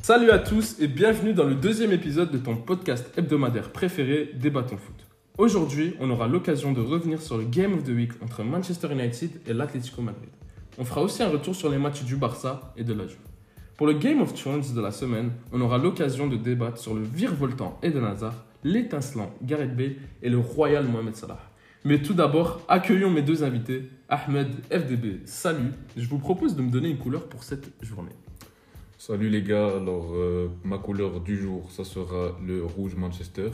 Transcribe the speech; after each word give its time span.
Salut 0.00 0.30
à 0.30 0.38
tous 0.38 0.78
et 0.80 0.86
bienvenue 0.86 1.32
dans 1.34 1.44
le 1.44 1.54
deuxième 1.54 1.90
épisode 1.92 2.30
de 2.30 2.38
ton 2.38 2.56
podcast 2.56 3.10
hebdomadaire 3.18 3.72
préféré, 3.72 4.30
Débattons 4.34 4.76
Foot. 4.76 5.06
Aujourd'hui, 5.38 5.94
on 6.00 6.10
aura 6.10 6.28
l'occasion 6.28 6.72
de 6.72 6.80
revenir 6.80 7.20
sur 7.20 7.36
le 7.36 7.44
Game 7.44 7.74
of 7.74 7.84
the 7.84 7.88
Week 7.88 8.12
entre 8.22 8.44
Manchester 8.44 8.92
United 8.92 9.30
et 9.46 9.52
l'Atlético 9.52 10.02
Madrid. 10.02 10.28
On 10.78 10.84
fera 10.84 11.02
aussi 11.02 11.22
un 11.22 11.28
retour 11.28 11.54
sur 11.54 11.70
les 11.70 11.78
matchs 11.78 12.04
du 12.04 12.16
Barça 12.16 12.72
et 12.76 12.84
de 12.84 12.92
la 12.92 13.06
Juve. 13.06 13.16
Pour 13.76 13.86
le 13.86 13.94
Game 13.94 14.20
of 14.20 14.34
Thrones 14.34 14.74
de 14.74 14.80
la 14.80 14.90
semaine, 14.90 15.32
on 15.52 15.60
aura 15.60 15.78
l'occasion 15.78 16.28
de 16.28 16.36
débattre 16.36 16.78
sur 16.78 16.94
le 16.94 17.02
virevoltant 17.02 17.78
Eden 17.82 18.04
Hazard, 18.04 18.44
l'étincelant 18.62 19.34
Gareth 19.42 19.76
Bale 19.76 19.96
et 20.22 20.28
le 20.28 20.38
royal 20.38 20.86
Mohamed 20.86 21.16
Salah. 21.16 21.40
Mais 21.86 22.00
tout 22.00 22.14
d'abord, 22.14 22.62
accueillons 22.66 23.10
mes 23.10 23.20
deux 23.20 23.44
invités. 23.44 23.90
Ahmed, 24.08 24.48
FDB, 24.70 25.20
salut. 25.26 25.70
Je 25.98 26.08
vous 26.08 26.18
propose 26.18 26.56
de 26.56 26.62
me 26.62 26.70
donner 26.70 26.88
une 26.88 26.96
couleur 26.96 27.28
pour 27.28 27.44
cette 27.44 27.70
journée. 27.82 28.14
Salut 28.96 29.28
les 29.28 29.42
gars, 29.42 29.66
alors 29.76 30.14
euh, 30.14 30.48
ma 30.64 30.78
couleur 30.78 31.20
du 31.20 31.36
jour, 31.36 31.70
ça 31.70 31.84
sera 31.84 32.38
le 32.42 32.64
rouge 32.64 32.94
Manchester, 32.96 33.50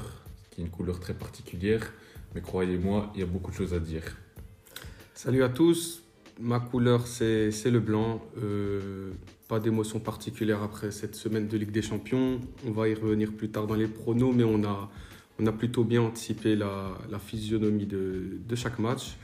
qui 0.51 0.61
est 0.61 0.65
une 0.65 0.71
couleur 0.71 1.01
très 1.01 1.15
particulière, 1.15 1.93
mais 2.37 2.41
croyez-moi, 2.41 3.11
il 3.15 3.21
y 3.21 3.23
a 3.25 3.27
beaucoup 3.27 3.51
de 3.51 3.57
choses 3.57 3.75
à 3.75 3.81
dire. 3.81 4.05
Salut 5.13 5.43
à 5.43 5.49
tous, 5.49 6.05
ma 6.39 6.61
couleur 6.61 7.09
c'est 7.09 7.51
le 7.65 7.81
blanc. 7.81 8.23
Euh, 8.41 9.11
pas 9.49 9.59
d'émotion 9.59 9.99
particulière 9.99 10.63
après 10.63 10.93
cette 10.93 11.17
semaine 11.17 11.49
de 11.49 11.57
Ligue 11.57 11.73
des 11.73 11.83
Champions. 11.83 12.39
On 12.65 12.71
va 12.71 12.89
y 12.89 12.95
revenir 12.95 13.33
plus 13.33 13.51
tard 13.51 13.67
dans 13.67 13.75
les 13.75 13.89
pronos, 13.89 14.33
mais 14.33 14.45
on 14.45 14.63
a, 14.63 14.89
on 15.41 15.47
a 15.47 15.53
plutôt 15.53 15.85
bien 15.85 16.03
anticipé 16.03 16.57
la, 16.57 16.93
la 17.11 17.19
physionomie 17.19 17.87
de, 17.87 18.39
de 18.47 18.57
chaque 18.57 18.79
match. 18.79 19.17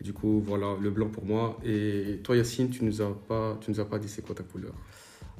Et 0.00 0.04
du 0.04 0.12
coup, 0.12 0.42
voilà, 0.46 0.76
le 0.80 0.90
blanc 0.90 1.08
pour 1.08 1.24
moi. 1.24 1.58
Et 1.64 2.20
toi 2.22 2.36
Yacine, 2.36 2.70
tu 2.70 2.84
nous 2.84 3.00
as 3.00 3.16
pas, 3.28 3.58
tu 3.60 3.70
nous 3.70 3.80
as 3.80 3.84
pas 3.84 3.98
dit 3.98 4.08
c'est 4.08 4.22
quoi 4.22 4.34
ta 4.34 4.42
couleur? 4.42 4.72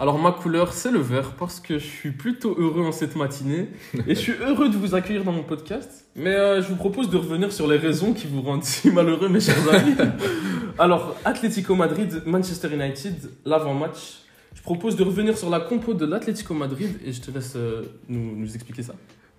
Alors 0.00 0.18
ma 0.18 0.32
couleur, 0.32 0.72
c'est 0.72 0.90
le 0.90 1.00
vert 1.00 1.32
parce 1.32 1.60
que 1.60 1.78
je 1.78 1.86
suis 1.86 2.12
plutôt 2.12 2.56
heureux 2.58 2.82
en 2.82 2.92
cette 2.92 3.14
matinée 3.14 3.68
et 4.06 4.14
je 4.14 4.20
suis 4.20 4.32
heureux 4.32 4.68
de 4.68 4.76
vous 4.76 4.94
accueillir 4.94 5.22
dans 5.22 5.32
mon 5.32 5.42
podcast. 5.42 6.06
Mais 6.16 6.34
euh, 6.34 6.62
je 6.62 6.68
vous 6.68 6.76
propose 6.76 7.10
de 7.10 7.16
revenir 7.16 7.52
sur 7.52 7.68
les 7.68 7.76
raisons 7.76 8.14
qui 8.14 8.26
vous 8.26 8.40
rendent 8.40 8.64
si 8.64 8.90
malheureux, 8.90 9.28
mes 9.28 9.40
chers 9.40 9.68
amis. 9.72 9.94
Alors, 10.78 11.16
Atlético 11.24 11.74
Madrid, 11.74 12.22
Manchester 12.24 12.68
United, 12.72 13.14
l'avant-match. 13.44 14.22
Je 14.54 14.62
propose 14.62 14.96
de 14.96 15.02
revenir 15.02 15.36
sur 15.36 15.50
la 15.50 15.60
compo 15.60 15.94
de 15.94 16.06
l'Atlético 16.06 16.54
Madrid 16.54 16.98
et 17.04 17.12
je 17.12 17.20
te 17.20 17.30
laisse 17.30 17.54
euh, 17.56 17.82
nous, 18.08 18.36
nous 18.36 18.54
expliquer 18.54 18.82
ça. 18.82 18.94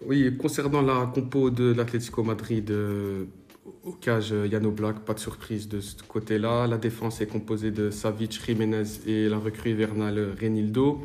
Oui, 0.05 0.35
concernant 0.37 0.81
la 0.81 1.11
compo 1.13 1.49
de 1.49 1.73
l'Atlético 1.73 2.23
Madrid, 2.23 2.69
euh, 2.71 3.25
au 3.83 3.93
cage 3.93 4.33
euh, 4.33 4.47
Yano 4.47 4.71
Black, 4.71 4.99
pas 4.99 5.13
de 5.13 5.19
surprise 5.19 5.69
de 5.69 5.79
ce 5.79 5.95
côté-là. 6.03 6.67
La 6.67 6.77
défense 6.77 7.21
est 7.21 7.27
composée 7.27 7.71
de 7.71 7.89
Savic, 7.89 8.43
Jiménez 8.45 8.83
et 9.07 9.29
la 9.29 9.37
recrue 9.37 9.71
hivernale 9.71 10.35
Renildo. 10.39 11.01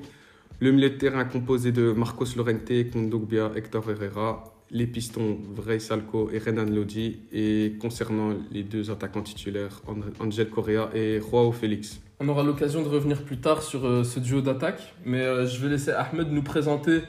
Le 0.60 0.72
milieu 0.72 0.90
de 0.90 0.96
terrain 0.96 1.24
composé 1.24 1.70
de 1.70 1.92
Marcos 1.92 2.26
Lorente, 2.36 2.90
Kondogbia, 2.92 3.52
Hector 3.54 3.88
Herrera. 3.90 4.44
Les 4.70 4.86
pistons, 4.86 5.38
Vrey 5.54 5.78
Salco 5.78 6.30
et 6.30 6.38
Renan 6.38 6.64
Lodi. 6.64 7.20
Et 7.32 7.74
concernant 7.80 8.34
les 8.50 8.64
deux 8.64 8.90
attaquants 8.90 9.22
titulaires, 9.22 9.80
Angel 10.18 10.50
Correa 10.50 10.90
et 10.94 11.20
Joao 11.20 11.52
Félix. 11.52 12.00
On 12.20 12.28
aura 12.28 12.42
l'occasion 12.42 12.82
de 12.82 12.88
revenir 12.88 13.22
plus 13.22 13.38
tard 13.38 13.62
sur 13.62 13.86
euh, 13.86 14.02
ce 14.02 14.18
duo 14.18 14.40
d'attaque, 14.40 14.94
mais 15.06 15.20
euh, 15.20 15.46
je 15.46 15.62
vais 15.62 15.68
laisser 15.68 15.92
Ahmed 15.92 16.32
nous 16.32 16.42
présenter 16.42 17.02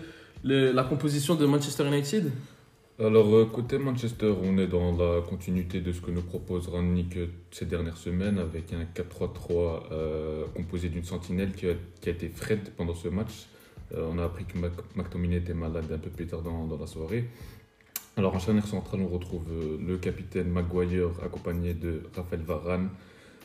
la 0.43 0.83
composition 0.83 1.35
de 1.35 1.45
Manchester 1.45 1.85
United. 1.87 2.31
Alors 3.01 3.33
euh, 3.33 3.45
côté 3.45 3.77
Manchester, 3.77 4.33
on 4.43 4.57
est 4.57 4.67
dans 4.67 4.91
la 4.91 5.21
continuité 5.21 5.79
de 5.79 5.93
ce 5.93 6.01
que 6.01 6.11
nous 6.11 6.21
propose 6.21 6.67
Rangnick 6.67 7.15
euh, 7.15 7.27
ces 7.49 7.65
dernières 7.65 7.95
semaines 7.95 8.37
avec 8.37 8.73
un 8.73 8.83
4-3-3 8.83 9.83
euh, 9.93 10.45
composé 10.53 10.89
d'une 10.89 11.05
sentinelle 11.05 11.53
qui 11.53 11.67
a, 11.67 12.09
été 12.09 12.27
Fred 12.27 12.59
pendant 12.75 12.93
ce 12.93 13.07
match. 13.07 13.47
On 13.95 14.19
a 14.19 14.25
appris 14.25 14.43
que 14.45 14.57
Mac- 14.57 14.95
McTominay 14.95 15.37
était 15.37 15.53
malade 15.53 15.85
un 15.91 15.97
peu 15.97 16.09
plus 16.11 16.27
tard 16.27 16.41
dans, 16.41 16.77
la 16.77 16.85
soirée. 16.85 17.27
Alors 18.17 18.35
en 18.35 18.39
charnière 18.39 18.67
centrale, 18.67 18.99
on 19.01 19.07
retrouve 19.07 19.45
le 19.79 19.97
capitaine 19.97 20.47
Maguire 20.49 21.09
accompagné 21.23 21.73
de 21.73 22.03
Raphaël 22.15 22.43
Varane. 22.43 22.89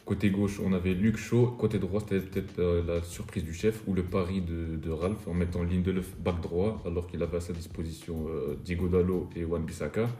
Côté 0.04 0.28
gauche, 0.28 0.60
on 0.62 0.74
avait 0.74 0.92
Luc 0.92 1.16
Shaw. 1.16 1.46
Côté 1.58 1.78
droit, 1.78 1.98
c'était 2.00 2.20
peut-être 2.20 2.58
euh, 2.58 2.82
la 2.86 3.02
surprise 3.02 3.42
du 3.42 3.54
chef 3.54 3.82
ou 3.86 3.94
le 3.94 4.02
pari 4.02 4.42
de, 4.42 4.90
Ralph 4.90 5.26
en 5.26 5.32
mettant 5.32 5.62
Lindelof 5.62 6.14
back 6.18 6.42
droit 6.42 6.82
alors 6.84 7.06
qu'il 7.06 7.22
avait 7.22 7.38
à 7.38 7.40
sa 7.40 7.54
disposition 7.54 8.26
euh, 8.28 8.54
Diego 8.62 8.88
Dallo 8.88 9.30
et 9.34 9.44
Wan 9.46 9.64
Bissaka. 9.64 10.10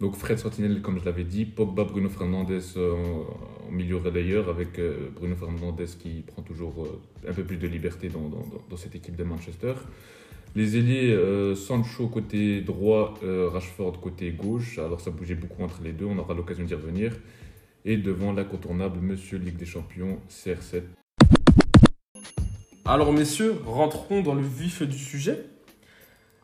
Donc 0.00 0.16
Fred 0.16 0.40
Sentinel, 0.40 0.82
comme 0.82 0.98
je 0.98 1.04
l'avais 1.04 1.22
dit, 1.22 1.44
Pogba, 1.44 1.84
Bruno 1.84 2.08
Fernandes 2.08 2.60
euh, 2.76 2.94
en, 3.68 3.70
milieu 3.70 3.98
relayeur 3.98 4.48
avec 4.48 4.80
euh, 4.80 5.08
Bruno 5.14 5.36
Fernandes 5.36 5.86
qui 6.00 6.24
prend 6.26 6.42
toujours 6.42 6.88
un 7.26 7.32
peu 7.32 7.44
plus 7.44 7.58
de 7.58 7.68
liberté 7.68 8.08
dans, 8.08 8.76
cette 8.76 8.96
équipe 8.96 9.14
de 9.14 9.22
Manchester. 9.22 9.74
Les 10.56 10.76
ailiers, 10.76 11.16
Sancho 11.54 12.08
côté 12.08 12.60
droit, 12.60 13.14
Rashford 13.22 14.00
côté 14.00 14.32
gauche. 14.32 14.78
Alors 14.78 15.00
ça 15.00 15.10
bougeait 15.10 15.36
beaucoup 15.36 15.62
entre 15.62 15.80
les 15.82 15.92
deux, 15.92 16.04
on 16.06 16.18
aura 16.18 16.34
l'occasion 16.34 16.64
d'y 16.64 16.74
revenir. 16.74 17.12
Et 17.84 17.96
devant 17.96 18.32
l'incontournable 18.32 19.00
Monsieur 19.00 19.38
Ligue 19.38 19.56
des 19.56 19.66
Champions, 19.66 20.20
CR7. 20.30 20.82
Alors 22.84 23.12
messieurs, 23.12 23.56
rentrons 23.66 24.22
dans 24.22 24.34
le 24.34 24.42
vif 24.42 24.82
du 24.82 24.98
sujet. 24.98 25.44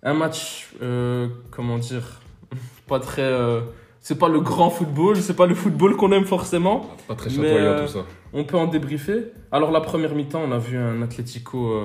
Un 0.03 0.15
match, 0.15 0.71
euh, 0.83 1.29
comment 1.53 1.79
dire, 1.79 2.21
pas 2.89 2.99
très... 2.99 3.23
euh, 3.23 3.61
c'est 4.01 4.19
pas 4.19 4.29
le 4.29 4.41
grand 4.41 4.71
football, 4.71 5.17
c'est 5.17 5.37
pas 5.37 5.47
le 5.47 5.55
football 5.55 5.97
qu'on 5.97 6.11
aime 6.11 6.25
forcément. 6.25 6.91
Pas 7.07 7.15
très 7.15 7.31
Mais, 7.31 7.37
chatoyant 7.37 7.67
euh, 7.67 7.87
tout 7.87 7.93
ça. 7.93 8.07
On 8.33 8.43
peut 8.43 8.57
en 8.57 8.67
débriefer. 8.67 9.27
Alors 9.53 9.71
la 9.71 9.81
première 9.81 10.17
mi-temps, 10.17 10.43
on 10.43 10.51
a 10.51 10.59
vu 10.59 10.77
un 10.77 11.03
Atlético 11.03 11.81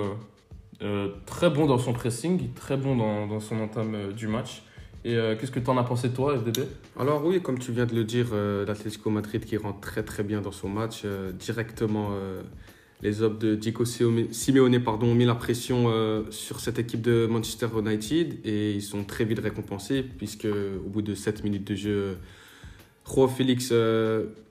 très 1.26 1.50
bon 1.50 1.66
dans 1.66 1.78
son 1.78 1.94
pressing, 1.94 2.54
très 2.54 2.76
bon 2.76 2.96
dans, 2.96 3.28
dans 3.28 3.40
son 3.40 3.60
entame 3.62 4.14
du 4.14 4.28
match. 4.28 4.64
Et 5.06 5.16
euh, 5.16 5.36
qu'est-ce 5.36 5.52
que 5.52 5.60
tu 5.60 5.70
en 5.70 5.78
as 5.78 5.84
pensé 5.84 6.10
toi, 6.12 6.38
FDB 6.38 6.62
Alors 6.98 7.26
oui, 7.26 7.42
comme 7.42 7.60
tu 7.60 7.72
viens 7.74 7.86
de 7.86 7.94
le 7.94 8.06
dire, 8.06 8.28
euh, 8.32 8.66
l'Atlético 8.66 9.10
Madrid 9.10 9.44
qui 9.44 9.58
rentre 9.58 9.82
très 9.82 10.04
très 10.04 10.24
bien 10.24 10.40
dans 10.40 10.54
son 10.54 10.70
match. 10.70 11.02
euh, 11.04 11.32
directement, 11.34 12.12
les 13.02 13.22
hommes 13.22 13.38
de 13.38 13.56
Diego 13.56 13.84
Simeone 13.84 14.80
pardon, 14.82 15.08
ont 15.08 15.16
mis 15.16 15.26
la 15.26 15.36
pression 15.36 15.92
sur 16.30 16.62
cette 16.62 16.80
équipe 16.80 17.02
de 17.02 17.28
Manchester 17.30 17.68
United 17.78 18.40
et 18.46 18.72
ils 18.72 18.82
sont 18.82 19.04
très 19.04 19.26
vite 19.26 19.40
récompensés 19.40 20.04
puisque 20.04 20.46
au 20.46 20.88
bout 20.88 21.02
de 21.02 21.14
7 21.14 21.44
minutes 21.44 21.68
de 21.68 21.76
jeu, 21.76 22.18
Joao 23.06 23.28
Félix 23.28 23.74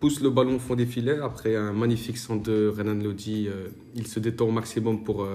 pousse 0.01 0.21
le 0.21 0.29
ballon 0.29 0.57
au 0.57 0.59
fond 0.59 0.75
des 0.75 0.85
filets. 0.85 1.19
Après 1.21 1.57
un 1.57 1.73
magnifique 1.73 2.19
centre 2.19 2.43
de 2.43 2.69
Renan 2.69 3.03
Lodi, 3.03 3.49
il 3.95 4.07
se 4.07 4.21
détend 4.21 4.49
au 4.49 4.53
maximum 4.53 5.03
pour, 5.03 5.27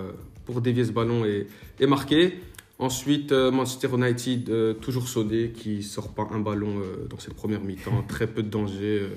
dévier 0.61 0.85
ce 0.85 0.91
ballon 0.91 1.25
et 1.25 1.87
marquer. 1.87 2.35
Ensuite, 2.79 3.31
euh, 3.31 3.49
Manchester 3.49 3.89
United, 3.95 4.49
euh, 4.49 4.73
toujours 4.75 5.07
soudé, 5.07 5.51
qui 5.51 5.81
sort 5.81 6.13
pas 6.13 6.27
un 6.31 6.39
ballon 6.39 6.79
euh, 6.79 7.07
dans 7.09 7.17
cette 7.17 7.33
première 7.33 7.61
mi-temps. 7.61 8.03
Très 8.07 8.27
peu 8.27 8.43
de 8.43 8.49
danger. 8.49 8.99
euh. 9.01 9.09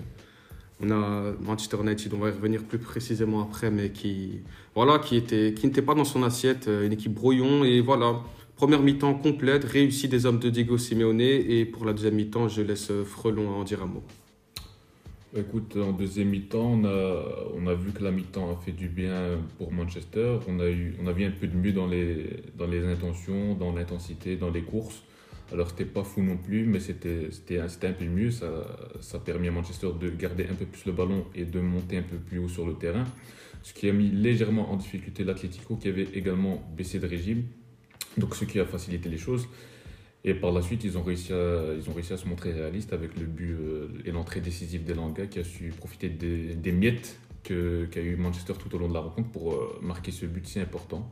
on 0.82 0.90
a 0.90 1.32
Manchester 1.40 1.76
United, 1.82 2.14
on 2.14 2.18
va 2.18 2.28
y 2.30 2.32
revenir 2.32 2.64
plus 2.64 2.78
précisément 2.78 3.42
après, 3.42 3.70
mais 3.70 3.90
qui 3.90 4.40
voilà, 4.74 4.98
qui 4.98 5.16
était, 5.16 5.52
qui 5.54 5.66
n'était 5.66 5.82
pas 5.82 5.94
dans 5.94 6.06
son 6.06 6.22
assiette, 6.22 6.68
une 6.68 6.92
équipe 6.92 7.12
brouillon 7.12 7.64
et 7.64 7.80
voilà. 7.82 8.20
Première 8.56 8.82
mi-temps 8.82 9.14
complète, 9.14 9.64
réussie 9.64 10.08
des 10.08 10.26
hommes 10.26 10.38
de 10.38 10.50
Diego 10.50 10.78
Simeone 10.78 11.20
et 11.20 11.64
pour 11.66 11.84
la 11.84 11.92
deuxième 11.92 12.14
mi-temps, 12.14 12.48
je 12.48 12.62
laisse 12.62 12.92
Frelon 13.04 13.48
en 13.48 13.64
dire 13.64 13.82
un 13.82 13.86
mot. 13.86 14.02
Écoute, 15.36 15.76
en 15.76 15.92
deuxième 15.92 16.30
mi-temps, 16.30 16.72
on 16.72 16.84
a, 16.84 17.24
on 17.54 17.68
a 17.68 17.74
vu 17.74 17.92
que 17.92 18.02
la 18.02 18.10
mi-temps 18.10 18.50
a 18.50 18.56
fait 18.56 18.72
du 18.72 18.88
bien 18.88 19.38
pour 19.58 19.70
Manchester. 19.70 20.38
On 20.48 20.58
a, 20.58 20.68
eu, 20.68 20.96
on 21.00 21.06
a 21.06 21.12
vu 21.12 21.24
un 21.24 21.30
peu 21.30 21.46
de 21.46 21.56
mieux 21.56 21.70
dans 21.72 21.86
les, 21.86 22.42
dans 22.58 22.66
les 22.66 22.84
intentions, 22.84 23.54
dans 23.54 23.72
l'intensité, 23.72 24.34
dans 24.34 24.50
les 24.50 24.62
courses. 24.62 25.04
Alors, 25.52 25.68
c'était 25.70 25.84
pas 25.84 26.02
fou 26.02 26.20
non 26.20 26.36
plus, 26.36 26.64
mais 26.64 26.80
c'était 26.80 27.28
un 27.60 27.92
peu 27.92 28.04
mieux. 28.06 28.32
Ça, 28.32 28.48
ça 29.00 29.18
a 29.18 29.20
permis 29.20 29.46
à 29.46 29.52
Manchester 29.52 29.90
de 30.00 30.10
garder 30.10 30.48
un 30.50 30.54
peu 30.54 30.64
plus 30.64 30.84
le 30.86 30.92
ballon 30.92 31.24
et 31.36 31.44
de 31.44 31.60
monter 31.60 31.98
un 31.98 32.02
peu 32.02 32.16
plus 32.16 32.40
haut 32.40 32.48
sur 32.48 32.66
le 32.66 32.74
terrain. 32.74 33.04
Ce 33.62 33.72
qui 33.72 33.88
a 33.88 33.92
mis 33.92 34.10
légèrement 34.10 34.72
en 34.72 34.76
difficulté 34.76 35.22
l'Atlético, 35.22 35.76
qui 35.76 35.86
avait 35.86 36.08
également 36.12 36.60
baissé 36.76 36.98
de 36.98 37.06
régime. 37.06 37.44
Donc, 38.16 38.34
ce 38.34 38.44
qui 38.44 38.58
a 38.58 38.64
facilité 38.64 39.08
les 39.08 39.18
choses. 39.18 39.46
Et 40.24 40.34
par 40.34 40.52
la 40.52 40.60
suite, 40.60 40.84
ils 40.84 40.98
ont 40.98 41.02
réussi 41.02 41.32
à, 41.32 42.16
se 42.16 42.28
montrer 42.28 42.52
réalistes 42.52 42.92
avec 42.92 43.18
le 43.18 43.24
but 43.24 43.52
euh, 43.52 43.88
et 44.04 44.10
l'entrée 44.10 44.40
décisive 44.40 44.84
d'Elanga 44.84 45.26
qui 45.26 45.38
a 45.38 45.44
su 45.44 45.72
profiter 45.76 46.10
des, 46.10 46.72
miettes 46.72 47.18
qu'a 47.42 47.54
eu 48.00 48.16
Manchester 48.16 48.52
tout 48.58 48.74
au 48.74 48.78
long 48.78 48.88
de 48.88 48.94
la 48.94 49.00
rencontre 49.00 49.30
pour 49.30 49.54
euh, 49.54 49.78
marquer 49.80 50.12
ce 50.12 50.26
but 50.26 50.46
si 50.46 50.60
important. 50.60 51.10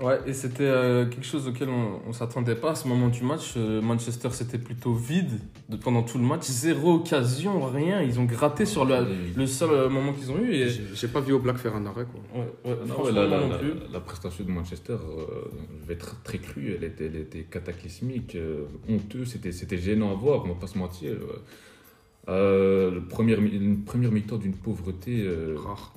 Ouais, 0.00 0.18
et 0.26 0.32
c'était 0.32 0.64
euh, 0.64 1.04
quelque 1.06 1.26
chose 1.26 1.46
auquel 1.46 1.68
on 1.68 2.08
ne 2.08 2.12
s'attendait 2.14 2.54
pas 2.54 2.70
à 2.70 2.74
ce 2.74 2.88
moment 2.88 3.08
du 3.08 3.22
match. 3.22 3.52
Euh, 3.58 3.82
Manchester, 3.82 4.30
c'était 4.32 4.56
plutôt 4.58 4.94
vide 4.94 5.38
de- 5.68 5.76
pendant 5.76 6.02
tout 6.02 6.16
le 6.16 6.24
match. 6.24 6.44
Zéro 6.44 6.94
occasion, 6.94 7.66
rien. 7.66 8.00
Ils 8.00 8.18
ont 8.18 8.24
gratté 8.24 8.64
sur 8.64 8.86
le, 8.86 9.04
le 9.36 9.46
seul 9.46 9.70
euh, 9.70 9.88
moment 9.90 10.12
qu'ils 10.14 10.30
ont 10.30 10.38
eu. 10.38 10.52
Et... 10.54 10.68
J'ai 10.94 11.08
pas 11.08 11.20
vu 11.20 11.32
au 11.34 11.38
Black 11.38 11.58
faire 11.58 11.76
un 11.76 11.84
arrêt. 11.84 12.06
Quoi. 12.10 12.40
Ouais, 12.40 12.48
ouais, 12.64 12.78
non, 12.86 12.94
franchement, 12.94 13.12
la, 13.20 13.26
moi 13.28 13.36
la- 13.36 13.42
non 13.44 13.48
la- 13.50 13.58
plus. 13.58 13.72
la 13.92 14.00
prestation 14.00 14.44
de 14.44 14.50
Manchester, 14.50 14.92
euh, 14.94 15.24
je 15.82 15.86
vais 15.86 15.94
être 15.94 16.22
très 16.22 16.38
crue, 16.38 16.74
elle 16.76 16.84
était, 16.84 17.06
elle 17.06 17.16
était 17.16 17.42
cataclysmique, 17.42 18.36
euh, 18.36 18.64
honteux, 18.88 19.26
c'était 19.26 19.52
c'était 19.52 19.76
gênant 19.78 20.12
à 20.12 20.14
voir, 20.14 20.44
on 20.44 20.48
va 20.48 20.54
pas 20.54 20.66
se 20.66 20.78
mentir. 20.78 21.12
le 22.28 23.00
premier, 23.08 23.36
mi- 23.36 23.50
une 23.50 23.84
première 23.84 24.12
mi-temps 24.12 24.38
d'une 24.38 24.54
pauvreté 24.54 25.22
euh, 25.24 25.56
Rare. 25.58 25.92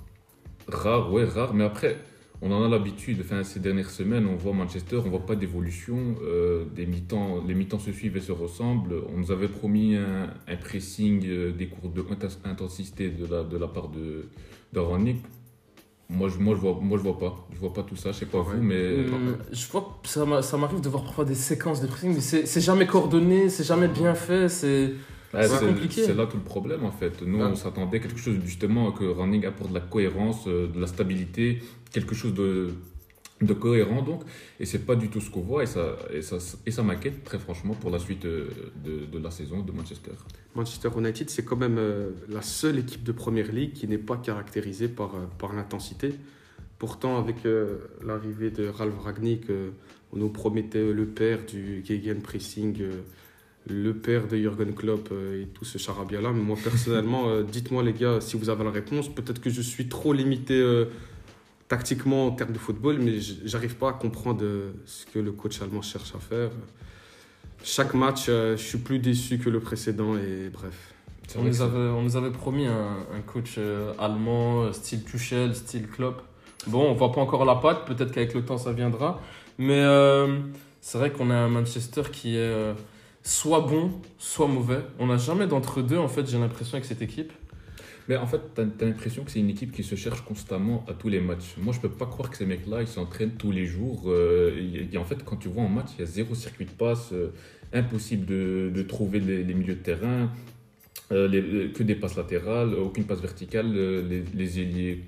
rare, 0.67 1.13
ouais, 1.13 1.25
rare, 1.25 1.53
mais 1.53 1.63
après, 1.63 1.97
on 2.45 2.51
en 2.51 2.61
a 2.63 2.67
l'habitude. 2.67 3.19
Enfin, 3.21 3.43
ces 3.43 3.59
dernières 3.59 3.89
semaines, 3.89 4.27
on 4.27 4.35
voit 4.35 4.53
Manchester, 4.53 4.97
on 5.05 5.09
voit 5.09 5.25
pas 5.25 5.35
d'évolution. 5.35 5.97
euh, 6.23 6.65
des 6.75 6.85
mi-temps, 6.85 7.43
les 7.47 7.55
mi-temps 7.55 7.79
se 7.79 7.91
suivent 7.91 8.17
et 8.17 8.21
se 8.21 8.33
ressemblent. 8.33 8.95
On 9.13 9.17
nous 9.17 9.31
avait 9.31 9.47
promis 9.47 9.95
un, 9.95 10.29
un 10.47 10.57
pressing, 10.57 11.25
euh, 11.25 11.51
des 11.51 11.67
cours 11.67 11.89
de 11.89 12.01
inten- 12.01 12.37
intensité 12.43 13.09
de 13.09 13.25
la, 13.33 13.43
de 13.43 13.57
la 13.57 13.67
part 13.67 13.87
de, 13.87 14.27
de. 14.73 14.79
Moi, 16.09 16.27
je, 16.29 16.37
moi, 16.37 16.53
je 16.55 16.59
vois, 16.61 16.77
moi, 16.81 16.97
je 16.97 17.03
vois 17.03 17.17
pas. 17.17 17.47
Je 17.53 17.59
vois 17.59 17.73
pas 17.73 17.81
tout 17.81 17.95
ça. 17.95 18.11
Je 18.11 18.17
sais 18.19 18.25
pas 18.25 18.39
Ouais. 18.39 18.55
vous, 18.57 18.61
mais 18.61 19.05
Hum, 19.09 19.37
je 19.51 19.67
vois, 19.71 19.99
ça 20.03 20.25
m'a- 20.25 20.41
ça 20.41 20.57
m'arrive 20.57 20.81
de 20.81 20.89
voir 20.89 21.03
parfois 21.03 21.25
des 21.25 21.33
séquences 21.35 21.81
de 21.81 21.87
pressing, 21.87 22.13
mais 22.13 22.21
c'est 22.21 22.45
c'est 22.45 22.61
jamais 22.61 22.85
coordonné, 22.85 23.49
c'est 23.49 23.63
jamais 23.63 23.87
bien 23.87 24.13
fait. 24.13 24.49
C'est 24.49 24.91
Ouais, 25.33 25.47
c'est 25.47 25.57
c'est 25.57 25.65
compliqué. 25.65 26.03
c'est 26.05 26.13
là 26.13 26.25
tout 26.27 26.37
le 26.37 26.43
problème 26.43 26.85
en 26.85 26.91
fait. 26.91 27.21
Nous, 27.23 27.39
on 27.39 27.55
s'attendait 27.55 27.97
à 27.97 27.99
quelque 27.99 28.19
chose 28.19 28.35
justement 28.45 28.91
que 28.91 29.03
Running 29.05 29.45
apporte 29.45 29.69
de 29.69 29.75
la 29.75 29.81
cohérence, 29.81 30.47
euh, 30.47 30.67
de 30.67 30.79
la 30.79 30.87
stabilité, 30.87 31.59
quelque 31.91 32.13
chose 32.13 32.33
de, 32.33 32.69
de 33.41 33.53
cohérent 33.53 34.01
donc. 34.03 34.21
Et 34.59 34.65
c'est 34.65 34.85
pas 34.85 34.95
du 34.95 35.09
tout 35.09 35.21
ce 35.21 35.29
qu'on 35.31 35.41
voit 35.41 35.63
et 35.63 35.65
ça, 35.65 35.97
et 36.13 36.21
ça, 36.21 36.37
et 36.65 36.71
ça 36.71 36.83
m'inquiète 36.83 37.23
très 37.23 37.39
franchement 37.39 37.73
pour 37.73 37.89
la 37.89 37.99
suite 37.99 38.25
euh, 38.25 38.49
de, 38.83 39.05
de 39.05 39.19
la 39.19 39.31
saison 39.31 39.61
de 39.61 39.71
Manchester. 39.71 40.11
Manchester 40.55 40.89
United, 40.97 41.29
c'est 41.29 41.43
quand 41.43 41.57
même 41.57 41.77
euh, 41.79 42.11
la 42.29 42.41
seule 42.43 42.77
équipe 42.79 43.03
de 43.03 43.11
première 43.11 43.51
ligue 43.51 43.73
qui 43.73 43.87
n'est 43.87 43.97
pas 43.97 44.17
caractérisée 44.17 44.87
par, 44.87 45.15
euh, 45.15 45.25
par 45.39 45.53
l'intensité. 45.53 46.13
Pourtant, 46.77 47.17
avec 47.17 47.45
euh, 47.45 47.77
l'arrivée 48.05 48.51
de 48.51 48.67
Ralph 48.67 48.99
Ragnick, 49.03 49.45
on 50.11 50.17
nous 50.17 50.29
promettait 50.29 50.91
le 50.91 51.05
père 51.07 51.39
du 51.45 51.83
gegenpressing, 51.83 52.81
euh, 52.81 52.91
le 53.67 53.93
père 53.93 54.27
de 54.27 54.35
Jürgen 54.35 54.73
Klopp 54.73 55.09
euh, 55.11 55.43
et 55.43 55.47
tout 55.47 55.65
ce 55.65 55.77
charabia-là. 55.77 56.31
Mais 56.31 56.41
moi, 56.41 56.57
personnellement, 56.61 57.29
euh, 57.29 57.43
dites-moi, 57.43 57.83
les 57.83 57.93
gars, 57.93 58.19
si 58.19 58.37
vous 58.37 58.49
avez 58.49 58.63
la 58.63 58.71
réponse. 58.71 59.07
Peut-être 59.09 59.39
que 59.39 59.49
je 59.49 59.61
suis 59.61 59.87
trop 59.87 60.13
limité 60.13 60.59
euh, 60.59 60.85
tactiquement 61.67 62.27
en 62.27 62.31
termes 62.31 62.51
de 62.51 62.57
football, 62.57 62.99
mais 62.99 63.19
j'arrive 63.19 63.75
pas 63.75 63.89
à 63.89 63.93
comprendre 63.93 64.43
ce 64.85 65.05
que 65.05 65.19
le 65.19 65.31
coach 65.31 65.61
allemand 65.61 65.81
cherche 65.81 66.13
à 66.13 66.19
faire. 66.19 66.49
Chaque 67.63 67.93
match, 67.93 68.25
je 68.27 68.55
suis 68.57 68.77
plus 68.77 68.99
déçu 68.99 69.39
que 69.39 69.49
le 69.49 69.61
précédent 69.61 70.17
et 70.17 70.49
bref. 70.49 70.93
On 71.37 71.43
nous, 71.43 71.61
avait, 71.61 71.77
on 71.77 72.03
nous 72.03 72.17
avait 72.17 72.31
promis 72.31 72.65
un, 72.67 72.97
un 73.15 73.21
coach 73.25 73.57
allemand, 73.97 74.71
style 74.73 75.03
Tuchel, 75.05 75.55
style 75.55 75.87
Klopp. 75.87 76.21
Bon, 76.67 76.91
on 76.91 76.93
voit 76.93 77.13
pas 77.13 77.21
encore 77.21 77.45
la 77.45 77.55
patte, 77.55 77.85
peut-être 77.85 78.11
qu'avec 78.11 78.33
le 78.33 78.43
temps 78.43 78.57
ça 78.57 78.73
viendra. 78.73 79.21
Mais 79.57 79.81
c'est 80.81 80.97
vrai 80.97 81.11
qu'on 81.11 81.31
a 81.31 81.35
un 81.35 81.47
Manchester 81.47 82.03
qui 82.11 82.35
est 82.35 82.75
soit 83.23 83.61
bon, 83.61 83.91
soit 84.17 84.47
mauvais. 84.47 84.79
On 84.99 85.07
n'a 85.07 85.17
jamais 85.17 85.47
d'entre-deux, 85.47 85.97
en 85.97 86.07
fait, 86.07 86.29
j'ai 86.29 86.37
l'impression, 86.37 86.75
avec 86.75 86.85
cette 86.85 87.01
équipe. 87.01 87.31
Mais 88.09 88.17
en 88.17 88.27
fait, 88.27 88.41
t'as 88.53 88.63
as, 88.63 88.85
l'impression 88.85 89.23
que 89.23 89.31
c'est 89.31 89.39
une 89.39 89.49
équipe 89.49 89.71
qui 89.71 89.83
se 89.83 89.95
cherche 89.95 90.21
constamment 90.25 90.85
à 90.89 90.93
tous 90.93 91.07
les 91.07 91.21
matchs. 91.21 91.55
Moi, 91.57 91.73
je 91.73 91.79
peux 91.79 91.89
pas 91.89 92.05
croire 92.05 92.29
que 92.29 92.35
ces 92.35 92.45
mecs-là, 92.45 92.81
ils 92.81 92.87
s'entraînent 92.87 93.35
tous 93.37 93.51
les 93.51 93.65
jours. 93.65 94.03
Euh, 94.07 94.87
et- 94.91 94.97
en 94.97 95.05
fait, 95.05 95.23
quand 95.23 95.37
tu 95.37 95.47
vois 95.47 95.63
en 95.63 95.69
match, 95.69 95.87
il 95.97 96.01
y 96.01 96.03
a 96.03 96.05
zéro 96.05 96.35
circuit 96.35 96.65
de 96.65 96.71
passe, 96.71 97.13
euh, 97.13 97.31
impossible 97.71 98.25
de, 98.25 98.71
de 98.75 98.81
trouver 98.83 99.21
les, 99.21 99.53
milieux 99.53 99.75
de 99.75 99.79
terrain, 99.79 100.29
euh, 101.13 101.71
que 101.71 101.81
des 101.81 101.95
passes 101.95 102.17
latérales, 102.17 102.73
aucune 102.73 103.05
passe 103.05 103.21
verticale, 103.21 103.71
les, 103.71 104.23
les 104.33 104.59
ailiers 104.59 105.03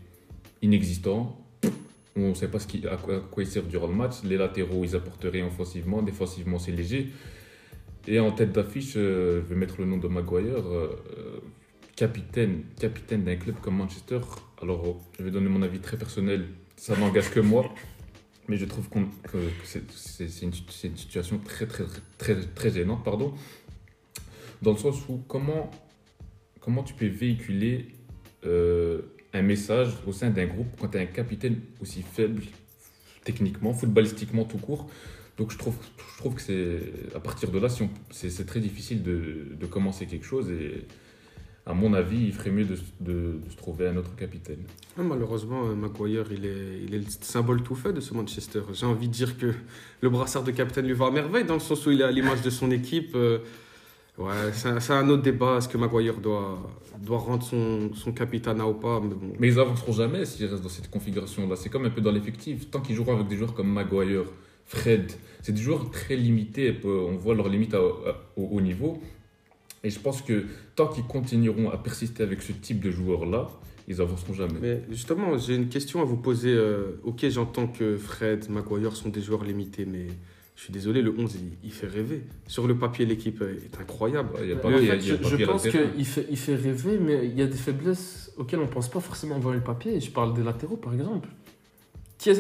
inexistants. 0.62 1.38
On 2.16 2.30
ne 2.30 2.34
sait 2.34 2.48
pas 2.48 2.60
ce 2.60 2.68
qui, 2.68 2.88
à, 2.88 2.96
quoi, 2.96 3.44
ils 3.44 3.48
servent 3.48 3.68
durant 3.68 3.88
le 3.88 3.94
match. 3.94 4.24
Les 4.24 4.38
latéraux, 4.38 4.86
ils 4.86 4.96
apportent 4.96 5.28
rien 5.30 5.46
offensivement. 5.46 6.02
Défensivement, 6.02 6.60
c'est 6.60 6.72
léger. 6.72 7.12
Et 8.08 8.20
en 8.20 8.32
tête 8.32 8.52
d'affiche, 8.52 8.94
euh, 8.98 9.42
je 9.42 9.54
vais 9.54 9.56
mettre 9.56 9.76
le 9.80 9.86
nom 9.86 9.98
de 9.98 10.08
Maguire. 10.08 10.58
euh, 10.58 10.96
euh, 11.18 11.40
capitaine, 11.96 12.64
capitaine 12.80 13.24
d'un 13.24 13.36
club 13.36 13.56
comme 13.62 13.78
Manchester. 13.78 14.20
Alors, 14.62 15.02
je 15.18 15.24
vais 15.24 15.32
donner 15.32 15.50
mon 15.50 15.62
avis 15.62 15.80
très 15.80 15.98
personnel, 15.98 16.46
ça 16.76 16.96
n'engage 16.98 17.32
que 17.32 17.40
moi, 17.40 17.74
mais 18.48 18.58
je 18.58 18.66
trouve 18.66 18.90
que, 18.90 19.38
c'est 19.94 20.42
une, 20.42 20.52
situation 20.54 21.40
très, 21.40 21.66
très, 21.66 21.86
très, 22.18 22.36
très, 22.36 22.72
gênante, 22.72 23.04
pardon, 23.04 23.34
dans 24.62 24.72
le 24.72 24.78
sens 24.78 24.98
où 25.08 25.24
comment, 25.30 25.72
comment 26.60 26.84
tu 26.84 26.94
peux 26.94 27.08
véhiculer 27.08 27.88
un 28.44 29.42
message 29.42 29.94
au 30.06 30.12
sein 30.12 30.30
d'un 30.30 30.48
groupe 30.48 30.68
quand 30.80 30.90
tu 30.90 30.98
es 30.98 31.02
un 31.02 31.06
capitaine 31.06 31.62
aussi 31.82 32.02
faible, 32.02 32.44
techniquement, 33.24 33.74
footballistiquement 33.74 34.44
tout 34.44 34.58
court. 34.58 34.90
Donc 35.38 35.52
je 35.52 35.58
trouve, 35.58 35.76
je 36.14 36.18
trouve 36.18 36.36
que 36.36 36.42
c'est 36.42 36.80
à 37.16 37.20
partir 37.20 37.52
de 37.52 37.60
là, 37.60 37.68
si 37.70 37.88
c'est 38.12 38.46
très 38.46 38.60
difficile 38.62 39.04
de, 39.04 39.48
de 39.60 39.66
commencer 39.66 40.06
quelque 40.06 40.26
chose 40.26 40.50
et 40.50 40.86
à 41.68 41.74
mon 41.74 41.94
avis, 41.94 42.26
il 42.28 42.32
ferait 42.34 42.52
mieux 42.52 42.64
de, 42.66 42.76
de- 43.02 43.40
de 43.44 43.50
se 43.50 43.56
trouver 43.58 43.88
un 43.88 43.98
autre 43.98 44.16
capitaine. 44.16 44.60
Ah, 44.98 45.02
Malheureusement, 45.02 45.66
euh, 45.68 45.74
Maguire, 45.76 46.26
il 46.32 46.46
est, 46.46 46.84
il 46.88 46.94
est 46.94 47.00
le 47.00 47.06
symbole 47.22 47.64
tout 47.64 47.74
fait 47.76 47.92
de 47.92 48.00
ce 48.02 48.14
Manchester. 48.14 48.62
J'ai 48.72 48.86
envie 48.86 49.08
de 49.08 49.14
dire 49.14 49.36
que 49.38 49.52
le 50.02 50.10
brassard 50.10 50.44
de 50.44 50.52
capitaine 50.52 50.86
lui 50.86 50.94
va 50.94 51.08
à 51.08 51.12
merveille, 51.12 51.44
dans 51.44 51.56
le 51.56 51.60
sens 51.60 51.84
où 51.88 51.92
il 51.92 52.02
est 52.02 52.04
à 52.04 52.12
l'image 52.12 52.42
de 52.44 52.50
son 52.50 52.72
équipe. 52.72 53.14
Euh, 53.16 53.40
Ouais, 54.18 54.32
c'est 54.54 54.70
un, 54.70 54.80
c'est 54.80 54.94
un 54.94 55.10
autre 55.10 55.24
débat. 55.24 55.58
Est-ce 55.58 55.68
que 55.68 55.78
Maguire 55.78 56.16
doit, 56.22 56.58
doit 57.02 57.18
rendre 57.18 57.44
son, 57.44 57.94
son 57.94 58.14
capitana 58.14 58.66
ou 58.66 58.74
pas 58.74 59.02
Mais 59.02 59.10
bon, 59.14 59.34
Mais 59.38 59.48
ils 59.50 59.60
avanceront 59.60 59.92
jamais 59.92 60.24
s'ils 60.24 60.46
restent 60.46 60.64
dans 60.64 60.70
cette 60.70 60.90
configuration-là. 60.90 61.58
C'est 61.58 61.68
comme 61.68 61.84
un 61.84 61.90
peu 61.90 62.00
dans 62.00 62.14
l'effectif. 62.14 62.72
Tant 62.72 62.80
qu'ils 62.80 62.96
joueront 62.96 63.16
avec 63.16 63.28
des 63.28 63.36
joueurs 63.36 63.54
comme 63.54 63.68
Maguire, 63.74 64.24
Fred, 64.66 65.12
c'est 65.42 65.52
des 65.54 65.62
joueurs 65.62 65.90
très 65.92 66.16
peu- 66.18 67.00
On 67.10 67.16
voit 67.18 67.36
leurs 67.36 67.50
limites 67.50 67.74
au 67.76 68.44
haut 68.52 68.62
niveau. 68.62 69.02
Et 69.84 69.90
je 69.92 70.00
pense 70.00 70.22
que 70.24 70.46
tant 70.76 70.88
qu'ils 70.88 71.04
continueront 71.06 71.70
à 71.70 71.78
persister 71.78 72.24
avec 72.24 72.42
ce 72.42 72.52
type 72.52 72.80
de 72.80 72.90
joueurs-là, 72.90 73.50
ils 73.88 74.02
avanceront 74.02 74.34
jamais. 74.34 74.60
Mais 74.60 74.82
justement, 74.90 75.38
j'ai 75.38 75.54
une 75.56 75.68
question 75.70 76.02
à 76.02 76.06
vous 76.06 76.18
poser. 76.18 76.52
Euh, 76.54 77.00
ok, 77.04 77.28
j'entends 77.30 77.68
que 77.68 77.96
Fred, 77.98 78.50
Maguire 78.50 78.96
sont 78.96 79.10
des 79.10 79.22
joueurs 79.22 79.44
limités, 79.44 79.86
mais 79.86 80.08
je 80.56 80.64
suis 80.64 80.74
désolé, 80.74 81.04
le 81.04 81.14
11, 81.16 81.36
il, 81.36 81.52
il 81.66 81.72
fait 81.72 81.86
rêver. 81.86 82.24
Sur 82.48 82.66
le 82.66 82.76
papier, 82.76 83.06
l'équipe 83.06 83.44
est 83.44 83.80
incroyable. 83.80 84.34
Ouais, 84.34 84.40
Il 84.44 84.50
y 84.50 84.52
a 84.54 84.56
Mais 84.56 84.62
pas 84.62 84.68
en 84.70 84.72
il 84.72 84.86
y 84.86 84.90
a- 84.90 84.94
fait, 84.94 84.98
il 84.98 85.08
y 85.08 85.12
a 85.12 85.16
je, 85.38 85.46
pense 85.46 85.62
qu'il 85.68 86.06
fait, 86.06 86.26
il 86.32 86.38
fait 86.38 86.56
rêver, 86.56 86.98
mais 87.00 87.28
il 87.28 87.38
y 87.38 87.44
a 87.44 87.46
des 87.48 87.56
faiblesses 87.58 88.32
auxquelles 88.38 88.62
on 88.62 88.64
ne 88.64 88.68
pense 88.70 88.90
pas 88.90 89.00
forcément 89.02 89.38
voir 89.38 89.54
le 89.54 89.62
papier. 89.62 90.00
Je 90.00 90.10
parle 90.10 90.34
des 90.34 90.42
latéraux, 90.44 90.78
par 90.78 90.96
exemple. 90.96 91.30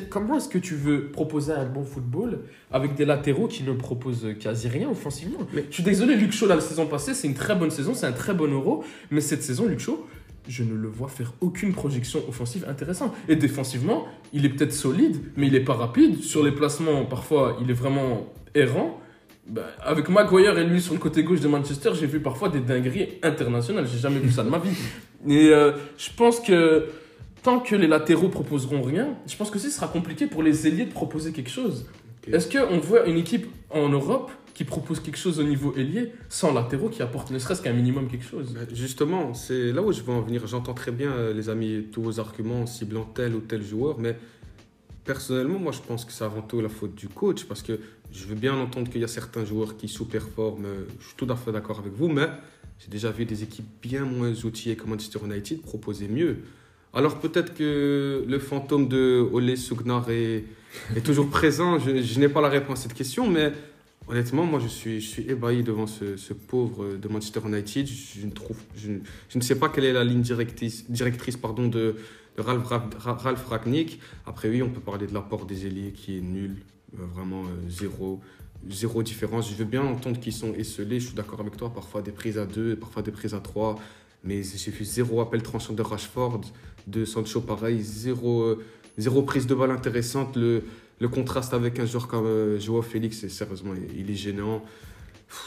Comment 0.09 0.37
est-ce 0.37 0.49
que 0.49 0.57
tu 0.57 0.73
veux 0.75 1.07
proposer 1.11 1.51
un 1.53 1.65
bon 1.65 1.83
football 1.83 2.39
avec 2.71 2.95
des 2.95 3.05
latéraux 3.05 3.47
qui 3.47 3.63
ne 3.63 3.73
proposent 3.73 4.27
quasi 4.39 4.67
rien 4.67 4.89
offensivement? 4.89 5.39
Mais- 5.53 5.65
Je 5.69 5.75
suis 5.75 5.83
désolé, 5.83 6.15
Luc 6.15 6.31
Shaw, 6.31 6.47
la 6.47 6.59
saison 6.61 6.85
passée, 6.87 7.13
c'est 7.13 7.27
une 7.27 7.33
très 7.33 7.55
bonne 7.55 7.69
saison, 7.71 7.93
c'est 7.93 8.07
un 8.07 8.11
très 8.13 8.33
bon 8.33 8.51
euro, 8.51 8.83
mais 9.11 9.21
cette 9.21 9.43
saison, 9.43 9.67
Luc 9.67 9.79
Shaw, 9.79 10.05
je 10.47 10.63
ne 10.63 10.73
le 10.75 10.87
vois 10.87 11.07
faire 11.07 11.33
aucune 11.41 11.73
projection 11.73 12.19
offensive 12.27 12.65
intéressante. 12.69 13.13
Et 13.27 13.35
défensivement, 13.35 14.05
il 14.33 14.45
est 14.45 14.49
peut-être 14.49 14.73
solide, 14.73 15.17
mais 15.35 15.47
il 15.47 15.53
n'est 15.53 15.59
pas 15.59 15.73
rapide. 15.73 16.21
Sur 16.23 16.43
les 16.43 16.51
placements, 16.51 17.05
parfois, 17.05 17.57
il 17.61 17.69
est 17.69 17.73
vraiment 17.73 18.31
errant. 18.55 19.01
Bah, 19.47 19.63
avec 19.83 20.09
Maguire 20.09 20.57
et 20.57 20.63
lui 20.65 20.81
sur 20.81 20.93
le 20.93 20.99
côté 20.99 21.23
gauche 21.23 21.41
de 21.41 21.47
Manchester, 21.47 21.91
j'ai 21.93 22.07
vu 22.07 22.19
parfois 22.19 22.49
des 22.49 22.61
dingueries 22.61 23.09
internationales. 23.21 23.85
J'ai 23.91 23.99
jamais 23.99 24.19
vu 24.19 24.31
ça 24.31 24.43
de 24.43 24.49
ma 24.49 24.57
vie. 24.57 24.71
Et 25.27 25.49
euh, 25.49 25.71
je 25.97 26.09
pense 26.15 26.39
que 26.39 26.85
tant 27.45 27.59
que 27.59 27.75
les 27.75 27.85
latéraux 27.85 28.29
proposeront 28.29 28.81
rien, 28.81 29.15
je 29.27 29.35
pense 29.37 29.51
que 29.51 29.59
ce 29.59 29.69
sera 29.69 29.87
compliqué 29.87 30.25
pour 30.25 30.41
les 30.41 30.65
ailiers 30.65 30.85
de 30.85 30.91
proposer 30.91 31.31
quelque 31.31 31.51
chose. 31.51 31.85
Est-ce 32.31 32.49
qu'on 32.49 32.79
voit 32.79 33.05
une 33.05 33.17
équipe 33.17 33.45
en 33.69 33.87
Europe 33.87 34.31
qui 34.55 34.63
propose 34.63 34.99
quelque 34.99 35.19
chose 35.19 35.39
au 35.39 35.43
niveau 35.43 35.75
ailier 35.77 36.11
sans 36.27 36.51
latéraux 36.51 36.89
qui 36.89 37.03
apporte 37.03 37.29
ne 37.29 37.37
serait-ce 37.37 37.61
qu'un 37.61 37.73
minimum 37.73 38.07
quelque 38.07 38.25
chose? 38.25 38.55
Ben, 38.55 38.65
Justement, 38.73 39.35
c'est 39.35 39.71
là 39.71 39.83
où 39.83 39.91
je 39.91 40.01
veux 40.01 40.11
en 40.11 40.21
venir. 40.21 40.47
J'entends 40.47 40.73
très 40.73 40.91
bien, 40.91 41.11
euh, 41.11 41.33
les 41.33 41.47
amis, 41.49 41.85
tous 41.91 42.01
vos 42.01 42.19
arguments 42.19 42.61
en 42.61 42.65
ciblant 42.65 43.05
tel 43.13 43.35
ou 43.35 43.41
tel 43.41 43.61
joueur, 43.61 43.99
mais 43.99 44.17
personnellement, 45.03 45.59
moi, 45.59 45.71
je 45.71 45.81
pense 45.87 46.03
que 46.03 46.11
c'est 46.11 46.23
avant 46.23 46.41
tout 46.41 46.61
la 46.61 46.69
faute 46.69 46.95
du 46.95 47.09
coach, 47.09 47.43
parce 47.43 47.61
que 47.61 47.79
je 48.11 48.25
veux 48.25 48.33
bien 48.33 48.55
entendre 48.55 48.89
qu'il 48.89 49.01
y 49.01 49.03
a 49.03 49.07
certains 49.07 49.45
joueurs 49.45 49.77
qui 49.77 49.87
sous-performent, 49.87 50.65
euh, 50.65 50.85
je 50.99 51.05
suis 51.09 51.15
tout 51.15 51.27
à 51.29 51.35
fait 51.35 51.51
d'accord 51.51 51.77
avec 51.77 51.93
vous, 51.93 52.07
mais 52.07 52.27
j'ai 52.79 52.89
déjà 52.89 53.11
vu 53.11 53.25
des 53.25 53.43
équipes 53.43 53.69
bien 53.83 54.03
moins 54.03 54.33
outillées 54.45 54.75
que 54.75 54.87
Manchester 54.87 55.19
United 55.23 55.61
proposer 55.61 56.07
mieux. 56.07 56.37
Alors 56.95 57.19
peut-être 57.19 57.53
que 57.53 58.23
le 58.25 58.39
fantôme 58.39 58.87
de 58.87 59.27
Ole 59.33 59.57
Sugnar 59.57 60.09
est, 60.09 60.45
toujours 61.03 61.29
présent, 61.29 61.77
je, 61.77 62.19
n'ai 62.19 62.29
pas 62.29 62.41
la 62.41 62.49
réponse 62.49 62.79
à 62.79 62.81
cette 62.83 62.93
question, 62.93 63.29
mais 63.29 63.51
Honnêtement, 64.07 64.45
moi, 64.45 64.59
je 64.59 64.67
suis, 64.67 65.25
ébahi 65.27 65.63
devant 65.63 65.87
ce, 65.87 66.33
pauvre 66.33 66.95
de 66.95 67.07
Manchester 67.07 67.39
United. 67.45 67.87
Je 67.87 68.25
ne, 68.25 68.31
trouve, 68.31 68.57
je, 68.75 68.91
ne- 69.33 69.41
sais 69.41 69.57
pas 69.57 69.67
quelle 69.69 69.85
est 69.85 69.93
la 69.93 70.03
ligne 70.03 70.21
directrice, 70.21 70.89
directrice 70.91 71.37
pardon, 71.37 71.67
de, 71.67 71.95
de 72.37 72.41
Ralph, 72.41 72.67
Ra- 72.67 72.89
Ra- 72.99 73.15
Ralph 73.15 73.45
Ragnick. 73.47 73.99
Après, 74.27 74.47
oui, 74.47 74.61
on 74.61 74.69
peut 74.69 74.79
parler 74.79 75.07
de 75.07 75.13
l'apport 75.15 75.47
des 75.47 75.65
ailiers 75.65 75.91
qui 75.91 76.17
est 76.17 76.21
nul. 76.21 76.57
Euh, 76.99 77.05
vraiment, 77.15 77.45
euh, 77.45 77.67
zéro, 77.67 78.21
zéro 78.69 79.01
différence. 79.01 79.49
Je 79.49 79.55
veux 79.55 79.65
bien 79.65 79.81
entendre 79.81 80.19
qu'ils 80.19 80.33
sont 80.33 80.53
esselés. 80.53 80.99
Je 80.99 81.07
suis 81.07 81.15
d'accord 81.15 81.39
avec 81.39 81.57
toi. 81.57 81.73
Parfois 81.73 82.03
des 82.03 82.11
prises 82.11 82.37
à 82.37 82.45
deux, 82.45 82.75
parfois 82.75 83.01
des 83.01 83.11
prises 83.11 83.33
à 83.33 83.39
trois. 83.39 83.79
Mais 84.23 84.43
j'ai 84.43 84.69
vu 84.71 84.85
zéro 84.85 85.19
appel 85.21 85.41
tranchant 85.41 85.73
de 85.73 85.81
Rashford, 85.81 86.41
de 86.87 87.05
Sancho 87.05 87.41
pareil. 87.41 87.81
Zéro, 87.81 88.41
euh, 88.43 88.63
zéro 88.97 89.21
prise 89.23 89.47
de 89.47 89.55
balle 89.55 89.71
intéressante. 89.71 90.35
Le, 90.35 90.63
le 90.99 91.07
contraste 91.09 91.53
avec 91.53 91.79
un 91.79 91.85
joueur 91.85 92.07
comme 92.07 92.25
euh, 92.25 92.59
Joao 92.59 92.81
Félix, 92.81 93.27
sérieusement, 93.27 93.73
il 93.97 94.09
est 94.09 94.15
gênant. 94.15 94.63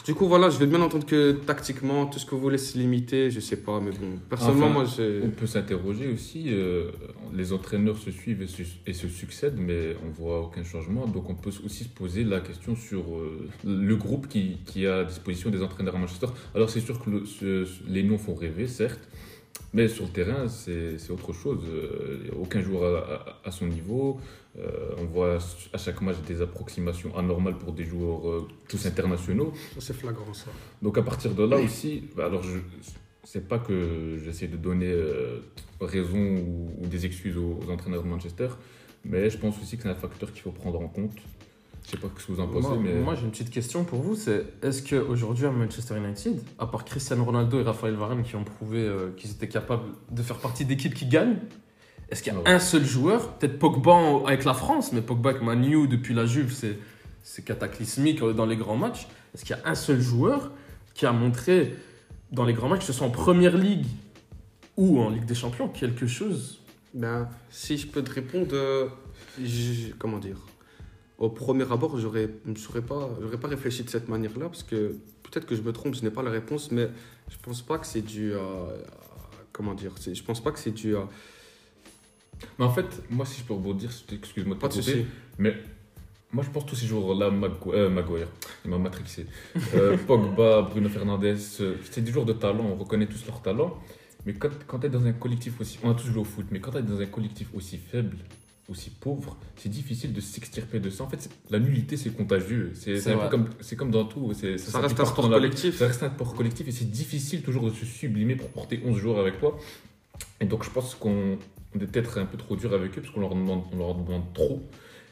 Du 0.05 0.13
coup, 0.13 0.27
voilà, 0.27 0.49
je 0.49 0.59
vais 0.59 0.67
bien 0.67 0.81
entendre 0.81 1.05
que 1.05 1.31
tactiquement, 1.31 2.05
tout 2.05 2.19
ce 2.19 2.25
que 2.25 2.35
vous 2.35 2.41
voulez 2.41 2.57
se 2.59 2.77
limiter, 2.77 3.31
je 3.31 3.39
sais 3.39 3.55
pas, 3.55 3.79
mais 3.79 3.89
bon, 3.91 4.19
personnellement, 4.29 4.65
Enfin, 4.67 4.73
moi, 4.73 4.85
je. 4.85 5.23
On 5.25 5.29
peut 5.31 5.47
s'interroger 5.47 6.11
aussi, 6.11 6.47
euh, 6.49 6.91
les 7.33 7.53
entraîneurs 7.53 7.97
se 7.97 8.11
suivent 8.11 8.45
et, 8.85 8.93
se 8.93 9.07
succèdent, 9.07 9.57
mais 9.57 9.95
on 10.05 10.09
voit 10.11 10.41
aucun 10.41 10.63
changement. 10.63 11.07
Donc 11.07 11.29
on 11.29 11.33
peut 11.33 11.49
aussi 11.65 11.85
se 11.85 11.89
poser 11.89 12.23
la 12.25 12.41
question 12.41 12.75
sur 12.75 12.99
euh, 13.15 13.47
le 13.65 13.95
groupe 13.95 14.27
qui, 14.27 14.57
qui 14.65 14.85
a 14.85 14.97
à 14.99 15.03
disposition 15.05 15.49
des 15.49 15.63
entraîneurs 15.63 15.95
à 15.95 15.99
Manchester. 15.99 16.27
Alors 16.53 16.69
c'est 16.69 16.81
sûr 16.81 17.01
que 17.03 17.09
le- 17.09 17.25
ce- 17.25 17.65
ce- 17.65 17.79
les 17.87 18.03
noms 18.03 18.17
font 18.19 18.35
rêver, 18.35 18.67
certes, 18.67 19.07
mais 19.73 19.87
sur 19.87 20.05
le 20.05 20.11
terrain, 20.11 20.47
c'est 20.47 21.09
autre 21.11 21.31
chose. 21.33 21.59
Euh, 21.67 22.29
aucun 22.39 22.61
joueur 22.61 22.83
à, 22.95 23.13
à- 23.13 23.47
à 23.49 23.51
son 23.51 23.67
niveau. 23.67 24.19
Euh, 24.57 24.95
on 24.97 25.05
voit 25.05 25.37
à 25.73 25.77
chaque 25.77 26.01
match 26.01 26.17
des 26.27 26.41
approximations 26.41 27.15
anormales 27.15 27.57
pour 27.57 27.71
des 27.73 27.83
joueurs 27.85 28.27
euh, 28.27 28.47
tous 28.67 28.83
internationaux. 28.87 29.53
C'est 29.79 29.93
flagrant, 29.93 30.33
ça. 30.33 30.47
Donc 30.81 30.97
à 30.97 31.03
partir 31.03 31.33
de 31.35 31.43
là 31.43 31.57
aussi, 31.57 32.03
bah, 32.15 32.25
alors 32.25 32.41
je 32.43 32.57
c'est 33.23 33.47
pas 33.47 33.59
que 33.59 34.17
j'essaie 34.23 34.47
de 34.47 34.57
donner 34.57 34.91
euh, 34.91 35.39
raison 35.79 36.17
ou, 36.17 36.71
ou 36.81 36.87
des 36.87 37.05
excuses 37.05 37.37
aux, 37.37 37.59
aux 37.63 37.69
entraîneurs 37.69 38.01
de 38.01 38.07
Manchester, 38.07 38.47
mais 39.05 39.29
je 39.29 39.37
pense 39.37 39.55
aussi 39.61 39.77
que 39.77 39.83
c'est 39.83 39.89
un 39.89 39.93
facteur 39.95 40.31
qu'il 40.33 40.41
faut 40.41 40.51
prendre 40.51 40.79
en 40.81 40.87
compte. 40.87 41.15
Je 41.91 41.95
sais 41.95 42.01
pas 42.01 42.07
ce 42.19 42.27
que 42.27 42.31
vous 42.33 42.39
en 42.39 42.47
pensez, 42.47 42.67
Moi, 42.67 42.77
mais 42.83 42.93
moi, 43.01 43.15
j'ai 43.15 43.23
une 43.23 43.31
petite 43.31 43.49
question 43.49 43.83
pour 43.83 43.99
vous, 44.01 44.15
c'est 44.15 44.45
est-ce 44.61 44.87
qu'aujourd'hui 44.87 45.47
à 45.47 45.51
Manchester 45.51 45.97
United, 45.97 46.39
à 46.59 46.67
part 46.67 46.85
Cristiano 46.85 47.23
Ronaldo 47.25 47.59
et 47.59 47.63
Raphaël 47.63 47.95
Varane 47.95 48.21
qui 48.21 48.35
ont 48.35 48.43
prouvé 48.43 48.77
euh, 48.79 49.09
qu'ils 49.17 49.31
étaient 49.31 49.47
capables 49.47 49.85
de 50.11 50.21
faire 50.21 50.37
partie 50.37 50.65
d'équipes 50.65 50.93
qui 50.93 51.07
gagnent, 51.07 51.37
est-ce 52.09 52.21
qu'il 52.21 52.31
y 52.31 52.35
a 52.35 52.39
Ouais. 52.39 52.47
un 52.47 52.59
seul 52.59 52.85
joueur, 52.85 53.33
peut-être 53.33 53.57
Pogba 53.57 54.21
avec 54.27 54.43
la 54.45 54.53
France, 54.53 54.93
mais 54.93 55.01
Pogba 55.01 55.31
avec 55.31 55.41
Manu 55.41 55.87
depuis 55.87 56.13
la 56.13 56.27
Juve, 56.27 56.53
c'est, 56.53 56.77
c'est 57.23 57.43
cataclysmique 57.43 58.21
euh, 58.21 58.33
dans 58.33 58.45
les 58.45 58.55
grands 58.55 58.77
matchs, 58.77 59.07
est-ce 59.33 59.43
qu'il 59.43 59.55
y 59.55 59.59
a 59.59 59.67
un 59.67 59.75
seul 59.75 59.99
joueur 59.99 60.51
qui 60.93 61.07
a 61.07 61.11
montré 61.11 61.73
dans 62.31 62.45
les 62.45 62.53
grands 62.53 62.67
matchs, 62.69 62.81
que 62.81 62.85
ce 62.85 62.93
soit 62.93 63.07
en 63.07 63.11
Première 63.11 63.57
Ligue 63.57 63.87
ou 64.77 64.99
en 65.01 65.09
Ligue 65.09 65.25
des 65.25 65.33
Champions, 65.35 65.67
quelque 65.69 66.05
chose? 66.05 66.59
Ben, 66.93 67.27
si 67.49 67.77
je 67.77 67.87
peux 67.87 68.03
te 68.03 68.11
répondre, 68.11 68.49
euh, 68.53 68.87
comment 69.97 70.19
dire? 70.19 70.37
Au 71.19 71.29
premier 71.29 71.69
abord, 71.69 71.97
je 71.99 72.07
n'aurais 72.07 72.81
pas, 72.81 73.09
j'aurais 73.21 73.37
pas 73.39 73.47
réfléchi 73.49 73.83
de 73.83 73.89
cette 73.89 74.07
manière-là, 74.07 74.45
parce 74.47 74.63
que 74.63 74.95
peut-être 75.23 75.45
que 75.45 75.53
je 75.55 75.61
me 75.61 75.73
trompe, 75.73 75.93
je 75.95 76.01
n'ai 76.03 76.11
pas 76.11 76.23
la 76.23 76.31
réponse, 76.31 76.71
mais 76.71 76.87
je 77.29 77.35
pense 77.41 77.61
pas 77.61 77.77
que 77.77 77.85
c'est 77.85 78.01
dû 78.01 78.33
à. 78.33 78.37
à- 78.39 78.73
comment 79.51 79.73
dire 79.73 79.91
Je 80.01 80.23
pense 80.23 80.41
pas 80.41 80.51
que 80.51 80.59
c'est 80.59 80.71
dû 80.71 80.95
à. 80.95 81.07
Mais 82.57 82.63
en 82.65 82.71
fait, 82.71 82.85
moi 83.09 83.25
si 83.25 83.41
je 83.41 83.45
peux 83.45 83.53
rebondir, 83.53 83.89
excuse-moi 84.13 84.55
de 84.55 84.59
Pas 84.61 84.69
de 84.69 84.73
souci. 84.73 85.05
mais 85.37 85.57
moi 86.31 86.41
je 86.45 86.49
pense 86.51 86.65
tous 86.65 86.75
ces 86.75 86.85
joueurs-là, 86.87 87.29
Magu- 87.31 87.73
euh, 87.73 87.89
Maguire, 87.89 88.29
il 88.63 88.71
m'a 88.71 88.77
matrixé, 88.77 89.25
Euh, 89.75 89.97
Pogba, 90.07 90.61
Bruno 90.61 90.87
Fernandes, 90.87 91.25
euh, 91.25 91.75
c'est 91.91 92.01
des 92.01 92.11
joueurs 92.13 92.25
de 92.25 92.31
talent, 92.33 92.63
on 92.63 92.75
reconnaît 92.75 93.07
tous 93.07 93.25
leur 93.25 93.41
talent, 93.41 93.77
mais 94.25 94.33
quand, 94.35 94.51
quand 94.67 94.79
tu 94.79 94.87
es 94.87 94.89
dans 94.89 95.03
un 95.05 95.11
collectif 95.11 95.59
aussi, 95.59 95.79
on 95.83 95.91
a 95.91 95.95
tous 95.95 96.07
joué 96.07 96.21
au 96.21 96.23
foot, 96.23 96.45
mais 96.51 96.61
quand 96.61 96.71
tu 96.71 96.77
es 96.77 96.81
dans 96.81 97.01
un 97.01 97.05
collectif 97.07 97.49
aussi 97.53 97.77
faible, 97.77 98.15
aussi 98.69 98.89
pauvre, 98.91 99.37
c'est 99.55 99.69
difficile 99.69 100.13
de 100.13 100.21
s'extirper 100.21 100.79
de 100.79 100.89
ça. 100.89 101.03
En 101.03 101.09
fait, 101.09 101.29
la 101.49 101.59
nullité 101.59 101.97
c'est 101.97 102.11
contagieux, 102.11 102.71
c'est 102.75 102.99
comme, 103.29 103.49
comme 103.77 103.91
dans 103.91 104.05
tout, 104.05 104.33
Ça 104.33 104.79
reste 104.79 104.99
un 104.99 105.05
sport 105.05 105.29
la 105.29 105.37
collectif. 105.37 105.77
Ça 105.77 105.87
reste 105.87 106.03
un 106.03 106.09
sport 106.11 106.33
collectif 106.35 106.67
et 106.67 106.71
c'est 106.71 106.89
difficile 106.89 107.41
toujours 107.41 107.65
de 107.69 107.71
se 107.75 107.85
sublimer 107.85 108.35
pour 108.35 108.49
porter 108.49 108.81
11 108.85 108.97
joueurs 108.97 109.19
avec 109.19 109.39
toi. 109.39 109.57
Et 110.41 110.45
donc 110.45 110.63
je 110.63 110.69
pense 110.69 110.95
qu'on 110.95 111.37
on 111.75 111.79
est 111.79 111.85
peut-être 111.85 112.17
un 112.19 112.25
peu 112.25 112.37
trop 112.37 112.55
dur 112.55 112.73
avec 112.73 112.97
eux 112.97 113.01
parce 113.01 113.13
qu'on 113.13 113.19
leur 113.21 113.35
demande, 113.35 113.63
on 113.73 113.77
leur 113.77 113.95
demande 113.95 114.23
trop. 114.33 114.61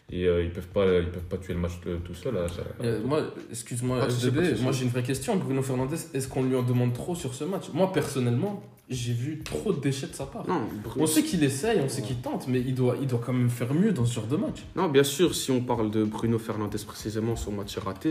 Et 0.09 0.25
euh, 0.25 0.41
ils 0.43 0.51
peuvent 0.51 0.67
pas 0.67 0.85
ils 0.99 1.09
peuvent 1.09 1.23
pas 1.23 1.37
tuer 1.37 1.53
le 1.53 1.59
match 1.59 1.73
tout 2.05 2.13
seul. 2.13 2.33
chaque- 2.47 2.65
Euh, 2.81 3.01
moi, 3.05 3.21
excuse-moi, 3.51 4.09
souci. 4.09 4.31
moi 4.63 4.71
j'ai 4.71 4.83
une 4.83 4.89
vraie 4.89 5.03
question. 5.03 5.35
Bruno 5.35 5.61
Fernandes, 5.61 5.93
est-ce 6.13 6.27
qu'on 6.29 6.43
lui 6.43 6.55
en 6.55 6.63
demande 6.63 6.93
trop 6.93 7.13
sur 7.13 7.33
ce 7.33 7.43
match? 7.43 7.65
Moi, 7.73 7.91
personnellement, 7.91 8.63
j'ai 8.89 9.11
vu 9.13 9.39
trop 9.43 9.73
de 9.73 9.79
déchets 9.81 10.07
de 10.07 10.13
sa 10.15 10.25
part. 10.25 10.47
Non, 10.47 10.61
On 10.95 11.07
sait 11.07 11.21
qu'il 11.23 11.43
essaye, 11.43 11.79
on 11.81 11.89
sait 11.89 12.01
qu'il 12.01 12.17
tente, 12.17 12.47
mais 12.47 12.61
il 12.61 12.73
doit, 12.73 12.95
il 13.01 13.07
doit 13.07 13.21
quand 13.23 13.33
même 13.33 13.49
faire 13.49 13.73
mieux 13.73 13.91
dans 13.91 14.05
ce 14.05 14.15
genre 14.15 14.27
de 14.27 14.37
match. 14.37 14.63
Non, 14.77 14.87
bien 14.87 15.03
sûr, 15.03 15.35
si 15.35 15.51
on 15.51 15.61
parle 15.61 15.91
de 15.91 16.03
Bruno 16.05 16.39
Fernandes 16.39 16.77
précisément, 16.85 17.35
son 17.35 17.51
match 17.51 17.77
raté, 17.77 18.09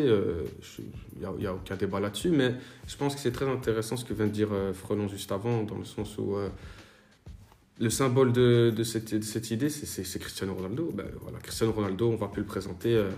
il 1.19 1.29
n'y 1.41 1.47
a, 1.47 1.55
aucun 1.55 1.77
débat 1.77 1.99
là-dessus, 2.01 2.29
mais 2.29 2.55
je 2.87 2.97
pense 2.97 3.15
que 3.15 3.21
c'est 3.23 3.33
très 3.33 3.49
intéressant 3.49 3.97
ce 3.97 4.05
que 4.05 4.13
vient 4.13 4.27
de 4.27 4.33
dire 4.33 4.49
euh, 4.53 4.75
Frelon 4.75 5.09
juste 5.09 5.33
avant, 5.33 5.63
dans 5.63 5.79
le 5.79 5.85
sens 5.87 6.19
où 6.19 6.37
euh, 6.37 6.49
le 7.81 7.89
symbole 7.91 8.33
de, 8.33 8.71
de 8.75 8.83
cette, 8.85 9.15
de 9.15 9.23
cette 9.25 9.51
idée, 9.51 9.71
c'est- 9.71 10.19
Cristiano 10.19 10.55
Ronaldo. 10.55 10.91
Ben, 10.95 11.07
voilà, 11.23 11.39
Cristiano 11.39 11.73
Ronaldo, 11.73 12.11
on 12.11 12.17
va 12.17 12.29
plus 12.29 12.43
le 12.43 12.47
présenter, 12.49 12.95
euh, 12.95 13.09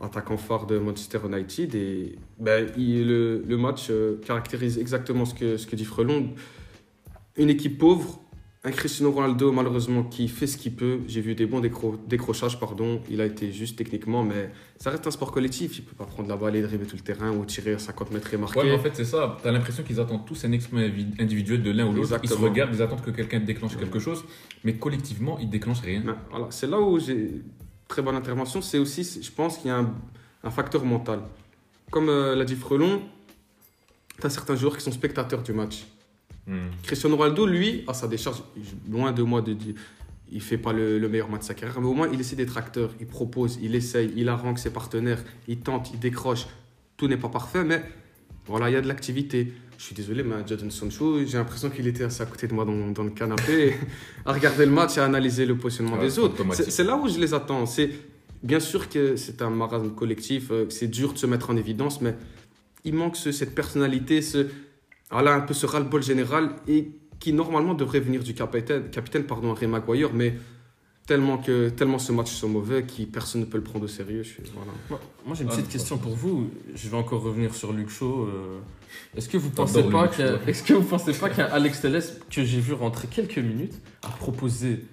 attaquant 0.00 0.36
phare 0.36 0.66
de 0.66 0.78
Manchester 0.78 1.20
United, 1.26 1.76
et 1.76 2.16
ben, 2.40 2.68
il- 2.76 3.06
le, 3.06 3.44
le 3.46 3.56
match 3.56 3.86
euh, 3.90 4.16
caractérise 4.26 4.78
exactement 4.78 5.24
ce 5.24 5.34
que, 5.34 5.56
ce 5.56 5.66
que 5.68 5.76
dit 5.76 5.84
Frelon. 5.84 6.30
Une 7.36 7.50
équipe 7.50 7.78
pauvre, 7.78 8.20
un 8.64 8.70
Cristiano 8.70 9.10
Ronaldo, 9.10 9.50
malheureusement, 9.52 10.04
qui 10.04 10.28
fait 10.28 10.46
ce 10.46 10.56
qu'il 10.56 10.74
peut. 10.76 11.00
J'ai 11.08 11.20
vu 11.20 11.34
des 11.34 11.46
bons 11.46 11.60
décro- 11.60 11.98
décrochages, 12.06 12.60
pardon. 12.60 13.00
Il 13.10 13.20
a 13.20 13.26
été 13.26 13.50
juste 13.52 13.76
techniquement, 13.76 14.22
mais 14.22 14.50
ça 14.78 14.90
reste 14.90 15.06
un 15.06 15.10
sport 15.10 15.32
collectif. 15.32 15.78
Il 15.78 15.84
peut 15.84 15.96
pas 15.96 16.04
prendre 16.04 16.28
la 16.28 16.36
balle 16.36 16.54
et 16.56 16.62
dribbler 16.62 16.86
tout 16.86 16.94
le 16.96 17.02
terrain 17.02 17.30
ou 17.32 17.44
tirer 17.44 17.72
à 17.74 17.78
50 17.78 18.12
mètres 18.12 18.32
et 18.32 18.36
marquer. 18.36 18.58
Ouais, 18.60 18.66
mais 18.66 18.74
en 18.74 18.78
fait, 18.78 18.92
c'est 18.94 19.04
ça. 19.04 19.36
Tu 19.42 19.48
as 19.48 19.52
l'impression 19.52 19.82
qu'ils 19.82 19.98
attendent 19.98 20.24
tous 20.26 20.44
un 20.44 20.52
exploit 20.52 20.80
individuel 21.18 21.62
de 21.62 21.70
l'un 21.72 21.86
ou 21.86 21.92
l'autre. 21.94 22.20
Ils 22.22 22.28
se 22.28 22.34
regardent, 22.50 22.74
ils 22.74 22.82
attendent 22.82 23.02
que 23.02 23.10
quelqu'un 23.10 23.40
déclenche 23.40 23.76
quelque 23.76 23.98
chose, 23.98 24.24
mais 24.62 24.74
collectivement, 24.76 25.38
ils 25.40 25.50
déclenchent 25.50 25.80
rien. 25.82 26.02
Voilà, 26.30 26.46
c'est 26.50 26.68
là 26.68 26.78
où 26.80 27.00
j'ai 27.00 27.42
très 27.88 28.02
bonne 28.02 28.14
intervention. 28.16 28.62
C'est 28.62 28.78
aussi, 28.78 29.02
je 29.22 29.30
pense 29.32 29.58
qu'il 29.58 29.68
y 29.68 29.70
a 29.70 29.78
un, 29.78 29.92
un 30.44 30.50
facteur 30.50 30.84
mental. 30.84 31.20
Comme 31.90 32.08
euh, 32.08 32.36
l'a 32.36 32.44
dit 32.44 32.54
Frelon, 32.54 33.02
tu 34.20 34.26
as 34.26 34.30
certains 34.30 34.54
joueurs 34.54 34.76
qui 34.76 34.82
sont 34.84 34.92
spectateurs 34.92 35.42
du 35.42 35.52
match. 35.52 35.84
Hmm. 36.46 36.70
Cristiano 36.82 37.16
Ronaldo, 37.16 37.46
lui, 37.46 37.84
à 37.86 37.94
sa 37.94 38.08
décharge, 38.08 38.42
loin 38.90 39.12
de 39.12 39.22
moi 39.22 39.42
de 39.42 39.52
dire, 39.52 39.74
il 40.30 40.40
fait 40.40 40.58
pas 40.58 40.72
le, 40.72 40.98
le 40.98 41.08
meilleur 41.08 41.28
match 41.30 41.42
de 41.42 41.46
sa 41.46 41.54
carrière, 41.54 41.80
mais 41.80 41.86
au 41.86 41.94
moins 41.94 42.08
il 42.12 42.18
essaie 42.20 42.36
d'être 42.36 42.56
acteur, 42.56 42.90
il 43.00 43.06
propose, 43.06 43.58
il 43.62 43.74
essaye, 43.74 44.12
il 44.16 44.28
harangue 44.28 44.58
ses 44.58 44.70
partenaires, 44.70 45.22
il 45.46 45.58
tente, 45.58 45.90
il 45.92 46.00
décroche. 46.00 46.46
Tout 46.96 47.06
n'est 47.06 47.16
pas 47.16 47.28
parfait, 47.28 47.62
mais 47.64 47.82
voilà, 48.46 48.70
il 48.70 48.72
y 48.72 48.76
a 48.76 48.80
de 48.80 48.88
l'activité. 48.88 49.52
Je 49.78 49.84
suis 49.84 49.94
désolé, 49.94 50.22
mais 50.22 50.36
Jadon 50.46 50.70
Sancho, 50.70 51.24
j'ai 51.24 51.36
l'impression 51.38 51.68
qu'il 51.70 51.86
était 51.88 52.04
assis 52.04 52.22
à 52.22 52.26
côté 52.26 52.46
de 52.46 52.54
moi 52.54 52.64
dans, 52.64 52.90
dans 52.92 53.02
le 53.02 53.10
canapé, 53.10 53.74
à 54.24 54.32
regarder 54.32 54.64
le 54.66 54.70
match 54.72 54.96
et 54.96 55.00
à 55.00 55.04
analyser 55.04 55.44
le 55.46 55.56
positionnement 55.56 55.96
Ouais, 55.96 56.02
des 56.06 56.18
autres. 56.18 56.44
C'est 56.54 56.84
là 56.84 56.96
où 56.96 57.08
je 57.08 57.18
les 57.18 57.34
attends. 57.34 57.66
C'est 57.66 57.90
bien 58.42 58.60
sûr 58.60 58.88
que 58.88 59.16
c'est 59.16 59.42
un 59.42 59.50
marasme 59.50 59.90
collectif, 59.90 60.48
euh, 60.50 60.66
c'est 60.70 60.88
dur 60.88 61.12
de 61.12 61.18
se 61.18 61.26
mettre 61.26 61.50
en 61.50 61.56
évidence, 61.56 62.00
mais 62.00 62.14
il 62.84 62.94
manque 62.94 63.16
ce- 63.16 63.32
cette 63.32 63.54
personnalité, 63.54 64.22
ce, 64.22 64.46
voilà, 65.12 65.34
un 65.34 65.40
peu 65.40 65.54
ce 65.54 65.66
ras-le-bol 65.66 66.02
général 66.02 66.50
et 66.66 66.90
qui 67.20 67.32
normalement 67.32 67.74
devrait 67.74 68.00
venir 68.00 68.22
du 68.22 68.34
capitaine, 68.34 68.90
capitaine 68.90 69.24
pardon, 69.24 69.52
Harry 69.52 69.66
Maguire, 69.68 70.10
mais 70.12 70.34
tellement 71.06 71.38
que 71.38 71.68
tellement 71.68 71.98
ce 71.98 72.12
match 72.12 72.30
sont 72.32 72.48
mauvais 72.48 72.84
que 72.84 73.02
personne 73.04 73.42
ne 73.42 73.46
peut 73.46 73.58
le 73.58 73.62
prendre 73.64 73.84
au 73.84 73.88
sérieux. 73.88 74.22
Je 74.22 74.28
suis, 74.30 74.42
voilà. 74.54 74.70
Moi, 74.90 75.00
moi, 75.26 75.34
j'ai 75.36 75.42
une 75.44 75.50
Ah, 75.52 75.56
petite 75.56 75.68
question 75.68 75.98
pour 75.98 76.14
vous. 76.14 76.48
Je 76.74 76.88
vais 76.88 76.96
encore 76.96 77.22
revenir 77.22 77.54
sur 77.54 77.72
Luke 77.72 77.90
Shaw. 77.90 78.26
euh, 78.28 78.58
Est-ce 79.16 79.28
que 79.28 79.36
vous 79.36 79.50
pensez 79.50 79.82
pas 79.84 80.08
toi. 80.08 80.10
est-ce 80.46 80.62
que 80.62 80.74
vous 80.74 80.82
pensez 80.84 81.12
pas 81.12 81.28
qu'un 81.30 81.44
Alex 81.46 81.80
Telles 81.80 82.02
que 82.30 82.44
j'ai 82.44 82.60
vu 82.60 82.72
rentrer 82.72 83.08
quelques 83.08 83.38
minutes 83.38 83.74
a 84.02 84.08
proposé 84.08 84.84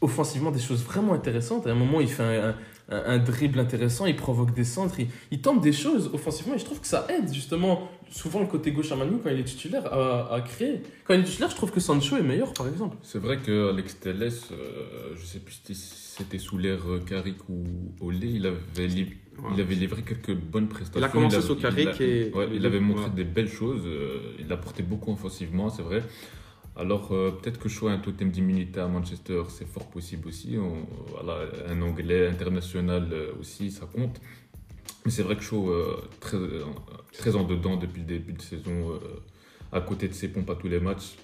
offensivement 0.00 0.50
des 0.50 0.60
choses 0.60 0.82
vraiment 0.84 1.14
intéressantes. 1.14 1.66
À 1.66 1.70
un 1.70 1.74
moment, 1.74 2.00
il 2.00 2.08
fait 2.08 2.22
un, 2.22 2.48
un- 2.50 2.54
un 2.88 3.18
dribble 3.18 3.58
intéressant, 3.58 4.06
il 4.06 4.14
provoque 4.16 4.54
des 4.54 4.64
centres, 4.64 5.00
il, 5.00 5.08
il 5.32 5.40
tente 5.40 5.60
des 5.60 5.72
choses 5.72 6.10
offensivement 6.12 6.54
et 6.54 6.58
je 6.58 6.64
trouve 6.64 6.80
que 6.80 6.86
ça 6.86 7.06
aide 7.10 7.32
justement 7.34 7.90
souvent 8.10 8.38
le 8.40 8.46
côté 8.46 8.70
gauche 8.70 8.92
à 8.92 8.96
Manu 8.96 9.18
quand 9.22 9.30
il 9.30 9.40
est 9.40 9.44
titulaire 9.44 9.92
à, 9.92 10.32
à 10.32 10.40
créer. 10.40 10.82
Quand 11.04 11.14
il 11.14 11.20
est 11.20 11.24
titulaire, 11.24 11.50
je 11.50 11.56
trouve 11.56 11.72
que 11.72 11.80
Sancho 11.80 12.16
est 12.16 12.22
meilleur 12.22 12.52
par 12.52 12.68
exemple. 12.68 12.96
C'est 13.02 13.18
vrai 13.18 13.38
que 13.38 13.70
Alex 13.70 13.98
Telles, 13.98 14.22
euh, 14.22 15.14
je 15.18 15.24
sais 15.26 15.40
plus 15.40 15.60
si 15.64 15.74
c'était 15.74 16.38
sous 16.38 16.58
l'ère 16.58 16.84
Carrick 17.06 17.48
ou 17.48 17.64
Olé, 18.00 18.28
il 18.28 18.46
avait, 18.46 18.86
li- 18.86 19.14
Ouais. 19.38 19.50
il 19.54 19.60
avait 19.60 19.74
livré 19.74 20.00
quelques 20.00 20.32
bonnes 20.34 20.66
prestations. 20.68 21.00
Il 21.00 21.04
a 21.04 21.08
commencé 21.10 21.42
sous 21.42 21.56
Carrick 21.56 21.88
il 22.00 22.02
a- 22.02 22.06
et- 22.06 22.32
ouais, 22.32 22.48
il 22.54 22.64
avait 22.64 22.80
montré 22.80 23.04
Ouais. 23.06 23.10
des 23.16 23.24
belles 23.24 23.50
choses, 23.50 23.82
euh, 23.84 24.32
il 24.38 24.50
apportait 24.50 24.82
beaucoup 24.84 25.12
offensivement, 25.12 25.68
c'est 25.68 25.82
vrai. 25.82 26.02
Alors 26.76 27.12
euh, 27.12 27.30
peut-être 27.30 27.58
que 27.58 27.68
a 27.88 27.90
un 27.90 27.98
totem 27.98 28.30
d'immunité 28.30 28.80
à 28.80 28.86
Manchester, 28.88 29.42
c'est 29.48 29.66
fort 29.66 29.86
possible 29.88 30.28
aussi. 30.28 30.56
On- 30.58 30.86
voilà, 31.10 31.48
un 31.68 31.80
Anglais 31.82 32.28
international 32.28 33.08
euh, 33.12 33.32
aussi, 33.40 33.70
ça 33.70 33.86
compte. 33.86 34.20
Mais 35.04 35.10
c'est 35.10 35.22
vrai 35.22 35.36
que 35.36 35.42
Shaw, 35.42 35.70
euh, 35.70 35.96
très, 36.20 36.36
euh, 36.36 36.64
très 37.12 37.34
en 37.36 37.44
dedans 37.44 37.76
depuis 37.76 38.00
le 38.00 38.06
début 38.06 38.32
de 38.34 38.42
saison, 38.42 38.90
euh, 38.92 38.98
à 39.72 39.80
côté 39.80 40.08
de 40.08 40.12
ses 40.14 40.28
pompes 40.28 40.50
à 40.50 40.56
tous 40.56 40.68
les 40.68 40.80
matchs. 40.80 41.16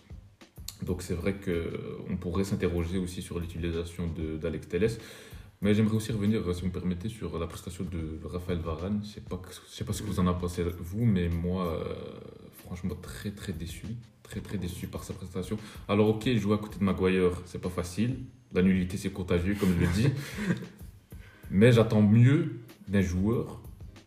Donc 0.83 1.03
c'est 1.03 1.15
vrai 1.15 1.35
qu'on 1.35 2.17
pourrait 2.17 2.45
s'interroger 2.45 2.99
aussi 2.99 3.23
sur 3.23 3.39
l'utilisation 3.39 4.09
d'Alex 4.41 4.69
Telles. 4.69 4.91
Mais 5.61 5.75
j'aimerais 5.75 5.95
aussi 5.95 6.11
revenir, 6.13 6.43
si 6.55 6.63
vous 6.63 6.69
me 6.69 6.73
permettez, 6.73 7.09
sur 7.09 7.39
la 7.39 7.47
prestation 7.47 7.85
de 7.85 8.19
Raphaël 8.25 8.59
Varane. 8.59 9.01
Je 9.05 9.09
ne 9.09 9.13
sais, 9.15 9.21
pas 9.85 9.93
je 9.93 9.93
ce 9.93 10.03
que 10.03 10.09
vous 10.09 10.19
en 10.19 10.27
avez 10.27 10.39
pensé, 10.41 10.65
vous, 10.81 11.05
mais 11.05 11.29
moi, 11.29 11.67
euh, 11.69 11.95
franchement, 12.65 12.97
très 13.01 13.31
très 13.31 13.53
déçu. 13.53 13.87
Très 14.33 14.41
très 14.41 14.57
déçu 14.57 14.87
par 14.87 15.05
sa 15.05 15.13
prestation. 15.13 15.59
Alors 15.91 16.09
ok, 16.09 16.27
jouer 16.37 16.55
à 16.55 16.57
côté 16.57 16.79
de 16.79 16.85
Maguire, 16.85 17.33
c'est 17.45 17.61
pas 17.61 17.69
facile. 17.69 18.17
La 18.55 18.63
nullité, 18.63 18.97
c'est 18.97 19.11
contagieux, 19.11 19.55
comme 19.61 19.75
je 19.75 19.81
le 19.81 19.93
dis. 19.93 20.09
mais 21.51 21.71
j'attends 21.71 22.01
mieux 22.01 22.61
d'un 22.89 23.03
joueur 23.03 23.61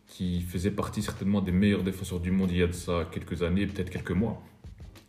qui 0.08 0.40
faisait 0.40 0.72
partie 0.72 1.00
certainement 1.00 1.40
des 1.40 1.52
meilleurs 1.52 1.84
défenseurs 1.84 2.18
du 2.18 2.32
monde 2.32 2.50
il 2.50 2.58
y 2.58 2.62
a 2.64 2.66
de 2.66 2.72
ça 2.72 3.08
quelques 3.12 3.44
années, 3.44 3.68
peut-être 3.68 3.88
quelques 3.88 4.10
mois. 4.10 4.42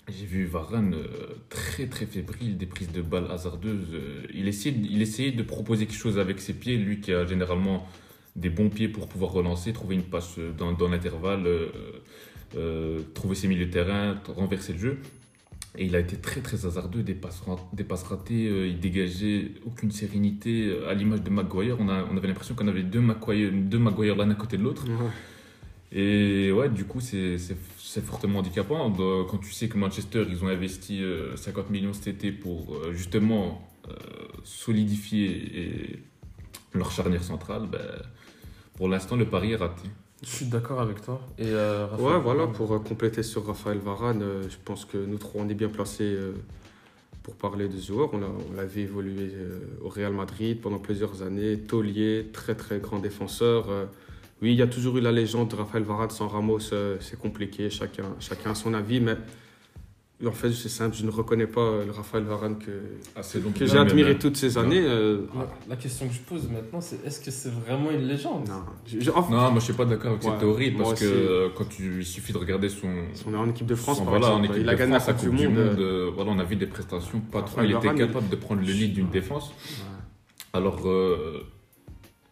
J'ai 0.08 0.28
vu 0.28 0.46
Varane 0.46 0.94
euh, 0.94 1.08
très 1.50 1.88
très 1.88 2.06
fébrile, 2.06 2.56
des 2.56 2.68
prises 2.68 2.92
de 2.92 3.02
balles 3.02 3.32
hasardeuses. 3.32 3.88
Euh, 3.94 4.22
il, 4.36 4.48
essayait, 4.48 4.78
il 4.88 5.02
essayait 5.02 5.32
de 5.32 5.42
proposer 5.42 5.88
quelque 5.88 5.98
chose 5.98 6.20
avec 6.20 6.40
ses 6.40 6.54
pieds, 6.54 6.78
lui 6.78 7.02
qui 7.02 7.12
a 7.12 7.26
généralement 7.26 7.88
des 8.36 8.52
bons 8.52 8.70
pieds 8.70 8.88
pour 8.88 9.08
pouvoir 9.08 9.32
relancer, 9.32 9.74
trouver 9.74 9.96
une 9.96 10.04
passe 10.04 10.38
dans, 10.38 10.74
dans 10.74 10.90
l'intervalle, 10.90 11.48
euh, 11.48 11.70
euh, 12.58 13.00
trouver 13.14 13.36
ses 13.36 13.48
milieux 13.48 13.68
de 13.68 13.72
terrain, 13.72 14.20
renverser 14.28 14.74
le 14.74 14.80
jeu. 14.80 14.98
Et 15.80 15.86
il 15.86 15.96
a 15.96 16.00
été 16.00 16.16
très 16.18 16.42
très 16.42 16.66
hasardeux, 16.66 17.04
des 17.04 17.14
passes, 17.14 17.42
rat- 17.42 17.70
des 17.72 17.84
passes 17.84 18.04
ratées, 18.04 18.48
euh, 18.48 18.68
il 18.68 18.80
dégageait 18.80 19.52
aucune 19.66 19.92
sérénité, 19.92 20.66
euh, 20.68 20.90
à 20.90 20.94
l'image 20.96 21.22
de 21.22 21.30
Maguire. 21.30 21.78
On, 21.80 21.88
a, 21.88 22.04
on 22.12 22.18
avait 22.18 22.28
l'impression 22.28 22.56
qu'on 22.56 22.68
avait 22.68 22.82
deux 22.84 23.00
Maguire, 23.02 23.52
deux 23.54 23.78
Maguire 23.78 24.16
l'un 24.16 24.30
à 24.32 24.36
côté 24.36 24.58
de 24.58 24.64
l'autre. 24.64 24.86
Et 25.92 26.52
ouais, 26.52 26.68
du 26.70 26.84
coup, 26.86 27.00
c'est 27.00 27.38
fortement 28.04 28.40
handicapant. 28.40 28.92
Quand 29.30 29.38
tu 29.38 29.52
sais 29.52 29.70
que 29.70 29.78
Manchester, 29.78 30.26
ils 30.30 30.44
ont 30.44 30.48
investi 30.48 31.02
euh, 31.04 31.36
50 31.38 31.70
millions 31.70 31.94
cet 31.94 32.08
été 32.08 32.32
pour 32.32 32.78
justement 32.92 33.68
euh, 33.88 33.94
solidifier 34.44 35.28
et- 35.62 36.00
leur 36.74 36.92
charnière 36.92 37.24
centrale, 37.24 37.68
ben, 37.72 37.80
pour 38.76 38.90
l'instant, 38.90 39.16
le 39.16 39.26
pari 39.26 39.52
est 39.54 39.56
raté. 39.56 39.88
Je 40.24 40.30
suis 40.30 40.46
d'accord 40.46 40.82
avec 40.82 41.02
toi. 41.02 41.22
Et 41.38 41.46
euh, 41.48 41.88
Ouais, 42.00 42.20
voilà, 42.20 42.48
pour 42.48 42.74
euh, 42.74 42.80
compléter 42.80 43.22
sur 43.24 43.46
Raphaël 43.46 43.78
Varane, 43.78 44.22
euh, 44.24 44.50
je 44.50 44.58
pense 44.64 44.84
que 44.86 44.98
nous 44.98 45.18
trois, 45.18 45.42
on 45.44 45.50
est 45.50 45.54
bien 45.54 45.70
placés 45.70 46.04
euh, 46.16 46.34
pour 47.22 47.36
parler 47.36 47.68
de 47.68 47.78
ce 47.78 47.88
joueur. 47.88 48.10
On 48.14 48.22
on 48.24 48.56
l'a 48.56 48.66
vu 48.66 48.82
évoluer 48.82 49.32
euh, 49.36 49.60
au 49.84 49.90
Real 49.90 50.14
Madrid 50.14 50.60
pendant 50.60 50.80
plusieurs 50.80 51.22
années. 51.22 51.60
Taulier, 51.60 52.30
très 52.34 52.56
très 52.56 52.80
grand 52.80 53.00
défenseur. 53.00 53.68
Oui, 54.42 54.52
il 54.54 54.58
y 54.58 54.62
a 54.62 54.68
toujours 54.68 54.98
eu 54.98 55.02
la 55.02 55.12
légende 55.12 55.50
de 55.50 55.56
Raphaël 55.56 55.84
Varane 55.84 56.10
sans 56.12 56.28
Ramos, 56.28 56.60
c'est 56.60 57.20
compliqué, 57.20 57.70
chacun, 57.72 58.16
chacun 58.20 58.52
a 58.52 58.56
son 58.56 58.76
avis, 58.76 59.00
mais 59.00 59.18
en 60.26 60.32
fait, 60.32 60.52
c'est 60.52 60.68
simple, 60.70 60.96
je 60.96 61.06
ne 61.06 61.12
reconnais 61.12 61.46
pas 61.46 61.62
euh, 61.62 61.86
le 61.86 61.92
Raphaël 61.92 62.24
Varane 62.24 62.58
que, 62.58 62.72
que 63.60 63.66
j'ai 63.68 63.78
admiré 63.78 64.18
toutes 64.18 64.36
ces 64.36 64.58
années. 64.58 64.82
euh, 64.84 65.22
La, 65.36 65.48
la 65.70 65.76
question 65.76 66.08
que 66.08 66.14
je 66.16 66.22
pose 66.22 66.50
maintenant, 66.50 66.82
c'est 66.82 67.06
est-ce 67.06 67.22
que 67.22 67.30
c'est 67.30 67.52
vraiment 67.52 67.92
une 67.92 68.08
légende? 68.08 68.48
Non, 68.48 68.64
je- 68.88 69.00
je- 69.00 69.12
enfin, 69.12 69.32
Non, 69.32 69.52
moi 69.52 69.60
je 69.60 69.66
suis 69.66 69.74
pas 69.74 69.86
d'accord 69.86 70.14
avec 70.14 70.24
Ouais, 70.24 70.30
cette 70.32 70.40
théorie 70.40 70.72
parce 70.72 71.00
que 71.00 71.06
euh, 71.06 71.50
quand 71.56 71.70
tu, 71.70 72.00
il 72.00 72.06
suffit 72.06 72.34
de 72.34 72.40
regarder 72.40 72.68
son. 72.70 72.88
on 73.28 73.34
est 73.34 73.38
en 73.38 73.48
équipe 73.50 73.68
de 73.68 73.76
France, 73.76 73.98
son- 74.00 74.06
par 74.06 74.14
voilà, 74.18 74.30
exemple. 74.30 74.46
équipe 74.46 74.62
il 74.64 74.70
a 74.70 74.74
de 74.74 74.78
gagné 74.80 74.94
la 74.94 75.00
France, 75.02 75.22
Coupe 75.24 75.36
du 75.36 75.48
Monde. 75.50 75.58
euh, 75.58 76.12
voilà, 76.16 76.32
on 76.32 76.40
a 76.40 76.44
vu 76.44 76.56
des 76.56 76.66
prestations 76.66 77.20
pas 77.20 77.44
trop. 77.44 77.62
Il 77.62 77.66
était 77.72 77.74
Varane, 77.88 77.98
capable 77.98 78.30
de 78.30 78.36
prendre 78.38 78.62
le 78.62 78.74
lead 78.74 78.94
d'une 78.94 79.10
défense. 79.10 79.50
ouais. 79.50 79.86
Alors, 80.54 80.88
euh, 80.88 81.44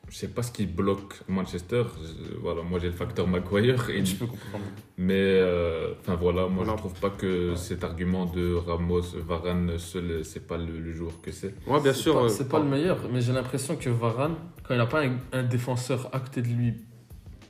je 0.10 0.16
sais 0.18 0.28
pas 0.28 0.44
ce 0.44 0.52
qui 0.52 0.66
bloque 0.66 1.14
Manchester. 1.28 1.84
Je- 2.02 2.36
Voilà, 2.42 2.62
moi 2.64 2.80
j'ai 2.80 2.88
le 2.88 2.94
facteur 2.94 3.28
Maguire. 3.28 3.90
Et, 3.90 4.06
Je 4.06 4.16
peux 4.16 4.28
comprendre. 4.28 4.64
mais, 4.98 5.14
euh, 5.20 5.94
enfin 6.02 6.16
voilà, 6.16 6.48
moi 6.48 6.64
Voilà. 6.64 6.74
je 6.74 6.78
trouve 6.78 6.94
pas 7.00 7.10
que 7.10 7.56
cet 7.56 7.84
argument 7.84 8.26
de 8.26 8.54
Ramos, 8.56 9.02
Varane 9.28 9.78
seul, 9.78 10.24
c'est 10.24 10.46
pas 10.48 10.58
le, 10.58 10.80
le 10.80 10.94
joueur 10.94 11.22
que 11.22 11.32
c'est. 11.32 11.54
Ouais, 11.68 11.82
bien 11.82 11.94
C'est 11.94 12.00
sûr. 12.02 12.14
pas- 12.16 12.24
euh, 12.26 12.30
C'est 12.30 12.50
pas 12.50 12.60
le 12.60 12.66
meilleur, 12.66 12.98
mais 13.12 13.22
j'ai 13.22 13.34
l'impression 13.34 13.76
que 13.76 13.90
Varane, 13.90 14.36
quand 14.64 14.74
il 14.74 14.78
n'a 14.78 14.86
pas 14.86 15.04
un, 15.06 15.18
un 15.34 15.44
défenseur 15.44 16.10
à 16.14 16.20
côté 16.20 16.42
de 16.42 16.48
lui 16.48 16.74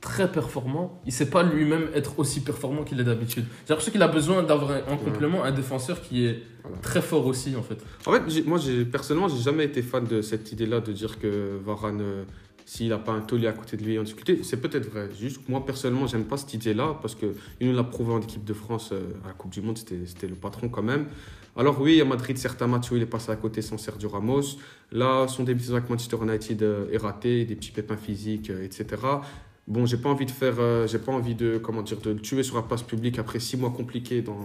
très 0.00 0.30
performant, 0.30 1.00
il 1.04 1.10
sait 1.12 1.30
pas 1.30 1.42
lui-même 1.42 1.88
être 1.94 2.18
aussi 2.20 2.40
performant 2.40 2.84
qu'il 2.84 3.00
est 3.00 3.04
d'habitude. 3.04 3.44
J'ai 3.64 3.70
l'impression 3.70 3.90
qu'il 3.92 4.02
a 4.02 4.08
besoin 4.08 4.42
d'avoir 4.44 4.70
un- 4.70 4.92
en 4.92 4.96
complément 4.96 5.42
un 5.42 5.50
défenseur 5.50 6.00
qui 6.00 6.26
est 6.26 6.42
Voilà. 6.62 6.78
très 6.78 7.02
fort 7.02 7.26
aussi 7.26 7.56
en 7.56 7.62
fait. 7.62 7.78
En 8.06 8.12
fait, 8.12 8.46
moi, 8.46 8.58
personnellement, 8.92 9.28
j'ai 9.28 9.42
jamais 9.42 9.64
été 9.64 9.82
fan 9.82 10.04
de 10.04 10.22
cette 10.22 10.52
idée-là 10.52 10.80
de 10.80 10.92
dire 10.92 11.18
que 11.18 11.58
Varane, 11.64 12.00
euh, 12.02 12.24
s'il 12.66 12.88
n'a 12.88 12.98
pas 12.98 13.12
un 13.12 13.20
taulier 13.20 13.46
à 13.46 13.52
côté 13.52 13.76
de 13.76 13.84
lui 13.84 13.96
en 13.96 14.02
difficulté, 14.02 14.42
c'est 14.42 14.60
peut-être 14.60 14.90
vrai. 14.90 15.08
Juste 15.16 15.48
moi, 15.48 15.64
personnellement, 15.64 16.08
j'aime 16.08 16.24
pas 16.24 16.36
cette 16.36 16.52
idée-là 16.52 16.98
parce 17.00 17.14
qu'il 17.14 17.32
nous 17.60 17.72
l'a 17.72 17.84
prouvé 17.84 18.12
en 18.12 18.20
équipe 18.20 18.44
de 18.44 18.52
France 18.52 18.90
euh, 18.92 19.12
à 19.24 19.28
la 19.28 19.34
Coupe 19.34 19.52
du 19.52 19.62
Monde, 19.62 19.78
c'était 19.78 20.26
le 20.26 20.34
patron 20.34 20.68
quand 20.68 20.82
même. 20.82 21.06
Alors, 21.56 21.80
oui, 21.80 22.00
à 22.00 22.04
Madrid, 22.04 22.36
certains 22.36 22.66
matchs 22.66 22.90
où 22.90 22.96
il 22.96 23.02
est 23.02 23.06
passé 23.06 23.30
à 23.30 23.36
côté 23.36 23.62
sans 23.62 23.78
Sergio 23.78 24.08
Ramos. 24.08 24.58
Là, 24.90 25.28
son 25.28 25.44
début 25.44 25.64
de 25.64 25.74
avec 25.74 25.88
Manchester 25.88 26.16
United 26.20 26.62
euh, 26.64 26.90
est 26.90 26.98
raté, 26.98 27.44
des 27.44 27.54
petits 27.54 27.70
pépins 27.70 27.96
physiques, 27.96 28.50
euh, 28.50 28.64
etc. 28.64 29.00
Bon, 29.68 29.86
j'ai 29.86 29.96
pas 29.96 30.08
envie 30.08 30.26
de 30.26 30.30
faire, 30.32 30.54
j'ai 30.86 30.98
pas 30.98 31.12
envie 31.12 31.34
de, 31.34 31.58
comment 31.58 31.82
dire, 31.82 32.00
de 32.00 32.10
le 32.10 32.20
tuer 32.20 32.44
sur 32.44 32.56
la 32.56 32.62
place 32.62 32.82
publique 32.82 33.18
après 33.18 33.40
six 33.40 33.56
mois 33.56 33.70
compliqués 33.70 34.22
dans, 34.22 34.38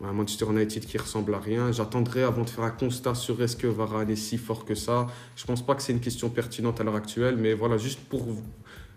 Manchester 0.00 0.46
United 0.50 0.84
qui 0.84 0.98
ressemble 0.98 1.34
à 1.34 1.38
rien. 1.38 1.72
J'attendrai 1.72 2.22
avant 2.22 2.42
de 2.42 2.50
faire 2.50 2.64
un 2.64 2.70
constat 2.70 3.14
sur 3.14 3.40
est-ce 3.42 3.56
que 3.56 3.66
Varane 3.66 4.10
est 4.10 4.16
si 4.16 4.38
fort 4.38 4.64
que 4.64 4.74
ça. 4.74 5.06
Je 5.36 5.44
pense 5.44 5.64
pas 5.64 5.74
que 5.74 5.82
c'est 5.82 5.92
une 5.92 6.00
question 6.00 6.30
pertinente 6.30 6.80
à 6.80 6.84
l'heure 6.84 6.96
actuelle, 6.96 7.36
mais 7.36 7.54
voilà, 7.54 7.78
juste 7.78 8.00
pour, 8.00 8.26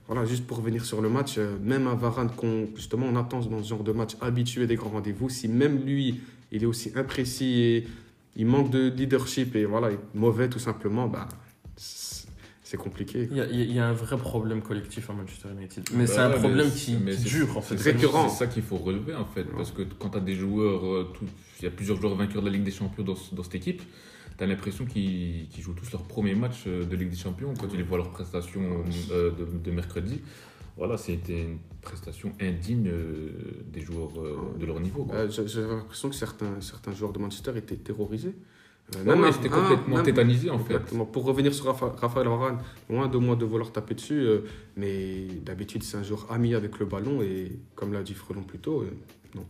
voilà, 0.08 0.26
juste 0.26 0.46
pour 0.48 0.58
revenir 0.58 0.86
sur 0.86 1.02
le 1.02 1.10
match, 1.10 1.36
euh, 1.38 1.58
même 1.62 1.88
un 1.88 1.96
Varane 1.96 2.32
qu'on 2.36 2.68
justement 2.76 3.08
on 3.08 3.16
attend 3.16 3.40
dans 3.42 3.62
ce 3.62 3.70
genre 3.70 3.84
de 3.84 3.92
match 3.92 4.16
habitué 4.22 4.68
des 4.68 4.76
grands 4.76 4.90
rendez-vous, 4.90 5.30
si 5.30 5.48
même 5.48 5.84
lui 5.86 6.20
il 6.52 6.64
est 6.64 6.68
aussi 6.68 6.92
imprécis 6.96 7.62
et 7.62 7.88
il 8.36 8.46
manque 8.46 8.70
de 8.70 8.90
leadership 8.90 9.56
et 9.56 9.66
voilà, 9.66 9.92
il 9.92 9.96
est 9.96 10.00
mauvais 10.14 10.50
tout 10.50 10.60
simplement, 10.60 11.08
bah, 11.08 11.28
c'est 12.68 12.78
c'est 12.78 12.84
compliqué. 12.84 13.28
Il 13.32 13.38
y, 13.38 13.42
a, 13.42 13.46
il 13.46 13.72
y 13.72 13.80
a 13.80 13.88
un 13.88 13.94
vrai 13.94 14.18
problème 14.18 14.62
collectif 14.62 15.10
à 15.10 15.14
Manchester 15.14 15.50
United. 15.58 15.86
Mais 15.94 16.06
c'est 16.06 16.16
Ouais, 16.18 16.20
un 16.20 16.30
mais 16.30 16.36
problème 16.40 16.68
c'est- 16.70 16.92
qui, 16.92 16.98
qui 16.98 17.14
c'est- 17.14 17.30
dure 17.30 17.58
en 17.58 17.62
fait. 17.62 17.78
C'est 17.78 17.92
récurrent. 17.92 18.28
C'est 18.30 18.40
ça 18.40 18.48
qu'il 18.48 18.64
faut 18.64 18.76
relever 18.78 19.16
en 19.16 19.26
fait. 19.26 19.46
Parce 19.46 19.72
que 19.72 19.84
quand 20.00 20.10
tu 20.10 20.18
as 20.18 20.22
des 20.22 20.36
joueurs, 20.36 20.86
euh, 20.86 21.12
tout- 21.14 21.26
il 21.60 21.64
y 21.66 21.68
a 21.68 21.72
plusieurs 21.72 22.00
joueurs 22.02 22.16
vainqueurs 22.16 22.42
de 22.42 22.48
la 22.48 22.54
Ligue 22.54 22.66
des 22.66 22.72
Champions 22.72 23.04
dans, 23.04 23.16
dans 23.32 23.44
cette 23.44 23.56
équipe, 23.56 23.82
tu 24.38 24.44
as 24.44 24.48
l'impression 24.48 24.86
qu'ils 24.86 25.48
jouent 25.60 25.74
tous 25.74 25.92
leur 25.94 26.04
premier 26.04 26.36
match 26.36 26.66
euh, 26.68 26.84
de 26.86 26.96
Ligue 26.98 27.10
des 27.10 27.16
Champions. 27.16 27.54
Quand 27.60 27.68
tu 27.68 27.78
les 27.78 27.84
vois 27.84 27.98
leurs 27.98 28.12
prestations 28.12 28.84
euh, 29.12 29.32
de, 29.32 29.46
de 29.64 29.72
mercredi, 29.72 30.20
voilà, 30.76 30.98
c'était 30.98 31.44
une 31.44 31.60
prestation 31.82 32.34
indigne 32.42 32.90
euh, 32.90 33.32
des 33.72 33.82
joueurs 33.82 34.12
euh, 34.20 34.38
de 34.60 34.66
leur 34.66 34.80
niveau. 34.82 35.08
Euh, 35.14 35.30
j'ai 35.30 35.48
j'ai 35.48 35.62
l'impression 35.62 36.10
que 36.10 36.16
certains, 36.16 36.60
certains 36.60 36.92
joueurs 36.94 37.14
de 37.14 37.20
Manchester 37.20 37.54
étaient 37.56 37.78
terrorisés. 37.78 38.36
Même 39.06 39.20
ouais, 39.22 39.28
un- 39.28 39.32
complètement 39.34 39.96
même- 39.98 40.06
tétanisé 40.06 40.50
en 40.50 40.60
fait. 40.60 40.74
Exactement. 40.76 41.06
Pour 41.06 41.26
revenir 41.26 41.54
sur 41.54 41.66
Rafa- 41.66 41.94
Raphaël 42.00 42.28
Varane, 42.28 42.60
loin 42.90 43.08
de 43.08 43.18
moi 43.18 43.36
de 43.36 43.44
vouloir 43.46 43.72
taper 43.72 43.96
dessus, 43.96 44.20
euh, 44.22 44.40
mais 44.78 45.26
d'habitude 45.46 45.84
c'est 45.84 45.98
un 45.98 46.04
joueur 46.04 46.26
ami 46.32 46.56
avec 46.56 46.80
le 46.80 46.86
ballon 46.86 47.22
et 47.22 47.52
comme 47.76 47.92
l'a 47.92 48.02
dit 48.02 48.14
Frelon 48.14 48.44
plus 48.44 48.60
tôt, 48.60 48.82
euh, 48.84 48.90
non. 49.36 49.46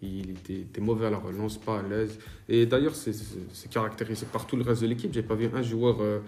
Il 0.00 0.30
était, 0.30 0.60
était 0.60 0.80
mauvais 0.80 1.06
à 1.06 1.10
la 1.10 1.18
relance, 1.18 1.58
pas 1.58 1.80
à 1.80 1.82
l'aise. 1.82 2.18
Et 2.48 2.64
d'ailleurs, 2.66 2.94
c'est- 2.94 3.68
caractérisé 3.68 4.26
par 4.32 4.46
tout 4.46 4.56
le 4.56 4.62
reste 4.62 4.80
de 4.82 4.86
l'équipe. 4.86 5.12
J'ai 5.12 5.22
pas 5.24 5.34
vu 5.34 5.50
un 5.52 5.60
joueur, 5.62 5.98
euh, 6.00 6.20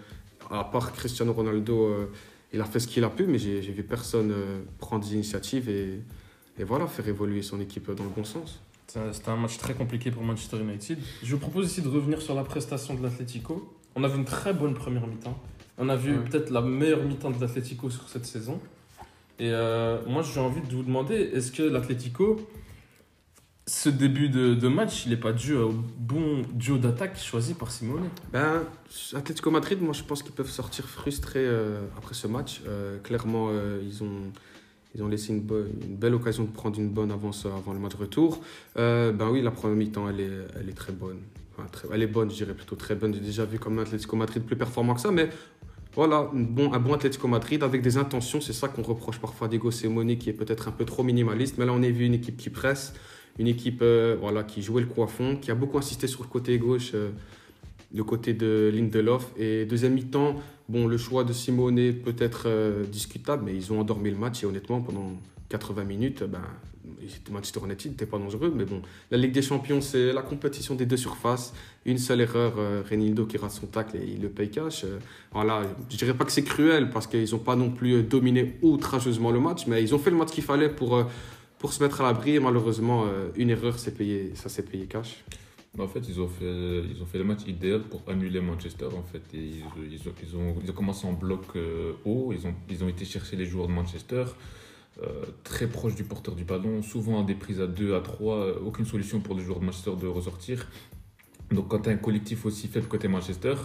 à 0.49 0.63
part 0.65 0.91
Cristiano 0.91 1.31
Ronaldo, 1.33 1.89
il 2.53 2.59
a 2.61 2.65
fait 2.65 2.79
ce 2.81 2.87
qu'il 2.87 3.03
a 3.05 3.09
pu, 3.09 3.25
mais 3.25 3.39
j'ai 3.39 3.61
vu 3.61 3.83
personne 3.83 4.33
prendre 4.77 5.03
des 5.05 5.13
initiatives 5.15 5.69
et, 5.69 6.01
et 6.59 6.63
voilà, 6.65 6.85
faire 6.85 7.07
évoluer 7.07 7.41
son 7.41 7.59
équipe 7.61 7.89
dans 7.91 8.03
le 8.03 8.09
bon 8.09 8.25
sens. 8.25 8.61
C'était 9.13 9.29
un 9.29 9.37
match 9.37 9.57
très 9.57 9.73
compliqué 9.73 10.11
pour 10.11 10.23
Manchester 10.23 10.57
United. 10.59 10.97
Je 11.23 11.31
vous 11.31 11.39
propose 11.39 11.67
ici 11.71 11.81
de 11.81 11.87
revenir 11.87 12.21
sur 12.21 12.35
la 12.35 12.43
prestation 12.43 12.93
de 12.93 13.01
l'Atlético. 13.03 13.73
On 13.95 14.03
a 14.03 14.07
vu 14.07 14.17
une 14.17 14.25
très 14.25 14.53
bonne 14.53 14.73
première 14.73 15.07
mi-temps. 15.07 15.37
On 15.77 15.87
a 15.89 15.95
vu 15.95 16.11
Ouais. 16.17 16.23
peut-être 16.29 16.49
la 16.49 16.61
meilleure 16.61 17.03
mi-temps 17.03 17.31
de 17.31 17.39
l'Atlético 17.39 17.89
sur 17.89 18.09
cette 18.09 18.25
saison. 18.25 18.59
Et 19.39 19.49
euh, 19.51 19.97
moi, 20.07 20.21
j'ai 20.23 20.39
envie 20.39 20.61
de 20.61 20.75
vous 20.75 20.83
demander, 20.83 21.15
est-ce 21.15 21.51
que 21.51 21.63
l'Atlético, 21.63 22.39
ce 23.65 23.89
début 23.89 24.27
de, 24.29 24.53
de 24.55 24.67
match, 24.67 25.05
il 25.05 25.11
n'est 25.11 25.17
pas 25.17 25.31
dû 25.33 25.55
au 25.55 25.71
bon 25.97 26.41
duo 26.53 26.77
d'attaque 26.77 27.17
choisi 27.17 27.53
par 27.53 27.71
Simone 27.71 28.09
Ben, 28.33 28.63
Atlético 29.15 29.49
Madrid, 29.51 29.81
moi 29.81 29.93
je 29.93 30.03
pense 30.03 30.21
qu'ils 30.21 30.33
peuvent 30.33 30.49
sortir 30.49 30.85
frustrés 30.87 31.39
euh, 31.45 31.81
après 31.97 32.13
ce 32.13 32.27
match. 32.27 32.61
Euh, 32.67 32.99
clairement, 32.99 33.49
ils, 33.81 34.03
ont, 34.03 34.31
ils 34.93 35.03
ont 35.03 35.07
laissé 35.07 35.33
une, 35.33 35.41
belle 35.41 36.13
occasion 36.13 36.43
de 36.43 36.49
prendre 36.49 36.79
une 36.79 36.89
bonne 36.89 37.11
avance 37.11 37.45
avant 37.45 37.73
le 37.73 37.79
match 37.79 37.95
retour. 37.95 38.41
Euh, 38.77 39.11
ben 39.11 39.29
oui, 39.29 39.41
la 39.41 39.51
première 39.51 39.77
mi-temps, 39.77 40.09
elle 40.09 40.19
est, 40.19 40.73
très 40.73 40.91
bonne. 40.91 41.19
Elle 41.93 42.03
est 42.03 42.07
bonne, 42.07 42.29
je 42.29 42.35
dirais 42.35 42.53
plutôt 42.53 42.75
très 42.75 42.95
bonne. 42.95 43.13
J'ai 43.13 43.21
déjà 43.21 43.45
vu 43.45 43.57
comme 43.59 43.79
Atlético 43.79 44.15
Madrid 44.15 44.43
plus 44.43 44.55
performant 44.55 44.93
que 44.93 45.01
ça, 45.01 45.11
mais 45.11 45.29
voilà, 45.93 46.29
un 46.33 46.39
bon, 46.41 46.73
un 46.73 46.79
bon 46.79 46.93
Atlético 46.93 47.27
Madrid 47.27 47.63
avec 47.63 47.81
des 47.81 47.97
intentions. 47.97 48.41
C'est 48.41 48.53
ça 48.53 48.67
qu'on 48.67 48.81
reproche 48.81 49.19
parfois 49.19 49.47
à 49.47 49.49
Diego 49.49 49.71
Simeone 49.71 50.17
qui 50.17 50.29
est 50.29 50.33
peut-être 50.33 50.67
un 50.67 50.71
peu 50.71 50.83
trop 50.83 51.03
minimaliste. 51.03 51.57
Mais 51.57 51.65
là, 51.65 51.73
on 51.73 51.83
a 51.83 51.89
vu 51.89 52.05
une 52.05 52.13
équipe 52.13 52.37
qui 52.37 52.49
presse, 52.49 52.93
une 53.39 53.47
équipe 53.47 53.81
euh, 53.81 54.17
voilà, 54.19 54.43
qui 54.43 54.61
jouait 54.61 54.81
le 54.81 54.87
coup 54.87 55.05
qui 55.41 55.51
a 55.51 55.55
beaucoup 55.55 55.77
insisté 55.77 56.07
sur 56.07 56.23
le 56.23 56.27
côté 56.27 56.57
gauche. 56.57 56.91
euh, 56.95 57.11
le 57.93 58.03
côté 58.03 58.33
de 58.33 58.71
Lindelof. 58.73 59.31
Et 59.37 59.65
deuxième 59.65 59.93
mi-temps, 59.93 60.35
bon, 60.71 60.87
le 60.87 60.97
choix 60.97 61.23
de 61.23 61.33
Simone 61.33 61.93
peut 61.93 62.15
être 62.17 62.43
euh, 62.45 62.85
discutable, 62.85 63.43
mais 63.45 63.55
ils 63.55 63.71
ont 63.71 63.79
endormi 63.79 64.09
le 64.09 64.17
match 64.17 64.43
et 64.43 64.45
honnêtement, 64.45 64.81
pendant 64.81 65.13
80 65.49 65.83
minutes, 65.83 66.23
ben, 66.23 66.41
Manchester 67.29 67.59
United 67.65 67.91
n'était 67.91 68.05
pas 68.05 68.17
dangereux. 68.17 68.53
Mais 68.55 68.65
bon, 68.65 68.81
la 69.09 69.17
Ligue 69.17 69.31
des 69.31 69.41
Champions, 69.41 69.81
c'est 69.81 70.13
la 70.13 70.21
compétition 70.21 70.75
des 70.75 70.85
deux 70.85 70.97
surfaces. 70.97 71.53
Une 71.85 71.97
seule 71.97 72.21
erreur, 72.21 72.53
euh, 72.57 72.83
qui 73.27 73.37
rate 73.37 73.51
son 73.51 73.67
tacle 73.67 73.97
et 73.97 74.05
il 74.05 74.21
le 74.21 74.29
paye 74.29 74.49
cash. 74.49 74.83
Euh, 74.83 74.99
voilà, 75.31 75.63
je 75.89 75.97
dirais 75.97 76.13
pas 76.13 76.25
que 76.25 76.31
c'est 76.31 76.43
cruel 76.43 76.89
parce 76.89 77.07
qu'ils 77.07 77.31
n'ont 77.31 77.39
pas 77.39 77.55
non 77.55 77.69
plus 77.69 77.95
euh, 77.95 78.03
dominé 78.03 78.57
outrageusement 78.61 79.31
le 79.31 79.39
match, 79.39 79.67
mais 79.67 79.81
ils 79.81 79.93
ont 79.95 79.99
fait 79.99 80.11
le 80.11 80.17
match 80.17 80.31
qu'il 80.31 80.43
fallait 80.43 80.69
pour, 80.69 80.95
euh, 80.95 81.03
pour 81.57 81.73
se 81.73 81.83
mettre 81.83 82.01
à 82.01 82.03
l'abri. 82.03 82.35
Et 82.35 82.39
malheureusement, 82.39 83.05
une 83.35 83.49
erreur, 83.49 83.77
c'est 83.79 83.95
payé, 83.95 84.31
ça 84.35 84.49
s'est 84.49 84.63
payé 84.63 84.85
cash. 84.85 85.23
En 85.79 85.87
fait, 85.87 86.01
ils 86.09 86.19
ont 86.19 86.27
fait, 86.27 86.83
ils 86.83 87.01
ont 87.01 87.05
fait 87.05 87.17
le 87.17 87.23
match 87.23 87.41
idéal 87.47 87.81
pour 87.83 88.01
annuler 88.07 88.41
Manchester. 88.41 88.87
En 88.87 89.03
fait, 89.03 89.21
ils, 89.33 89.63
ont, 89.63 90.11
ils, 90.21 90.35
ont, 90.35 90.55
ils 90.61 90.69
ont 90.69 90.73
commencé 90.73 91.07
en 91.07 91.13
bloc 91.13 91.43
euh, 91.55 91.93
haut. 92.03 92.33
Ils 92.33 92.45
ont, 92.45 92.53
ils 92.69 92.83
ont 92.83 92.89
été 92.89 93.05
chercher 93.05 93.37
les 93.37 93.45
joueurs 93.45 93.67
de 93.67 93.73
Manchester, 93.73 94.25
euh, 95.01 95.25
très 95.45 95.67
proches 95.67 95.95
du 95.95 96.03
porteur 96.03 96.35
du 96.35 96.43
ballon, 96.43 96.81
souvent 96.83 97.21
à 97.21 97.23
des 97.23 97.35
prises 97.35 97.61
à 97.61 97.67
2, 97.67 97.95
à 97.95 98.01
3. 98.01 98.35
euh, 98.35 98.59
aucune 98.65 98.85
solution 98.85 99.21
pour 99.21 99.33
les 99.35 99.43
joueurs 99.43 99.61
de 99.61 99.65
Manchester 99.65 99.93
de 99.99 100.07
ressortir. 100.07 100.67
Donc, 101.51 101.69
quand 101.69 101.79
tu 101.79 101.89
as 101.89 101.93
un 101.93 101.97
collectif 101.97 102.45
aussi 102.45 102.67
faible 102.67 102.87
côté 102.87 103.07
Manchester, 103.07 103.55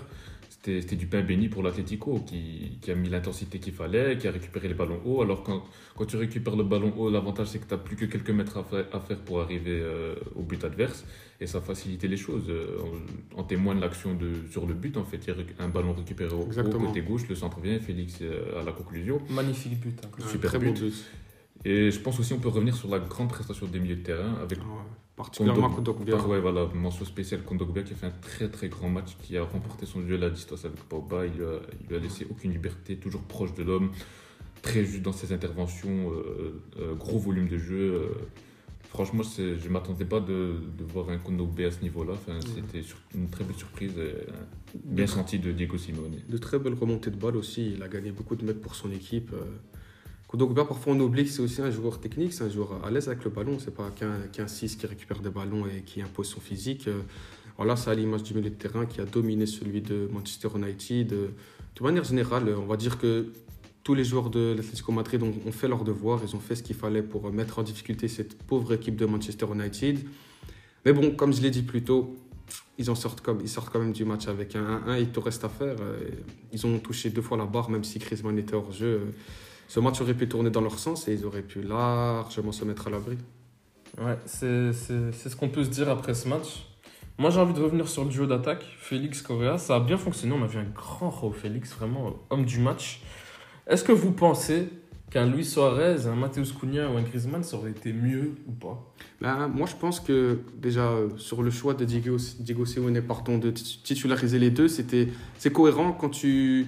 c'était 0.66 0.81
c'était 0.83 0.96
du 0.96 1.07
pain 1.07 1.22
béni 1.22 1.48
pour 1.48 1.62
l'Atletico 1.62 2.18
qui, 2.26 2.79
qui 2.81 2.90
a 2.90 2.94
mis 2.94 3.09
l'intensité 3.09 3.59
qu'il 3.61 3.72
fallait, 3.72 4.18
qui 4.18 4.26
a 4.26 4.33
récupéré 4.33 4.66
les 4.68 4.74
ballons 4.74 5.00
hauts. 5.05 5.22
Alors, 5.22 5.42
quand, 5.42 5.62
quand 5.96 6.05
tu 6.07 6.16
récupères 6.16 6.57
le 6.57 6.64
ballon 6.64 6.92
haut, 6.98 7.09
l'avantage 7.11 7.48
c'est 7.48 7.59
que 7.61 7.66
tu 7.66 7.74
n'as 7.74 7.79
plus 7.81 7.96
que 7.96 8.05
quelques 8.07 8.31
mètres 8.31 8.57
à 8.59 8.64
faire, 8.64 8.87
à 8.92 9.00
faire 9.00 9.18
pour 9.20 9.40
arriver 9.40 9.79
euh, 9.81 10.14
au 10.35 10.42
but 10.42 10.62
adverse 10.64 11.05
et 11.40 11.46
ça 11.46 11.61
facilitait 11.61 12.09
les 12.09 12.16
choses. 12.16 12.46
Euh, 12.48 12.79
En, 13.37 13.40
en 13.40 13.44
témoigne 13.44 13.81
l'action 13.81 14.14
de 14.14 14.29
sur 14.50 14.66
le 14.66 14.74
but 14.74 14.96
en 14.96 15.05
fait. 15.05 15.18
Il 15.26 15.29
y 15.29 15.33
a 15.61 15.64
un 15.64 15.68
ballon 15.68 15.92
récupéré 15.94 16.35
au, 16.35 16.44
côté 16.87 17.02
gauche, 17.02 17.24
le 17.29 17.35
centre 17.37 17.61
vient, 17.61 17.79
Félix 17.79 18.18
euh, 18.22 18.61
à 18.61 18.62
la 18.64 18.72
conclusion. 18.72 19.16
Magnifique 19.31 19.79
but. 19.81 19.98
hein. 20.05 20.09
Super 20.35 20.50
très 20.50 20.59
but. 20.59 20.72
beau 20.74 20.87
but. 20.87 20.94
Et 21.64 21.90
je 21.90 22.00
pense 22.00 22.18
aussi 22.20 22.33
on 22.33 22.38
peut 22.38 22.48
revenir 22.59 22.74
sur 22.76 22.88
la 22.88 22.98
grande 22.98 23.29
prestation 23.29 23.66
des 23.66 23.81
milieux 23.81 23.96
de 23.96 24.07
terrain 24.11 24.35
avec 24.42 24.59
Ouais. 24.59 24.66
Particulièrement 25.16 25.68
Kondog- 25.70 25.96
Kondogbia. 25.96 26.26
Ouais, 26.26 26.40
voilà, 26.40 26.66
mention 26.74 27.05
spéciale 27.07 27.42
Kondogbia 27.42 27.83
qui 27.83 27.94
a 27.94 27.96
fait 27.96 28.07
un 28.07 28.12
très 28.20 28.48
très 28.50 28.68
grand 28.68 28.90
match, 28.90 29.16
qui 29.22 29.37
a 29.37 29.42
remporté 29.44 29.87
son 29.87 30.00
duel 30.00 30.22
à 30.24 30.31
distance 30.31 30.64
avec 30.66 30.79
Pogba. 30.85 31.24
Il 31.26 31.33
lui 31.38 31.44
a, 31.44 31.61
il 31.81 31.88
lui 31.88 31.96
a 31.96 31.98
laissé 31.98 32.26
aucune 32.31 32.52
liberté, 32.52 32.96
toujours 32.96 33.22
proche 33.22 33.55
de 33.55 33.62
l'homme, 33.62 33.90
très 34.62 34.85
juste 34.85 35.02
dans 35.02 35.12
ses 35.12 35.33
interventions, 35.33 36.11
euh, 36.12 36.61
euh, 36.79 36.94
gros 36.94 37.18
volume 37.18 37.48
de 37.48 37.57
jeu. 37.59 37.94
euh. 37.94 38.09
franchement, 38.90 39.22
c'est- 39.24 39.59
je 39.59 39.68
ne 39.68 39.72
m'attendais 39.74 40.07
pas 40.07 40.20
de, 40.20 40.55
de 40.79 40.85
voir 40.85 41.11
un 41.11 41.18
Kondogbia 41.18 41.66
à 41.68 41.70
ce 41.70 41.83
niveau-là. 41.83 42.12
Enfin, 42.14 42.38
C'était 42.55 42.83
une 43.14 43.29
très 43.29 43.44
belle 43.44 43.57
surprise, 43.57 43.92
euh, 43.98 44.22
bien 44.85 45.07
senti 45.07 45.38
de 45.38 45.52
Diego 45.52 45.76
Simeone. 45.76 46.16
De 46.29 46.38
très 46.38 46.59
belles 46.59 46.72
remontées 46.74 47.11
de 47.11 47.16
balles 47.16 47.37
aussi. 47.37 47.72
Il 47.74 47.83
a 47.83 47.88
gagné 47.88 48.11
beaucoup 48.11 48.37
de 48.37 48.44
mètres 48.44 48.61
pour 48.61 48.74
son 48.74 48.90
équipe. 48.92 49.33
Kondogbia, 50.29 50.65
parfois 50.65 50.95
on 50.95 51.01
oublie 51.01 51.25
que 51.25 51.31
c'est 51.31 51.43
aussi 51.43 51.62
un 51.62 51.71
joueur 51.71 52.01
technique, 52.01 52.33
c'est 52.33 52.45
un 52.45 52.49
joueur 52.49 52.85
à 52.85 52.91
l'aise 52.91 53.09
avec 53.09 53.23
le 53.25 53.31
ballon. 53.31 53.59
C'est 53.59 53.75
pas 53.75 53.91
qu'un 53.91 54.19
qu'un 54.33 54.49
6 54.49 54.77
qui 54.77 54.87
récupère 54.87 55.21
des 55.21 55.31
ballons 55.31 55.67
et 55.67 55.83
qui 55.83 56.03
impose 56.03 56.29
son 56.29 56.41
physique. 56.41 56.89
Euh, 56.89 57.03
Voilà, 57.57 57.77
c'est 57.77 57.91
à 57.91 57.95
l'image 57.95 58.23
du 58.23 58.35
milieu 58.35 58.51
de 58.51 58.55
terrain 58.55 58.85
qui 58.87 59.01
a 59.01 59.05
dominé 59.07 59.47
celui 59.47 59.81
de 59.81 60.09
Manchester 60.12 60.49
United. 60.57 61.12
Euh, 61.12 61.29
De 61.77 61.83
manière 61.85 62.05
générale, 62.05 62.55
on 62.57 62.67
va 62.67 62.77
dire 62.77 62.99
que 62.99 63.33
tous 63.85 63.95
les 63.95 64.03
joueurs 64.05 64.31
de 64.31 64.53
l'Atlético 64.57 64.91
Madrid 64.91 65.23
ont, 65.23 65.53
fait 65.53 65.69
leur 65.69 65.85
devoir. 65.85 66.21
Ils 66.25 66.35
ont 66.35 66.41
fait 66.41 66.57
ce 66.57 66.62
qu'il 66.65 66.75
fallait 66.75 67.03
pour 67.05 67.31
mettre 67.33 67.61
en 67.61 67.62
difficulté 67.62 68.09
cette 68.09 68.37
pauvre 68.43 68.75
équipe 68.75 68.97
de 68.97 69.07
Manchester 69.07 69.47
United. 69.55 70.01
Mais 70.85 70.93
bon, 70.93 71.12
comme 71.12 71.33
je 71.33 71.41
l'ai 71.41 71.51
dit 71.51 71.62
plus 71.62 71.85
tôt, 71.85 72.17
ils, 72.79 72.91
en 72.91 72.97
sortent 72.97 73.21
comme, 73.21 73.39
ils 73.43 73.49
sortent 73.49 73.71
quand 73.73 73.79
même 73.79 73.93
du 73.93 74.05
match 74.05 74.27
avec 74.27 74.57
un 74.57 74.81
1-1. 74.89 75.01
Il 75.01 75.11
te 75.11 75.21
reste 75.21 75.45
à 75.45 75.49
faire. 75.49 75.77
Euh, 75.81 75.99
Ils 76.53 76.67
ont 76.67 76.79
touché 76.81 77.11
deux 77.11 77.23
fois 77.23 77.37
la 77.37 77.47
barre, 77.47 77.71
même 77.71 77.85
si 77.85 78.01
Griezmann 78.01 78.37
était 78.39 78.55
hors 78.55 78.73
jeu. 78.73 79.12
Ce 79.68 79.81
match 79.81 80.00
aurait 80.00 80.14
pu 80.14 80.29
tourner 80.29 80.50
dans 80.50 80.61
leur 80.61 80.79
sens 80.79 81.09
et 81.09 81.14
ils 81.14 81.24
auraient 81.24 81.42
pu 81.42 81.62
largement 81.62 82.52
se 82.52 82.64
mettre 82.64 82.87
à 82.87 82.90
l'abri. 82.90 83.18
Ouais, 83.98 84.18
c'est 84.26 84.72
c'est- 84.72 85.12
c'est 85.12 85.29
ce 85.29 85.37
qu'on 85.37 85.48
peut 85.48 85.64
se 85.64 85.70
dire 85.70 85.88
après 85.88 86.14
ce 86.14 86.29
match. 86.29 86.66
Moi, 87.18 87.31
j'ai 87.31 87.40
envie 87.40 87.55
de 87.55 87.61
revenir 87.62 87.88
sur 87.88 88.05
le 88.05 88.11
duo 88.11 88.26
d'attaque, 88.26 88.62
Félix 88.79 89.22
Correa. 89.22 89.57
Ça 89.57 89.76
a 89.76 89.81
bien 89.81 89.96
fonctionné. 89.96 90.35
On 90.38 90.42
a 90.44 90.46
vu 90.46 90.59
un 90.59 90.64
grand 90.74 91.09
Raúl 91.09 91.33
Félix, 91.33 91.72
vraiment 91.72 92.09
euh, 92.09 92.11
homme 92.31 92.44
du 92.44 92.59
match. 92.59 93.00
Est-ce 93.66 93.83
que 93.85 93.92
vous 93.92 94.12
pensez 94.12 94.68
qu'un 95.11 95.24
Luis 95.26 95.44
Suarez, 95.46 96.07
un 96.07 96.14
Mateus 96.14 96.52
Cunha 96.52 96.90
ou 96.90 96.96
un 96.98 97.02
Griezmann, 97.02 97.42
ça 97.42 97.57
aurait 97.57 97.70
été 97.70 97.92
mieux 97.94 98.35
ou 98.46 98.52
pas? 98.52 98.92
Ben, 99.22 99.48
moi, 99.48 99.66
je 99.66 99.74
pense 99.76 99.98
que 99.98 100.40
déjà 100.59 100.88
euh, 100.90 101.09
sur 101.16 101.42
le 101.42 101.50
choix 101.50 101.72
de 101.72 101.87
Diego, 101.87 102.18
Diego 102.38 102.66
Simeone 102.66 103.00
pardon, 103.00 103.38
de 103.38 103.50
tit- 103.50 103.81
titulariser 103.83 104.38
les 104.38 104.50
deux, 104.50 104.68
c'était 104.68 105.09
c'est 105.38 105.52
cohérent 105.52 105.92
quand 105.92 106.11
tu. 106.11 106.66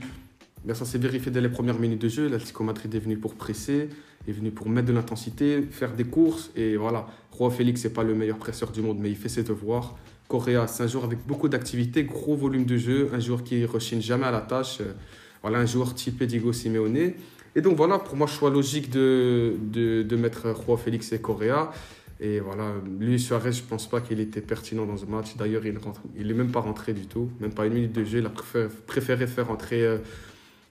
Ça 0.75 0.85
s'est 0.85 0.99
vérifié 0.99 1.31
dès 1.31 1.41
les 1.41 1.49
premières 1.49 1.79
minutes 1.79 2.01
de 2.03 2.09
jeu. 2.09 2.29
L'Atlético 2.29 2.65
Madrid 2.65 2.95
est 2.95 2.99
venu 2.99 3.17
pour 3.17 3.35
presser, 3.35 3.89
est 4.27 4.33
venu 4.33 4.51
pour 4.51 4.69
mettre 4.69 4.89
de 4.89 4.93
l'intensité, 4.93 5.63
faire 5.71 5.95
des 5.95 6.05
courses. 6.05 6.51
Et 6.57 6.77
voilà, 6.77 7.07
Roi 7.33 7.51
Félix, 7.51 7.81
c'est 7.81 7.93
pas 7.93 8.05
le 8.05 8.15
meilleur 8.15 8.39
presseur 8.39 8.71
du 8.71 8.83
monde, 8.83 8.99
mais 9.01 9.11
il 9.11 9.17
fait 9.17 9.29
ses 9.29 9.43
devoirs. 9.43 9.97
Correa, 10.29 10.67
c'est 10.67 10.83
un 10.83 10.87
joueur 10.87 11.05
avec 11.05 11.27
beaucoup 11.27 11.49
d'activité, 11.49 12.05
gros 12.05 12.37
volume 12.37 12.67
de 12.67 12.77
jeu, 12.77 13.09
un 13.15 13.19
joueur 13.19 13.43
qui 13.43 13.65
rechigne 13.65 14.03
jamais 14.03 14.27
à 14.27 14.31
la 14.31 14.41
tâche. 14.41 14.81
Euh, 14.81 14.93
Voilà, 15.43 15.59
un 15.59 15.67
joueur 15.67 15.95
typé 15.95 16.27
Diego 16.27 16.53
Simeone. 16.53 17.13
Et 17.55 17.61
donc 17.61 17.77
voilà, 17.77 17.99
pour 17.99 18.17
moi, 18.17 18.27
choix 18.27 18.51
logique 18.51 18.91
de, 18.91 19.55
de, 19.73 20.17
mettre 20.17 20.51
Roi 20.51 20.77
Félix 20.77 21.13
et 21.13 21.21
Correa. 21.21 21.71
Et 22.21 22.41
voilà, 22.41 22.73
lui, 22.99 23.19
Suarez, 23.21 23.53
je 23.53 23.63
pense 23.63 23.89
pas 23.89 24.01
qu'il 24.01 24.19
était 24.21 24.41
pertinent 24.41 24.85
dans 24.85 24.97
ce 24.97 25.07
match. 25.07 25.37
D'ailleurs, 25.37 25.65
il 25.65 25.79
rentre, 25.79 26.03
il 26.17 26.35
même 26.35 26.51
pas 26.51 26.61
rentré 26.61 26.93
du 26.93 27.07
tout, 27.07 27.31
même 27.41 27.53
pas 27.53 27.67
une 27.67 27.75
minute 27.75 27.93
de 27.93 28.05
jeu. 28.05 28.19
Il 28.19 28.27
a 28.27 28.31
préféré, 28.31 28.69
préféré 28.87 29.27
faire 29.29 29.51
entrer 29.51 29.87
euh, 29.87 29.99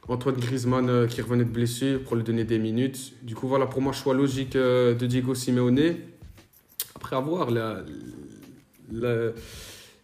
Antoine 0.10 0.36
Griezmann 0.38 0.89
euh, 0.89 1.08
qui 1.08 1.22
revenait 1.22 1.43
de 1.43 1.50
blessure 1.50 2.02
pour 2.04 2.15
lui 2.15 2.24
donner 2.24 2.43
des 2.46 2.60
minutes. 2.60 3.13
Du 3.24 3.36
coup, 3.36 3.48
voilà, 3.48 3.65
pour 3.65 3.82
moi, 3.82 3.91
choix 3.93 4.13
logique 4.13 4.56
euh, 4.56 4.93
de 4.96 5.06
Diego 5.06 5.36
Simeone. 5.36 5.96
Après 6.96 7.15
avoir 7.15 7.52
la, 7.52 7.84
la- 8.91 9.32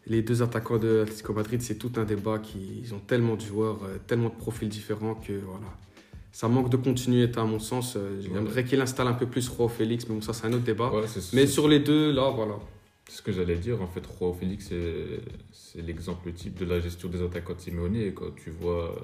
les 0.05 0.21
deux 0.21 0.41
attaquants 0.43 0.77
de 0.77 1.01
Atlético 1.03 1.31
Madrid, 1.33 1.61
c'est 1.61 1.75
tout 1.77 1.91
un 1.95 2.03
débat. 2.03 2.39
Qui, 2.39 2.81
ils 2.83 2.93
ont 2.93 2.99
tellement 2.99 3.35
de 3.35 3.41
joueurs, 3.41 3.79
euh, 3.85 3.97
tellement 4.05 4.29
de 4.29 4.35
profils 4.35 4.67
différents 4.67 5.15
que 5.15 5.33
voilà. 5.33 5.67
Ça 6.33 6.47
manque 6.47 6.69
de 6.69 6.77
continuité 6.77 7.39
à 7.39 7.43
mon 7.45 7.59
sens. 7.59 7.95
J'aimerais 8.19 8.65
qu'il 8.65 8.81
installe 8.81 9.07
un 9.07 9.13
peu 9.13 9.27
plus 9.27 9.47
Roi 9.49 9.69
Félix, 9.69 10.07
mais 10.09 10.15
bon, 10.15 10.21
ça 10.21 10.33
c'est 10.33 10.47
un 10.47 10.53
autre 10.53 10.63
débat. 10.63 10.91
Ouais, 10.91 11.05
Mais 11.31 11.45
sur 11.45 11.67
les 11.67 11.79
deux, 11.79 12.11
là, 12.11 12.31
voilà. 12.31 12.55
C'est 13.07 13.17
ce 13.17 13.21
que 13.21 13.31
j'allais 13.31 13.55
dire. 13.57 13.79
En 13.83 13.87
fait, 13.87 14.03
Roi 14.05 14.35
Félix, 14.39 14.69
c'est 15.51 15.81
l'exemple 15.81 16.31
type 16.33 16.57
de 16.59 16.65
la 16.65 16.79
gestion 16.79 17.07
des 17.07 17.21
attaquants 17.21 17.53
de 17.53 17.59
Simeone. 17.61 18.11
Quand 18.15 18.33
tu 18.35 18.49
vois 18.49 18.95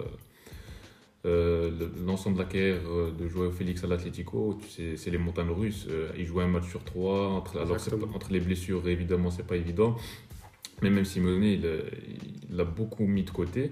l'ensemble 1.25 2.37
de 2.37 2.41
la 2.43 2.47
carrière 2.47 2.81
euh, 2.87 3.11
de 3.11 3.27
Joao 3.27 3.51
Félix 3.51 3.83
à 3.83 3.87
l'Atlético, 3.87 4.59
c'est 4.69 5.09
les 5.09 5.17
montagnes 5.17 5.49
russes. 5.51 5.85
Euh, 5.89 6.09
il 6.17 6.25
jouait 6.25 6.43
un 6.43 6.47
match 6.47 6.67
sur 6.69 6.83
trois. 6.83 7.27
Entre, 7.27 7.57
alors, 7.59 7.77
entre 8.13 8.31
les 8.31 8.39
blessures, 8.39 8.87
évidemment, 8.87 9.29
c'est 9.31 9.45
pas 9.45 9.57
évident. 9.57 9.95
Mais 10.81 10.89
même 10.89 11.03
Simeone, 11.05 11.43
il, 11.43 11.65
a- 11.65 11.81
il 12.51 12.59
a 12.59 12.63
beaucoup 12.63 13.05
mis 13.05 13.23
de 13.23 13.31
côté. 13.31 13.71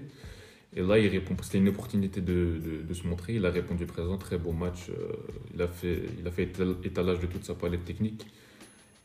Et 0.76 0.82
là, 0.82 0.98
il 0.98 1.08
répond. 1.08 1.34
C'était 1.42 1.58
une 1.58 1.68
opportunité 1.68 2.20
de, 2.20 2.58
de, 2.62 2.82
de 2.86 2.94
se 2.94 3.06
montrer. 3.06 3.36
Il 3.36 3.46
a 3.46 3.50
répondu 3.50 3.86
présent. 3.86 4.18
Très 4.18 4.36
beau 4.36 4.52
match. 4.52 4.90
Euh, 4.90 5.12
il, 5.54 5.62
a 5.62 5.68
fait, 5.68 6.02
il 6.20 6.26
a 6.28 6.30
fait 6.30 6.44
étal- 6.44 6.76
étalage 6.84 7.20
de 7.20 7.26
toute 7.26 7.44
sa 7.44 7.54
palette 7.54 7.84
technique. 7.86 8.26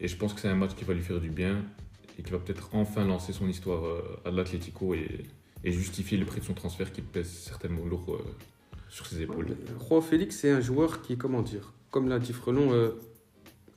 Et 0.01 0.10
je 0.10 0.17
pense 0.17 0.34
que 0.34 0.41
c'est 0.41 0.49
un 0.49 0.56
match 0.56 0.75
qui 0.75 0.84
va 0.84 0.93
lui 0.93 1.01
faire 1.01 1.21
du 1.21 1.29
bien 1.29 1.63
et 2.19 2.23
qui 2.23 2.32
va 2.32 2.39
peut-être 2.39 2.69
enfin 2.73 3.06
lancer 3.06 3.32
son 3.32 3.47
histoire 3.47 3.86
euh, 3.86 4.01
à 4.25 4.32
l'Atlético 4.32 4.93
et, 4.93 5.08
et 5.63 5.71
justifier 5.71 6.17
le 6.17 6.26
prix 6.26 6.39
de 6.39 6.45
son 6.45 6.54
transfert 6.54 6.91
qui 6.91 7.02
pèse 7.02 7.30
certainement 7.30 7.86
lourd 7.86 8.06
euh, 8.13 8.23
sur 8.89 9.06
ses 9.06 9.21
épaules. 9.21 9.56
Roi 9.80 10.02
Félix, 10.02 10.38
c'est 10.38 10.52
un 10.52 10.62
joueur 10.62 11.02
qui, 11.02 11.17
comment 11.17 11.41
dire, 11.41 11.73
comme 11.89 12.10
l'a 12.10 12.19
dit 12.19 12.34
Frelon, 12.34 12.73
euh, 12.73 12.91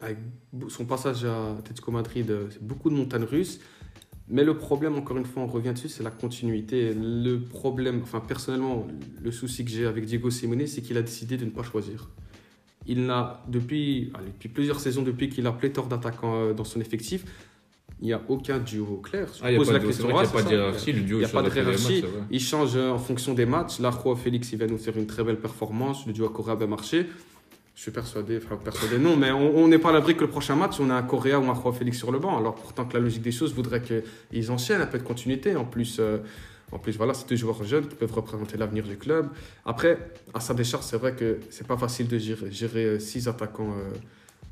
avec 0.01 0.19
son 0.69 0.85
passage 0.85 1.25
à 1.25 1.57
Atletico 1.59 1.91
Madrid, 1.91 2.31
euh, 2.31 2.49
c'est 2.51 2.63
beaucoup 2.63 2.91
de 2.91 2.95
montagnes 2.95 3.25
russes. 3.25 3.61
Mais 4.29 4.43
le 4.43 4.59
problème, 4.59 4.97
encore 4.97 5.17
une 5.17 5.25
fois, 5.25 5.45
on 5.45 5.47
revient 5.47 5.73
dessus, 5.73 5.89
c'est 5.89 6.03
la 6.03 6.11
continuité. 6.11 6.93
Le 6.95 7.39
problème, 7.39 8.01
enfin 8.03 8.21
personnellement, 8.21 8.87
le 9.23 9.31
souci 9.31 9.65
que 9.65 9.71
j'ai 9.71 9.87
avec 9.87 10.05
Diego 10.05 10.31
Simone, 10.31 10.67
c'est 10.67 10.83
qu'il 10.83 10.97
a 10.97 11.03
décidé 11.03 11.37
de 11.37 11.45
ne 11.45 11.51
pas 11.51 11.63
choisir. 11.63 12.11
Il 12.87 13.07
n'a, 13.07 13.45
depuis, 13.49 14.13
depuis 14.27 14.49
plusieurs 14.49 14.81
saisons, 14.81 15.03
depuis 15.03 15.29
qu'il 15.29 15.47
a 15.47 15.53
pléthore 15.53 15.87
d'attaquants 15.87 16.37
euh, 16.37 16.55
dans 16.55 16.65
son 16.65 16.81
effectif, 16.81 17.25
il 18.01 18.07
n'y 18.07 18.13
a 18.13 18.21
aucun 18.29 18.59
duo 18.59 19.01
clair. 19.03 19.27
Je 19.35 19.41
Ah, 19.43 19.51
il 19.51 19.59
pose 19.59 19.73
la 19.73 19.81
question, 19.81 20.09
ouais, 20.09 20.23
n'y 20.23 20.29
a 20.29 20.31
pas 20.31 20.43
de 20.43 20.51
hiérarchie. 20.51 20.93
Le 20.93 21.01
duo 21.01 21.19
Il 21.19 21.23
y 21.23 21.25
a 21.25 21.29
il 21.29 21.33
pas 21.33 21.43
de 21.43 21.51
à 21.51 21.55
hiérarchie. 21.55 22.05
Il 22.31 22.41
change 22.41 22.77
euh, 22.77 22.91
en 22.91 22.99
fonction 22.99 23.33
des 23.33 23.47
matchs. 23.47 23.79
Là, 23.81 23.91
Roi 23.91 24.17
Félix, 24.17 24.53
il 24.53 24.59
va 24.59 24.67
nous 24.67 24.79
faire 24.79 24.97
une 24.99 25.07
très 25.07 25.25
belle 25.25 25.39
performance. 25.39 26.07
Le 26.07 26.13
duo 26.13 26.29
Correa 26.29 26.53
a 26.53 26.57
bien 26.57 26.67
marché. 26.67 27.07
Je 27.75 27.83
suis 27.83 27.91
persuadé, 27.91 28.39
enfin 28.43 28.57
persuadé 28.57 28.97
non, 28.97 29.17
mais 29.17 29.31
on 29.31 29.69
n'est 29.69 29.79
pas 29.79 29.91
à 29.91 29.93
l'abri 29.93 30.17
que 30.17 30.23
le 30.23 30.31
prochain 30.31 30.57
match, 30.57 30.81
on 30.81 30.89
a 30.89 30.95
un 30.95 31.03
Correa 31.03 31.39
ou 31.39 31.45
un 31.45 31.53
Roi 31.53 31.75
Félix 31.75 31.99
sur 31.99 32.11
le 32.11 32.19
banc. 32.19 32.39
Alors 32.39 32.55
pourtant 32.55 32.87
que 32.87 32.95
la 32.95 33.01
logique 33.01 33.21
des 33.21 33.33
choses 33.33 33.55
voudrait 33.55 33.83
qu'ils 33.83 34.51
enchaînent 34.51 34.81
un 34.81 34.87
peu 34.87 34.97
de 34.97 35.03
continuité. 35.03 35.57
En 35.57 35.67
plus, 35.67 35.99
euh, 36.01 36.17
en 36.73 36.79
plus 36.79 36.97
voilà, 36.97 37.13
c'est 37.13 37.29
deux 37.29 37.37
joueurs 37.37 37.63
jeunes 37.65 37.87
qui 37.87 37.95
peuvent 37.95 38.15
représenter 38.15 38.57
l'avenir 38.57 38.85
du 38.85 38.97
club. 38.97 39.29
Après, 39.67 39.99
à 40.33 40.41
sa 40.41 40.55
décharge, 40.55 40.85
c'est 40.85 40.97
vrai 40.97 41.15
que 41.15 41.39
c'est 41.51 41.67
pas 41.67 41.77
facile 41.77 42.09
de 42.09 42.17
gérer, 42.17 42.51
gérer 42.51 42.85
euh, 42.85 42.99
six 42.99 43.29
attaquants 43.29 43.75
euh, 43.79 43.95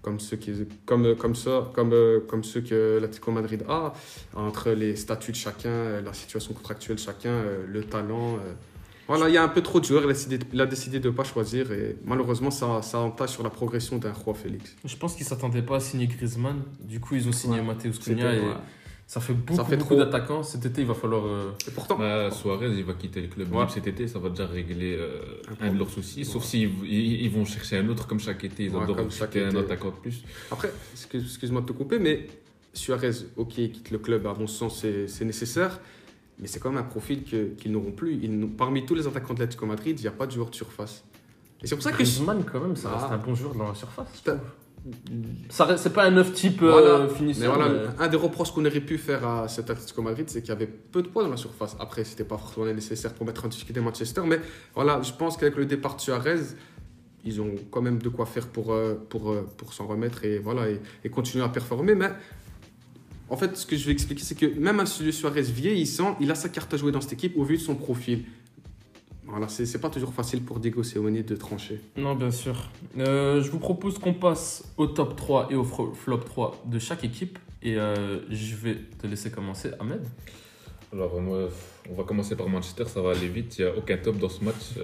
comme 0.04 0.20
ceux 0.20 0.36
qui, 0.36 0.52
comme, 0.84 1.06
euh, 1.06 1.14
comme 1.14 1.34
ça, 1.34 1.70
comme, 1.74 1.92
euh, 1.94 2.20
comme 2.28 2.44
ceux 2.44 2.60
que 2.60 2.98
l'Atlético 3.00 3.32
Madrid 3.32 3.64
a, 3.68 3.94
entre 4.34 4.70
les 4.70 4.96
statuts 4.96 5.32
de 5.32 5.36
chacun, 5.36 5.70
euh, 5.70 6.02
la 6.02 6.12
situation 6.12 6.52
contractuelle 6.52 6.96
de 6.96 7.00
chacun, 7.00 7.42
le 7.66 7.84
talent. 7.84 8.38
Voilà, 9.08 9.28
il 9.28 9.34
y 9.34 9.38
a 9.38 9.42
un 9.42 9.48
peu 9.48 9.62
trop 9.62 9.80
de 9.80 9.84
joueurs, 9.84 10.02
il 10.02 10.10
a 10.10 10.12
décidé, 10.12 10.38
il 10.52 10.60
a 10.60 10.66
décidé 10.66 11.00
de 11.00 11.10
ne 11.10 11.14
pas 11.14 11.24
choisir 11.24 11.72
et 11.72 11.96
malheureusement, 12.04 12.50
ça, 12.50 12.80
ça 12.82 12.98
entache 12.98 13.32
sur 13.32 13.42
la 13.42 13.50
progression 13.50 13.98
d'un 13.98 14.12
Roi 14.12 14.34
Félix. 14.34 14.74
Je 14.84 14.96
pense 14.96 15.14
qu'ils 15.14 15.26
s'attendaient 15.26 15.62
pas 15.62 15.76
à 15.76 15.80
signer 15.80 16.06
Griezmann. 16.06 16.62
Du 16.80 17.00
coup, 17.00 17.14
ils 17.14 17.28
ont 17.28 17.32
signé 17.32 17.60
Ouais. 17.60 17.74
Cunha 18.02 18.34
et 18.34 18.40
ouais. 18.40 18.54
Ça 19.06 19.20
fait 19.20 19.34
beaucoup, 19.34 19.64
fait 19.64 19.76
beaucoup 19.76 19.94
trop. 19.94 20.04
d'attaquants. 20.04 20.42
Cet 20.42 20.64
été, 20.66 20.80
il 20.80 20.86
va 20.86 20.94
falloir. 20.94 21.26
euh, 21.26 21.50
Et 21.68 21.70
pourtant, 21.70 21.96
Bah, 21.98 22.30
Suarez, 22.30 22.70
il 22.70 22.84
va 22.84 22.94
quitter 22.94 23.20
le 23.20 23.28
club 23.28 23.52
Ouais. 23.54 23.66
cet 23.68 23.86
été, 23.86 24.08
ça 24.08 24.18
va 24.18 24.30
déjà 24.30 24.46
régler 24.46 24.96
euh, 24.98 25.20
Un 25.60 25.68
un, 25.68 25.72
de 25.72 25.78
leurs 25.78 25.90
soucis. 25.90 26.24
Sauf 26.24 26.44
s'ils 26.44 26.70
ils, 26.84 27.22
ils 27.22 27.30
vont 27.30 27.44
chercher 27.44 27.78
un 27.78 27.88
autre 27.88 28.06
comme 28.06 28.18
chaque 28.20 28.42
été, 28.44 28.64
ils 28.64 28.74
Ouais, 28.74 28.82
adorent 28.82 28.96
recruter 28.98 29.44
un 29.44 29.54
attaquant 29.56 29.90
de 29.90 29.96
plus. 29.96 30.22
après, 30.50 30.72
excuse- 30.92 31.22
excuse-moi 31.24 31.60
de 31.60 31.66
te 31.66 31.72
couper, 31.72 31.98
mais 31.98 32.26
Suarez, 32.72 33.12
ok, 33.36 33.58
il 33.58 33.70
quitte 33.72 33.90
le 33.92 33.98
club, 33.98 34.26
à 34.26 34.34
mon 34.34 34.46
sens, 34.46 34.80
c'est 34.80 35.06
c'est 35.06 35.24
nécessaire. 35.24 35.78
Mais 36.40 36.48
c'est 36.48 36.58
quand 36.58 36.70
même 36.70 36.80
un 36.80 36.82
profil 36.82 37.22
que- 37.22 37.50
qu'ils 37.54 37.70
n'auront 37.70 37.92
plus. 37.92 38.18
Ils 38.20 38.36
n'ont- 38.36 38.48
parmi 38.48 38.84
tous 38.84 38.96
les 38.96 39.06
attaquants 39.06 39.34
de 39.34 39.38
l'Atlético 39.38 39.66
Madrid, 39.66 39.96
il 40.00 40.02
n'y 40.02 40.08
a 40.08 40.12
pas 40.12 40.26
de 40.26 40.32
joueur 40.32 40.50
de 40.50 40.54
surface. 40.56 41.04
Et 41.62 41.68
c'est 41.68 41.76
pour 41.76 41.84
ça 41.84 41.92
que. 41.92 41.96
Griezmann, 41.98 42.42
quand 42.44 42.58
même, 42.60 42.74
ça 42.74 42.90
reste 42.90 43.06
Ah. 43.10 43.14
un 43.14 43.18
bon 43.18 43.34
joueur 43.36 43.54
dans 43.54 43.68
la 43.68 43.74
surface. 43.76 44.08
C'est 45.48 45.92
pas 45.92 46.04
un 46.04 46.10
neuf 46.10 46.32
type 46.32 46.60
euh, 46.62 46.70
Voilà. 46.70 47.06
Mais 47.08 47.14
finisseur. 47.14 47.54
voilà, 47.54 47.72
mais- 47.72 48.04
un 48.04 48.08
des 48.08 48.16
reproches 48.16 48.50
qu'on 48.52 48.64
aurait 48.64 48.80
pu 48.80 48.98
faire 48.98 49.26
à 49.26 49.48
cet 49.48 49.70
Atlético 49.70 50.02
Madrid, 50.02 50.28
c'est 50.28 50.40
qu'il 50.42 50.50
y 50.50 50.52
avait 50.52 50.66
peu 50.66 51.02
de 51.02 51.08
poids 51.08 51.22
dans 51.24 51.30
la 51.30 51.36
surface. 51.36 51.76
Après, 51.80 52.04
c'était 52.04 52.24
pas 52.24 52.36
forcément 52.38 52.66
nécessaire 52.66 53.14
pour 53.14 53.26
mettre 53.26 53.44
en 53.44 53.48
difficulté 53.48 53.80
Manchester, 53.80 54.22
mais 54.26 54.40
voilà, 54.74 55.00
je 55.02 55.12
pense 55.12 55.36
qu'avec 55.36 55.56
le 55.56 55.66
départ 55.66 55.96
de 55.96 56.00
Suarez, 56.00 56.40
ils 57.24 57.40
ont 57.40 57.54
quand 57.70 57.80
même 57.80 57.98
de 58.02 58.08
quoi 58.10 58.26
faire 58.26 58.46
pour, 58.48 58.72
euh, 58.72 58.94
pour, 59.08 59.30
euh, 59.30 59.48
pour 59.56 59.72
s'en 59.72 59.86
remettre 59.86 60.24
et, 60.24 60.38
voilà, 60.38 60.68
et, 60.68 60.80
et 61.04 61.08
continuer 61.08 61.42
à 61.44 61.48
performer. 61.48 61.94
Mais 61.94 62.10
en 63.30 63.36
fait, 63.38 63.56
ce 63.56 63.64
que 63.64 63.76
je 63.76 63.86
vais 63.86 63.92
expliquer, 63.92 64.22
c'est 64.22 64.34
que 64.34 64.46
même 64.58 64.80
un 64.80 64.86
Suarez 64.86 65.40
vieillissant, 65.42 66.16
il 66.20 66.30
a 66.30 66.34
sa 66.34 66.50
carte 66.50 66.74
à 66.74 66.76
jouer 66.76 66.92
dans 66.92 67.00
cette 67.00 67.14
équipe 67.14 67.38
au 67.38 67.44
vu 67.44 67.56
de 67.56 67.62
son 67.62 67.74
profil. 67.74 68.24
Voilà, 69.26 69.48
c'est 69.48 69.64
c'est 69.66 69.80
pas 69.80 69.88
toujours 69.90 70.12
facile 70.12 70.42
pour 70.42 70.58
Diego 70.60 70.82
Simeone 70.82 71.22
de 71.22 71.36
trancher. 71.36 71.80
Non, 71.96 72.14
bien 72.14 72.30
sûr. 72.30 72.54
Euh, 72.98 73.42
je 73.42 73.50
vous 73.50 73.58
propose 73.58 73.98
qu'on 73.98 74.14
passe 74.14 74.64
au 74.76 74.86
top 74.86 75.16
3 75.16 75.48
et 75.50 75.54
au 75.54 75.64
flop 75.64 76.18
3 76.18 76.62
de 76.66 76.78
chaque 76.78 77.04
équipe. 77.04 77.38
Et 77.62 77.76
euh, 77.78 78.20
je 78.30 78.54
vais 78.56 78.76
te 79.00 79.06
laisser 79.06 79.30
commencer, 79.30 79.70
Ahmed. 79.80 80.02
Alors, 80.92 81.18
moi, 81.20 81.48
on 81.90 81.94
va 81.94 82.04
commencer 82.04 82.36
par 82.36 82.48
Manchester, 82.48 82.84
ça 82.86 83.00
va 83.00 83.12
aller 83.12 83.26
vite. 83.26 83.58
Il 83.58 83.64
n'y 83.64 83.70
a 83.70 83.76
aucun 83.76 83.96
top 83.96 84.18
dans 84.18 84.28
ce 84.28 84.44
match. 84.44 84.54
Euh, 84.76 84.82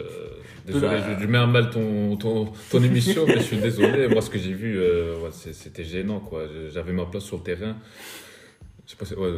désolé, 0.66 0.96
je, 1.18 1.22
je 1.22 1.26
mets 1.28 1.38
à 1.38 1.46
mal 1.46 1.70
ton, 1.70 2.16
ton, 2.16 2.50
ton 2.70 2.82
émission, 2.82 3.24
mais 3.26 3.36
je 3.36 3.42
suis 3.44 3.58
désolé. 3.58 4.08
Moi, 4.08 4.22
ce 4.22 4.30
que 4.30 4.38
j'ai 4.38 4.54
vu, 4.54 4.76
euh, 4.78 5.20
ouais, 5.20 5.28
c'était 5.32 5.84
gênant. 5.84 6.18
quoi. 6.20 6.44
J'avais 6.72 6.92
ma 6.92 7.04
place 7.04 7.24
sur 7.24 7.36
le 7.36 7.42
terrain. 7.42 7.76
Je 8.86 8.90
sais 8.92 8.96
pas 8.96 9.04
si- 9.04 9.14
ouais, 9.14 9.34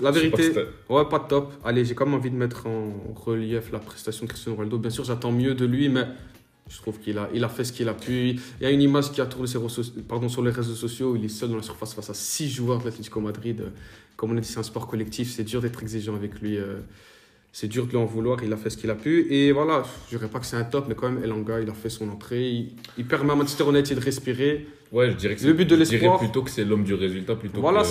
La 0.00 0.10
vérité, 0.10 0.42
Ouais, 0.88 1.04
pas 1.08 1.20
top. 1.20 1.52
Allez, 1.64 1.84
j'ai 1.84 1.94
quand 1.94 2.06
même 2.06 2.14
envie 2.14 2.30
de 2.30 2.36
mettre 2.36 2.66
en 2.66 2.92
relief 3.14 3.70
la 3.72 3.78
prestation 3.78 4.24
de 4.24 4.30
Cristiano 4.30 4.56
Ronaldo. 4.56 4.78
Bien 4.78 4.90
sûr, 4.90 5.04
j'attends 5.04 5.32
mieux 5.32 5.54
de 5.54 5.64
lui, 5.66 5.88
mais 5.88 6.04
je 6.68 6.76
trouve 6.78 6.98
qu'il 6.98 7.18
a, 7.18 7.28
il 7.34 7.42
a 7.44 7.48
fait 7.48 7.64
ce 7.64 7.72
qu'il 7.72 7.88
a 7.88 7.94
pu. 7.94 8.30
Il 8.30 8.62
y 8.62 8.66
a 8.66 8.70
une 8.70 8.82
image 8.82 9.12
qui 9.12 9.20
a 9.20 9.26
tourné 9.26 9.46
sur, 9.46 9.60
les 9.60 9.66
réseaux- 9.68 9.92
pardon, 10.08 10.28
sur 10.28 10.42
les 10.42 10.50
réseaux 10.50 10.74
sociaux. 10.74 11.12
où 11.12 11.16
Il 11.16 11.24
est 11.24 11.28
seul 11.28 11.48
dans 11.50 11.56
la 11.56 11.62
surface 11.62 11.94
face 11.94 12.10
à 12.10 12.14
six 12.14 12.48
joueurs 12.50 12.78
de 12.80 12.84
l'Atlético 12.84 13.20
Madrid. 13.20 13.62
Comme 14.16 14.32
on 14.32 14.36
a 14.36 14.40
dit, 14.40 14.48
c'est 14.48 14.58
un 14.58 14.62
sport 14.62 14.86
collectif. 14.86 15.30
C'est 15.32 15.44
dur 15.44 15.60
d'être 15.60 15.82
exigeant 15.82 16.14
avec 16.14 16.40
lui. 16.40 16.56
euh, 16.56 16.78
C'est 17.52 17.68
dur 17.68 17.86
de 17.86 17.90
lui 17.90 17.96
en 17.98 18.04
vouloir. 18.04 18.42
Il 18.44 18.52
a 18.52 18.56
fait 18.56 18.70
ce 18.70 18.76
qu'il 18.76 18.90
a 18.90 18.94
pu. 18.94 19.26
Et 19.32 19.52
voilà, 19.52 19.82
je 20.10 20.16
dirais 20.16 20.28
pas 20.28 20.40
que 20.40 20.46
c'est 20.46 20.56
un 20.56 20.64
top, 20.64 20.86
mais 20.88 20.94
quand 20.94 21.10
même, 21.10 21.22
Elanga, 21.24 21.60
il 21.60 21.68
a 21.70 21.74
fait 21.74 21.88
son 21.90 22.08
entrée. 22.08 22.50
Il, 22.50 22.72
il 22.98 23.06
permet 23.06 23.32
à 23.32 23.34
Manchester 23.34 23.64
United 23.68 23.98
de 23.98 24.04
respirer. 24.04 24.66
Ouais, 24.92 25.10
je 25.10 25.16
dirais 25.16 25.34
que 25.34 25.40
Le 25.42 25.48
c'est- 25.48 25.52
but 25.54 25.64
de 25.68 25.76
je 25.76 25.82
dirais 25.84 25.92
l'espoir. 26.00 26.18
plutôt 26.18 26.42
que 26.42 26.50
c'est 26.50 26.64
l'homme 26.64 26.84
du 26.84 26.94
résultat 26.94 27.34
plutôt 27.36 27.60
Voilà, 27.60 27.82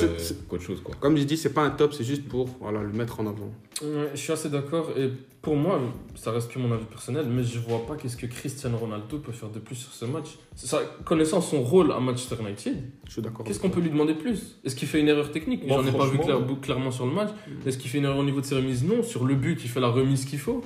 qu'autre 0.49 0.63
chose. 0.63 0.81
Quoi. 0.81 0.95
Comme 0.99 1.17
j'ai 1.17 1.25
dit, 1.25 1.35
c'est 1.37 1.53
pas 1.53 1.63
un 1.63 1.69
top, 1.71 1.93
c'est 1.93 2.03
juste 2.05 2.27
pour 2.27 2.47
voilà, 2.61 2.81
le 2.81 2.91
mettre 2.93 3.19
en 3.19 3.27
avant. 3.27 3.51
Ouais, 3.81 4.09
je 4.13 4.19
suis 4.19 4.31
assez 4.31 4.49
d'accord. 4.49 4.89
Et 4.97 5.09
pour 5.41 5.55
moi, 5.57 5.79
ça 6.15 6.31
reste 6.31 6.49
que 6.51 6.57
mon 6.57 6.71
avis 6.73 6.85
personnel, 6.85 7.25
mais 7.29 7.43
je 7.43 7.59
vois 7.59 7.85
pas 7.85 7.95
qu'est-ce 7.97 8.15
que 8.17 8.25
Cristiano 8.25 8.77
Ronaldo 8.77 9.19
peut 9.19 9.33
faire 9.33 9.49
de 9.49 9.59
plus 9.59 9.75
sur 9.75 9.91
ce 9.91 10.05
match. 10.05 10.37
Ça, 10.55 10.81
connaissant 11.03 11.41
son 11.41 11.61
rôle 11.61 11.91
à 11.91 11.99
Manchester 11.99 12.37
United, 12.39 12.77
Je 13.05 13.11
suis 13.11 13.21
d'accord. 13.21 13.45
qu'est-ce 13.45 13.59
qu'on 13.59 13.69
peut 13.69 13.81
lui 13.81 13.89
demander 13.89 14.13
plus? 14.13 14.57
Est-ce 14.63 14.75
qu'il 14.75 14.87
fait 14.87 15.01
une 15.01 15.09
erreur 15.09 15.31
technique? 15.31 15.67
Bon, 15.67 15.81
J'en 15.83 15.87
ai 15.87 15.91
pas 15.91 16.07
vu 16.07 16.17
clairement 16.61 16.91
sur 16.91 17.05
le 17.05 17.11
match. 17.11 17.29
Mm. 17.47 17.67
Est-ce 17.67 17.77
qu'il 17.77 17.89
fait 17.91 17.97
une 17.99 18.05
erreur 18.05 18.17
au 18.17 18.23
niveau 18.23 18.39
de 18.41 18.45
ses 18.45 18.55
remises? 18.55 18.83
Non. 18.85 19.03
Sur 19.03 19.25
le 19.25 19.35
but, 19.35 19.59
il 19.63 19.69
fait 19.69 19.81
la 19.81 19.89
remise 19.89 20.25
qu'il 20.25 20.39
faut. 20.39 20.63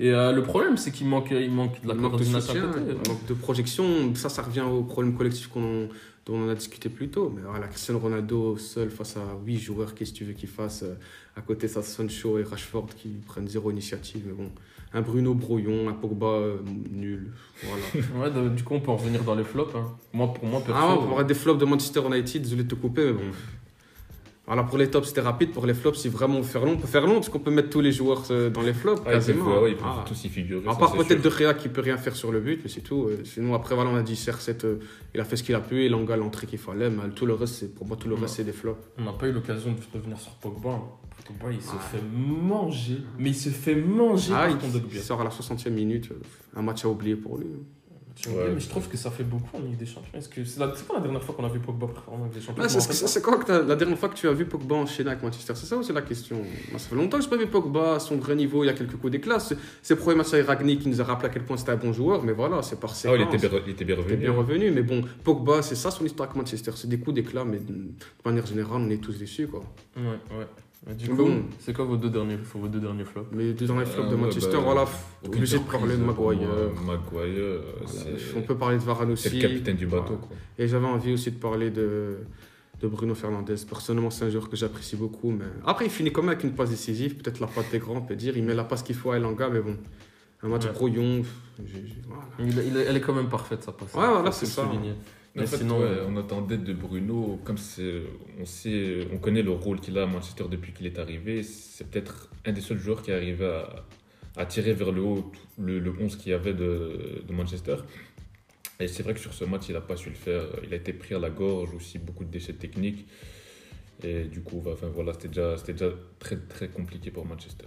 Et 0.00 0.12
euh, 0.12 0.30
le 0.32 0.42
problème, 0.44 0.76
c'est 0.76 0.92
qu'il 0.92 1.08
manque, 1.08 1.30
il 1.32 1.50
manque 1.50 1.82
de 1.82 1.88
la 1.88 1.94
manque 1.94 2.18
de 2.18 2.24
soutien, 2.24 2.68
côté. 2.70 3.08
manque 3.08 3.26
de 3.26 3.34
projection. 3.34 4.14
Ça, 4.14 4.28
ça 4.28 4.42
revient 4.42 4.60
au 4.60 4.82
problème 4.84 5.14
collectif 5.16 5.48
qu'on, 5.48 5.88
dont 6.24 6.34
on 6.36 6.48
a 6.48 6.54
discuté 6.54 6.88
plus 6.88 7.08
tôt. 7.08 7.32
Mais 7.34 7.42
voilà, 7.44 7.66
Cristiano 7.66 7.98
Ronaldo 7.98 8.56
seul 8.58 8.90
face 8.90 9.16
à 9.16 9.22
8 9.44 9.58
joueurs, 9.58 9.94
qu'est-ce 9.94 10.12
que 10.12 10.18
tu 10.18 10.24
veux 10.24 10.34
qu'il 10.34 10.48
fasse 10.48 10.84
euh, 10.84 10.94
À 11.36 11.40
côté, 11.40 11.66
ça, 11.66 11.82
Sancho 11.82 12.38
et 12.38 12.44
Rashford 12.44 12.90
qui 12.96 13.08
prennent 13.26 13.48
zéro 13.48 13.72
initiative. 13.72 14.22
Mais 14.26 14.34
bon, 14.34 14.50
un 14.94 15.00
Bruno 15.02 15.34
brouillon, 15.34 15.88
un 15.88 15.94
Pogba 15.94 16.26
euh, 16.26 16.58
nul. 16.92 17.32
Voilà. 17.64 18.30
Ouais, 18.40 18.50
du 18.50 18.62
coup, 18.62 18.74
on 18.74 18.80
peut 18.80 18.92
en 18.92 18.96
revenir 18.96 19.24
dans 19.24 19.34
les 19.34 19.42
flops. 19.44 19.74
hein. 19.74 19.96
Moi, 20.12 20.32
pour 20.32 20.46
moi, 20.46 20.60
perso, 20.60 20.80
ah, 20.80 20.94
on 20.94 20.98
parlera 21.02 21.24
des 21.24 21.34
flops 21.34 21.58
de 21.58 21.64
Manchester 21.64 22.02
United, 22.06 22.42
désolé 22.42 22.62
de 22.62 22.68
te 22.68 22.76
couper, 22.76 23.06
mais 23.06 23.12
bon. 23.14 23.20
Voilà, 24.48 24.64
pour 24.64 24.78
les 24.78 24.88
tops, 24.90 25.06
c'était 25.08 25.20
rapide. 25.20 25.52
Pour 25.52 25.66
les 25.66 25.74
flops, 25.74 25.98
si 25.98 26.08
vraiment 26.08 26.38
on 26.38 26.42
faire 26.42 26.64
long, 26.64 26.72
on 26.72 26.76
peut 26.78 26.86
faire 26.88 27.06
long, 27.06 27.14
parce 27.16 27.28
qu'on 27.28 27.38
peut 27.38 27.50
mettre 27.50 27.68
tous 27.70 27.80
les 27.82 27.92
joueurs 27.92 28.24
euh, 28.30 28.48
dans 28.50 28.62
les 28.62 28.72
flops, 28.72 29.02
Ah, 29.06 29.12
quasiment. 29.12 29.60
ouais, 29.62 29.70
ils 29.72 29.76
peuvent 29.76 29.86
Ah. 29.86 30.04
tous 30.08 30.24
y 30.24 30.28
figurer. 30.28 30.66
À 30.66 30.74
part 30.74 30.92
peut-être 30.96 31.22
De. 31.22 31.28
Gea 31.30 31.52
qui 31.54 31.68
peut 31.68 31.82
rien 31.82 31.98
faire 31.98 32.16
sur 32.16 32.32
le 32.32 32.40
but, 32.40 32.60
mais 32.64 32.70
c'est 32.70 32.80
tout. 32.80 33.04
Euh, 33.08 33.18
Sinon, 33.24 33.54
après, 33.54 33.74
voilà, 33.74 33.90
on 33.90 33.96
a 33.96 34.02
dit 34.02 34.14
CR7, 34.14 34.64
euh, 34.64 34.78
il 35.14 35.20
a 35.20 35.24
fait 35.24 35.36
ce 35.36 35.42
qu'il 35.42 35.54
a 35.54 35.60
pu, 35.60 35.84
et 35.84 35.88
Langa 35.90 36.16
l'entrée 36.16 36.46
qu'il 36.46 36.58
fallait, 36.58 36.88
mais 36.90 37.10
tout 37.14 37.26
le 37.26 37.34
reste, 37.34 37.54
c'est, 37.56 37.74
pour 37.74 37.86
moi, 37.86 37.96
tout 37.96 38.08
le 38.08 38.14
Ouais. 38.14 38.22
reste, 38.22 38.36
c'est 38.36 38.44
des 38.44 38.52
flops. 38.52 38.80
on 38.98 39.04
n'a 39.04 39.12
pas 39.12 39.28
eu 39.28 39.32
l'occasion 39.32 39.72
de 39.72 39.78
revenir 39.98 40.18
sur 40.18 40.32
Pogba. 40.36 40.70
hein. 40.70 40.82
Pogba, 41.26 41.52
il 41.52 41.60
se 41.60 41.68
Ah. 41.74 41.78
fait 41.80 42.00
manger. 42.02 42.98
Mais 43.18 43.28
il 43.30 43.34
se 43.36 43.50
fait 43.50 43.74
manger 43.74 44.32
Ah, 44.34 44.46
par 44.48 44.50
il, 44.64 44.82
il 44.92 44.98
sort 45.00 45.20
à 45.20 45.24
la 45.24 45.30
60e 45.30 45.74
minute, 45.74 46.08
un 46.56 46.62
match 46.62 46.84
à 46.84 46.88
oublier 46.88 47.16
pour 47.16 47.36
lui. 47.36 47.46
Tu 48.20 48.30
vois, 48.30 48.42
Ouais. 48.44 48.50
mais 48.52 48.58
je 48.60 48.68
trouve 48.68 48.88
que 48.88 48.96
ça 48.96 49.12
fait 49.12 49.22
beaucoup 49.22 49.56
en 49.56 49.60
Ligue 49.60 49.76
des 49.76 49.86
Champions. 49.86 50.10
Est-ce 50.12 50.28
que 50.28 50.44
c'est, 50.44 50.58
la... 50.58 50.72
c'est 50.74 50.86
quand 50.88 50.94
la 50.94 51.00
dernière 51.00 51.22
fois 51.22 51.34
qu'on 51.36 51.44
a 51.44 51.48
vu 51.48 51.60
Pogba 51.60 51.86
performer 51.86 52.22
en 52.22 52.24
Ligue 52.24 52.34
des 52.34 52.40
Champions? 52.40 52.64
Ah, 52.64 52.68
c'est, 52.68 53.22
quand 53.22 53.38
que 53.38 53.44
t'as- 53.46 53.62
la 53.62 53.76
dernière 53.76 53.96
fois 53.96 54.08
que 54.08 54.14
tu 54.16 54.26
as 54.28 54.32
vu 54.32 54.44
Pogba 54.44 54.74
enchaîner 54.74 55.10
avec 55.10 55.22
Manchester 55.22 55.52
C'est 55.54 55.66
ça 55.66 55.76
ou 55.76 55.84
c'est 55.84 55.92
la 55.92 56.02
question? 56.02 56.36
Moi, 56.38 56.78
Ça 56.80 56.88
fait 56.88 56.96
longtemps 56.96 57.18
que 57.18 57.24
je 57.24 57.28
n'ai 57.30 57.36
pas 57.36 57.42
vu 57.44 57.48
Pogba 57.48 57.94
à 57.94 58.00
son 58.00 58.16
vrai 58.16 58.34
niveau, 58.34 58.64
il 58.64 58.66
y 58.66 58.70
a 58.70 58.72
quelques 58.72 58.96
coups 58.96 59.12
d'éclat. 59.12 59.38
C'est, 59.38 59.94
premier 59.96 60.16
match 60.16 60.32
avec 60.34 60.46
Ragni 60.48 60.78
qui 60.78 60.88
nous 60.88 61.00
a 61.00 61.04
rappelé 61.04 61.28
à 61.28 61.32
quel 61.32 61.44
point 61.44 61.56
c'était 61.56 61.70
un 61.72 61.76
bon 61.76 61.92
joueur, 61.92 62.24
mais 62.24 62.32
voilà, 62.32 62.60
c'est 62.62 62.80
par 62.80 62.90
Ah, 62.90 62.94
séquence. 62.94 63.18
ouais, 63.18 63.24
il, 63.30 63.34
était 63.36 63.48
bien, 63.48 63.60
il 63.66 63.70
était 63.72 63.84
bien 63.84 63.94
Il 63.94 63.98
est 64.00 64.02
revenu. 64.02 64.16
bien 64.16 64.32
revenu, 64.32 64.70
mais 64.72 64.82
bon, 64.82 65.04
Pogba, 65.22 65.62
c'est 65.62 65.76
ça 65.76 65.90
son 65.92 66.04
histoire 66.04 66.28
avec 66.28 66.36
Manchester. 66.36 66.72
C'est 66.74 66.88
des 66.88 66.98
coups 66.98 67.14
d'éclat, 67.14 67.44
mais 67.44 67.58
de 67.58 67.92
manière 68.24 68.46
générale, 68.46 68.80
on 68.84 68.90
est 68.90 68.98
tous 68.98 69.16
déçus, 69.16 69.46
quoi. 69.46 69.60
Ouais, 69.96 70.02
ouais. 70.36 70.46
Du 70.86 71.08
Bon. 71.10 71.16
coup, 71.26 71.30
c'est 71.58 71.74
quoi 71.74 71.84
vos 71.84 71.96
deux 71.96 72.08
derniers, 72.08 72.36
vos 72.54 72.68
deux 72.68 72.78
derniers 72.80 73.04
flops 73.04 73.28
Mais 73.32 73.52
dans 73.52 73.78
les 73.78 73.84
flops 73.84 74.06
Euh, 74.06 74.10
de 74.10 74.14
ouais, 74.14 74.20
Manchester, 74.22 74.56
bah, 74.56 74.62
voilà, 74.64 74.84
obligé 75.26 75.58
de 75.58 75.64
parler 75.64 75.96
de 75.96 76.02
Maguire. 76.02 76.48
Maguire, 76.86 77.28
euh, 77.38 77.60
Voilà, 77.84 77.88
c'est- 78.18 78.36
On 78.38 78.42
peut 78.42 78.56
parler 78.56 78.76
de 78.78 78.82
Varane 78.82 79.14
c'est 79.16 79.28
aussi. 79.28 79.40
le 79.40 79.48
capitaine 79.48 79.76
du 79.76 79.86
bateau. 79.86 80.02
Voilà. 80.04 80.20
Quoi. 80.22 80.36
Et 80.56 80.68
j'avais 80.68 80.86
envie 80.86 81.12
aussi 81.12 81.32
de 81.32 81.36
parler 81.36 81.70
de, 81.70 82.18
de 82.80 82.86
Bruno 82.88 83.14
Fernandes. 83.14 83.52
Personnellement, 83.68 84.10
c'est 84.10 84.24
un 84.26 84.30
joueur 84.30 84.48
que 84.48 84.56
j'apprécie 84.56 84.94
beaucoup. 84.96 85.30
Mais... 85.32 85.44
Après, 85.66 85.84
il 85.86 85.90
finit 85.90 86.12
quand 86.12 86.22
même 86.22 86.30
avec 86.30 86.44
une 86.44 86.52
passe 86.54 86.70
décisive. 86.70 87.16
Peut-être 87.16 87.40
la 87.40 87.48
patte 87.48 87.70
des 87.72 87.80
grands, 87.80 87.96
on 87.96 88.02
peut 88.02 88.16
dire. 88.16 88.36
Il 88.36 88.44
met 88.44 88.54
la 88.54 88.64
passe 88.64 88.82
qu'il 88.84 88.94
faut 88.94 89.10
à 89.10 89.16
Elanga, 89.16 89.48
mais 89.50 89.60
bon. 89.60 89.76
Un 90.44 90.48
match 90.48 90.64
Ouais. 90.64 90.70
voilà. 92.06 92.22
Il- 92.38 92.46
il- 92.68 92.76
Elle 92.76 92.96
est 92.96 93.00
quand 93.00 93.12
même 93.14 93.28
parfaite, 93.28 93.64
sa 93.64 93.72
passe. 93.72 93.92
Ouais, 93.94 94.06
voilà, 94.06 94.30
c'est 94.30 94.46
ça. 94.46 94.62
souligner. 94.64 94.94
Mais 95.38 95.44
en 95.44 95.46
fait, 95.46 95.58
sinon, 95.58 95.80
ouais, 95.80 95.98
on 96.08 96.16
attendait 96.16 96.58
de 96.58 96.72
Bruno, 96.72 97.40
comme 97.44 97.56
on 98.40 98.44
sait, 98.44 99.06
on 99.12 99.18
connaît 99.18 99.42
le 99.42 99.52
rôle 99.52 99.80
qu'il 99.80 99.96
a 99.98 100.02
à 100.02 100.06
Manchester 100.06 100.44
depuis 100.50 100.72
qu'il 100.72 100.86
est 100.86 100.98
arrivé. 100.98 101.42
C'est 101.42 101.88
peut-être 101.88 102.30
un 102.44 102.52
des 102.52 102.60
seuls 102.60 102.78
joueurs 102.78 103.02
qui 103.02 103.10
est 103.10 103.14
arrivé 103.14 103.46
à, 103.46 103.84
à 104.36 104.46
tirer 104.46 104.72
vers 104.72 104.92
le 104.92 105.02
haut 105.02 105.32
le, 105.58 105.78
le 105.78 105.92
11 106.00 106.16
qu'il 106.16 106.32
y 106.32 106.34
avait 106.34 106.54
de, 106.54 107.22
de 107.26 107.32
Manchester. 107.32 107.76
Et 108.80 108.86
c'est 108.86 109.02
vrai 109.02 109.14
que 109.14 109.20
sur 109.20 109.34
ce 109.34 109.44
match, 109.44 109.68
il 109.68 109.72
n'a 109.74 109.80
pas 109.80 109.96
su 109.96 110.08
le 110.08 110.14
faire. 110.14 110.44
Il 110.64 110.72
a 110.72 110.76
été 110.76 110.92
pris 110.92 111.14
à 111.14 111.18
la 111.18 111.30
gorge, 111.30 111.74
aussi 111.74 111.98
beaucoup 111.98 112.24
de 112.24 112.30
déchets 112.30 112.52
techniques. 112.52 113.06
Et 114.02 114.24
du 114.24 114.40
coup, 114.42 114.60
bah, 114.64 114.72
enfin, 114.74 114.88
voilà, 114.94 115.12
c'était 115.14 115.28
déjà, 115.28 115.56
déjà 115.56 115.90
très, 116.20 116.36
très 116.36 116.68
compliqué 116.68 117.10
pour 117.10 117.26
Manchester. 117.26 117.66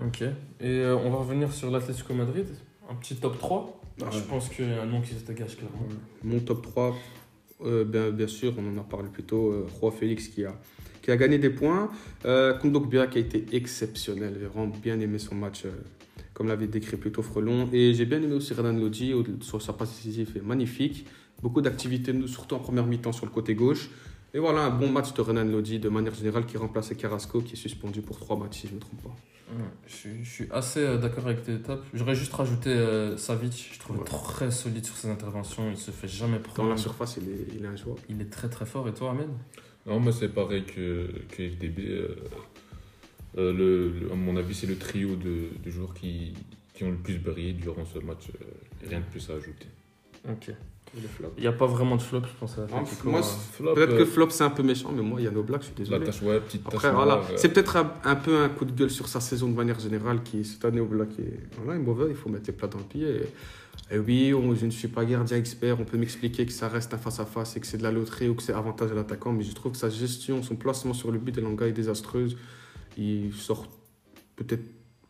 Ok. 0.00 0.22
Et 0.22 0.32
euh, 0.62 0.96
on 0.96 1.10
va 1.10 1.18
revenir 1.18 1.52
sur 1.52 1.70
l'Atlético 1.70 2.14
Madrid. 2.14 2.46
Un 2.90 2.94
petit 2.96 3.16
top 3.16 3.38
3. 3.38 3.80
Ah 4.02 4.06
Je 4.10 4.18
ouais. 4.18 4.24
pense 4.28 4.48
qu'il 4.48 4.68
y 4.68 4.72
a 4.72 4.82
un 4.82 4.86
nom 4.86 5.00
qui 5.00 5.14
se 5.14 5.24
dégage 5.24 5.56
clairement. 5.56 5.86
Mon 6.22 6.40
top 6.40 6.62
3, 6.62 6.94
euh, 7.64 7.84
bien, 7.84 8.10
bien 8.10 8.26
sûr, 8.28 8.52
on 8.58 8.76
en 8.76 8.80
a 8.80 8.84
parlé 8.84 9.08
plus 9.08 9.22
tôt. 9.22 9.52
Euh, 9.52 9.66
Roi 9.80 9.90
Félix 9.92 10.28
qui 10.28 10.44
a, 10.44 10.54
qui 11.00 11.10
a 11.10 11.16
gagné 11.16 11.38
des 11.38 11.50
points. 11.50 11.90
Euh, 12.24 12.54
Kondogbia 12.58 13.06
qui 13.06 13.18
a 13.18 13.20
été 13.20 13.44
exceptionnel. 13.52 14.36
J'ai 14.40 14.46
vraiment 14.46 14.66
bien 14.82 14.98
aimé 15.00 15.18
son 15.18 15.34
match, 15.34 15.64
euh, 15.64 15.70
comme 16.34 16.48
l'avait 16.48 16.66
décrit 16.66 16.96
plutôt 16.96 17.22
Frelon. 17.22 17.68
Et 17.72 17.94
j'ai 17.94 18.04
bien 18.04 18.20
aimé 18.22 18.34
aussi 18.34 18.52
Renan 18.54 18.72
Lodi. 18.78 19.14
au- 19.14 19.24
Sur 19.40 19.62
sa 19.62 19.72
passe 19.72 19.90
décisive 19.94 20.32
est 20.36 20.42
magnifique. 20.44 21.06
Beaucoup 21.42 21.60
d'activités, 21.60 22.12
surtout 22.26 22.54
en 22.56 22.60
première 22.60 22.86
mi-temps 22.86 23.12
sur 23.12 23.26
le 23.26 23.32
côté 23.32 23.54
gauche. 23.54 23.90
Et 24.34 24.38
voilà, 24.40 24.64
un 24.64 24.70
bon 24.70 24.90
match 24.90 25.14
de 25.14 25.20
Renan 25.20 25.44
Lodi 25.44 25.78
de 25.78 25.88
manière 25.88 26.14
générale 26.14 26.44
qui 26.46 26.56
remplaçait 26.56 26.96
Carrasco 26.96 27.40
qui 27.40 27.52
est 27.52 27.56
suspendu 27.56 28.02
pour 28.02 28.18
trois 28.18 28.36
matchs 28.36 28.62
si 28.62 28.66
je 28.66 28.72
ne 28.72 28.76
me 28.76 28.80
trompe 28.80 29.02
pas. 29.02 29.14
Ouais, 29.50 29.64
je, 29.86 29.92
suis, 29.94 30.24
je 30.24 30.30
suis 30.30 30.48
assez 30.50 30.80
euh, 30.80 30.96
d'accord 30.96 31.26
avec 31.26 31.44
tes 31.44 31.54
étapes. 31.54 31.82
J'aurais 31.92 32.14
juste 32.14 32.32
rajouté 32.32 32.70
euh, 32.70 33.16
Savic. 33.16 33.70
Je 33.74 33.78
trouve 33.78 33.98
Ouais. 33.98 34.04
très 34.04 34.50
solide 34.50 34.84
sur 34.84 34.96
ses 34.96 35.08
interventions. 35.08 35.70
Il 35.70 35.76
se 35.76 35.90
fait 35.90 36.08
jamais 36.08 36.38
Dans 36.38 36.42
prendre. 36.42 36.70
la 36.70 36.76
surface, 36.76 37.18
il 37.20 37.28
est, 37.28 37.46
il 37.56 37.64
est 37.64 37.68
injouable. 37.68 38.00
Il 38.08 38.20
est 38.20 38.30
très 38.30 38.48
très 38.48 38.66
fort. 38.66 38.88
Et 38.88 38.94
toi, 38.94 39.10
Ahmed? 39.10 39.28
Non, 39.86 40.00
mais 40.00 40.12
c'est 40.12 40.30
pareil 40.30 40.64
que, 40.64 41.08
que 41.28 41.48
FDB. 41.50 41.80
euh, 41.88 42.16
euh, 43.36 43.52
le, 43.52 43.90
le- 44.00 44.12
à 44.12 44.14
mon 44.14 44.36
avis, 44.36 44.54
c'est 44.54 44.66
le 44.66 44.78
trio 44.78 45.14
de, 45.16 45.48
de 45.62 45.70
joueurs 45.70 45.92
qui, 45.94 46.32
qui 46.72 46.84
ont 46.84 46.90
le 46.90 46.96
plus 46.96 47.18
brillé 47.18 47.52
durant 47.52 47.84
ce 47.84 47.98
match. 47.98 48.28
rien 48.88 49.00
de 49.00 49.04
plus 49.04 49.28
à 49.30 49.34
ajouter. 49.34 49.66
Ok. 50.28 50.50
Il 51.36 51.40
n'y 51.40 51.46
a 51.46 51.52
pas 51.52 51.66
vraiment 51.66 51.96
de 51.96 52.02
flop, 52.02 52.20
je 52.22 52.38
pense. 52.38 52.58
À 52.58 52.66
Ah, 52.72 52.82
moi, 53.04 53.18
hein. 53.18 53.22
c'est- 53.22 53.56
Flop, 53.56 53.74
Peut-être 53.74 53.92
euh, 53.92 53.98
que 53.98 54.04
flop 54.04 54.30
c'est 54.30 54.44
un 54.44 54.50
peu 54.50 54.62
méchant, 54.62 54.90
mais 54.94 55.02
moi, 55.02 55.20
Yann 55.20 55.36
Oblak, 55.36 55.62
je 55.62 55.66
suis 55.66 55.90
La 55.90 55.98
désolé. 55.98 56.30
ouais, 56.34 56.40
petite 56.40 56.62
Après, 56.66 56.92
voilà, 56.92 57.14
noire, 57.16 57.26
euh, 57.30 57.34
c'est 57.36 57.48
peut-être 57.50 57.76
un, 57.76 57.92
un 58.04 58.16
peu 58.16 58.38
un 58.38 58.48
coup 58.48 58.64
de 58.64 58.72
gueule 58.72 58.90
sur 58.90 59.08
sa 59.08 59.20
saison 59.20 59.48
de 59.48 59.54
manière 59.56 59.80
générale 59.80 60.22
qui, 60.22 60.44
cette 60.44 60.64
année, 60.64 60.80
Oblak 60.80 61.08
est, 61.18 61.40
voilà, 61.62 61.78
est 61.78 61.82
mauvais, 61.82 62.06
il 62.10 62.14
faut 62.16 62.28
mettre 62.28 62.46
les 62.46 62.52
plats 62.52 62.68
dans 62.68 62.78
le 62.78 62.84
pied. 62.84 63.06
Et, 63.90 63.94
et 63.96 63.98
oui, 63.98 64.32
on- 64.34 64.54
je 64.54 64.66
ne 64.66 64.70
suis 64.70 64.88
pas 64.88 65.04
gardien 65.04 65.36
expert, 65.36 65.78
on 65.80 65.84
peut 65.84 65.98
m'expliquer 65.98 66.46
que 66.46 66.52
ça 66.52 66.68
reste 66.68 66.94
un 66.94 66.98
face-à-face 66.98 67.56
et 67.56 67.60
que 67.60 67.66
c'est 67.66 67.78
de 67.78 67.82
la 67.82 67.90
loterie 67.90 68.28
ou 68.28 68.34
que 68.34 68.42
c'est 68.42 68.52
avantage 68.54 68.92
à 68.92 68.94
l'attaquant, 68.94 69.32
mais 69.32 69.42
je 69.42 69.52
trouve 69.52 69.72
que 69.72 69.78
sa 69.78 69.90
gestion, 69.90 70.42
son 70.42 70.54
placement 70.56 70.94
sur 70.94 71.10
le 71.10 71.18
but 71.18 71.32
d'Elanga 71.34 71.66
est 71.66 71.72
désastreuse. 71.72 72.36
Il 72.96 73.32
sort 73.34 73.66
peut-être 74.36 74.62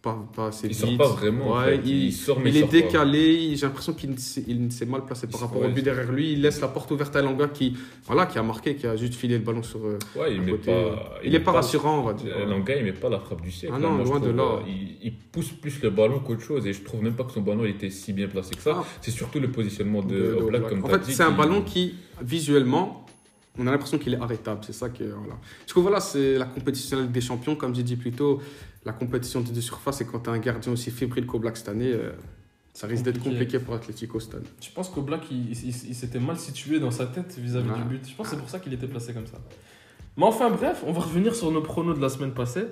pas, 0.04 0.16
pas 0.36 0.46
assez 0.48 0.66
Il 0.66 0.74
vite. 0.74 0.78
sort 0.80 0.96
pas 0.98 1.08
vraiment. 1.08 1.52
en 1.52 1.58
Ouais, 1.60 1.76
fait. 1.76 1.82
il, 1.86 2.04
il 2.04 2.12
sort, 2.12 2.38
mais 2.38 2.50
il 2.50 2.56
il 2.56 2.62
est 2.62 2.66
pas. 2.66 2.72
décalé, 2.72 3.56
j'ai 3.56 3.66
l'impression 3.66 3.94
qu'il 3.94 4.10
ne 4.10 4.16
s'est 4.16 4.44
il 4.46 4.70
s'est 4.70 4.84
mal 4.86 5.04
placé 5.04 5.26
par 5.26 5.40
rapport 5.40 5.62
au 5.62 5.68
but 5.68 5.82
derrière 5.82 6.12
lui. 6.12 6.32
Il 6.34 6.42
laisse 6.42 6.60
la 6.60 6.68
porte 6.68 6.90
ouverte 6.90 7.16
à 7.16 7.20
Elanga 7.20 7.48
qui, 7.48 7.74
voilà, 8.06 8.26
qui 8.26 8.38
a 8.38 8.42
marqué, 8.42 8.76
qui 8.76 8.86
a 8.86 8.94
juste 8.96 9.14
filé 9.14 9.38
le 9.38 9.44
ballon 9.44 9.62
sur. 9.62 9.80
euh, 9.84 9.98
Ouais, 10.16 10.34
il 10.34 10.44
côté. 10.44 10.70
pas. 10.70 11.18
il 11.24 11.32
n'est 11.32 11.40
pas 11.40 11.52
rassurant, 11.52 12.00
on 12.00 12.02
va 12.02 12.12
dire. 12.12 12.34
Euh, 12.36 12.44
Langa, 12.46 12.76
il 12.76 12.84
met 12.84 12.92
pas 12.92 13.08
la 13.08 13.18
frappe 13.18 13.40
du 13.42 13.50
siècle. 13.50 13.74
Ah 13.76 13.80
là. 13.80 13.88
non, 13.88 13.94
Moi, 13.96 14.04
loin 14.04 14.20
de 14.20 14.30
là. 14.30 14.58
Il, 15.02 15.12
pousse 15.34 15.50
plus 15.50 15.82
le 15.82 15.90
ballon 15.90 16.20
qu'autre 16.20 16.42
chose. 16.42 16.64
Et 16.66 16.72
je 16.72 16.82
trouve 16.82 17.02
même 17.02 17.14
pas 17.14 17.24
que 17.24 17.32
son 17.32 17.40
ballon 17.40 17.64
était 17.64 17.90
si 17.90 18.12
bien 18.12 18.28
placé 18.28 18.54
que 18.54 18.62
ça. 18.62 18.76
Ah. 18.80 18.84
C'est 19.00 19.10
surtout 19.10 19.40
le 19.40 19.50
positionnement 19.50 20.02
de, 20.02 20.14
de- 20.16 20.34
Oblak. 20.34 20.68
comme 20.68 20.84
En 20.84 20.88
fait, 20.88 21.00
dit, 21.00 21.12
c'est 21.14 21.22
un 21.24 21.32
ballon 21.32 21.62
qui, 21.62 21.94
visuellement, 22.22 23.03
on 23.58 23.66
a 23.66 23.70
l'impression 23.70 23.98
qu'il 23.98 24.14
est 24.14 24.20
arrêtable. 24.20 24.60
C'est 24.64 24.72
ça 24.72 24.88
que. 24.88 25.04
Voilà. 25.04 25.36
Du 25.66 25.72
coup, 25.72 25.82
voilà, 25.82 26.00
c'est 26.00 26.36
la 26.38 26.46
compétition 26.46 27.04
des 27.04 27.20
Champions. 27.20 27.56
Comme 27.56 27.74
j'ai 27.74 27.82
dit 27.82 27.96
plus 27.96 28.12
tôt, 28.12 28.40
la 28.84 28.92
compétition 28.92 29.40
de 29.40 29.50
deux 29.50 29.60
surfaces, 29.60 30.00
et 30.00 30.06
quand 30.06 30.20
tu 30.20 30.30
as 30.30 30.32
un 30.32 30.38
gardien 30.38 30.72
aussi 30.72 30.90
fébrile 30.90 31.26
qu'Oblak 31.26 31.56
cette 31.56 31.68
année, 31.68 31.92
euh, 31.92 32.12
ça 32.72 32.86
risque 32.86 33.04
d'être 33.04 33.22
Compliqué. 33.22 33.60
pour 33.60 33.74
Atletico 33.74 34.18
cette 34.18 34.34
année. 34.34 34.48
Je 34.60 34.70
pense 34.70 34.88
qu'Oblak, 34.88 35.22
il, 35.30 35.52
il, 35.52 35.94
s'était 35.94 36.18
mal 36.18 36.36
situé 36.36 36.80
dans 36.80 36.90
sa 36.90 37.06
tête 37.06 37.38
vis-à-vis 37.38 37.72
du 37.72 37.84
but. 37.84 38.08
Je 38.08 38.14
pense 38.14 38.26
que 38.26 38.34
c'est 38.34 38.40
pour 38.40 38.50
ça 38.50 38.58
qu'il 38.58 38.72
était 38.72 38.88
placé 38.88 39.14
comme 39.14 39.26
ça. 39.26 39.38
Mais 40.16 40.24
enfin, 40.24 40.50
bref, 40.50 40.82
on 40.86 40.92
va 40.92 41.00
revenir 41.00 41.34
sur 41.34 41.50
nos 41.50 41.62
pronos 41.62 41.96
de 41.96 42.02
la 42.02 42.08
semaine 42.08 42.32
passée. 42.32 42.66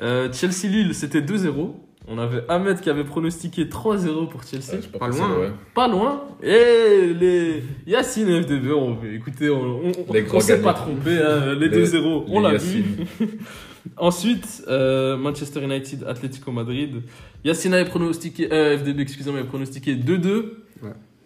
Euh, 0.00 0.32
Chelsea-Lille, 0.32 0.94
c'était 0.94 1.20
2-0. 1.20 1.74
On 2.08 2.18
avait 2.18 2.42
Ahmed 2.48 2.80
qui 2.80 2.90
avait 2.90 3.04
pronostiqué 3.04 3.64
3-0 3.66 4.28
pour 4.28 4.42
Chelsea. 4.42 4.74
Ouais, 4.74 4.80
sais 4.82 4.98
Pas 4.98 5.08
loin, 5.08 5.16
c'est 5.30 5.38
vrai. 5.38 5.52
Pas 5.74 5.88
loin. 5.88 6.24
Et 6.42 7.14
les 7.18 7.62
Yacine 7.86 8.28
et 8.28 8.42
FDB, 8.42 8.72
on, 8.72 8.98
écoutez, 9.14 9.48
on, 9.50 9.92
on, 10.32 10.40
s'est 10.40 10.60
pas 10.60 10.74
trompé. 10.74 11.18
hein, 11.18 11.54
les, 11.54 11.68
Les- 11.68 11.86
2-0, 11.86 12.24
on 12.28 12.40
l'a 12.40 12.54
vu. 12.54 12.84
Ensuite, 13.96 14.64
euh, 14.68 15.16
Manchester 15.16 15.62
United, 15.62 16.04
Atlético 16.06 16.50
Madrid. 16.52 17.02
Yacine 17.44 17.74
avait 17.74 17.88
pronostiqué, 17.88 18.48
euh, 18.52 18.78
FDB, 18.78 19.00
excusez-moi, 19.02 19.38
avait 19.40 19.48
pronostiqué 19.48 19.94
2-2. 19.94 20.44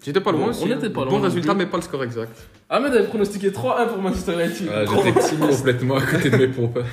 J'étais 0.05 0.21
pas 0.21 0.31
loin 0.31 0.43
Bon, 0.45 0.49
aussi. 0.51 0.63
on 0.65 0.71
hein. 0.71 0.77
était 0.77 0.91
pas 0.91 1.05
Bon 1.05 1.11
loin 1.11 1.19
non 1.19 1.25
résultat, 1.25 1.55
mais 1.55 1.67
pas 1.67 1.79
le 1.79 1.83
score 1.83 2.05
exact. 2.05 2.47
Ahmed 2.69 2.93
avait 2.93 3.07
pronostiqué 3.09 3.51
3-1 3.51 3.89
pour 3.89 3.99
Manchester 4.03 4.33
United. 4.35 4.69
Ah, 4.73 4.85
J'étais 4.85 5.13
complètement 5.39 5.97
à 5.97 6.03
côté 6.03 6.31
de 6.31 6.37
mes 6.37 6.49
pompes. 6.49 6.79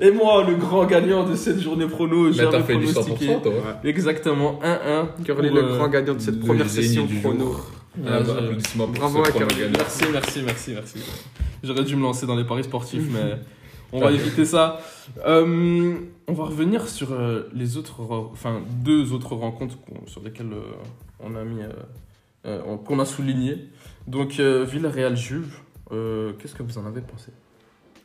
Et 0.00 0.10
moi, 0.10 0.44
le 0.44 0.54
grand 0.56 0.86
gagnant 0.86 1.28
de 1.28 1.34
cette 1.36 1.60
journée 1.60 1.86
prono, 1.86 2.26
Mais 2.28 2.32
j'avais 2.32 2.50
t'as 2.50 2.62
fait 2.62 2.76
du 2.76 2.86
pronostiqué 2.86 3.26
100%, 3.34 3.42
toi. 3.42 3.52
exactement 3.84 4.58
1-1. 4.62 5.22
Curly, 5.24 5.50
le 5.50 5.62
euh, 5.64 5.76
grand 5.76 5.88
gagnant 5.88 6.14
de 6.14 6.20
cette 6.20 6.40
première 6.40 6.68
session. 6.70 7.06
Ouais, 7.06 7.34
Ah, 8.06 8.20
bah, 8.20 8.34
applaudissements 8.38 8.86
pour 8.86 8.94
Bravo 8.94 9.24
ce 9.24 9.30
à 9.30 9.32
gagnant. 9.40 9.72
Merci, 9.76 10.04
merci, 10.12 10.42
merci, 10.44 10.70
merci. 10.74 10.98
J'aurais 11.62 11.84
dû 11.84 11.96
me 11.96 12.02
lancer 12.02 12.26
dans 12.26 12.36
les 12.36 12.44
paris 12.44 12.64
sportifs, 12.64 13.02
mais 13.12 13.36
on 13.92 14.00
va 14.00 14.10
éviter 14.12 14.44
ça. 14.44 14.80
Euh, 15.26 15.94
on 16.28 16.32
va 16.32 16.44
revenir 16.44 16.88
sur 16.88 17.12
euh, 17.12 17.50
les 17.52 17.76
autres, 17.76 18.00
re- 18.00 18.30
enfin 18.32 18.60
deux 18.84 19.12
autres 19.12 19.34
rencontres 19.34 19.76
sur 20.06 20.22
lesquelles 20.22 20.52
euh, 20.52 20.62
on 21.18 21.34
a 21.34 21.44
mis, 21.44 21.60
euh, 21.62 21.68
euh, 22.46 22.62
on- 22.66 22.78
qu'on 22.78 23.00
a 23.00 23.04
souligné. 23.04 23.66
Donc 24.06 24.38
euh, 24.40 24.64
Villarreal-Juve. 24.64 25.52
euh, 25.92 26.32
Qu'est-ce 26.38 26.54
que 26.54 26.62
vous 26.62 26.78
en 26.78 26.86
avez 26.86 27.00
pensé? 27.00 27.32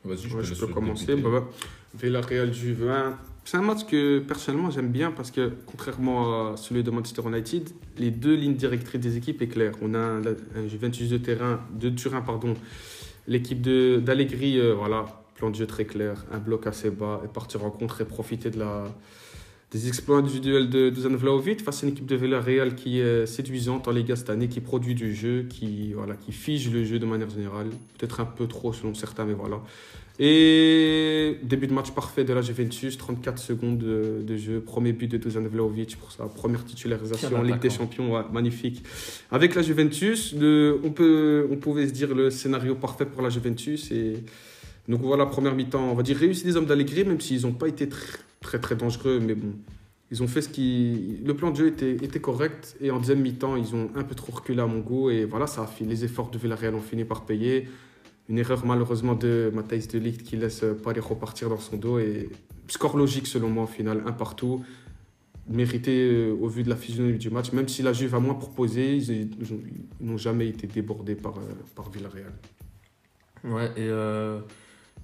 Vas-y, 0.05 0.29
je 0.29 0.35
Ouais, 0.37 0.43
peux 0.59 0.67
commencer. 0.73 1.15
Bah, 1.15 1.29
bah, 1.31 1.47
Villarreal 2.01 2.53
Juve 2.53 2.89
1. 2.89 3.17
C'est 3.43 3.57
un 3.57 3.61
match 3.61 3.85
que 3.85 4.19
personnellement 4.19 4.71
j'aime 4.71 4.89
bien 4.91 5.11
parce 5.11 5.29
que 5.29 5.51
contrairement 5.67 6.53
à 6.53 6.57
celui 6.57 6.83
de 6.83 6.89
Manchester 6.91 7.21
United, 7.27 7.69
les 7.97 8.09
deux 8.11 8.33
lignes 8.35 8.55
directrices 8.55 9.01
des 9.01 9.17
équipes 9.17 9.41
est 9.41 9.47
claire. 9.47 9.73
On 9.81 9.93
a 9.93 9.99
un, 9.99 10.21
un 10.21 10.67
Juventus 10.67 11.09
de 11.09 11.17
terrain, 11.17 11.59
de 11.71 11.89
Turin 11.89 12.21
pardon, 12.21 12.55
l'équipe 13.27 13.61
de 13.61 13.99
d'Allegri, 14.03 14.59
euh, 14.59 14.73
voilà, 14.73 15.05
plan 15.35 15.51
de 15.51 15.55
jeu 15.55 15.67
très 15.67 15.85
clair, 15.85 16.25
un 16.31 16.39
bloc 16.39 16.65
assez 16.65 16.89
bas 16.89 17.21
et 17.23 17.27
partir 17.27 17.63
en 17.63 17.69
contre 17.69 18.01
et 18.01 18.05
profiter 18.05 18.49
de 18.49 18.57
la 18.59 18.85
des 19.71 19.87
exploits 19.87 20.17
individuels 20.17 20.69
de 20.69 20.89
Dusan 20.89 21.15
Vlahovic 21.15 21.61
face 21.61 21.83
à 21.83 21.87
une 21.87 21.93
équipe 21.93 22.05
de 22.05 22.15
Villarreal 22.15 22.75
qui 22.75 22.99
est 22.99 23.25
séduisante 23.25 23.87
en 23.87 23.91
Liga 23.91 24.15
cette 24.15 24.29
année, 24.29 24.47
qui 24.47 24.61
produit 24.61 24.95
du 24.95 25.13
jeu, 25.13 25.45
qui, 25.49 25.91
voilà, 25.93 26.15
qui 26.15 26.31
fige 26.31 26.71
le 26.71 26.83
jeu 26.85 26.97
de 26.99 27.05
manière 27.05 27.29
générale. 27.29 27.67
Peut-être 27.97 28.19
un 28.21 28.25
peu 28.25 28.47
trop 28.47 28.71
selon 28.73 28.93
certains, 28.93 29.25
mais 29.25 29.33
voilà. 29.33 29.61
Et 30.17 31.37
début 31.43 31.67
de 31.67 31.73
match 31.73 31.91
parfait 31.91 32.23
de 32.23 32.31
la 32.33 32.41
Juventus, 32.41 32.97
34 32.97 33.37
secondes 33.37 33.77
de, 33.77 34.21
de 34.25 34.37
jeu, 34.37 34.61
premier 34.61 34.93
but 34.93 35.09
de 35.11 35.17
Dusan 35.17 35.41
Vlahovic 35.41 35.97
pour 35.97 36.11
sa 36.11 36.25
première 36.25 36.63
titularisation 36.63 37.35
en 37.37 37.41
Ligue 37.41 37.59
des. 37.59 37.69
Champions, 37.69 38.13
ouais, 38.15 38.21
magnifique. 38.31 38.81
Avec 39.31 39.55
la 39.55 39.61
Juventus, 39.61 40.33
le- 40.39 40.79
on, 40.83 40.91
peut, 40.91 41.47
on 41.51 41.57
pouvait 41.57 41.87
se 41.87 41.91
dire 41.93 42.15
le 42.15 42.29
scénario 42.29 42.75
parfait 42.75 43.05
pour 43.05 43.21
la 43.21 43.29
Juventus. 43.29 43.91
Et 43.91 44.23
donc 44.87 45.01
voilà, 45.01 45.25
première 45.25 45.55
mi-temps, 45.55 45.91
on 45.91 45.93
va 45.95 46.03
dire 46.03 46.17
réussi 46.17 46.43
des 46.43 46.57
hommes 46.57 46.65
d'Allegri, 46.65 47.03
même 47.03 47.19
s'ils 47.19 47.43
n'ont 47.43 47.53
pas 47.53 47.67
été 47.67 47.89
très, 47.89 48.19
très 48.41 48.59
très 48.59 48.75
dangereux, 48.75 49.19
mais 49.19 49.33
bon, 49.33 49.53
ils 50.11 50.21
ont 50.21 50.27
fait 50.27 50.41
ce 50.41 50.49
qui. 50.49 51.19
Le 51.25 51.33
plan 51.33 51.51
de 51.51 51.55
jeu 51.55 51.67
était, 51.67 51.93
était 51.95 52.19
correct 52.19 52.75
et 52.79 52.91
en 52.91 52.99
deuxième 52.99 53.21
mi-temps, 53.21 53.55
ils 53.55 53.73
ont 53.73 53.89
un 53.95 54.03
peu 54.03 54.13
trop 54.13 54.31
reculé 54.31 54.61
à 54.61 54.67
mon 54.67 54.79
goût 54.79 55.09
et 55.09 55.25
voilà, 55.25 55.47
ça 55.47 55.63
a 55.63 55.67
fini. 55.67 55.89
Les 55.89 56.05
efforts 56.05 56.29
de 56.29 56.37
Villarreal 56.37 56.75
ont 56.75 56.81
fini 56.81 57.03
par 57.05 57.25
payer. 57.25 57.67
Une 58.29 58.39
erreur 58.39 58.65
malheureusement 58.65 59.13
de 59.15 59.51
Matthijs 59.53 59.87
de 59.87 59.99
Ligt 59.99 60.23
qui 60.23 60.37
laisse 60.37 60.63
Parejo 60.83 61.15
partir 61.15 61.49
dans 61.49 61.59
son 61.59 61.77
dos 61.77 61.99
et 61.99 62.29
score 62.67 62.97
logique 62.97 63.27
selon 63.27 63.49
moi 63.49 63.63
au 63.63 63.67
final, 63.67 64.03
un 64.05 64.11
partout. 64.11 64.63
Mérité 65.47 66.09
euh, 66.11 66.33
au 66.41 66.47
vu 66.47 66.63
de 66.63 66.69
la 66.69 66.75
physionomie 66.75 67.19
du 67.19 67.29
match, 67.29 67.51
même 67.51 67.67
si 67.67 67.83
la 67.83 67.93
Juve 67.93 68.15
a 68.15 68.19
moins 68.19 68.33
proposé, 68.33 68.97
ils 68.97 69.29
n'ont 70.01 70.17
jamais 70.17 70.47
été 70.47 70.65
débordés 70.65 71.13
par, 71.13 71.37
euh, 71.37 71.41
par 71.75 71.91
Villarreal. 71.91 72.33
Ouais, 73.43 73.67
et 73.75 73.87
euh, 73.87 74.39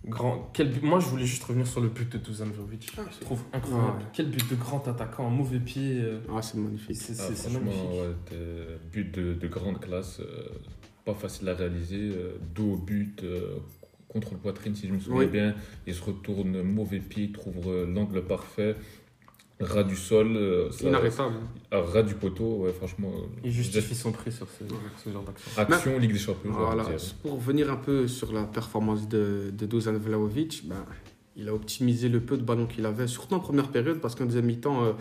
grand, 0.06 0.50
quel 0.54 0.70
but- 0.72 0.84
Moi, 0.84 1.00
je 1.00 1.06
voulais 1.08 1.26
juste 1.26 1.44
revenir 1.44 1.68
sur 1.68 1.82
le 1.82 1.90
but 1.90 2.12
de 2.12 2.18
Dusan 2.18 2.46
Vlahovic. 2.48 2.92
Ah, 2.98 3.02
je 3.12 3.24
trouve 3.24 3.42
incroyable. 3.54 4.00
Ouais. 4.00 4.06
Quel 4.14 4.30
but 4.30 4.50
de 4.50 4.56
grand 4.56 4.88
attaquant, 4.88 5.28
un 5.28 5.32
mauvais 5.32 5.60
pied. 5.60 6.00
euh, 6.02 6.20
Ah, 6.36 6.42
c'est 6.42 6.58
magnifique. 6.58 6.96
C'est 6.96 7.14
Ah, 7.20 7.50
magnifique. 7.50 7.82
ouais, 7.92 8.16
t'es- 8.26 8.80
but 8.92 9.12
de, 9.14 9.34
de 9.34 9.48
grande 9.48 9.80
classe, 9.80 10.20
euh, 10.20 10.50
pas 11.06 11.14
facile 11.14 11.50
à 11.50 11.54
réaliser, 11.56 12.12
euh, 12.16 12.38
dos 12.56 12.74
au 12.74 12.78
but, 12.78 13.24
euh, 13.24 13.58
contre 14.08 14.32
le 14.34 14.40
poitrine 14.40 14.76
si 14.76 14.88
je 14.90 14.94
me 14.94 15.00
souviens 15.00 15.20
Oui. 15.20 15.28
bien, 15.28 15.56
il 15.88 15.94
se 15.96 16.04
retourne 16.04 16.62
mauvais 16.64 17.00
pied, 17.00 17.26
il 17.26 17.32
trouve 17.32 17.68
euh, 17.68 17.86
l'angle 17.86 18.26
parfait, 18.26 18.76
ras 19.62 19.84
du 19.84 19.95
sol, 19.95 20.36
euh, 20.36 20.71
ça- 20.71 20.88
Inarrêtable. 20.88 21.36
ras 21.71 22.04
du 22.04 22.15
poteau, 22.15 22.63
ouais 22.63 22.74
franchement. 22.74 23.12
euh, 23.15 23.28
Il 23.43 23.52
justifie 23.52 23.95
son 23.95 24.12
prix 24.12 24.32
sur 24.32 24.47
ce, 24.50 24.63
ce 25.04 25.10
genre 25.12 25.24
d'action. 25.24 25.52
Action 25.58 25.97
Ligue 26.00 26.13
des 26.13 26.19
Champions, 26.19 26.52
Voilà. 26.52 26.84
dire. 26.84 26.95
Pour 27.21 27.34
revenir 27.34 27.71
un 27.71 27.76
peu 27.78 28.08
sur 28.08 28.34
la 28.34 28.43
performance 28.43 29.08
de, 29.08 29.52
de 29.58 29.65
Dusan 29.65 29.93
Vlahovic, 29.97 30.63
ben, 30.67 30.84
il 31.36 31.47
a 31.47 31.54
optimisé 31.54 32.10
le 32.10 32.19
peu 32.19 32.38
de 32.38 32.43
ballons 32.43 32.67
qu'il 32.67 32.86
avait, 32.86 33.08
surtout 33.08 33.36
en 33.36 33.39
première 33.39 33.69
période, 33.69 34.00
parce 34.02 34.15
qu'en 34.15 34.26
deuxième 34.26 34.45
mi-temps, 34.45 34.84
euh, 34.84 34.91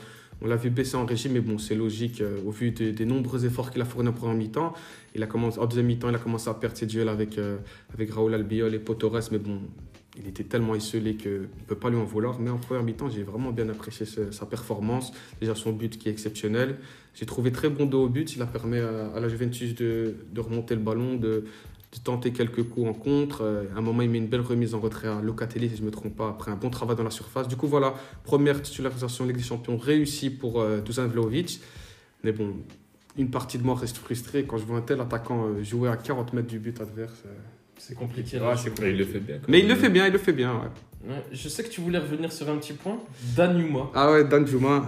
on 0.42 0.46
l'a 0.46 0.56
vu 0.56 0.70
baisser 0.70 0.96
en 0.96 1.04
régime, 1.04 1.32
mais 1.32 1.40
bon, 1.40 1.58
c'est 1.58 1.74
logique 1.74 2.20
euh, 2.20 2.38
au 2.46 2.50
vu 2.50 2.70
des, 2.70 2.92
des 2.92 3.04
nombreux 3.04 3.44
efforts 3.44 3.70
qu'il 3.70 3.82
a 3.82 3.84
fournis 3.84 4.08
en 4.08 4.12
première 4.12 4.36
mi-temps. 4.36 4.72
Il 5.14 5.22
a 5.22 5.26
commencé, 5.26 5.58
en 5.58 5.66
deuxième 5.66 5.86
mi-temps, 5.86 6.08
il 6.08 6.14
a 6.14 6.18
commencé 6.18 6.48
à 6.48 6.54
perdre 6.54 6.76
ses 6.76 6.86
duels 6.86 7.08
avec, 7.08 7.36
euh, 7.36 7.58
avec 7.92 8.10
Raúl 8.12 8.32
Albiol 8.32 8.72
et 8.74 8.78
Potores, 8.78 9.18
mais 9.32 9.38
bon, 9.38 9.60
il 10.20 10.28
était 10.28 10.44
tellement 10.44 10.74
isolé 10.74 11.16
qu'on 11.16 11.28
ne 11.28 11.64
peut 11.66 11.76
pas 11.76 11.90
lui 11.90 11.96
en 11.96 12.04
vouloir. 12.04 12.38
Mais 12.38 12.50
en 12.50 12.58
première 12.58 12.82
mi-temps, 12.82 13.08
j'ai 13.08 13.22
vraiment 13.22 13.50
bien 13.52 13.68
apprécié 13.68 14.06
sa 14.06 14.46
performance. 14.46 15.12
Déjà 15.40 15.54
son 15.54 15.72
but 15.72 15.98
qui 15.98 16.08
est 16.08 16.12
exceptionnel. 16.12 16.76
J'ai 17.14 17.26
trouvé 17.26 17.52
très 17.52 17.68
bon 17.68 17.86
dos 17.86 18.04
au 18.04 18.08
but. 18.08 18.34
Il 18.36 18.42
a 18.42 18.46
permis 18.46 18.78
à, 18.78 19.18
la 19.18 19.28
Juventus 19.28 19.74
de, 19.74 20.14
remonter 20.36 20.74
le 20.74 20.80
ballon, 20.80 21.16
de, 21.16 21.44
tenter 22.04 22.32
quelques 22.32 22.62
coups 22.62 22.88
en 22.88 22.92
contre. 22.92 23.42
Euh, 23.42 23.64
À 23.74 23.78
un 23.78 23.82
moment, 23.82 24.02
il 24.02 24.10
met 24.10 24.18
une 24.18 24.28
belle 24.28 24.42
remise 24.42 24.74
en 24.74 24.80
retrait 24.80 25.08
à 25.08 25.20
Locatelli, 25.20 25.68
si 25.68 25.76
je 25.76 25.80
ne 25.80 25.86
me 25.86 25.90
trompe 25.90 26.16
pas, 26.16 26.28
après 26.28 26.50
un 26.50 26.56
bon 26.56 26.70
travail 26.70 26.96
dans 26.96 27.04
la 27.04 27.10
surface. 27.10 27.48
Du 27.48 27.56
coup, 27.56 27.66
voilà, 27.66 27.94
première 28.24 28.62
titularisation 28.62 29.24
Ligue 29.24 29.36
des 29.36 29.42
Champions 29.42 29.76
réussie 29.76 30.30
pour 30.30 30.60
euh, 30.60 30.80
Dusan 30.80 31.08
Vlahovic. 31.08 31.60
Mais 32.22 32.32
bon, 32.32 32.54
une 33.16 33.30
partie 33.30 33.58
de 33.58 33.64
moi 33.64 33.74
reste 33.74 33.96
frustrée 33.96 34.44
quand 34.44 34.56
je 34.56 34.64
vois 34.64 34.78
un 34.78 34.82
tel 34.82 35.00
attaquant 35.00 35.46
euh, 35.46 35.62
jouer 35.62 35.88
à 35.88 35.96
40 35.96 36.32
mètres 36.32 36.48
du 36.48 36.58
but 36.58 36.80
adverse. 36.80 37.22
euh, 37.26 37.30
C'est 37.82 37.94
compliqué. 37.94 38.38
Là. 38.38 38.56
c'est 38.56 38.78
Mais 38.80 38.90
il 38.90 38.98
le 38.98 39.04
fait 39.04 39.20
bien. 39.20 39.36
quand 39.38 39.46
Mais 39.48 39.58
il 39.60 39.68
le 39.68 39.74
fait 39.74 39.88
bien, 39.88 40.06
il 40.06 40.12
le 40.12 40.18
fait 40.18 40.32
bien. 40.34 40.52
ouais. 40.54 41.08
Ouais, 41.10 41.22
je 41.32 41.48
sais 41.48 41.62
que 41.64 41.70
tu 41.70 41.80
voulais 41.80 41.98
revenir 41.98 42.30
sur 42.30 42.48
un 42.50 42.56
petit 42.58 42.74
point. 42.74 42.98
Danuma. 43.34 43.90
Ah 43.94 44.12
ouais, 44.12 44.24
Dan 44.24 44.46
Juma. 44.46 44.86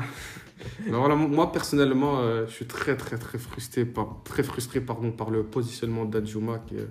Voilà, 0.88 1.14
moi 1.16 1.50
personnellement, 1.50 2.20
euh, 2.20 2.46
je 2.46 2.52
suis 2.52 2.66
très 2.66 2.96
très 2.96 3.16
très 3.16 3.38
frustré 3.38 3.84
par, 3.84 4.20
très 4.24 4.42
frustré 4.42 4.80
pardon, 4.80 5.10
par 5.10 5.30
le 5.30 5.42
positionnement 5.42 6.04
de 6.04 6.12
Dan 6.12 6.26
Juma. 6.26 6.62
Qui, 6.66 6.76
euh, 6.76 6.84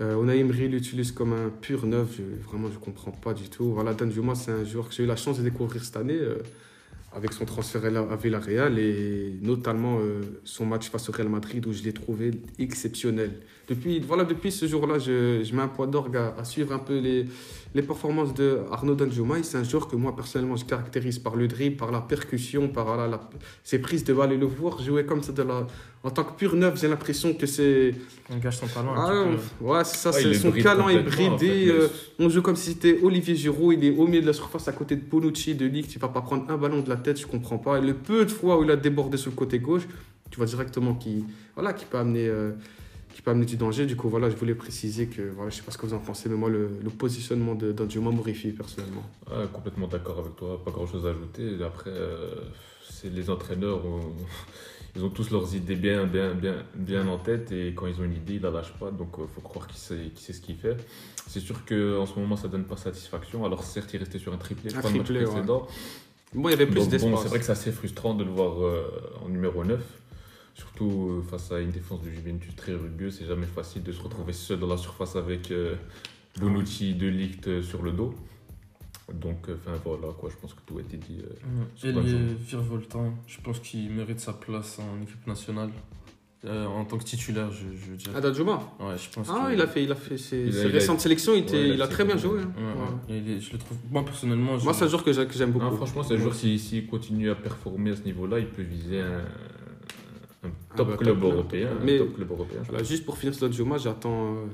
euh, 0.00 0.20
Unai 0.22 0.38
Emery 0.40 0.68
l'utilise 0.68 1.12
comme 1.12 1.32
un 1.32 1.48
pur 1.48 1.86
neuf. 1.86 2.08
Je, 2.18 2.22
vraiment, 2.48 2.68
je 2.72 2.78
comprends 2.78 3.12
pas 3.12 3.34
du 3.34 3.48
tout. 3.48 3.72
Voilà, 3.72 3.94
Dan 3.94 4.10
Juma, 4.10 4.34
c'est 4.34 4.50
un 4.50 4.64
joueur 4.64 4.88
que 4.88 4.94
j'ai 4.94 5.04
eu 5.04 5.06
la 5.06 5.16
chance 5.16 5.38
de 5.38 5.44
découvrir 5.44 5.82
cette 5.84 5.96
année. 5.96 6.18
euh, 6.20 6.38
avec 7.10 7.32
son 7.32 7.46
transfert 7.46 7.86
à 7.86 7.90
la- 7.90 8.00
à 8.00 8.16
Villarreal 8.16 8.78
et 8.78 9.32
notamment 9.40 9.98
euh, 9.98 10.20
son 10.44 10.66
match 10.66 10.90
face 10.90 11.08
au 11.08 11.12
Real 11.12 11.30
Madrid 11.30 11.66
où 11.66 11.72
je 11.72 11.82
l'ai 11.82 11.94
trouvé 11.94 12.32
exceptionnel. 12.58 13.40
Depuis, 13.68 14.00
voilà, 14.00 14.24
depuis 14.24 14.50
ce 14.50 14.66
jour-là, 14.66 14.98
je, 14.98 15.42
je 15.44 15.54
mets 15.54 15.60
un 15.62 15.68
point 15.68 15.86
d'orgue 15.86 16.16
à, 16.16 16.34
à 16.38 16.44
suivre 16.44 16.72
un 16.72 16.78
peu 16.78 16.98
les, 16.98 17.26
les 17.74 17.82
performances 17.82 18.32
de 18.32 18.60
Arnaud 18.72 18.94
Danjuma. 18.94 19.38
Et 19.38 19.42
C'est 19.42 19.58
un 19.58 19.62
joueur 19.64 19.88
que 19.88 19.94
moi, 19.96 20.16
personnellement, 20.16 20.56
je 20.56 20.64
caractérise 20.64 21.18
par 21.18 21.36
le 21.36 21.46
dribble, 21.48 21.76
par 21.76 21.90
la 21.92 22.00
percussion, 22.00 22.68
par 22.68 22.96
la, 22.96 23.06
la- 23.06 23.20
ses 23.62 23.78
prises 23.78 24.04
de 24.04 24.14
balle. 24.14 24.32
Et 24.32 24.38
le 24.38 24.46
voir 24.46 24.80
jouer 24.82 25.04
comme 25.04 25.22
ça 25.22 25.32
de 25.32 25.42
la, 25.42 25.66
en 26.02 26.08
tant 26.10 26.24
que 26.24 26.32
pur 26.38 26.54
neuf, 26.56 26.80
j'ai 26.80 26.88
l'impression 26.88 27.34
que 27.34 27.44
c'est. 27.44 27.94
On 28.30 28.38
gâche 28.38 28.56
son 28.56 28.68
talent. 28.68 28.94
Ah, 28.96 29.10
peu. 29.60 29.64
ouais, 29.66 29.84
c'est 29.84 29.96
ça, 29.98 30.10
Ouais, 30.12 30.22
c'est 30.22 30.32
son 30.34 30.50
talent 30.52 30.88
est 30.88 31.00
en 31.00 31.02
bridé. 31.02 31.64
mais- 31.66 31.68
euh, 31.70 31.88
on 32.18 32.30
joue 32.30 32.40
comme 32.40 32.56
si 32.56 32.70
c'était 32.70 32.98
Olivier 33.02 33.34
Giroud, 33.36 33.76
il 33.78 33.84
est 33.84 33.96
au 33.98 34.06
milieu 34.06 34.22
de 34.22 34.26
la 34.26 34.32
surface 34.32 34.66
à 34.68 34.72
côté 34.72 34.96
de 34.96 35.02
Bonucci, 35.02 35.54
de 35.54 35.66
Ligue, 35.66 35.88
tu 35.88 35.98
vas 35.98 36.08
pas 36.08 36.22
prendre 36.22 36.50
un 36.50 36.56
ballon 36.56 36.80
de 36.80 36.88
la 36.88 36.96
tête, 36.96 37.20
je 37.20 37.26
comprends 37.26 37.58
pas. 37.58 37.76
Et 37.78 37.82
le 37.82 37.92
peu 37.92 38.24
de 38.24 38.30
fois 38.30 38.58
où 38.58 38.64
il 38.64 38.70
a 38.70 38.76
débordé 38.76 39.18
sur 39.18 39.30
le 39.30 39.36
côté 39.36 39.58
gauche, 39.58 39.86
tu 40.30 40.38
vois 40.38 40.46
directement 40.46 40.94
qu'il 40.94 41.24
voilà, 41.54 41.74
qui 41.74 41.84
peut 41.84 41.98
amener. 41.98 42.26
euh, 42.28 42.52
qui 43.18 43.22
peut 43.22 43.32
amener 43.32 43.46
du 43.46 43.56
danger. 43.56 43.84
Du 43.84 43.96
coup, 43.96 44.08
voilà, 44.08 44.30
je 44.30 44.36
voulais 44.36 44.54
préciser 44.54 45.08
que, 45.08 45.22
voilà, 45.22 45.50
je 45.50 45.56
sais 45.56 45.62
pas 45.62 45.72
ce 45.72 45.78
que 45.78 45.86
vous 45.86 45.94
en 45.94 45.98
pensez, 45.98 46.28
mais 46.28 46.36
moi, 46.36 46.48
le, 46.48 46.70
le 46.80 46.88
positionnement 46.88 47.56
d'Anjuma 47.56 48.12
m'horrifie 48.12 48.52
personnellement. 48.52 49.02
Ouais, 49.28 49.44
complètement 49.52 49.88
d'accord 49.88 50.20
avec 50.20 50.36
toi, 50.36 50.62
pas 50.64 50.70
grand 50.70 50.86
chose 50.86 51.04
à 51.04 51.10
ajouter. 51.10 51.56
Après, 51.66 51.90
euh, 51.90 52.30
c'est 52.88 53.12
les 53.12 53.28
entraîneurs, 53.28 53.82
ils 54.94 55.02
ont 55.02 55.08
tous 55.08 55.32
leurs 55.32 55.52
idées 55.56 55.74
bien, 55.74 56.06
bien, 56.06 56.32
bien, 56.32 56.62
bien 56.76 57.08
en 57.08 57.18
tête 57.18 57.50
et 57.50 57.74
quand 57.74 57.88
ils 57.88 58.00
ont 58.00 58.04
une 58.04 58.14
idée, 58.14 58.34
ils 58.34 58.40
la 58.40 58.52
lâchent 58.52 58.74
pas. 58.78 58.92
Donc, 58.92 59.08
il 59.18 59.26
faut 59.26 59.40
croire 59.40 59.66
qu'il 59.66 59.78
sait, 59.78 59.96
qu'il 60.14 60.20
sait 60.20 60.32
ce 60.32 60.40
qu'il 60.40 60.54
fait. 60.54 60.76
C'est 61.26 61.40
sûr 61.40 61.64
qu'en 61.64 62.06
ce 62.06 62.16
moment, 62.20 62.36
ça 62.36 62.46
donne 62.46 62.66
pas 62.66 62.76
satisfaction. 62.76 63.44
Alors, 63.44 63.64
certes, 63.64 63.90
il 63.94 63.98
restait 63.98 64.20
sur 64.20 64.32
un 64.32 64.38
triplé, 64.38 64.72
Un 64.72 64.80
triplé, 64.80 65.18
ouais. 65.18 65.24
précédent. 65.24 65.66
Bon, 66.34 66.50
il 66.50 66.52
y 66.52 66.54
avait 66.54 66.66
plus 66.66 66.76
bon, 66.82 66.86
d'espace. 66.86 67.22
c'est 67.22 67.28
vrai 67.30 67.38
que 67.40 67.44
c'est 67.44 67.52
assez 67.52 67.72
frustrant 67.72 68.14
de 68.14 68.22
le 68.22 68.30
voir 68.30 68.62
euh, 68.62 68.84
en 69.24 69.28
numéro 69.28 69.64
9. 69.64 69.80
Surtout 70.58 71.20
euh, 71.20 71.22
face 71.30 71.52
à 71.52 71.60
une 71.60 71.70
défense 71.70 72.02
de 72.02 72.10
Juventus 72.10 72.54
très 72.56 72.74
rugueuse, 72.74 73.16
c'est 73.18 73.26
jamais 73.26 73.46
facile 73.46 73.82
de 73.84 73.92
se 73.92 74.02
retrouver 74.02 74.32
seul 74.32 74.58
dans 74.58 74.66
la 74.66 74.76
surface 74.76 75.14
avec 75.16 75.50
euh, 75.52 75.76
Bonucci, 76.40 76.94
De 76.94 77.06
Ligt 77.06 77.46
euh, 77.48 77.62
sur 77.62 77.82
le 77.82 77.92
dos. 77.92 78.12
Donc, 79.12 79.46
enfin 79.48 79.78
voilà, 79.84 80.12
quoi, 80.18 80.28
je 80.30 80.36
pense 80.36 80.52
que 80.52 80.60
tout 80.66 80.78
a 80.78 80.80
été 80.80 80.96
dit. 80.96 81.20
euh, 81.22 81.92
Ouais. 81.92 82.34
Virevoltant, 82.40 83.14
je 83.26 83.40
pense 83.40 83.60
qu'il 83.60 83.90
mérite 83.90 84.20
sa 84.20 84.32
place 84.32 84.78
en 84.80 85.00
équipe 85.02 85.26
nationale. 85.26 85.70
Euh, 86.44 86.66
en 86.66 86.84
tant 86.84 86.98
que 86.98 87.02
titulaire, 87.04 87.50
je, 87.50 87.64
je 87.76 87.90
veux 87.90 87.96
dire. 87.96 88.12
Ah, 88.14 88.20
Danjuma 88.20 88.60
Ouais, 88.78 88.96
je 88.96 89.10
pense 89.12 89.26
Ah, 89.28 89.48
que- 89.48 89.54
il 89.54 89.60
a 89.60 89.66
fait, 89.66 89.82
il 89.82 89.90
a 89.90 89.96
fait 89.96 90.16
ses, 90.18 90.40
Il 90.42 90.48
a- 90.50 90.52
ses 90.52 90.60
il 90.60 90.66
a- 90.66 90.72
récentes 90.72 91.00
sélections, 91.00 91.34
il, 91.34 91.40
était- 91.40 91.54
Ouais, 91.56 91.64
il 91.66 91.70
a 91.72 91.74
il 91.74 91.82
a 91.82 91.86
fait 91.88 91.92
très 91.94 92.04
bien 92.04 92.16
joué. 92.16 92.40
hein. 92.40 92.52
Ouais, 92.56 92.62
Ouais. 92.64 93.16
ouais. 93.16 93.22
Il 93.26 93.30
est- 93.32 93.40
je 93.40 93.52
le 93.52 93.58
trouve. 93.58 93.76
Moi, 93.90 94.04
personnellement. 94.04 94.56
Moi, 94.56 94.72
c'est 94.74 94.84
un 94.84 94.88
joueur 94.88 95.02
que 95.02 95.12
j'ai- 95.12 95.26
que 95.26 95.32
j'aime 95.34 95.50
beaucoup. 95.50 95.64
Non, 95.64 95.72
franchement, 95.76 96.02
c'est 96.04 96.14
un 96.14 96.18
joueur, 96.18 96.34
s'il 96.34 96.60
s'il 96.60 96.86
continue 96.86 97.28
à 97.30 97.34
performer 97.34 97.90
à 97.90 97.96
ce 97.96 98.02
niveau-là, 98.02 98.38
il 98.38 98.46
peut 98.46 98.62
viser 98.62 99.00
un, 99.00 99.22
un 100.44 100.48
top 100.76 100.88
bah, 100.88 100.92
top 100.94 100.98
club 101.02 101.22
européen. 101.24 101.68
un 101.80 101.84
Mais- 101.84 101.98
top 101.98 102.14
club 102.14 102.30
européen. 102.30 102.60
je 102.64 102.68
Voilà, 102.70 102.84
juste 102.84 103.04
pour 103.04 103.16
finir 103.18 103.34
sur 103.34 103.48
Danjuma, 103.48 103.78
j'attends. 103.78 104.34
euh, 104.34 104.44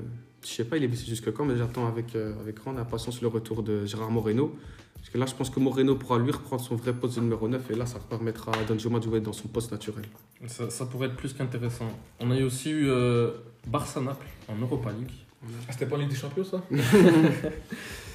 je 0.43 0.47
sais 0.49 0.65
pas, 0.65 0.77
il 0.77 0.83
est 0.83 0.87
blessé 0.87 1.05
jusque 1.05 1.31
quand, 1.33 1.45
mais 1.45 1.57
j'attends 1.57 1.87
avec, 1.87 2.15
euh, 2.15 2.33
avec 2.39 2.55
grande 2.57 2.77
impatience 2.79 3.21
le 3.21 3.27
retour 3.27 3.63
de 3.63 3.85
Gérard 3.85 4.11
Moreno. 4.11 4.55
Parce 4.95 5.09
que 5.09 5.17
là, 5.19 5.25
je 5.27 5.35
pense 5.35 5.49
que 5.51 5.59
Moreno 5.59 5.95
pourra 5.95 6.17
lui 6.17 6.31
reprendre 6.31 6.61
son 6.63 6.75
vrai 6.75 6.91
poste 6.93 7.17
de 7.17 7.21
numéro 7.21 7.47
9 7.47 7.69
et 7.69 7.75
là, 7.75 7.85
ça 7.85 7.99
permettra 7.99 8.51
à 8.53 8.63
Danjuma 8.63 8.97
de 8.99 9.03
jouer 9.03 9.19
dans 9.21 9.33
son 9.33 9.47
poste 9.47 9.71
naturel. 9.71 10.05
Ça, 10.47 10.69
ça 10.71 10.85
pourrait 10.87 11.07
être 11.07 11.15
plus 11.15 11.33
qu'intéressant. 11.33 11.87
On 12.19 12.31
a 12.31 12.37
eu 12.39 12.43
aussi 12.43 12.71
eu 12.71 12.89
euh, 12.89 13.31
Barça-Naples 13.67 14.25
en 14.47 14.55
Europa 14.59 14.91
League. 14.91 15.11
Ah, 15.43 15.71
C'était 15.71 15.85
pas 15.85 15.97
Ligue 15.97 16.09
des 16.09 16.15
Champions, 16.15 16.43
ça? 16.43 16.63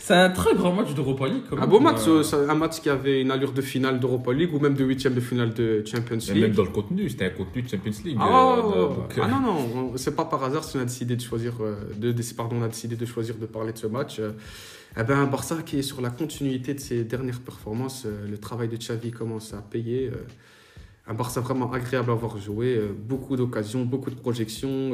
C'est 0.02 0.14
un 0.14 0.30
très 0.30 0.54
grand 0.54 0.72
match 0.72 0.94
d'Europa 0.94 1.26
League. 1.28 1.42
quand 1.48 1.56
Un 1.56 1.60
même. 1.60 1.68
beau 1.70 1.78
match, 1.78 2.00
Euh, 2.08 2.48
un 2.48 2.54
match 2.54 2.80
qui 2.80 2.88
avait 2.88 3.20
une 3.20 3.30
allure 3.30 3.52
de 3.52 3.60
finale 3.60 4.00
d'Europa 4.00 4.32
League 4.32 4.52
ou 4.54 4.58
même 4.58 4.74
de 4.74 4.82
huitième 4.84 5.14
de 5.14 5.20
finale 5.20 5.52
de 5.52 5.84
Champions 5.86 6.16
League. 6.32 6.42
Même 6.44 6.52
dans 6.52 6.64
le 6.64 6.70
contenu, 6.70 7.08
c'était 7.10 7.26
un 7.26 7.30
contenu 7.30 7.60
de 7.62 7.68
Champions 7.68 7.92
League. 8.04 8.16
Ah, 8.18 8.56
euh, 8.58 8.62
ouais, 8.62 8.66
ouais. 8.72 8.94
donc, 8.96 9.12
Ah 9.18 9.24
euh, 9.24 9.28
non, 9.28 9.40
non, 9.40 9.90
on- 9.92 9.96
c'est 9.96 10.16
pas 10.16 10.24
par 10.24 10.42
hasard 10.42 10.64
si 10.64 10.78
on 10.78 10.80
a 10.80 10.84
décidé 10.84 11.16
de 11.16 11.20
choisir, 11.20 11.52
euh, 11.60 11.76
de, 11.96 12.12
de- 12.12 12.22
pardon, 12.36 12.56
on 12.60 12.62
a 12.62 12.68
décidé 12.68 12.96
de 12.96 13.04
choisir 13.06 13.34
de 13.36 13.46
parler 13.46 13.72
de 13.74 13.78
ce 13.78 13.86
match. 13.86 14.20
Eh 14.98 15.02
ben, 15.04 15.18
un 15.18 15.26
Barça 15.26 15.56
qui 15.64 15.78
est 15.78 15.82
sur 15.82 16.00
la 16.00 16.10
continuité 16.10 16.72
de 16.74 16.80
ses 16.80 17.04
dernières 17.04 17.40
performances, 17.40 18.06
le 18.28 18.38
travail 18.38 18.68
de 18.68 18.76
Xavi 18.76 19.10
commence 19.12 19.52
à 19.52 19.58
payer. 19.58 20.10
un 21.06 21.14
Barça 21.14 21.40
vraiment 21.40 21.72
agréable 21.72 22.10
à 22.12 22.14
voir 22.14 22.38
jouer, 22.38 22.76
euh, 22.76 22.88
beaucoup 22.96 23.34
d'occasions, 23.36 23.84
beaucoup 23.84 24.10
de 24.10 24.14
projections. 24.26 24.92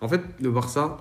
en 0.00 0.08
fait, 0.08 0.22
le 0.40 0.50
Barça 0.50 0.98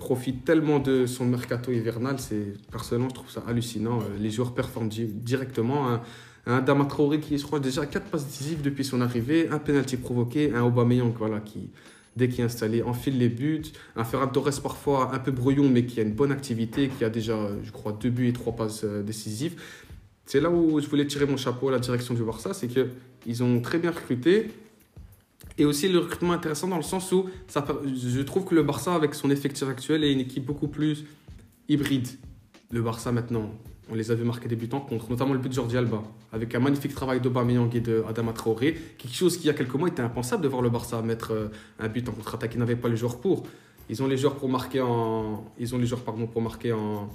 profite 0.00 0.44
tellement 0.44 0.80
de 0.80 1.06
son 1.06 1.24
mercato 1.26 1.70
hivernal, 1.70 2.18
c'est 2.18 2.54
personnellement 2.72 3.10
je 3.10 3.14
trouve 3.14 3.30
ça 3.30 3.44
hallucinant. 3.46 4.00
Euh, 4.00 4.18
les 4.18 4.30
joueurs 4.30 4.52
performent 4.54 4.88
di- 4.88 5.04
directement. 5.06 5.88
Un, 5.90 6.00
un 6.46 7.18
qui 7.18 7.38
je 7.38 7.44
crois, 7.44 7.60
déjà 7.60 7.82
à 7.82 7.86
4 7.86 8.06
passes 8.06 8.26
décisives 8.26 8.62
depuis 8.62 8.84
son 8.84 9.00
arrivée, 9.00 9.48
un 9.50 9.58
penalty 9.58 9.96
provoqué, 9.96 10.52
un 10.52 10.62
Aubameyang 10.64 11.12
voilà, 11.16 11.38
qui, 11.38 11.70
dès 12.16 12.28
qu'il 12.28 12.40
est 12.40 12.44
installé, 12.44 12.82
enfile 12.82 13.18
les 13.18 13.28
buts. 13.28 13.62
Un 13.94 14.04
Ferran 14.04 14.26
Torres 14.26 14.60
parfois 14.62 15.14
un 15.14 15.18
peu 15.20 15.30
brouillon, 15.30 15.68
mais 15.68 15.84
qui 15.84 16.00
a 16.00 16.02
une 16.02 16.14
bonne 16.14 16.32
activité, 16.32 16.88
qui 16.88 17.04
a 17.04 17.10
déjà, 17.10 17.36
je 17.62 17.70
crois, 17.70 17.92
deux 17.92 18.10
buts 18.10 18.28
et 18.28 18.32
trois 18.32 18.56
passes 18.56 18.82
euh, 18.84 19.02
décisives. 19.02 19.60
C'est 20.26 20.40
là 20.40 20.50
où 20.50 20.80
je 20.80 20.86
voulais 20.88 21.06
tirer 21.06 21.26
mon 21.26 21.36
chapeau 21.36 21.68
à 21.68 21.72
la 21.72 21.78
direction 21.78 22.14
du 22.14 22.22
Barça, 22.22 22.54
c'est 22.54 22.68
qu'ils 22.68 23.42
ont 23.42 23.60
très 23.60 23.78
bien 23.78 23.90
recruté. 23.90 24.48
Et 25.60 25.66
aussi 25.66 25.88
le 25.88 25.98
recrutement 25.98 26.32
intéressant 26.32 26.68
dans 26.68 26.78
le 26.78 26.82
sens 26.82 27.12
où 27.12 27.28
je 27.46 28.20
trouve 28.22 28.46
que 28.46 28.54
le 28.54 28.62
Barça, 28.62 28.94
avec 28.94 29.14
son 29.14 29.30
effectif 29.30 29.68
actuel, 29.68 30.04
est 30.04 30.10
une 30.10 30.20
équipe 30.20 30.46
beaucoup 30.46 30.68
plus 30.68 31.04
hybride. 31.68 32.08
Le 32.70 32.80
Barça 32.80 33.12
maintenant, 33.12 33.50
on 33.90 33.94
les 33.94 34.10
avait 34.10 34.24
marqués 34.24 34.48
débutants 34.48 34.80
contre, 34.80 35.10
notamment 35.10 35.34
le 35.34 35.38
but 35.38 35.50
de 35.50 35.54
Jordi 35.54 35.76
Alba, 35.76 36.02
avec 36.32 36.54
un 36.54 36.60
magnifique 36.60 36.94
travail 36.94 37.20
d'Aubameyang 37.20 37.76
et 37.76 37.80
de 37.80 38.02
Adama 38.08 38.32
Traoré, 38.32 38.72
quelque 38.96 39.14
chose 39.14 39.36
qui 39.36 39.44
il 39.44 39.46
y 39.48 39.50
a 39.50 39.52
quelques 39.52 39.74
mois 39.74 39.88
était 39.88 40.00
impensable 40.00 40.42
de 40.42 40.48
voir 40.48 40.62
le 40.62 40.70
Barça 40.70 41.02
mettre 41.02 41.32
euh, 41.32 41.48
un 41.78 41.88
but 41.88 42.08
en 42.08 42.12
contre-attaque. 42.12 42.54
Ils 42.54 42.58
n'avaient 42.58 42.74
pas 42.74 42.88
les 42.88 42.96
joueurs 42.96 43.20
pour. 43.20 43.46
Ils 43.90 44.02
ont 44.02 44.06
les 44.06 44.16
joueurs 44.16 44.36
pour 44.36 44.48
marquer 44.48 44.80
en, 44.80 45.44
ils 45.58 45.74
ont 45.74 45.78
les 45.78 45.86
joueurs 45.86 46.00
pardon 46.00 46.26
pour 46.26 46.40
marquer 46.40 46.72
en, 46.72 47.10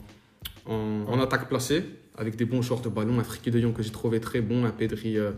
en, 0.68 1.20
attaque 1.20 1.50
placée, 1.50 1.84
avec 2.16 2.36
des 2.36 2.46
bons 2.46 2.62
joueurs 2.62 2.82
de 2.82 2.90
ballon, 2.90 3.20
un 3.20 3.24
Friki 3.24 3.50
de 3.50 3.60
Jong 3.60 3.74
que 3.74 3.82
j'ai 3.82 3.90
trouvé 3.90 4.20
très 4.20 4.42
bon, 4.42 4.66
un 4.66 4.70
Pedri, 4.70 5.18
euh, 5.18 5.32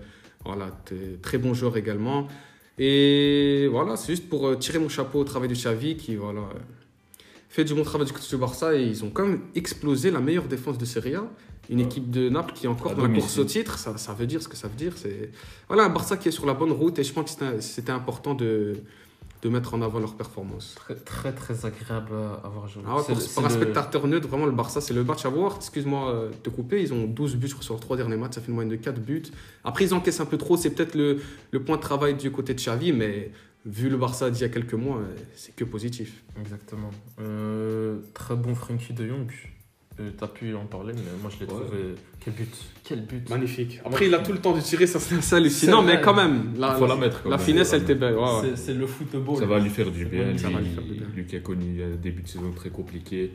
voilà, 0.44 0.78
très 1.22 1.38
bon 1.38 1.54
joueur 1.54 1.78
également. 1.78 2.28
Et 2.80 3.68
voilà, 3.72 3.96
c'est 3.96 4.14
juste 4.14 4.30
pour 4.30 4.48
euh, 4.48 4.56
tirer 4.56 4.80
mon 4.80 4.90
chapeau 4.90 5.20
au 5.20 5.24
travail 5.24 5.50
de 5.50 5.56
Xavi 5.56 5.98
qui 5.98 6.16
voilà, 6.16 6.42
euh, 6.42 6.60
fait 7.50 7.64
du 7.64 7.74
bon 7.74 7.84
travail 7.84 8.06
du 8.08 8.14
côté 8.14 8.28
du 8.30 8.38
Barça 8.38 8.76
et 8.76 8.84
ils 8.84 9.04
ont 9.04 9.10
quand 9.10 9.26
même 9.26 9.42
explosé 9.56 10.12
la 10.12 10.20
meilleure 10.20 10.46
défense 10.48 10.78
de 10.78 10.86
Serie 10.86 11.16
A. 11.16 11.24
Une 11.70 11.80
Ouais. 11.80 11.86
équipe 11.86 12.10
de 12.10 12.30
Naples 12.30 12.54
qui 12.56 12.66
est 12.66 12.70
encore 12.70 12.96
dans 12.96 13.06
la 13.06 13.14
course 13.14 13.38
au 13.40 13.44
titre, 13.44 13.78
ça, 13.78 13.98
ça 13.98 14.14
veut 14.14 14.26
dire 14.26 14.42
ce 14.42 14.48
que 14.48 14.56
ça 14.56 14.70
veut 14.70 14.76
dire. 14.78 14.94
C'est 14.96 15.32
voilà, 15.68 15.84
un 15.84 15.90
Barça 15.90 16.16
qui 16.16 16.30
est 16.30 16.32
sur 16.32 16.46
la 16.46 16.54
bonne 16.54 16.72
route 16.72 16.98
et 17.00 17.04
je 17.04 17.12
pense 17.12 17.36
que 17.36 17.60
c'était 17.60 17.92
important 17.92 18.34
de, 18.36 18.78
de 19.42 19.50
mettre 19.50 19.74
en 19.74 19.82
avant 19.82 20.00
leur 20.00 20.16
performance. 20.16 20.74
Très, 20.76 20.96
très, 20.96 21.32
très 21.34 21.66
agréable 21.66 22.12
à 22.44 22.48
voir 22.50 22.68
jouer. 22.68 22.84
Ah 22.88 22.96
ouais, 22.98 23.04
pour, 23.04 23.16
pour 23.16 23.46
un 23.46 23.50
le- 23.50 24.08
neutre, 24.10 24.28
vraiment, 24.28 24.46
le 24.46 24.52
Barça, 24.52 24.82
c'est 24.82 24.94
le 24.94 25.04
match 25.04 25.26
à 25.26 25.30
voir. 25.30 25.58
Excuse-moi 25.58 26.10
euh, 26.10 26.30
de 26.30 26.36
te 26.36 26.50
couper, 26.50 26.82
ils 26.82 26.94
ont 26.94 27.06
12 27.06 27.36
buts 27.36 27.48
sur 27.48 27.74
leurs 27.74 27.80
trois 27.80 27.98
derniers 27.98 28.18
matchs, 28.18 28.36
ça 28.36 28.42
fait 28.42 28.48
une 28.48 28.56
moyenne 28.56 28.72
de 28.72 28.76
4 28.78 29.00
buts. 29.00 29.24
Après, 29.64 29.86
ils 29.86 29.94
encaissent 29.94 30.20
un 30.20 30.26
peu 30.26 30.38
trop, 30.38 30.58
c'est 30.58 30.72
peut-être 30.72 30.96
le, 30.96 31.20
le 31.52 31.64
point 31.64 31.76
de 31.78 31.82
travail 31.82 32.16
du 32.16 32.32
côté 32.32 32.54
de 32.54 32.60
Xavi, 32.60 32.94
mais 32.94 33.32
vu 33.66 33.90
le 33.90 33.98
Barça 33.98 34.30
d'il 34.32 34.42
y 34.42 34.46
a 34.46 34.50
quelques 34.50 34.74
mois, 34.74 34.98
euh, 34.98 35.16
c'est 35.36 35.56
que 35.56 35.64
positif. 35.66 36.24
Exactement. 36.40 36.90
Euh, 37.20 38.00
très 38.14 38.36
bon 38.36 38.56
Frankie 38.56 38.94
de 38.94 39.08
Jong. 39.08 39.30
Euh, 40.00 40.12
T'as 40.16 40.28
pu 40.28 40.54
en 40.56 40.66
parler, 40.66 40.94
mais 40.94 41.02
moi 41.22 41.32
je 41.34 41.44
l'ai 41.44 41.52
Ouais. 41.52 41.60
trouvé. 41.60 41.78
Quel 42.20 42.34
but 42.36 42.56
Quel 42.84 43.02
but 43.06 43.30
Magnifique. 43.30 43.80
Après, 43.84 44.06
il 44.08 44.14
a 44.14 44.20
tout 44.20 44.32
le 44.32 44.38
temps 44.40 44.56
de 44.56 44.62
tirer, 44.62 44.86
ça 44.86 45.00
c'est 45.00 45.36
hallucinant, 45.36 45.82
mais 45.82 46.00
quand 46.02 46.14
même, 46.14 46.54
la, 46.58 46.76
faut 46.76 46.86
la 46.86 46.96
mettre. 46.96 47.24
quand 47.24 47.30
la 47.30 47.38
même. 47.38 47.46
finesse, 47.46 47.74
elle 47.74 47.82
était 47.82 47.96
belle. 47.96 48.16
ouais, 48.16 48.22
ouais. 48.42 48.56
C'est- 48.56 48.74
le 48.76 48.86
football. 48.86 49.38
Ça 49.40 49.46
va 49.48 49.58
lui 49.60 49.70
faire 49.72 49.90
du 49.90 50.06
bien. 50.06 50.38
Ça 50.38 50.48
lui, 50.50 50.54
va 50.54 50.62
lui 50.62 50.70
faire 50.70 50.84
du 50.84 50.94
bien. 50.94 51.08
lui 51.16 51.26
qui 51.26 51.36
a 51.36 51.40
connu 51.40 51.82
un 51.84 51.96
début 51.96 52.22
de 52.22 52.28
saison 52.28 52.52
très 52.52 52.70
compliqué. 52.70 53.32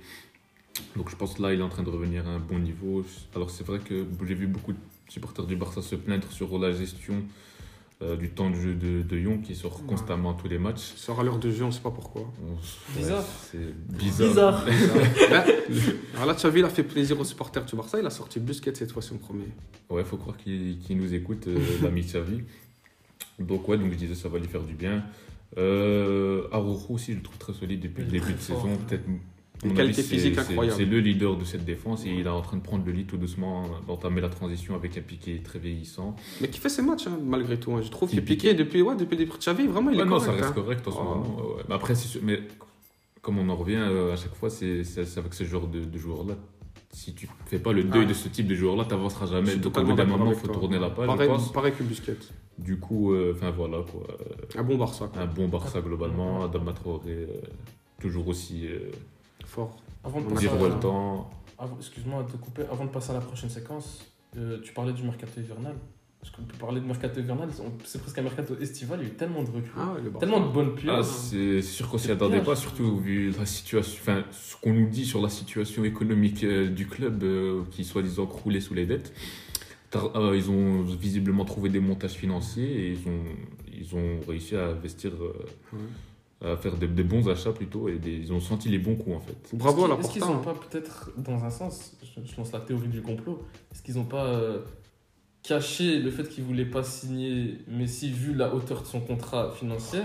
Donc 0.96 1.10
je 1.10 1.16
pense 1.16 1.34
que 1.34 1.42
là, 1.42 1.52
il 1.52 1.58
est 1.60 1.62
en 1.64 1.68
train 1.68 1.82
de 1.82 1.90
revenir 1.90 2.26
à 2.28 2.30
un 2.30 2.38
bon 2.38 2.58
niveau. 2.58 3.04
Alors 3.34 3.50
c'est 3.50 3.66
vrai 3.66 3.78
que 3.80 4.06
j'ai 4.26 4.34
vu 4.34 4.46
beaucoup 4.46 4.72
de 4.72 4.78
supporters 5.08 5.46
du 5.46 5.56
Barça 5.56 5.82
se 5.82 5.96
plaindre 5.96 6.30
sur 6.30 6.56
la 6.58 6.70
gestion 6.72 7.14
euh, 8.03 8.16
du 8.16 8.28
temps 8.30 8.50
de 8.50 8.57
jeu 8.57 8.74
de, 8.74 9.03
de 9.03 9.16
Young 9.18 9.40
qui 9.42 9.55
sort 9.55 9.76
Ouais. 9.80 9.86
constamment 9.86 10.32
à 10.32 10.34
tous 10.40 10.48
les 10.48 10.59
matchs. 10.59 10.92
Il 10.94 10.98
sort 10.98 11.20
à 11.20 11.22
l'heure 11.22 11.38
de 11.38 11.50
jeu, 11.50 11.64
on 11.64 11.70
sait 11.70 11.80
pas 11.80 11.90
pourquoi. 11.90 12.22
On- 12.42 12.98
Bizarre. 12.98 13.20
ouais, 13.20 13.24
c'est 13.50 13.96
bizarre. 13.96 14.64
Bizarre. 14.64 14.64
Alors 16.14 16.26
là, 16.26 16.34
Xavi, 16.34 16.59
il 16.61 16.64
a 16.64 16.68
fait 16.68 16.82
plaisir 16.82 17.18
aux 17.18 17.24
supporters 17.24 17.64
du 17.64 17.76
Barça, 17.76 17.98
il 18.00 18.07
a 18.07 18.11
sorti 18.11 18.40
Busquets 18.40 18.74
cette 18.74 18.92
fois-ci 18.92 19.14
en 19.14 19.18
premier. 19.18 19.46
Ouais, 19.88 20.05
faut 20.05 20.16
croire 20.16 20.36
qu'il 20.36 20.78
nous 20.90 21.14
écoute, 21.14 21.46
euh, 21.48 21.59
l'ami 21.82 22.03
Xavi. 22.03 22.42
Donc 23.38 23.68
ouais, 23.68 23.78
donc 23.78 23.90
je 23.92 23.96
disais 23.96 24.14
ça 24.14 24.28
va 24.28 24.38
lui 24.38 24.48
faire 24.48 24.62
du 24.62 24.74
bien. 24.74 25.05
Euh, 25.59 26.48
aussi, 26.88 27.12
je 27.12 27.16
le 27.18 27.22
trouve 27.22 27.38
très 27.38 27.53
solide 27.53 27.80
depuis 27.80 28.03
le 28.05 28.11
début 28.11 28.32
de 28.32 28.38
fort. 28.38 28.62
saison. 28.62 28.76
Peut-être. 28.88 29.05
Une 29.64 29.74
qualité 29.74 30.02
physique 30.02 30.36
incroyable. 30.38 30.76
C'est 30.76 30.84
le 30.84 30.98
leader 30.98 31.36
de 31.36 31.44
cette 31.44 31.64
défense 31.64 32.04
et 32.04 32.10
il 32.10 32.26
est 32.26 32.28
en 32.28 32.40
train 32.42 32.56
de 32.56 32.62
prendre 32.62 32.84
le 32.84 32.90
lead 32.92 33.06
tout 33.06 33.16
doucement, 33.16 33.64
d'entamer 33.86 34.20
la 34.20 34.28
transition 34.28 34.74
avec 34.74 34.96
un 34.98 35.02
piqué 35.02 35.40
très 35.42 35.58
vieillissant. 35.60 36.16
Mais 36.40 36.48
qui 36.48 36.58
fait 36.58 36.68
ses 36.68 36.82
matchs, 36.82 37.06
hein, 37.06 37.18
malgré 37.24 37.58
tout. 37.60 37.72
hein. 37.72 37.80
Je 37.82 37.88
trouve 37.90 38.08
Il 38.10 38.16
qu'il 38.16 38.24
piqué 38.24 38.54
depuis, 38.54 38.82
ouais, 38.82 38.96
depuis 38.96 39.12
le 39.16 39.24
début 39.24 39.30
de 39.32 39.38
Xavi, 39.38 39.66
vraiment, 39.68 39.90
il 39.90 39.96
Ouais, 39.98 40.02
est 40.02 40.06
non, 40.06 40.18
correct. 40.18 40.26
ça 40.26 40.32
reste 40.32 40.44
hein. 40.48 40.52
correct 40.52 40.88
en 40.88 40.90
ce 40.90 40.96
Oh. 41.00 41.04
moment. 41.04 41.36
Mais 41.68 41.74
après, 41.76 41.94
sûr- 41.94 42.20
mais 42.24 42.40
comme 43.20 43.38
on 43.38 43.48
en 43.48 43.54
revient 43.56 43.76
euh, 43.78 44.12
à 44.12 44.16
chaque 44.16 44.34
fois, 44.34 44.50
c'est 44.50 44.82
avec 45.16 45.32
ce 45.34 45.44
genre 45.44 45.68
de, 45.68 45.80
de 45.84 45.98
joueurs-là. 45.98 46.34
si 46.94 47.14
tu 47.14 47.26
fais 47.46 47.58
pas 47.58 47.72
le 47.72 47.84
deuil 47.84 48.02
Ah. 48.04 48.08
de 48.08 48.12
ce 48.14 48.28
type 48.28 48.46
de 48.48 48.54
joueur-là, 48.54 48.84
tu 48.84 48.90
n'avanceras 48.90 49.24
jamais. 49.26 49.56
Donc, 49.56 49.78
au 49.78 49.82
bout 49.82 49.94
d'un 49.94 50.04
moment, 50.04 50.28
il 50.30 50.34
faut 50.36 50.46
toi. 50.48 50.56
tourner 50.56 50.78
la 50.78 50.90
page, 50.90 51.06
Pareil, 51.54 51.72
que 51.72 51.82
Busquets. 51.84 52.16
Du 52.58 52.78
coup, 52.78 53.14
euh, 53.14 53.32
enfin 53.34 53.50
voilà, 53.50 53.78
quoi. 53.90 54.02
Euh, 54.10 54.60
Un 54.60 54.62
bon 54.62 54.76
Barça, 54.76 55.06
quoi. 55.10 55.22
Un 55.22 55.26
bon 55.26 55.48
Barça 55.48 55.80
globalement. 55.80 56.44
Adama 56.44 56.72
Traoré, 56.74 57.10
euh, 57.10 57.26
toujours 57.98 58.28
aussi 58.28 58.66
euh, 58.66 58.90
Fort. 59.53 59.76
Avant 60.03 60.20
de 60.20 60.26
passer 60.34 60.46
à- 60.48 61.66
Excuse-moi 61.78 62.22
de 62.24 62.32
te 62.32 62.36
couper. 62.38 62.62
Avant 62.70 62.84
de 62.86 62.90
passer 62.90 63.11
à 63.11 63.14
la 63.14 63.20
prochaine 63.20 63.50
séquence, 63.50 64.05
euh, 64.36 64.61
tu 64.64 64.72
parlais 64.72 64.92
du 64.94 65.03
mercato 65.03 65.38
hivernal. 65.40 65.74
Parce 66.20 66.34
qu'on 66.34 66.42
peut 66.42 66.57
parler 66.57 66.80
de 66.80 66.86
mercato 66.86 67.20
hivernal, 67.20 67.48
c'est 67.84 68.00
presque 68.00 68.16
un 68.18 68.22
mercato 68.22 68.57
estival. 68.61 69.00
Il 69.03 69.09
y 69.09 69.11
a 69.11 69.12
eu 69.12 69.16
tellement 69.16 69.42
de 69.42 69.50
recrues, 69.50 69.70
Ah, 69.76 69.96
tellement 70.20 70.40
de 70.40 70.53
bonnes 70.53 70.74
pioches. 70.76 70.94
Ah, 70.96 71.03
c'est 71.03 71.61
sûr 71.62 71.88
qu'on 71.90 71.98
s'y 71.98 72.11
attendait 72.12 72.40
pas, 72.40 72.55
surtout 72.57 72.96
vu 72.98 73.30
la 73.32 73.44
situation, 73.44 73.98
enfin, 74.00 74.24
ce 74.30 74.57
qu'on 74.57 74.72
nous 74.72 74.88
dit 74.88 75.05
sur 75.05 75.20
la 75.20 75.28
situation 75.28 75.84
économique 75.84 76.44
euh, 76.44 76.68
du 76.70 76.86
club 76.86 77.22
euh, 77.24 77.62
qui 77.72 77.84
soi-disant 77.84 78.26
croulait 78.26 78.61
sous 78.61 78.72
les 78.74 78.86
dettes. 78.86 79.12
Euh, 79.94 80.32
ils 80.36 80.48
ont 80.50 80.82
visiblement 80.82 81.44
trouvé 81.44 81.68
des 81.68 81.80
montages 81.80 82.12
financiers 82.14 82.70
et 82.70 82.92
ils 82.92 83.09
ont, 83.09 83.24
ils 83.76 83.94
ont 83.96 84.20
réussi 84.26 84.57
à 84.57 84.68
investir, 84.68 85.11
à 86.45 86.57
faire 86.57 86.76
des, 86.76 86.88
des 86.88 87.05
bons 87.05 87.28
achats 87.28 87.53
plutôt 87.53 87.88
et 87.88 87.99
des- 87.99 88.16
ils 88.16 88.32
ont 88.32 88.40
senti 88.40 88.68
les 88.68 88.78
bons 88.78 88.97
coups 88.97 89.16
en 89.16 89.20
fait. 89.20 89.36
Bravo 89.57 89.84
à 89.84 89.88
la 89.88 89.95
Est-ce 89.97 90.11
qu'ils 90.11 90.22
n'ont 90.22 90.36
hein. 90.38 90.43
pas 90.45 90.55
peut-être, 90.55 91.11
dans 91.16 91.45
un 91.45 91.51
sens, 91.51 91.97
je, 92.03 92.20
je 92.24 92.36
lance 92.36 92.53
la 92.53 92.61
théorie 92.61 92.88
du 92.88 93.01
complot, 93.03 93.43
est-ce 93.70 93.82
qu'ils 93.82 93.95
n'ont 93.97 94.05
pas 94.05 94.26
euh, 94.26 94.61
caché 95.43 95.99
le 95.99 96.11
fait 96.11 96.28
qu'ils 96.28 96.45
voulaient 96.45 96.64
pas 96.64 96.82
signer 96.82 97.59
Messi 97.68 98.11
vu 98.11 98.34
la 98.34 98.55
hauteur 98.55 98.82
de 98.82 98.86
son 98.86 99.01
contrat 99.01 99.53
financier 99.53 100.01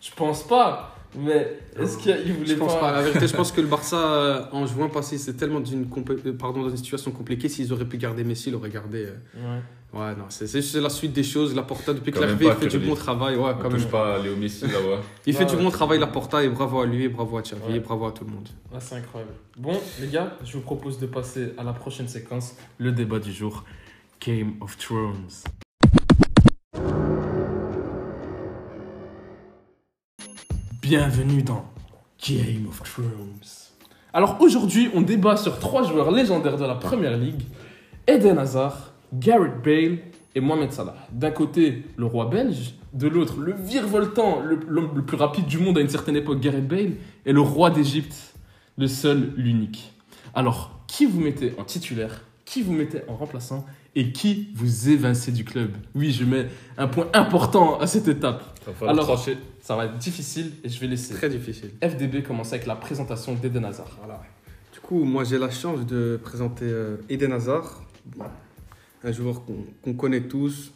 Je 0.00 0.10
pense 0.16 0.42
pas, 0.46 0.94
mais 1.16 1.58
est-ce 1.78 1.98
qu'ils 1.98 2.32
voulaient 2.32 2.46
Je 2.46 2.54
pense 2.54 2.74
pas, 2.74 2.80
pas. 2.80 2.92
La 2.92 3.02
vérité, 3.02 3.26
je 3.26 3.34
pense 3.36 3.52
que 3.52 3.60
le 3.60 3.66
Barça, 3.66 3.96
euh, 3.96 4.44
en 4.52 4.66
juin 4.66 4.88
passé, 4.88 5.18
c'est 5.18 5.34
tellement 5.34 5.60
d'une 5.60 5.86
compé- 5.86 6.16
euh, 6.26 6.32
pardon, 6.32 6.62
dans 6.62 6.70
une 6.70 6.76
situation 6.76 7.10
compliquée. 7.10 7.48
S'ils 7.48 7.72
auraient 7.72 7.84
pu 7.84 7.96
garder 7.98 8.24
Messi, 8.24 8.48
ils 8.48 8.52
l'auraient 8.52 8.70
gardé. 8.70 9.06
euh. 9.06 9.12
Ouais. 9.36 9.60
Ouais, 9.94 10.14
non, 10.16 10.24
c'est 10.30 10.46
c'est 10.46 10.80
la 10.80 10.88
suite 10.88 11.12
des 11.12 11.22
choses. 11.22 11.54
La 11.54 11.62
Porta, 11.64 11.92
depuis 11.92 12.12
que 12.12 12.18
l'arrivée, 12.18 12.46
il 12.46 12.48
pas 12.48 12.54
fait 12.54 12.64
que 12.64 12.70
du 12.70 12.78
les- 12.78 12.86
bon 12.88 12.94
travail. 12.94 13.36
Ouais, 13.36 13.52
On 13.54 13.60
quand 13.62 13.68
touche 13.68 13.80
même. 13.82 13.90
pas 13.90 14.14
à 14.16 14.18
Léo 14.20 14.34
Messi 14.36 14.62
là-bas. 14.62 15.02
Il 15.26 15.34
fait 15.34 15.40
Ouais, 15.44 15.50
du 15.50 15.56
ouais. 15.56 15.62
bon 15.64 15.70
travail, 15.70 15.98
la 15.98 16.06
Porta, 16.06 16.42
et 16.42 16.48
bravo 16.48 16.80
à 16.80 16.86
lui, 16.86 17.04
et 17.04 17.08
bravo 17.10 17.36
à 17.36 17.42
Xavi, 17.42 17.60
Ouais. 17.68 17.76
et 17.76 17.80
bravo 17.80 18.06
à 18.06 18.12
tout 18.12 18.24
le 18.24 18.30
monde. 18.30 18.48
Ah, 18.74 18.80
c'est 18.80 18.94
incroyable. 18.94 19.32
Bon, 19.58 19.78
les 20.00 20.06
gars, 20.08 20.38
je 20.44 20.54
vous 20.54 20.62
propose 20.62 20.98
de 20.98 21.04
passer 21.04 21.52
à 21.58 21.62
la 21.62 21.74
prochaine 21.74 22.08
séquence, 22.08 22.56
le 22.78 22.90
débat 22.92 23.18
du 23.18 23.34
jour, 23.34 23.64
Game 24.26 24.54
of 24.62 24.78
Thrones. 24.78 25.26
Bienvenue 30.94 31.42
dans 31.42 31.64
Game 32.28 32.66
of 32.68 32.82
Thrones. 32.82 33.40
Alors 34.12 34.38
aujourd'hui, 34.42 34.90
on 34.92 35.00
débat 35.00 35.38
sur 35.38 35.58
trois 35.58 35.84
joueurs 35.84 36.10
légendaires 36.10 36.58
de 36.58 36.66
la 36.66 36.74
Première 36.74 37.16
Ligue 37.16 37.40
Eden 38.06 38.36
Hazard, 38.36 38.92
Gareth 39.14 39.62
Bale 39.64 40.00
et 40.34 40.40
Mohamed 40.42 40.70
Salah. 40.70 40.94
D'un 41.10 41.30
côté, 41.30 41.84
le 41.96 42.04
roi 42.04 42.26
belge, 42.26 42.74
de 42.92 43.08
l'autre, 43.08 43.40
le 43.40 43.54
virevoltant, 43.54 44.40
le- 44.42 44.60
l'homme 44.68 44.90
le 44.94 45.02
plus 45.02 45.16
rapide 45.16 45.46
du 45.46 45.56
monde 45.56 45.78
à 45.78 45.80
une 45.80 45.88
certaine 45.88 46.16
époque, 46.16 46.40
Gareth 46.40 46.68
Bale, 46.68 46.92
et 47.24 47.32
le 47.32 47.40
roi 47.40 47.70
d'Égypte, 47.70 48.34
le 48.76 48.86
seul, 48.86 49.32
l'unique. 49.38 49.94
Alors, 50.34 50.78
qui 50.88 51.06
vous 51.06 51.22
mettez 51.22 51.54
en 51.58 51.64
titulaire 51.64 52.20
Qui 52.52 52.60
vous 52.60 52.74
mettez 52.74 52.98
en 53.08 53.16
remplaçant 53.16 53.64
Et 53.96 54.12
qui 54.12 54.50
vous 54.54 54.90
évincez 54.90 55.32
du 55.32 55.42
club 55.42 55.70
Oui, 55.94 56.12
je 56.12 56.26
mets 56.26 56.48
un 56.76 56.86
point 56.86 57.08
important 57.14 57.78
à 57.78 57.86
cette 57.86 58.08
étape. 58.08 58.42
Alors- 58.82 59.06
trancher. 59.06 59.38
Ça 59.62 59.74
va 59.74 59.86
être 59.86 59.96
difficile 59.96 60.52
et 60.62 60.68
je 60.68 60.78
vais 60.78 60.86
laisser 60.86 61.14
Très 61.14 61.30
difficile. 61.30 61.70
FDB 61.82 62.22
commencer 62.22 62.56
avec 62.56 62.66
la 62.66 62.76
présentation 62.76 63.34
d'Eden 63.34 63.64
Hazard. 63.64 63.96
Voilà. 63.98 64.20
Du 64.70 64.80
coup, 64.80 65.02
moi 65.02 65.24
j'ai 65.24 65.38
la 65.38 65.48
chance 65.48 65.86
de 65.86 66.20
présenter 66.22 66.66
euh, 66.66 66.96
Eden 67.08 67.32
Hazard, 67.32 67.82
un 69.02 69.12
joueur 69.12 69.46
qu'on 69.46 69.64
qu'on 69.82 69.94
connaît 69.94 70.20
tous. 70.28 70.72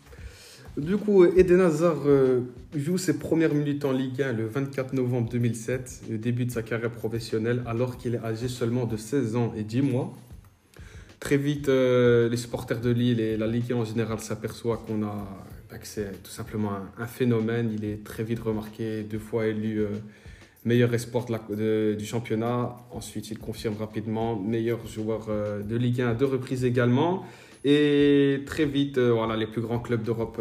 Du 0.79 0.97
coup, 0.97 1.27
Eden 1.27 1.61
Hazard 1.61 1.99
euh, 2.07 2.41
joue 2.74 2.97
ses 2.97 3.18
premières 3.18 3.53
minutes 3.53 3.85
en 3.85 3.93
Ligue 3.93 4.22
1 4.22 4.33
le 4.33 4.47
24 4.47 4.95
novembre 4.95 5.29
2007, 5.29 6.05
le 6.11 6.16
début 6.16 6.47
de 6.47 6.53
sa 6.53 6.62
carrière 6.62 6.91
professionnelle, 6.91 7.62
alors 7.66 7.99
qu'il 7.99 8.14
est 8.14 8.24
âgé 8.24 8.49
seulement 8.49 8.87
de 8.87 8.97
16 8.97 9.37
ans 9.37 9.53
et 9.57 9.62
10 9.62 9.83
mois. 9.83 10.14
Très 11.20 11.36
vite, 11.38 11.68
euh, 11.68 12.28
les 12.28 12.36
supporters 12.36 12.80
de 12.80 12.90
Lille 12.90 13.20
et 13.20 13.36
la 13.36 13.46
Ligue 13.46 13.72
1 13.72 13.76
en 13.76 13.84
général 13.84 14.20
s'aperçoivent 14.20 14.84
qu'on 14.86 15.02
a 15.02 15.26
que 15.78 15.86
c'est 15.86 16.22
tout 16.22 16.30
simplement 16.30 16.72
un, 16.72 17.02
un 17.02 17.06
phénomène. 17.06 17.70
Il 17.76 17.84
est 17.84 18.02
très 18.02 18.22
vite 18.24 18.38
remarqué, 18.40 19.02
deux 19.02 19.18
fois 19.18 19.46
élu 19.46 19.80
euh, 19.80 19.88
meilleur 20.64 20.94
espoir 20.94 21.26
de 21.26 21.32
la- 21.32 21.42
de- 21.54 21.94
du 21.98 22.06
championnat. 22.06 22.76
Ensuite, 22.90 23.30
il 23.30 23.38
confirme 23.38 23.74
rapidement 23.78 24.36
meilleur 24.40 24.86
joueur 24.86 25.26
euh, 25.28 25.62
de 25.62 25.76
Ligue 25.76 26.00
1 26.00 26.08
à 26.10 26.14
deux 26.14 26.24
reprises 26.24 26.64
également. 26.64 27.24
Et 27.64 28.40
très 28.46 28.64
vite, 28.64 28.96
euh, 28.96 29.10
voilà, 29.12 29.36
les 29.36 29.46
plus 29.46 29.60
grands 29.60 29.80
clubs 29.80 30.02
d'Europe 30.02 30.40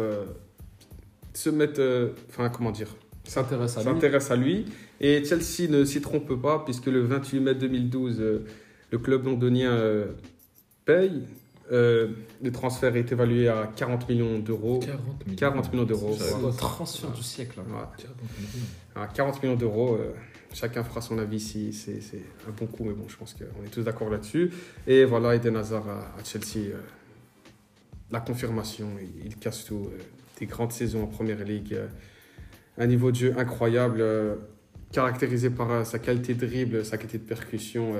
se 1.34 1.50
mettent, 1.50 1.82
enfin 2.30 2.48
comment 2.48 2.70
dire, 2.70 2.94
S'intéresse 4.00 4.30
à 4.30 4.34
à 4.34 4.36
lui. 4.36 4.64
Et 5.00 5.22
Chelsea 5.24 5.68
ne 5.68 5.84
s'y 5.84 6.00
trompe 6.00 6.40
pas, 6.40 6.62
puisque 6.64 6.86
le 6.86 7.00
28 7.00 7.40
mai 7.40 7.54
2012, 7.54 8.16
euh, 8.20 8.44
le 8.90 8.98
club 8.98 9.26
londonien 9.26 9.72
paye. 10.86 11.24
Euh, 11.72 12.08
le 12.42 12.52
transfert 12.52 12.94
est 12.94 13.10
évalué 13.10 13.48
à 13.48 13.68
40 13.74 14.08
millions 14.08 14.38
d'euros. 14.38 14.78
40 14.78 15.26
millions. 15.26 15.36
40 15.36 15.72
millions 15.72 15.84
d'euros. 15.84 16.16
C'est 16.16 16.40
le 16.40 16.56
transfert 16.56 17.10
du 17.10 17.22
siècle. 17.24 17.58
hein. 17.60 17.64
Ouais. 17.68 18.04
40 18.04 18.16
millions. 18.38 18.66
À 18.94 19.06
40 19.08 19.42
millions 19.42 19.56
d'euros, 19.56 19.96
euh, 19.96 20.12
chacun 20.54 20.84
fera 20.84 21.00
son 21.00 21.18
avis 21.18 21.40
si 21.40 21.72
c'est 21.72 21.98
un 22.48 22.52
bon 22.56 22.66
coup, 22.66 22.84
mais 22.84 22.92
bon, 22.92 23.08
je 23.08 23.16
pense 23.16 23.34
qu'on 23.34 23.64
est 23.64 23.68
tous 23.70 23.82
d'accord 23.82 24.08
là-dessus. 24.10 24.52
Et 24.86 25.04
voilà, 25.04 25.34
Eden 25.34 25.56
Hazard 25.56 25.88
à, 25.88 25.98
à 26.18 26.24
Chelsea, 26.24 26.68
euh, 26.68 26.80
la 28.12 28.20
confirmation, 28.20 28.86
il, 29.00 29.26
il 29.26 29.36
casse 29.36 29.64
tout. 29.64 29.90
des 30.38 30.46
grandes 30.46 30.70
saisons 30.72 31.02
en 31.02 31.06
Première 31.08 31.42
Ligue, 31.44 31.76
un 32.78 32.86
niveau 32.86 33.10
de 33.10 33.16
jeu 33.16 33.34
incroyable, 33.36 34.04
caractérisé 34.92 35.50
par 35.50 35.84
sa 35.84 35.98
qualité 35.98 36.34
de 36.34 36.46
dribble, 36.46 36.84
sa 36.84 36.96
qualité 36.96 37.18
de 37.18 37.24
percussion. 37.24 37.94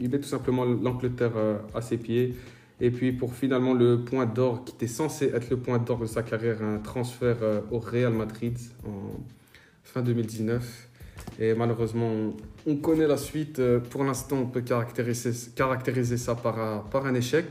Il 0.00 0.10
met 0.10 0.18
tout 0.18 0.28
simplement 0.28 0.64
l'Angleterre 0.64 1.32
euh, 1.36 1.58
à 1.74 1.80
ses 1.80 1.96
pieds. 1.96 2.34
Et 2.80 2.90
puis 2.90 3.12
pour 3.12 3.34
finalement 3.34 3.72
le 3.72 4.04
point 4.04 4.26
d'or 4.26 4.64
qui 4.64 4.74
était 4.74 4.86
censé 4.86 5.26
être 5.26 5.48
le 5.48 5.56
point 5.56 5.78
d'or 5.78 5.98
de 5.98 6.06
sa 6.06 6.22
carrière, 6.22 6.62
un 6.62 6.78
transfert 6.78 7.38
euh, 7.42 7.60
au 7.70 7.78
Real 7.78 8.12
Madrid 8.12 8.58
en 8.86 9.18
fin 9.82 10.02
2019. 10.02 10.88
Et 11.38 11.54
malheureusement, 11.54 12.34
on, 12.66 12.72
on 12.72 12.76
connaît 12.76 13.06
la 13.06 13.16
suite. 13.16 13.58
Euh, 13.58 13.80
Pour 13.80 14.04
l'instant, 14.04 14.38
on 14.42 14.46
peut 14.46 14.60
caractériser, 14.60 15.32
ça 16.16 16.34
par, 16.34 16.58
un- 16.58 17.14
échec. 17.14 17.46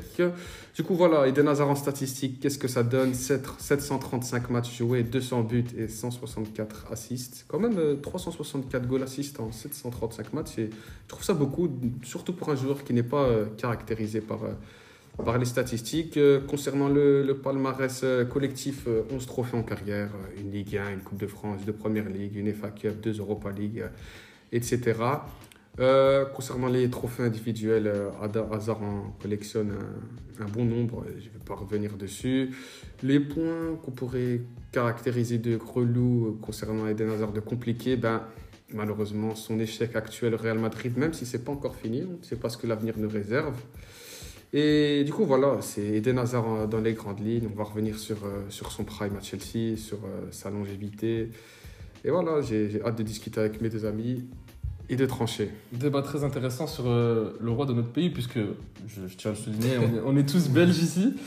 Du 0.76 0.84
coup, 0.84 0.95
voilà, 0.95 1.28
Eden 1.28 1.47
Hazard 1.47 1.70
en 1.70 1.76
statistique, 1.76 2.39
qu'est-ce 2.41 2.57
que 2.59 2.68
ça 2.68 2.84
donne? 2.84 3.13
Sept- 3.13 3.59
735 3.59 4.49
matchs 4.49 4.78
joués, 4.78 5.03
200 5.03 5.41
buts 5.43 5.63
et 5.78 5.88
164 5.88 6.88
assists. 6.91 7.45
Quand 7.47 7.59
même, 7.59 7.78
euh, 7.78 7.95
364 7.95 8.86
goals 8.88 9.03
assists 9.03 9.39
en 9.39 9.51
735 9.51 10.34
matchs. 10.34 10.55
Je 10.57 10.68
trouve 11.07 11.24
ça 11.24 11.34
beaucoup, 11.34 11.70
surtout 12.03 12.34
pour 12.34 12.49
un 12.49 12.55
joueur 12.55 12.84
qui 12.84 12.93
n'est 12.93 13.03
pas 13.03 13.24
euh, 13.24 13.45
caractérisé 13.57 14.20
par, 14.22 14.43
euh, 14.43 14.51
les 15.38 15.45
statistiques. 15.45 16.18
Euh, 16.18 16.41
concernant 16.45 16.89
le, 16.89 17.22
palmarès 17.41 18.01
euh, 18.03 18.26
collectif, 18.26 18.84
euh, 18.88 19.03
11 19.11 19.26
trophées 19.26 19.55
en 19.57 19.63
carrière, 19.63 20.09
euh, 20.13 20.41
une 20.41 20.51
Ligue 20.51 20.76
1, 20.76 20.91
une 20.91 20.99
Coupe 20.99 21.20
de 21.20 21.28
France, 21.28 21.61
deux 21.66 21.72
Première 21.74 22.09
Ligue, 22.09 22.36
une 22.36 22.53
FA 22.53 22.70
Cup, 22.70 22.99
deux 23.01 23.18
Europa 23.20 23.49
League, 23.51 23.80
euh, 23.80 23.88
etc. 24.56 24.95
Euh, 25.80 26.24
concernant 26.26 26.68
les 26.68 26.89
trophées 26.89 27.24
individuels, 27.24 27.88
euh, 27.88 28.10
Hazard 28.51 28.82
en 28.82 29.14
collectionne 29.22 29.74
un, 30.39 30.45
bon 30.45 30.64
nombre, 30.64 31.03
je 31.10 31.26
ne 31.26 31.34
vais 31.34 31.45
pas 31.45 31.56
revenir 31.56 31.97
dessus. 31.97 32.51
Les 33.03 33.20
points 33.20 33.76
qu'on 33.84 33.91
pourrait 33.91 34.41
caractériser 34.72 35.38
de 35.38 35.58
relou 35.58 36.28
euh, 36.28 36.39
concernant 36.41 36.88
Eden 36.88 37.10
Hazard 37.10 37.34
de 37.34 37.41
compliqué, 37.41 37.97
ben, 37.97 38.24
malheureusement, 38.74 39.36
son 39.36 39.60
échec 39.60 39.97
actuel 39.97 40.36
au 40.36 40.38
Real 40.38 40.60
Madrid, 40.60 40.97
même 40.97 41.14
si 41.14 41.26
c'est 41.26 41.43
pas 41.43 41.51
encore 41.51 41.76
fini, 41.76 42.03
on 42.03 42.20
ne 42.20 42.24
sait 42.24 42.38
pas 42.38 42.47
ce 42.47 42.58
que 42.58 42.68
l'avenir 42.68 42.93
nous 42.97 43.10
réserve. 43.10 43.56
Et 44.53 45.03
du 45.03 45.12
coup, 45.12 45.26
voilà, 45.26 45.58
c'est 45.60 45.86
Eden 45.86 46.18
Hazard 46.18 46.70
dans 46.70 46.80
les 46.80 46.93
grandes 46.93 47.20
lignes. 47.20 47.49
On 47.51 47.58
va 47.58 47.66
revenir 47.66 47.99
sur, 47.99 48.18
sur 48.47 48.72
son 48.72 48.86
prime 48.86 49.18
à 49.18 49.22
Chelsea, 49.22 49.76
sur 49.76 49.99
sa 50.32 50.49
longévité. 50.49 51.30
Et 52.06 52.10
voilà, 52.10 52.39
j'ai 52.39 52.82
hâte 52.86 52.97
de 52.97 53.03
discuter 53.03 53.41
avec 53.41 53.60
mes 53.60 53.68
deux 53.68 53.86
amis 53.86 54.24
et 54.89 54.95
de 54.95 55.05
trancher. 55.05 55.49
Débat 55.71 56.01
très 56.01 56.23
intéressant 56.23 56.67
sur 56.67 56.86
euh, 56.88 57.38
le 57.39 57.51
roi 57.51 57.65
de 57.65 57.73
notre 57.73 57.89
pays, 57.89 58.09
puisque 58.09 58.38
je, 58.38 59.07
je 59.07 59.15
tiens 59.15 59.31
à 59.31 59.33
le 59.33 59.39
souligner, 59.39 59.77
on 59.77 59.95
est, 59.95 60.01
on 60.05 60.17
est 60.17 60.27
tous 60.27 60.49
belges 60.49 60.77
ici. 60.77 61.13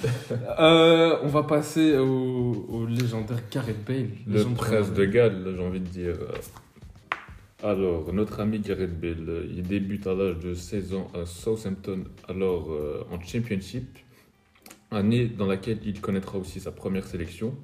Euh, 0.61 1.17
on 1.23 1.29
va 1.29 1.45
passer 1.45 1.97
au, 1.97 2.67
au 2.69 2.87
légendaire 2.87 3.39
Gareth 3.51 3.85
Bale. 3.87 4.09
Le 4.27 4.45
prince 4.55 4.93
de 4.93 5.05
Galles, 5.05 5.55
j'ai 5.57 5.63
envie 5.63 5.81
de 5.81 5.87
dire. 5.87 6.17
Alors, 7.63 8.13
notre 8.13 8.39
ami 8.39 8.61
Gareth 8.61 9.01
Bale, 9.01 9.47
il 9.51 9.63
débute 9.63 10.07
à 10.07 10.15
l'âge 10.15 10.39
de 10.39 10.55
16 10.55 10.95
ans 10.95 11.11
à 11.13 11.27
Southampton, 11.27 12.05
alors 12.29 12.71
euh, 12.71 13.05
en 13.11 13.21
Championship, 13.21 13.99
année 14.93 15.27
dans 15.27 15.47
laquelle 15.47 15.79
il 15.85 16.01
connaîtra 16.01 16.39
aussi 16.39 16.61
sa 16.61 16.71
première 16.71 17.05
sélection. 17.05 17.57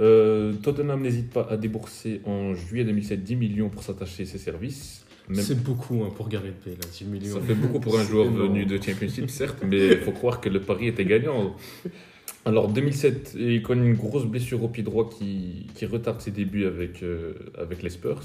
Euh, 0.00 0.54
Tottenham 0.54 1.02
n'hésite 1.02 1.30
pas 1.30 1.46
à 1.50 1.58
débourser 1.58 2.22
en 2.24 2.54
juillet 2.54 2.84
2007 2.84 3.22
10 3.22 3.36
millions 3.36 3.68
pour 3.68 3.82
s'attacher 3.82 4.24
ses 4.24 4.38
services. 4.38 5.01
Même- 5.28 5.40
C'est 5.40 5.62
beaucoup 5.62 6.02
hein, 6.04 6.10
pour 6.14 6.28
Gareth 6.28 6.54
Bale, 6.64 6.74
là, 6.74 6.86
10 6.90 7.04
millions. 7.04 7.34
Ça 7.34 7.40
fait 7.40 7.54
beaucoup 7.54 7.80
pour 7.80 7.98
un 7.98 8.04
joueur 8.04 8.26
énorme. 8.26 8.48
venu 8.48 8.66
de 8.66 8.80
Championship, 8.82 9.30
certes, 9.30 9.62
mais 9.66 9.88
il 9.88 9.98
faut 9.98 10.12
croire 10.12 10.40
que 10.40 10.48
le 10.48 10.60
pari 10.60 10.88
était 10.88 11.04
gagnant. 11.04 11.54
Alors 12.44 12.68
2007, 12.68 13.36
il 13.38 13.62
connaît 13.62 13.86
une 13.86 13.94
grosse 13.94 14.24
blessure 14.26 14.62
au 14.64 14.68
pied 14.68 14.82
droit 14.82 15.08
qui, 15.08 15.66
qui 15.74 15.86
retarde 15.86 16.20
ses 16.20 16.32
débuts 16.32 16.66
avec, 16.66 17.02
euh, 17.04 17.34
avec 17.56 17.82
les 17.84 17.90
Spurs. 17.90 18.22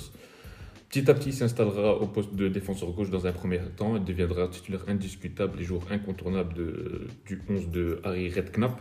Petit 0.89 1.09
à 1.11 1.13
petit, 1.13 1.29
il 1.29 1.33
s'installera 1.33 1.97
au 2.01 2.07
poste 2.07 2.33
de 2.33 2.47
défenseur 2.47 2.89
gauche 2.91 3.09
dans 3.11 3.27
un 3.27 3.31
premier 3.31 3.59
temps 3.75 3.97
et 3.97 3.99
deviendra 3.99 4.47
titulaire 4.47 4.85
indiscutable 4.87 5.59
et 5.61 5.63
joueur 5.63 5.83
incontournable 5.91 6.53
de- 6.55 7.07
du 7.27 7.41
11 7.49 7.69
de 7.69 7.99
Harry 8.03 8.29
Redknapp. 8.29 8.79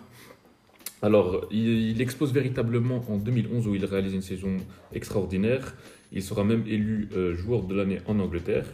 Alors, 1.03 1.47
il, 1.51 1.91
il 1.91 2.01
expose 2.01 2.33
véritablement 2.33 3.05
en 3.11 3.17
2011 3.19 3.67
où 3.67 3.75
il 3.75 3.85
réalise 3.85 4.15
une 4.15 4.23
saison 4.23 4.57
extraordinaire. 4.95 5.75
Il 6.13 6.23
sera 6.23 6.45
même 6.45 6.65
élu 6.67 7.09
euh, 7.17 7.35
joueur 7.35 7.63
de 7.65 7.75
l'année 7.75 7.99
en 8.07 8.19
Angleterre. 8.21 8.67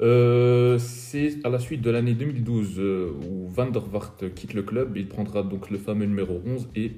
Euh, 0.00 0.76
c'est 0.78 1.38
à 1.44 1.48
la 1.50 1.58
suite 1.60 1.80
de 1.80 1.90
l'année 1.90 2.14
2012 2.14 2.74
euh, 2.78 3.10
où 3.30 3.48
Van 3.48 3.70
der 3.70 3.82
Vaart 3.86 4.16
quitte 4.34 4.54
le 4.54 4.62
club. 4.62 4.96
Il 4.96 5.06
prendra 5.08 5.42
donc 5.42 5.70
le 5.70 5.78
fameux 5.78 6.06
numéro 6.06 6.42
11 6.44 6.68
et 6.74 6.92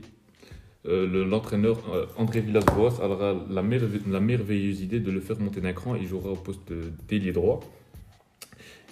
le- 0.88 1.24
l'entraîneur 1.24 1.78
André 2.16 2.40
Villas-Boas 2.40 3.00
aura 3.02 3.34
la, 3.50 3.62
merve- 3.62 3.98
la 4.08 4.20
merveilleuse 4.20 4.82
idée 4.82 5.00
de 5.00 5.10
le 5.10 5.20
faire 5.20 5.38
monter 5.40 5.60
d'un 5.60 5.72
cran. 5.72 5.96
Il 5.96 6.06
jouera 6.06 6.30
au 6.30 6.36
poste 6.36 6.72
d'ailier 7.08 7.32
droit. 7.32 7.58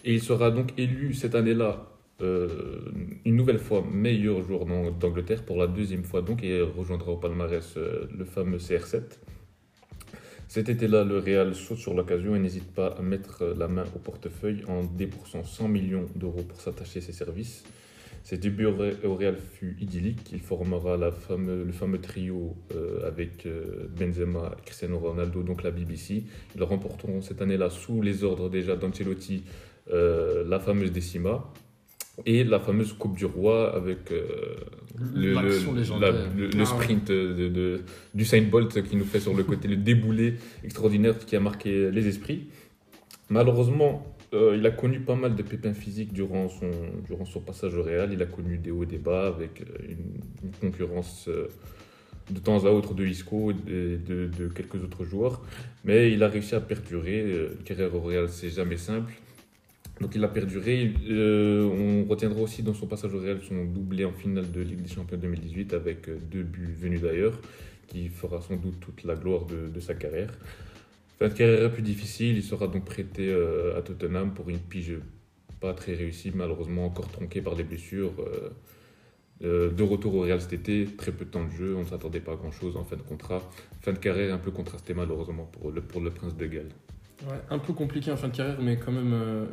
Et 0.04 0.12
il 0.12 0.20
sera 0.20 0.50
donc 0.50 0.72
élu 0.76 1.14
cette 1.14 1.34
année-là 1.36 1.88
une 2.20 3.36
nouvelle 3.36 3.58
fois 3.58 3.84
meilleur 3.92 4.42
joueur 4.42 4.64
d'Ang- 4.66 4.90
d'Angleterre 4.98 5.44
pour 5.44 5.56
la 5.56 5.66
deuxième 5.66 6.04
fois 6.04 6.20
donc 6.22 6.42
et 6.42 6.62
rejoindra 6.62 7.12
au 7.12 7.16
palmarès 7.16 7.76
le 7.76 8.24
fameux 8.24 8.58
CR7. 8.58 9.02
Cet 10.54 10.68
été-là, 10.68 11.02
le 11.02 11.18
Real 11.18 11.52
saute 11.56 11.78
sur 11.78 11.94
l'occasion 11.94 12.36
et 12.36 12.38
n'hésite 12.38 12.72
pas 12.72 12.86
à 12.96 13.02
mettre 13.02 13.44
la 13.58 13.66
main 13.66 13.82
au 13.96 13.98
portefeuille 13.98 14.62
en 14.68 14.84
déboursant 14.84 15.42
100 15.42 15.66
millions 15.66 16.06
d'euros 16.14 16.44
pour 16.48 16.60
s'attacher 16.60 17.00
ses 17.00 17.10
services. 17.10 17.64
Ses 18.22 18.38
débuts 18.38 18.66
au 18.66 19.16
Real 19.16 19.36
fut 19.36 19.76
idyllique. 19.80 20.30
Il 20.32 20.38
formera 20.38 20.96
le 20.96 21.72
fameux 21.72 22.00
trio 22.00 22.54
euh, 22.72 23.04
avec 23.04 23.46
euh, 23.46 23.88
Benzema, 23.98 24.54
Cristiano 24.64 24.96
Ronaldo, 25.00 25.42
donc 25.42 25.64
la 25.64 25.72
BBC. 25.72 26.22
Ils 26.54 26.62
remporteront 26.62 27.20
cette 27.20 27.42
année-là 27.42 27.68
sous 27.68 28.00
les 28.00 28.22
ordres 28.22 28.48
déjà 28.48 28.76
d'Ancelotti 28.76 29.42
euh, 29.90 30.44
la 30.46 30.60
fameuse 30.60 30.92
Décima 30.92 31.52
et 32.26 32.44
la 32.44 32.60
fameuse 32.60 32.92
Coupe 32.92 33.16
du 33.16 33.24
Roi 33.24 33.74
avec 33.74 34.10
euh, 34.12 34.22
le, 35.14 35.34
le- 35.42 35.50
la- 36.00 36.10
le- 36.36 36.46
le 36.46 36.62
Ah 36.62 36.66
sprint 36.66 37.08
de, 37.10 37.48
de- 37.48 37.80
du 38.14 38.24
Saint 38.24 38.42
Bolt 38.42 38.82
qui 38.82 38.96
nous 38.96 39.04
fait 39.04 39.20
sur 39.20 39.34
le 39.34 39.42
côté 39.42 39.66
le 39.68 39.76
déboulé 39.76 40.34
extraordinaire 40.62 41.18
qui 41.18 41.34
a 41.36 41.40
marqué 41.40 41.90
les 41.90 42.06
esprits. 42.06 42.46
Malheureusement, 43.30 44.16
euh, 44.34 44.54
il 44.56 44.64
a 44.66 44.70
connu 44.70 45.00
pas 45.00 45.14
mal 45.16 45.34
de 45.34 45.42
pépins 45.42 45.72
physiques 45.74 46.12
durant 46.12 46.48
son, 46.48 46.70
durant 47.06 47.24
son 47.24 47.40
passage 47.40 47.74
au 47.74 47.82
Real. 47.82 48.12
Il 48.12 48.22
a 48.22 48.26
connu 48.26 48.58
des 48.58 48.70
hauts 48.70 48.82
et 48.82 48.86
des 48.86 48.98
bas 48.98 49.26
avec 49.28 49.62
euh, 49.62 49.64
une, 49.88 50.20
une 50.44 50.52
concurrence 50.60 51.26
euh, 51.28 51.48
de 52.30 52.38
temps 52.38 52.64
à 52.64 52.70
autre 52.70 52.94
de 52.94 53.04
Isco 53.04 53.50
et 53.50 53.54
de, 53.54 53.98
de- 54.08 54.30
de 54.38 54.48
quelques 54.48 54.76
autres 54.82 55.04
joueurs. 55.04 55.42
Mais 55.84 56.12
il 56.12 56.22
a 56.22 56.28
réussi 56.28 56.54
à 56.54 56.60
perdurer. 56.60 57.20
Une 57.58 57.64
carrière 57.64 57.94
au 57.94 58.00
Real, 58.00 58.28
c'est 58.28 58.50
jamais 58.50 58.76
simple. 58.76 59.12
Donc 60.00 60.14
il 60.14 60.24
a 60.24 60.28
perduré. 60.28 60.92
Euh, 61.08 61.64
on 61.64 62.08
retiendra 62.08 62.40
aussi 62.40 62.62
dans 62.62 62.74
son 62.74 62.86
passage 62.86 63.14
au 63.14 63.20
Real 63.20 63.40
son 63.42 63.64
doublé 63.64 64.04
en 64.04 64.12
finale 64.12 64.50
de 64.50 64.60
Ligue 64.60 64.82
des 64.82 64.88
Champions 64.88 65.18
2018 65.18 65.72
avec 65.72 66.08
deux 66.30 66.42
buts 66.42 66.74
venus 66.76 67.02
d'ailleurs, 67.02 67.40
qui 67.86 68.08
fera 68.08 68.40
sans 68.40 68.56
doute 68.56 68.80
toute 68.80 69.04
la 69.04 69.14
gloire 69.14 69.46
de, 69.46 69.80
sa 69.80 69.94
carrière. 69.94 70.32
Fin 71.18 71.28
de 71.28 71.34
carrière 71.34 71.70
plus 71.72 71.82
difficile, 71.82 72.36
il 72.36 72.42
sera 72.42 72.66
donc 72.66 72.84
prêté 72.84 73.28
euh, 73.28 73.78
à 73.78 73.82
Tottenham 73.82 74.34
pour 74.34 74.50
une 74.50 74.58
pige 74.58 74.94
pas 75.60 75.72
très 75.72 75.94
réussie, 75.94 76.32
malheureusement 76.34 76.86
encore 76.86 77.08
tronquée 77.08 77.40
par 77.40 77.54
les 77.54 77.64
blessures. 77.64 78.12
Euh, 79.42 79.70
de 79.70 79.82
retour 79.82 80.14
au 80.14 80.20
Real 80.22 80.40
cet 80.40 80.52
été, 80.52 80.86
très 80.96 81.12
peu 81.12 81.24
de 81.24 81.30
temps 81.30 81.44
de 81.44 81.50
jeu, 81.50 81.74
on 81.76 81.80
ne 81.80 81.86
s'attendait 81.86 82.20
pas 82.20 82.32
à 82.32 82.36
grand 82.36 82.52
chose 82.52 82.76
en 82.76 82.84
fin 82.84 82.96
de 82.96 83.02
contrat. 83.02 83.42
Fin 83.82 83.92
de 83.92 83.98
carrière 83.98 84.34
un 84.34 84.38
peu 84.38 84.50
contrastée 84.50 84.94
malheureusement 84.94 85.48
pour 85.52 85.70
le 85.70 86.10
Prince 86.10 86.36
de 86.36 86.46
Galles. 86.46 86.72
Ouais, 87.22 87.40
un 87.48 87.58
peu 87.58 87.72
compliqué 87.72 88.10
en 88.10 88.16
fin 88.16 88.28
de 88.28 88.36
carrière, 88.36 88.60
mais 88.60 88.76
quand 88.76 88.90
même 88.92 89.12
euh, 89.14 89.46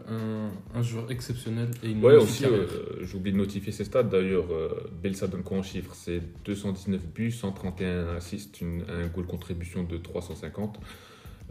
un, 0.73 0.77
un 0.79 0.81
joueur 0.81 1.09
exceptionnel 1.11 1.69
et 1.83 1.91
une 1.91 2.03
Ouais, 2.03 2.15
aussi, 2.15 2.41
carrière. 2.43 2.59
euh, 2.61 3.05
j'ai 3.05 3.15
oublié 3.15 3.31
de 3.33 3.37
notifier 3.37 3.71
ses 3.71 3.85
stats 3.85 4.03
d'ailleurs. 4.03 4.51
Euh, 4.51 4.89
Belsa 5.01 5.27
donne 5.27 5.43
quoi 5.43 5.59
en 5.59 5.63
chiffres? 5.63 5.93
C'est 5.93 6.21
219 6.43 7.05
buts, 7.13 7.31
131 7.31 8.15
assists, 8.17 8.59
une, 8.61 8.83
un 8.89 9.07
goal 9.07 9.25
contribution 9.27 9.83
de 9.83 9.97
350. 9.97 10.79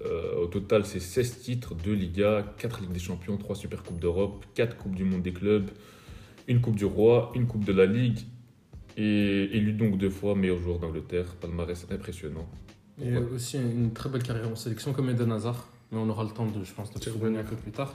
Euh, 0.05 0.35
au 0.43 0.47
total, 0.47 0.85
c'est 0.85 0.99
16 1.01 1.39
titres, 1.41 1.75
2 1.75 1.93
Ligas, 1.95 2.43
4 2.59 2.81
Ligues 2.81 2.93
des 2.93 2.99
Champions, 3.01 3.37
3 3.37 3.55
Super 3.55 3.83
Coupes 3.85 4.01
d'Europe, 4.01 4.45
4 4.55 4.77
Coupes 4.77 4.97
du 4.97 5.05
Monde 5.05 5.23
des 5.23 5.33
clubs, 5.33 5.71
une 6.49 6.61
Coupe 6.61 6.77
du 6.77 6.87
Roi, 6.87 7.31
une 7.37 7.47
Coupe 7.47 7.65
de 7.65 7.73
la 7.73 7.87
Ligue. 7.87 8.19
Et 8.97 9.45
élu 9.57 9.73
donc 9.73 9.97
deux 9.97 10.11
fois 10.11 10.35
meilleur 10.35 10.59
joueur 10.59 10.81
d'Angleterre, 10.81 11.37
palmarès 11.41 11.87
impressionnant. 11.91 12.49
Et 13.01 13.13
Ouais. 13.17 13.23
aussi 13.35 13.57
une 13.59 13.93
très 13.93 14.11
belle 14.11 14.23
carrière 14.25 14.49
en 14.51 14.57
sélection 14.57 14.93
comme 14.93 15.09
Eden 15.09 15.31
Hazard. 15.33 15.69
Mais 15.93 15.99
on 15.99 16.09
aura 16.09 16.25
le 16.25 16.31
temps, 16.31 16.47
de, 16.47 16.65
je 16.65 16.73
pense, 16.73 16.93
de 16.93 17.11
revenir 17.11 17.41
un 17.41 17.45
peu 17.45 17.57
plus 17.57 17.73
tard. 17.73 17.95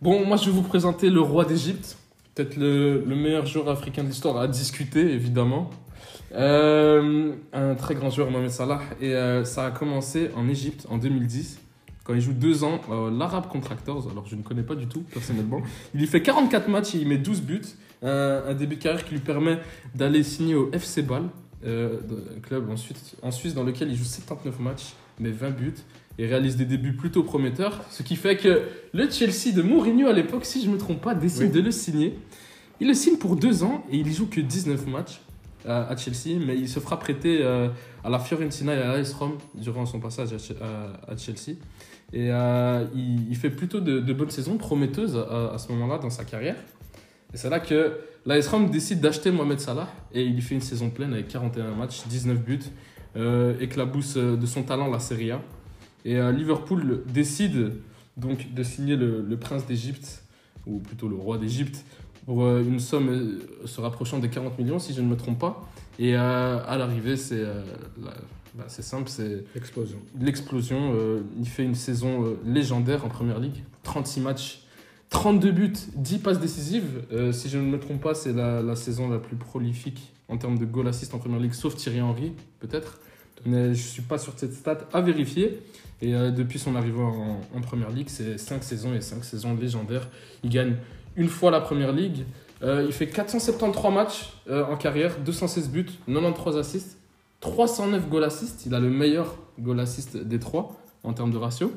Bon, 0.00 0.24
moi, 0.24 0.36
je 0.36 0.46
vais 0.46 0.52
vous 0.52 0.62
présenter 0.62 1.10
le 1.10 1.20
roi 1.20 1.44
d'Égypte. 1.44 1.96
Peut-être 2.34 2.56
le, 2.56 3.04
le 3.04 3.16
meilleur 3.16 3.46
joueur 3.46 3.68
africain 3.68 4.04
de 4.04 4.08
l'histoire 4.08 4.36
à 4.36 4.46
discuter, 4.46 5.12
évidemment. 5.12 5.70
Euh, 6.34 7.32
un 7.52 7.74
très 7.74 7.94
grand 7.94 8.10
joueur, 8.10 8.30
Mohamed 8.30 8.50
Salah. 8.50 8.80
Et 9.00 9.14
euh, 9.14 9.44
ça 9.44 9.66
a 9.66 9.70
commencé 9.70 10.30
en 10.36 10.48
Égypte 10.48 10.86
en 10.90 10.98
2010, 10.98 11.58
quand 12.04 12.14
il 12.14 12.20
joue 12.20 12.32
deux 12.32 12.64
ans 12.64 12.80
à 12.90 13.10
l'Arab 13.10 13.48
Contractors. 13.48 14.08
Alors, 14.10 14.26
je 14.26 14.36
ne 14.36 14.42
connais 14.42 14.62
pas 14.62 14.74
du 14.74 14.86
tout, 14.86 15.02
personnellement. 15.12 15.62
Il 15.94 16.02
y 16.02 16.06
fait 16.06 16.22
44 16.22 16.68
matchs 16.68 16.94
et 16.94 16.98
il 16.98 17.08
met 17.08 17.18
12 17.18 17.42
buts. 17.42 17.62
Un, 18.02 18.44
un 18.48 18.54
début 18.54 18.76
de 18.76 18.82
carrière 18.82 19.04
qui 19.04 19.14
lui 19.14 19.20
permet 19.20 19.58
d'aller 19.94 20.22
signer 20.22 20.54
au 20.54 20.70
FC 20.72 21.02
Bâle, 21.02 21.24
euh, 21.64 21.98
un 22.36 22.40
club 22.40 22.70
en 22.70 22.76
Suisse, 22.76 23.16
en 23.22 23.32
Suisse 23.32 23.54
dans 23.54 23.64
lequel 23.64 23.90
il 23.90 23.96
joue 23.96 24.04
79 24.04 24.60
matchs, 24.60 24.92
mais 25.18 25.30
20 25.30 25.50
buts, 25.50 25.74
et 26.18 26.26
réalise 26.26 26.56
des 26.56 26.64
débuts 26.64 26.94
plutôt 26.94 27.22
prometteurs. 27.22 27.84
Ce 27.90 28.02
qui 28.02 28.16
fait 28.16 28.36
que 28.36 28.62
le 28.92 29.10
Chelsea 29.10 29.54
de 29.54 29.62
Mourinho 29.62 30.08
à 30.08 30.12
l'époque, 30.12 30.44
si 30.44 30.62
je 30.62 30.68
ne 30.68 30.74
me 30.74 30.78
trompe 30.78 31.00
pas, 31.00 31.14
décide 31.14 31.42
Oui. 31.44 31.50
de 31.50 31.60
le 31.60 31.70
signer. 31.70 32.18
Il 32.80 32.88
le 32.88 32.94
signe 32.94 33.16
pour 33.16 33.36
deux 33.36 33.62
ans 33.62 33.84
et 33.90 33.96
il 33.96 34.12
joue 34.12 34.26
que 34.26 34.40
19 34.40 34.86
matchs 34.86 35.20
à, 35.66 35.88
à 35.88 35.96
Chelsea, 35.96 36.38
mais 36.44 36.56
il 36.56 36.68
se 36.68 36.80
fera 36.80 36.98
prêter 36.98 37.40
euh, 37.42 37.68
à 38.04 38.10
la 38.10 38.18
Fiorentina 38.18 38.74
et 38.74 38.78
à 38.78 38.96
l'AS 38.96 39.12
Rome 39.12 39.38
durant 39.54 39.86
son 39.86 40.00
passage 40.00 40.30
à, 40.32 41.10
à 41.12 41.16
Chelsea. 41.16 41.56
Et 42.12 42.30
euh, 42.30 42.86
il, 42.94 43.36
fait 43.36 43.50
plutôt 43.50 43.80
de, 43.80 44.12
bonnes 44.12 44.30
saisons, 44.30 44.56
prometteuses 44.56 45.16
à, 45.16 45.58
ce 45.58 45.70
moment-là 45.72 45.98
dans 45.98 46.10
sa 46.10 46.24
carrière. 46.24 46.56
Et 47.34 47.36
c'est 47.36 47.50
là 47.50 47.60
que 47.60 47.98
l'AS 48.24 48.48
Rome 48.48 48.70
décide 48.70 49.00
d'acheter 49.00 49.30
Mohamed 49.30 49.60
Salah 49.60 49.88
et 50.14 50.22
il 50.22 50.38
y 50.38 50.40
fait 50.40 50.54
une 50.54 50.62
saison 50.62 50.88
pleine 50.88 51.12
avec 51.12 51.28
41 51.28 51.74
matchs, 51.74 52.06
19 52.06 52.38
buts, 52.38 52.60
euh, 53.16 53.58
éclabousse 53.60 54.16
euh, 54.16 54.36
de 54.36 54.46
son 54.46 54.62
talent 54.62 54.88
la 54.88 55.00
Serie 55.00 55.32
A. 55.32 55.42
Et 56.04 56.16
euh, 56.16 56.32
Liverpool 56.32 57.02
décide 57.12 57.72
donc 58.16 58.52
de 58.54 58.62
signer 58.62 58.96
le, 58.96 59.22
le 59.22 59.36
prince 59.36 59.66
d'Égypte, 59.66 60.22
ou 60.66 60.78
plutôt 60.78 61.08
le 61.08 61.16
roi 61.16 61.38
d'Égypte, 61.38 61.84
pour 62.26 62.42
euh, 62.44 62.62
une 62.62 62.80
somme 62.80 63.08
euh, 63.08 63.66
se 63.66 63.80
rapprochant 63.80 64.18
des 64.18 64.28
40 64.28 64.58
millions, 64.58 64.78
si 64.78 64.92
je 64.94 65.00
ne 65.00 65.06
me 65.08 65.16
trompe 65.16 65.38
pas. 65.38 65.68
Et 65.98 66.16
euh, 66.16 66.58
à 66.66 66.76
l'arrivée, 66.76 67.16
c'est 67.16 67.40
euh, 67.40 67.62
la- 68.02 68.14
bah, 68.54 68.64
simple, 68.68 69.08
c'est 69.08 69.44
Explosion. 69.54 69.98
l'explosion. 70.20 70.92
euh, 70.94 71.20
il 71.38 71.48
fait 71.48 71.64
une 71.64 71.74
saison 71.74 72.36
légendaire 72.44 73.04
en 73.04 73.08
première 73.08 73.38
ligue. 73.38 73.62
36 73.84 74.20
matchs, 74.20 74.62
32 75.10 75.50
buts, 75.52 75.72
10 75.94 76.18
passes 76.18 76.40
décisives. 76.40 77.02
Si 77.32 77.48
je 77.48 77.56
ne 77.58 77.62
me 77.62 77.78
trompe 77.78 78.02
pas, 78.02 78.14
c'est 78.14 78.32
la, 78.32 78.60
la 78.62 78.74
saison 78.76 79.08
la 79.08 79.18
plus 79.18 79.36
prolifique 79.36 80.12
en 80.28 80.36
termes 80.36 80.58
de 80.58 80.64
goal 80.66 80.88
assist 80.88 81.14
en 81.14 81.18
première 81.18 81.38
ligue, 81.40 81.52
sauf 81.54 81.76
Thierry 81.76 82.00
Henry, 82.02 82.32
peut-être. 82.60 83.00
Mais 83.46 83.66
je 83.66 83.68
ne 83.70 83.74
suis 83.74 84.02
pas 84.02 84.18
sur 84.18 84.32
cette 84.36 84.52
stat 84.52 84.78
à 84.92 85.00
vérifier. 85.00 85.60
Et 86.00 86.14
euh, 86.14 86.30
depuis 86.30 86.58
son 86.58 86.76
arrivée 86.76 87.00
en, 87.00 87.40
en 87.54 87.60
première 87.60 87.90
ligue, 87.90 88.08
c'est 88.08 88.38
5 88.38 88.62
saisons 88.62 88.94
et 88.94 89.00
5 89.00 89.24
saisons 89.24 89.56
légendaires. 89.56 90.08
Il 90.44 90.50
gagne 90.50 90.76
une 91.16 91.28
fois 91.28 91.50
la 91.50 91.60
première 91.60 91.92
ligue. 91.92 92.24
Euh, 92.62 92.84
il 92.86 92.92
fait 92.92 93.08
473 93.08 93.92
matchs 93.92 94.32
euh, 94.48 94.64
en 94.66 94.76
carrière, 94.76 95.18
216 95.24 95.70
buts, 95.70 95.86
93 96.06 96.56
assists, 96.56 96.98
309 97.40 98.08
goal 98.08 98.24
assists. 98.24 98.66
Il 98.66 98.74
a 98.74 98.80
le 98.80 98.90
meilleur 98.90 99.36
goal 99.60 99.80
assist 99.80 100.16
des 100.16 100.38
trois 100.38 100.76
en 101.04 101.12
termes 101.12 101.32
de 101.32 101.36
ratio. 101.36 101.72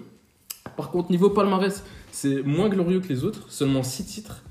Par 0.78 0.92
contre, 0.92 1.12
niveau 1.12 1.30
palmarès, 1.30 1.84
c'est 2.12 2.44
moins 2.44 2.70
glorieux 2.70 3.00
que 3.00 3.10
les 3.10 3.24
autres. 3.24 3.52
Seulement 3.52 3.84
6 3.84 4.06
titres, 4.06 4.44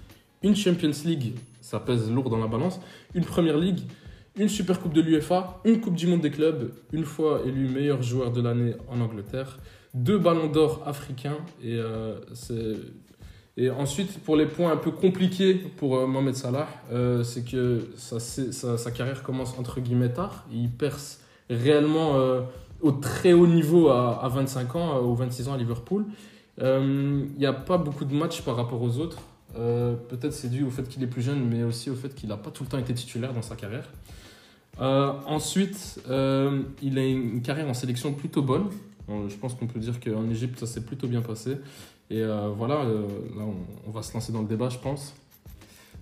une 0.42 0.56
Champions 0.56 0.90
League, 1.04 1.34
ça 1.60 1.78
pèse 1.78 2.10
lourd 2.10 2.30
dans 2.30 2.38
la 2.38 2.46
balance, 2.46 2.80
une 3.14 3.24
Première 3.24 3.58
League, 3.58 3.80
une 4.36 4.48
Super 4.48 4.80
Coupe 4.80 4.94
de 4.94 5.00
l'UEFA, 5.00 5.60
une 5.64 5.80
Coupe 5.80 5.94
du 5.94 6.06
Monde 6.06 6.20
des 6.20 6.30
clubs, 6.30 6.70
une 6.92 7.04
fois 7.04 7.42
élu 7.44 7.68
meilleur 7.68 8.02
joueur 8.02 8.32
de 8.32 8.40
l'année 8.40 8.74
en 8.88 9.00
Angleterre, 9.00 9.58
deux 9.94 10.18
ballons 10.18 10.46
d'or 10.46 10.82
africains 10.86 11.38
et 11.62 11.76
euh, 11.76 12.16
et 13.56 13.68
ensuite, 13.68 14.20
pour 14.20 14.36
les 14.36 14.46
points 14.46 14.72
un 14.72 14.76
peu 14.76 14.90
compliqués 14.90 15.54
pour 15.54 15.98
euh, 15.98 16.06
Mohamed 16.06 16.34
Salah, 16.34 16.68
euh, 16.92 17.22
c'est 17.24 17.44
que 17.44 17.88
sa, 17.96 18.90
carrière 18.90 19.22
commence 19.22 19.58
entre 19.58 19.80
guillemets 19.80 20.12
tard. 20.12 20.46
Il 20.52 20.70
perce 20.70 21.20
réellement 21.50 22.14
au 22.80 22.92
très 22.92 23.32
haut 23.32 23.48
niveau 23.48 23.88
à, 23.88 24.24
à 24.24 24.28
25 24.28 24.76
ans 24.76 25.02
ou 25.02 25.14
26 25.14 25.48
ans 25.48 25.54
à 25.54 25.58
Liverpool. 25.58 26.06
Il 26.58 27.34
n'y 27.38 27.46
a 27.46 27.52
pas 27.52 27.76
beaucoup 27.76 28.04
de 28.04 28.14
matchs 28.14 28.42
par 28.42 28.54
rapport 28.54 28.80
aux 28.80 28.98
autres. 28.98 29.18
Peut-être 29.54 30.32
c'est 30.32 30.48
dû 30.48 30.62
au 30.62 30.70
fait 30.70 30.88
qu'il 30.88 31.02
est 31.02 31.08
plus 31.08 31.22
jeune, 31.22 31.44
mais 31.44 31.64
aussi 31.64 31.90
au 31.90 31.96
fait 31.96 32.14
qu'il 32.14 32.28
n'a 32.28 32.36
pas 32.36 32.50
tout 32.50 32.62
le 32.62 32.68
temps 32.68 32.78
été 32.78 32.94
titulaire 32.94 33.34
dans 33.34 33.42
sa 33.42 33.56
carrière. 33.56 33.90
Euh, 34.80 35.12
ensuite, 35.26 36.00
euh, 36.08 36.62
il 36.82 36.98
a 36.98 37.04
une 37.04 37.42
carrière 37.42 37.68
en 37.68 37.74
sélection 37.74 38.12
plutôt 38.12 38.42
bonne. 38.42 38.66
Euh, 39.08 39.28
Je 39.28 39.36
pense 39.36 39.54
qu'on 39.54 39.66
peut 39.66 39.80
dire 39.80 40.00
qu'en 40.00 40.28
Égypte, 40.30 40.58
ça 40.58 40.66
s'est 40.66 40.82
plutôt 40.82 41.06
bien 41.06 41.20
passé. 41.20 41.56
Et 42.10 42.24
voilà, 42.56 42.82
là, 42.82 43.44
on, 43.44 43.54
on 43.86 43.90
va 43.92 44.02
se 44.02 44.12
lancer 44.14 44.32
dans 44.32 44.42
le 44.42 44.48
débat, 44.48 44.68
je 44.68 44.78
pense. 44.78 45.14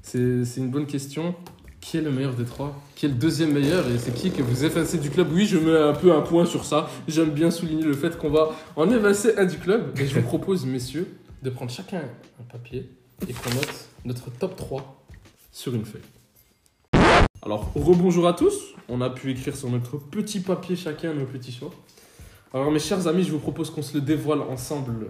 C'est 0.00 0.56
une 0.56 0.70
bonne 0.70 0.86
question. 0.86 1.34
Qui 1.80 1.98
est 1.98 2.00
le 2.00 2.10
meilleur 2.10 2.34
des 2.34 2.44
trois? 2.44 2.74
Qui 2.96 3.06
est 3.06 3.08
le 3.10 3.14
deuxième 3.14 3.52
meilleur? 3.52 3.86
Et 3.88 3.98
c'est 3.98 4.14
qui 4.14 4.30
que 4.30 4.42
vous 4.42 4.64
effacez 4.64 4.96
du 4.98 5.10
club? 5.10 5.28
Oui, 5.32 5.46
je 5.46 5.58
mets 5.58 5.76
un 5.76 5.92
peu 5.92 6.12
un 6.14 6.22
point 6.22 6.46
sur 6.46 6.64
ça. 6.64 6.88
J'aime 7.06 7.30
bien 7.30 7.50
souligner 7.50 7.84
le 7.84 7.92
fait 7.92 8.16
qu'on 8.16 8.30
va 8.30 8.50
en 8.74 8.90
évincer 8.90 9.36
un 9.36 9.44
du 9.44 9.58
club. 9.58 9.98
Et 10.00 10.06
je 10.06 10.14
vous 10.18 10.26
propose, 10.26 10.64
messieurs, 10.64 11.06
de 11.42 11.50
prendre 11.50 11.70
chacun 11.70 12.00
un 12.40 12.44
papier 12.50 12.90
et 13.28 13.32
qu'on 13.32 13.50
note 13.50 13.88
notre 14.06 14.30
top 14.30 14.56
3 14.56 15.04
sur 15.52 15.74
une 15.74 15.84
feuille. 15.84 16.00
Alors, 17.42 17.70
rebonjour 17.74 18.26
à 18.26 18.32
tous. 18.32 18.74
On 18.88 19.00
a 19.00 19.10
pu 19.10 19.30
écrire 19.30 19.56
sur 19.56 19.70
notre 19.70 19.96
petit 19.96 20.40
papier 20.40 20.74
chacun 20.74 21.14
nos 21.14 21.24
petits 21.24 21.52
choix. 21.52 21.70
Alors, 22.52 22.70
mes 22.72 22.80
chers 22.80 23.06
amis, 23.06 23.22
je 23.22 23.30
vous 23.30 23.38
propose 23.38 23.70
qu'on 23.70 23.82
se 23.82 23.94
le 23.94 24.00
dévoile 24.00 24.40
ensemble 24.42 25.08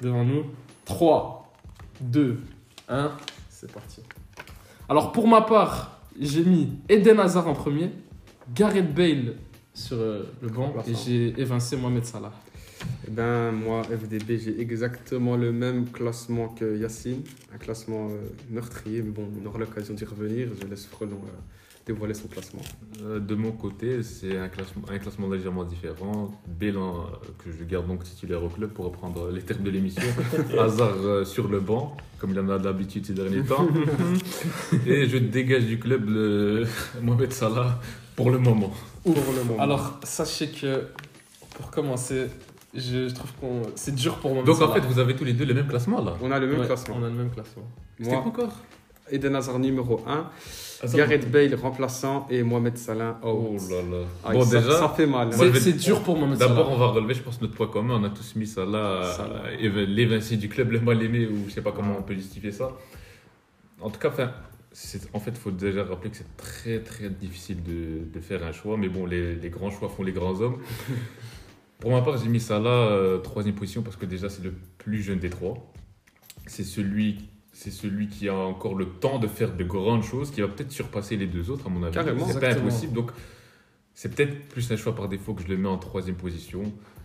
devant 0.00 0.24
nous. 0.24 0.44
3, 0.86 1.52
2, 2.00 2.40
1, 2.88 3.12
c'est 3.48 3.70
parti. 3.70 4.00
Alors, 4.88 5.12
pour 5.12 5.28
ma 5.28 5.42
part, 5.42 6.00
j'ai 6.18 6.42
mis 6.42 6.72
Eden 6.88 7.20
Hazard 7.20 7.46
en 7.46 7.54
premier, 7.54 7.92
Gareth 8.52 8.92
Bale 8.92 9.36
sur 9.72 9.96
euh, 9.96 10.24
le 10.42 10.48
banc 10.48 10.74
et 10.86 10.94
j'ai 10.94 11.40
évincé 11.40 11.76
Mohamed 11.76 12.04
Salah. 12.04 12.32
Eh 13.06 13.10
ben, 13.10 13.52
moi, 13.52 13.82
FDB, 13.84 14.38
j'ai 14.38 14.60
exactement 14.60 15.36
le 15.36 15.52
même 15.52 15.86
classement 15.90 16.48
que 16.48 16.76
Yacine. 16.78 17.22
Un 17.54 17.58
classement 17.58 18.08
euh, 18.10 18.28
meurtrier, 18.50 19.02
mais 19.02 19.10
bon, 19.10 19.28
on 19.42 19.46
aura 19.46 19.58
l'occasion 19.58 19.94
d'y 19.94 20.04
revenir. 20.04 20.48
Je 20.60 20.66
laisse 20.66 20.86
Frelon 20.86 21.20
euh, 21.24 21.30
dévoiler 21.86 22.14
son 22.14 22.28
classement. 22.28 22.62
Euh, 23.04 23.18
De 23.18 23.34
mon 23.34 23.52
côté, 23.52 24.02
c'est 24.02 24.36
un 24.38 24.48
classement, 24.48 24.82
un 24.90 24.98
classement 24.98 25.28
légèrement 25.28 25.64
différent. 25.64 26.30
Bélan, 26.46 27.00
euh, 27.00 27.04
que 27.38 27.50
je 27.56 27.64
garde 27.64 27.86
donc 27.88 28.04
titulaire 28.04 28.42
au 28.42 28.48
club 28.48 28.70
pour 28.70 28.84
reprendre 28.86 29.30
les 29.30 29.42
termes 29.42 29.62
de 29.62 29.70
l'émission. 29.70 30.02
Hazard 30.58 30.94
euh, 31.04 31.24
sur 31.24 31.48
le 31.48 31.60
banc, 31.60 31.96
comme 32.18 32.30
il 32.30 32.40
en 32.40 32.48
a 32.48 32.58
d'habitude 32.58 33.06
ces 33.06 33.14
derniers 33.14 33.42
temps. 33.42 33.66
Et 34.86 35.06
je 35.08 35.18
dégage 35.18 35.66
du 35.66 35.78
club 35.78 36.08
le 36.08 36.66
Mohamed 37.02 37.32
Salah 37.32 37.80
pour 38.16 38.30
le 38.30 38.38
moment. 38.38 38.72
Pour 39.02 39.14
le 39.14 39.44
moment. 39.44 39.60
Alors, 39.62 39.98
sachez 40.04 40.48
que, 40.50 40.84
pour 41.56 41.70
commencer, 41.70 42.26
je, 42.74 43.08
je 43.08 43.14
trouve 43.14 43.32
qu'on 43.40 43.62
c'est 43.74 43.94
dur 43.94 44.18
pour 44.18 44.30
Mohamed 44.30 44.46
Donc 44.46 44.60
en 44.62 44.72
fait, 44.72 44.80
vous 44.80 44.98
avez 44.98 45.16
tous 45.16 45.24
les 45.24 45.32
deux 45.32 45.44
le 45.44 45.54
même 45.54 45.66
classement 45.66 46.02
là 46.02 46.14
on 46.22 46.30
a 46.30 46.38
le 46.38 46.46
même 46.46 46.60
Ouais, 46.60 46.66
classement. 46.66 46.96
On 47.00 47.04
a 47.04 47.08
le 47.08 47.14
même 47.14 47.30
classement. 47.30 47.64
C'était 47.98 48.10
Moi, 48.12 48.20
quoi 48.22 48.30
encore 48.30 48.52
Eden 49.12 49.34
Hazard 49.34 49.58
numéro 49.58 50.00
1, 50.06 50.30
Hazard- 50.84 50.96
Gareth 50.98 51.28
Bale 51.32 51.56
remplaçant 51.56 52.28
et 52.30 52.44
Mohamed 52.44 52.78
Salah 52.78 53.18
Oh 53.24 53.54
out. 53.56 53.60
là 53.68 53.76
là. 53.82 54.04
Ah, 54.24 54.32
bon, 54.32 54.44
ça, 54.44 54.60
déjà, 54.60 54.78
ça 54.78 54.88
fait 54.90 55.04
mal. 55.06 55.26
hein. 55.32 55.36
Moi, 55.36 55.46
C'est 55.54 55.72
vais- 55.72 55.72
dur 55.72 56.00
pour 56.04 56.16
Mohamed 56.16 56.38
Salah. 56.38 56.50
D'abord, 56.54 56.70
on 56.70 56.76
va 56.76 56.86
relever, 56.86 57.14
je 57.14 57.22
pense, 57.22 57.40
notre 57.40 57.54
point 57.54 57.66
commun. 57.66 57.98
On 58.00 58.04
a 58.04 58.10
tous 58.10 58.36
mis 58.36 58.46
Salah, 58.46 59.02
Salah. 59.16 59.42
euh, 59.60 59.86
l'évincé 59.86 60.36
du 60.36 60.48
club, 60.48 60.70
le 60.70 60.78
mal 60.80 61.02
aimé, 61.02 61.26
ou 61.26 61.48
je 61.48 61.54
sais 61.54 61.60
pas 61.62 61.72
comment 61.72 61.96
on 61.98 62.02
peut 62.02 62.14
justifier 62.14 62.52
ça. 62.52 62.70
En 63.80 63.90
tout 63.90 63.98
cas, 63.98 64.10
en 65.12 65.18
fait, 65.18 65.30
il 65.30 65.36
faut 65.36 65.50
déjà 65.50 65.82
rappeler 65.82 66.10
que 66.10 66.16
c'est 66.16 66.36
très 66.36 66.78
très 66.78 67.08
difficile 67.10 67.64
de, 67.64 68.04
de 68.16 68.20
faire 68.20 68.44
un 68.44 68.52
choix. 68.52 68.76
Mais 68.76 68.88
bon, 68.88 69.06
les, 69.06 69.34
les 69.34 69.50
grands 69.50 69.70
choix 69.70 69.88
font 69.88 70.04
les 70.04 70.12
grands 70.12 70.40
hommes. 70.40 70.58
Pour 71.80 71.90
ma 71.90 72.02
part, 72.02 72.18
j'ai 72.18 72.28
mis 72.28 72.40
Salah 72.40 72.68
euh, 72.68 73.18
troisième 73.18 73.54
position 73.54 73.82
parce 73.82 73.96
que 73.96 74.06
déjà, 74.06 74.28
c'est 74.28 74.42
le 74.42 74.52
plus 74.78 75.02
jeune 75.02 75.18
des 75.18 75.30
trois. 75.30 75.72
C'est 76.46 76.64
celui, 76.64 77.28
c'est 77.52 77.70
celui 77.70 78.08
qui 78.08 78.28
a 78.28 78.34
encore 78.34 78.74
le 78.74 78.86
temps 78.86 79.18
de 79.18 79.26
faire 79.26 79.54
de 79.54 79.64
grandes 79.64 80.02
choses, 80.04 80.30
qui 80.30 80.40
va 80.40 80.48
peut-être 80.48 80.72
surpasser 80.72 81.16
les 81.16 81.26
deux 81.26 81.50
autres, 81.50 81.66
à 81.66 81.70
mon 81.70 81.82
avis. 81.82 81.94
Carrément. 81.94 82.26
C'est 82.26 82.40
pas 82.40 82.52
impossible. 82.52 82.92
Donc, 82.92 83.10
c'est 83.94 84.14
peut-être 84.14 84.48
plus 84.48 84.70
un 84.70 84.76
choix 84.76 84.94
par 84.94 85.08
défaut 85.08 85.34
que 85.34 85.42
je 85.42 85.48
le 85.48 85.56
mets 85.56 85.68
en 85.68 85.78
troisième 85.78 86.16
position. 86.16 86.62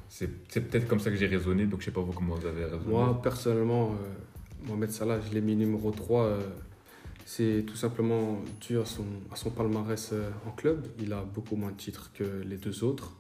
C'est 0.08 0.30
c'est 0.50 0.62
peut-être 0.62 0.88
comme 0.88 1.00
ça 1.00 1.10
que 1.10 1.16
j'ai 1.16 1.28
raisonné, 1.28 1.66
donc 1.66 1.82
je 1.82 1.86
sais 1.86 1.92
pas 1.92 2.02
vous 2.02 2.12
comment 2.14 2.36
vous 2.36 2.46
avez 2.46 2.66
raisonné. 2.66 2.86
Moi, 2.88 3.20
personnellement, 3.22 3.92
euh, 3.92 4.68
Mohamed 4.68 4.92
Salah, 4.92 5.20
je 5.20 5.34
l'ai 5.34 5.42
mis 5.42 5.56
numéro 5.56 5.92
3. 5.92 6.24
euh, 6.24 6.40
c'est 7.26 7.66
tout 7.66 7.76
simplement 7.76 8.40
dû 8.62 8.78
à 8.78 8.86
son, 8.86 9.04
à 9.32 9.36
son 9.36 9.50
palmarès 9.50 10.12
euh, 10.14 10.30
en 10.48 10.52
club. 10.52 10.86
Il 11.00 11.12
a 11.12 11.24
beaucoup 11.24 11.56
moins 11.56 11.72
de 11.72 11.76
titres 11.78 12.12
que 12.14 12.24
les 12.46 12.58
deux 12.58 12.84
autres. 12.84 13.14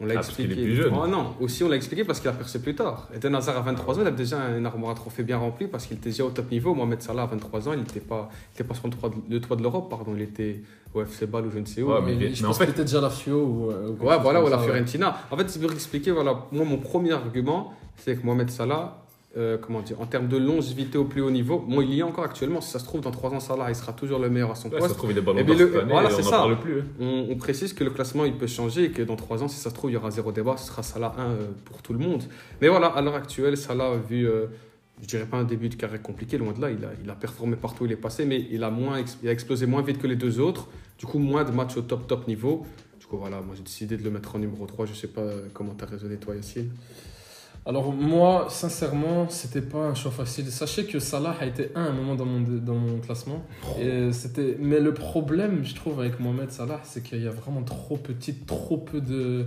On 0.00 0.06
l'a 0.06 0.12
Ah, 0.12 0.16
parce 0.16 0.28
expliqué. 0.28 0.52
est 0.52 0.64
plus 0.64 0.74
jeune. 0.74 0.92
Oh, 0.92 1.06
non, 1.06 1.34
aussi 1.40 1.62
on 1.62 1.68
l'a 1.68 1.76
expliqué 1.76 2.02
parce 2.04 2.18
qu'il 2.18 2.28
a 2.28 2.32
percé 2.32 2.60
plus 2.60 2.74
tard. 2.74 3.08
Eden 3.14 3.32
Hazard 3.36 3.56
à 3.58 3.60
23 3.60 3.96
ans, 3.98 4.02
il 4.02 4.06
a 4.08 4.10
déjà 4.10 4.40
un 4.40 4.64
armoire 4.64 4.90
à 4.90 4.94
trophées 4.96 5.22
bien 5.22 5.38
rempli 5.38 5.68
parce 5.68 5.86
qu'il 5.86 5.96
était 5.98 6.10
déjà 6.10 6.24
au 6.24 6.30
top 6.30 6.50
niveau. 6.50 6.74
Mohamed 6.74 7.00
Salah 7.00 7.22
à 7.22 7.26
23 7.26 7.68
ans, 7.68 7.72
il 7.74 7.78
n'était 7.78 8.00
pas, 8.00 8.28
il 8.50 8.54
était 8.56 8.64
pas 8.64 8.74
sur 8.74 8.88
le 8.88 8.92
toit 8.92 9.56
de, 9.56 9.62
l'Europe, 9.62 9.88
pardon. 9.88 10.12
Il 10.16 10.22
était 10.22 10.62
au 10.94 11.00
FC 11.02 11.26
Bâle 11.26 11.46
ou 11.46 11.50
je 11.52 11.60
ne 11.60 11.64
sais 11.64 11.80
où. 11.82 11.92
Ouais, 11.92 12.00
mais, 12.04 12.16
mais- 12.16 12.34
je 12.34 12.42
mais 12.42 12.46
en 12.46 12.48
pense 12.50 12.58
fait- 12.58 12.66
que 12.66 12.72
peut-être 12.72 12.86
déjà 12.86 13.00
la 13.00 13.10
Fio 13.10 13.36
ou. 13.44 13.70
euh, 13.70 13.90
ou 14.00 14.04
Ouais, 14.04 14.18
voilà, 14.20 14.42
ou 14.42 14.48
la 14.48 14.58
ouais. 14.58 14.64
Fiorentina. 14.64 15.16
En 15.30 15.36
fait, 15.36 15.52
je 15.52 15.58
veux 15.64 15.72
expliquer, 15.72 16.10
voilà, 16.10 16.44
moi, 16.50 16.64
mon 16.64 16.78
premier 16.78 17.12
argument, 17.12 17.72
c'est 17.96 18.16
que 18.16 18.26
Mohamed 18.26 18.50
Salah, 18.50 19.03
euh, 19.36 19.58
comment 19.58 19.80
dire, 19.80 20.00
en 20.00 20.06
termes 20.06 20.28
de 20.28 20.36
longévité 20.36 20.96
au 20.96 21.04
plus 21.04 21.20
haut 21.20 21.30
niveau, 21.30 21.58
bon, 21.58 21.80
il 21.80 21.92
y 21.92 21.98
est 22.00 22.02
encore 22.02 22.24
actuellement. 22.24 22.60
Si 22.60 22.70
ça 22.70 22.78
se 22.78 22.84
trouve, 22.84 23.00
dans 23.00 23.10
3 23.10 23.32
ans, 23.34 23.40
Salah, 23.40 23.66
il 23.68 23.74
sera 23.74 23.92
toujours 23.92 24.18
le 24.20 24.30
meilleur 24.30 24.50
à 24.52 24.54
son 24.54 24.68
Ouais, 24.68 24.74
ça 24.74 24.78
poste. 24.80 24.92
se 24.94 24.98
trouve, 24.98 25.10
il 25.10 25.18
est 25.18 25.22
ballon 25.22 25.38
Eh 25.40 25.44
d'or 25.44 25.56
cette 25.56 25.74
année, 25.76 25.92
voilà, 25.92 26.10
et 26.10 26.14
on 26.14 26.22
ça. 26.22 26.30
parle 26.30 26.60
plus. 26.60 26.80
hein. 26.80 26.84
On, 27.00 27.26
on 27.30 27.36
précise 27.36 27.72
que 27.72 27.82
le 27.82 27.90
classement, 27.90 28.24
il 28.24 28.34
peut 28.34 28.46
changer 28.46 28.84
et 28.84 28.90
que 28.90 29.02
dans 29.02 29.16
3 29.16 29.42
ans, 29.42 29.48
si 29.48 29.56
ça 29.56 29.70
se 29.70 29.74
trouve, 29.74 29.90
il 29.90 29.94
y 29.94 29.96
aura 29.96 30.10
zéro 30.10 30.30
débat, 30.32 30.56
ce 30.56 30.68
sera 30.68 30.82
Salah 30.84 31.14
1 31.18 31.22
euh, 31.22 31.46
pour 31.64 31.82
tout 31.82 31.92
le 31.92 31.98
monde. 31.98 32.22
Mais 32.62 32.68
voilà, 32.68 32.86
à 32.86 33.02
l'heure 33.02 33.16
actuelle, 33.16 33.56
Salah 33.56 33.92
a 33.92 33.96
vu, 33.96 34.26
euh, 34.28 34.46
je 35.02 35.08
dirais 35.08 35.26
pas 35.26 35.38
un 35.38 35.44
début 35.44 35.68
de 35.68 35.74
carrière 35.74 36.00
compliqué, 36.00 36.38
loin 36.38 36.52
de 36.52 36.60
là, 36.60 36.70
il 36.70 36.84
a, 36.84 36.90
il 37.02 37.10
a 37.10 37.14
performé 37.14 37.56
partout 37.56 37.82
où 37.82 37.86
il 37.86 37.92
est 37.92 37.96
passé, 37.96 38.24
mais 38.26 38.46
il 38.52 38.62
a, 38.62 38.70
moins, 38.70 39.02
il 39.22 39.28
a 39.28 39.32
explosé 39.32 39.66
moins 39.66 39.82
vite 39.82 39.98
que 39.98 40.06
les 40.06 40.16
deux 40.16 40.38
autres. 40.38 40.68
Du 40.98 41.06
coup, 41.06 41.18
moins 41.18 41.42
de 41.42 41.50
matchs 41.50 41.76
au 41.76 41.82
top, 41.82 42.06
top 42.06 42.28
niveau. 42.28 42.64
Du 43.00 43.06
coup, 43.06 43.16
voilà, 43.18 43.40
moi 43.40 43.54
j'ai 43.56 43.62
décidé 43.64 43.96
de 43.96 44.04
le 44.04 44.10
mettre 44.10 44.36
en 44.36 44.38
numéro 44.38 44.64
3. 44.64 44.86
Je 44.86 44.94
sais 44.94 45.08
pas 45.08 45.26
comment 45.52 45.74
tu 45.76 45.82
as 45.82 45.88
raisonné, 45.88 46.16
toi, 46.18 46.36
Yacine? 46.36 46.70
Alors, 47.66 47.92
moi, 47.92 48.48
sincèrement, 48.50 49.28
c'était 49.30 49.62
pas 49.62 49.78
un 49.78 49.94
choix 49.94 50.10
facile. 50.10 50.46
Sachez 50.50 50.84
que 50.84 50.98
Salah 50.98 51.34
a 51.40 51.46
été 51.46 51.70
un 51.74 51.84
à 51.84 51.88
un 51.88 51.92
moment 51.92 52.14
dans 52.14 52.26
mon, 52.26 52.40
dans 52.40 52.74
mon 52.74 52.98
classement. 52.98 53.42
Et 53.80 54.12
c'était... 54.12 54.56
Mais 54.60 54.80
le 54.80 54.92
problème, 54.92 55.64
je 55.64 55.74
trouve, 55.74 56.00
avec 56.00 56.20
Mohamed 56.20 56.50
Salah, 56.50 56.80
c'est 56.84 57.02
qu'il 57.02 57.22
y 57.22 57.26
a 57.26 57.30
vraiment 57.30 57.62
trop 57.62 57.96
petit, 57.96 58.34
trop 58.34 58.76
peu 58.76 59.00
de. 59.00 59.46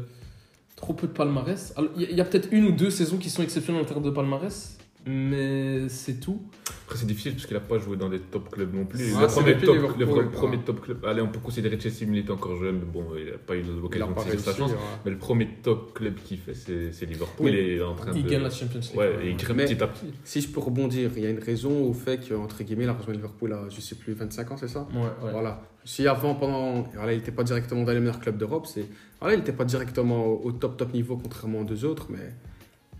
Trop 0.75 0.93
peu 0.93 1.07
de 1.07 1.11
palmarès. 1.11 1.73
Il 1.95 2.11
y 2.11 2.21
a 2.21 2.23
peut-être 2.23 2.49
une 2.51 2.65
ou 2.65 2.71
deux 2.71 2.91
saisons 2.91 3.17
qui 3.17 3.31
sont 3.31 3.41
exceptionnelles 3.41 3.81
en 3.81 3.85
termes 3.85 4.03
de 4.03 4.11
palmarès, 4.11 4.76
mais 5.07 5.89
c'est 5.89 6.19
tout. 6.19 6.41
Après, 6.85 6.97
c'est 6.97 7.05
difficile 7.05 7.33
parce 7.33 7.45
qu'il 7.45 7.55
n'a 7.55 7.61
pas 7.61 7.77
joué 7.79 7.97
dans 7.97 8.09
des 8.09 8.19
top 8.19 8.49
clubs 8.49 8.73
non 8.73 8.85
plus. 8.85 9.13
Ah, 9.15 9.21
le, 9.21 9.27
premier 9.27 9.57
top, 9.57 9.97
le 9.97 10.29
premier 10.29 10.57
top 10.59 10.81
club, 10.81 11.05
allez, 11.05 11.21
on 11.21 11.27
peut 11.27 11.39
considérer 11.39 11.79
Chelsea, 11.79 12.05
mais 12.07 12.17
il 12.17 12.19
était 12.19 12.31
encore 12.31 12.57
jeune, 12.57 12.79
mais 12.79 12.85
bon, 12.85 13.05
il 13.17 13.25
n'a 13.31 13.37
pas 13.37 13.55
eu 13.55 13.61
a 13.63 13.81
l'occasion 13.81 14.11
de 14.11 14.19
saisir 14.21 14.39
sa 14.39 14.53
chance. 14.55 14.71
ouais. 14.71 14.77
Mais 15.05 15.11
le 15.11 15.17
premier 15.17 15.47
top 15.63 15.93
club 15.93 16.15
qu'il 16.23 16.37
fait, 16.37 16.53
c'est 16.53 16.91
c'est 16.93 17.05
Liverpool. 17.05 17.45
Oui. 17.47 17.51
Il 17.51 17.57
est 17.77 17.81
en 17.81 17.93
train 17.95 18.11
Il 18.15 18.23
de. 18.23 18.29
gagne 18.29 18.43
la 18.43 18.49
Champions 18.49 18.79
League. 18.79 18.95
Ouais, 18.97 19.15
il 19.25 19.55
Mais- 19.55 19.65
petit 19.65 19.83
à 19.83 19.87
petit. 19.87 20.13
Si 20.23 20.41
je 20.41 20.47
peux 20.49 20.59
rebondir, 20.59 21.11
il 21.15 21.23
y 21.23 21.25
a 21.25 21.29
une 21.29 21.39
raison 21.43 21.83
au 21.85 21.93
fait 21.93 22.27
qu'entre 22.27 22.63
guillemets, 22.63 22.83
il 22.85 22.89
a 22.89 22.93
rejoint 22.93 23.13
Liverpool 23.13 23.51
à, 23.53 23.65
je 23.69 23.81
sais 23.81 23.95
plus, 23.95 24.13
25 24.13 24.51
ans, 24.51 24.57
c'est 24.57 24.67
ça? 24.67 24.87
Ouais, 24.93 25.01
ouais. 25.01 25.31
Voilà. 25.31 25.61
Si 25.83 26.05
avant, 26.07 26.35
pendant, 26.35 26.83
voilà, 26.95 27.13
il 27.13 27.17
n'était 27.17 27.31
pas 27.31 27.43
directement 27.43 27.83
dans 27.83 27.93
les 27.93 27.99
meilleurs 27.99 28.19
clubs 28.19 28.37
d'Europe, 28.37 28.65
c'est, 28.65 28.85
voilà, 29.21 29.35
il 29.35 29.39
n'était 29.39 29.53
pas 29.53 29.63
directement 29.65 30.25
au, 30.25 30.41
au 30.45 30.51
top 30.51 30.75
top 30.77 30.93
niveau 30.93 31.15
contrairement 31.17 31.59
aux 31.61 31.63
deux 31.63 31.85
autres, 31.85 32.07
mais 32.09 32.33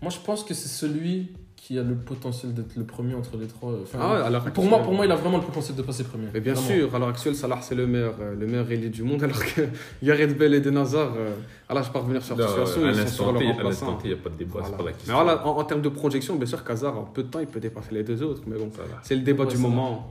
Moi, 0.00 0.10
je 0.10 0.18
pense 0.20 0.42
que 0.44 0.54
c'est 0.54 0.68
celui 0.68 1.32
qui 1.60 1.78
a 1.78 1.82
le 1.82 1.94
potentiel 1.96 2.54
d'être 2.54 2.76
le 2.76 2.84
premier 2.84 3.14
entre 3.14 3.36
les 3.36 3.46
trois. 3.46 3.72
Enfin, 3.82 3.98
Ah 4.00 4.12
ouais, 4.14 4.38
pour, 4.38 4.46
actuelle. 4.46 4.68
moi, 4.70 4.78
pour 4.78 4.92
moi, 4.94 5.04
il 5.04 5.12
a 5.12 5.16
vraiment 5.16 5.36
le 5.38 5.42
potentiel 5.42 5.76
de 5.76 5.82
passer 5.82 6.04
premier. 6.04 6.28
Mais 6.32 6.40
bien 6.40 6.54
Vraiment. 6.54 6.68
sûr, 6.68 6.94
à 6.94 6.98
l'heure 6.98 7.08
actuelle, 7.08 7.34
Salah 7.34 7.58
c'est 7.60 7.74
le 7.74 7.86
meilleur, 7.86 8.14
euh, 8.20 8.34
le 8.38 8.46
meilleur 8.46 8.70
ailier 8.70 8.88
du 8.88 9.02
monde, 9.02 9.22
alors 9.24 9.44
que 9.44 9.62
Gareth 10.02 10.38
Bale 10.38 10.54
et 10.54 10.60
Den 10.60 10.76
Hazard, 10.78 11.12
euh, 11.16 11.34
alors 11.68 11.82
je 11.82 11.88
ne 11.88 11.92
vais 11.92 11.98
pas 11.98 12.04
revenir 12.04 12.22
sur 12.22 12.36
la 12.36 12.46
situation, 12.46 12.84
à 12.84 12.88
ils 12.88 12.94
sont 12.94 13.00
l'instant 13.02 13.24
sur 13.24 13.32
leur 13.32 13.40
T, 13.42 13.46
à 13.48 13.52
remplaçant. 13.52 13.68
l'instant 13.86 13.92
T, 13.96 14.08
il 14.08 14.14
n'y 14.14 14.18
a 14.20 14.22
pas 14.22 14.30
de 14.30 14.34
débat, 14.36 14.50
Voilà. 14.52 14.66
c'est 14.68 14.76
pas 14.76 14.82
la 14.84 14.90
Mais 15.06 15.12
voilà, 15.12 15.46
en, 15.46 15.58
en 15.58 15.64
termes 15.64 15.82
de 15.82 15.88
projection, 15.90 16.36
bien 16.36 16.46
sûr 16.46 16.64
qu'Hazard, 16.64 16.98
en 16.98 17.02
peu 17.04 17.22
de 17.24 17.28
temps, 17.28 17.40
il 17.40 17.46
peut 17.46 17.60
dépasser 17.60 17.92
les 17.92 18.04
deux 18.04 18.22
autres, 18.22 18.42
mais 18.46 18.56
bon, 18.56 18.70
c'est 19.02 19.16
le 19.16 19.22
débat 19.22 19.44
Ouais, 19.44 19.50
du 19.50 19.58
moment. 19.58 20.10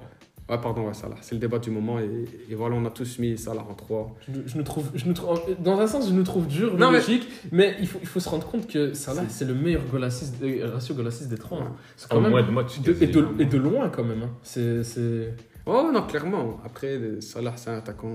Ouais, 0.50 0.58
pardon, 0.62 0.88
ouais, 0.88 0.94
Salah, 0.94 1.18
c'est 1.22 1.36
le 1.36 1.42
débat 1.42 1.60
du 1.60 1.70
moment, 1.72 2.00
et, 2.00 2.10
et 2.50 2.56
voilà, 2.56 2.76
on 2.76 2.86
a 2.86 2.90
tous 2.90 3.20
mis 3.20 3.38
Salah 3.38 3.66
en 3.70 3.74
3. 3.74 4.16
Je, 4.28 4.32
je 4.46 4.58
nous 4.58 4.64
trouve, 4.64 4.90
je 4.96 5.06
nous 5.06 5.14
trouve, 5.14 5.42
dans 5.60 5.78
un 5.80 5.88
sens, 5.88 6.08
je 6.08 6.14
nous 6.14 6.24
trouve 6.24 6.48
dur, 6.48 6.78
Non, 6.78 6.90
mais- 6.90 7.00
logique, 7.00 7.28
mais, 7.52 7.76
il, 7.82 7.88
faut, 7.88 8.00
il 8.02 8.08
faut 8.08 8.22
se 8.22 8.30
rendre 8.30 8.48
compte 8.48 8.66
que 8.68 8.94
Salah, 8.94 9.24
c'est 9.28 9.44
le 9.44 9.54
meilleur 9.54 9.84
goal 9.92 10.06
assist, 10.06 10.36
ratio 10.74 10.96
goal 10.96 11.08
assist 11.08 11.28
des 11.30 11.38
trois. 11.38 11.60
hein. 11.60 11.74
C'est 11.98 12.10
quand 12.10 12.18
En 12.18 12.22
même. 12.22 12.32
moins 12.32 12.44
de 12.44 13.04
et, 13.04 13.08
de, 13.08 13.28
et 13.40 13.46
de 13.46 13.58
loin, 13.58 13.90
quand 13.90 14.06
même. 14.06 14.24
hein. 14.24 14.30
C'est. 14.42 14.84
c'est- 14.86 15.34
Oh 15.66 15.90
non, 15.94 16.04
clairement. 16.04 16.62
Après, 16.64 16.98
Salah, 17.20 17.52
c'est 17.58 17.70
un 17.70 17.80
attaquant. 17.80 18.14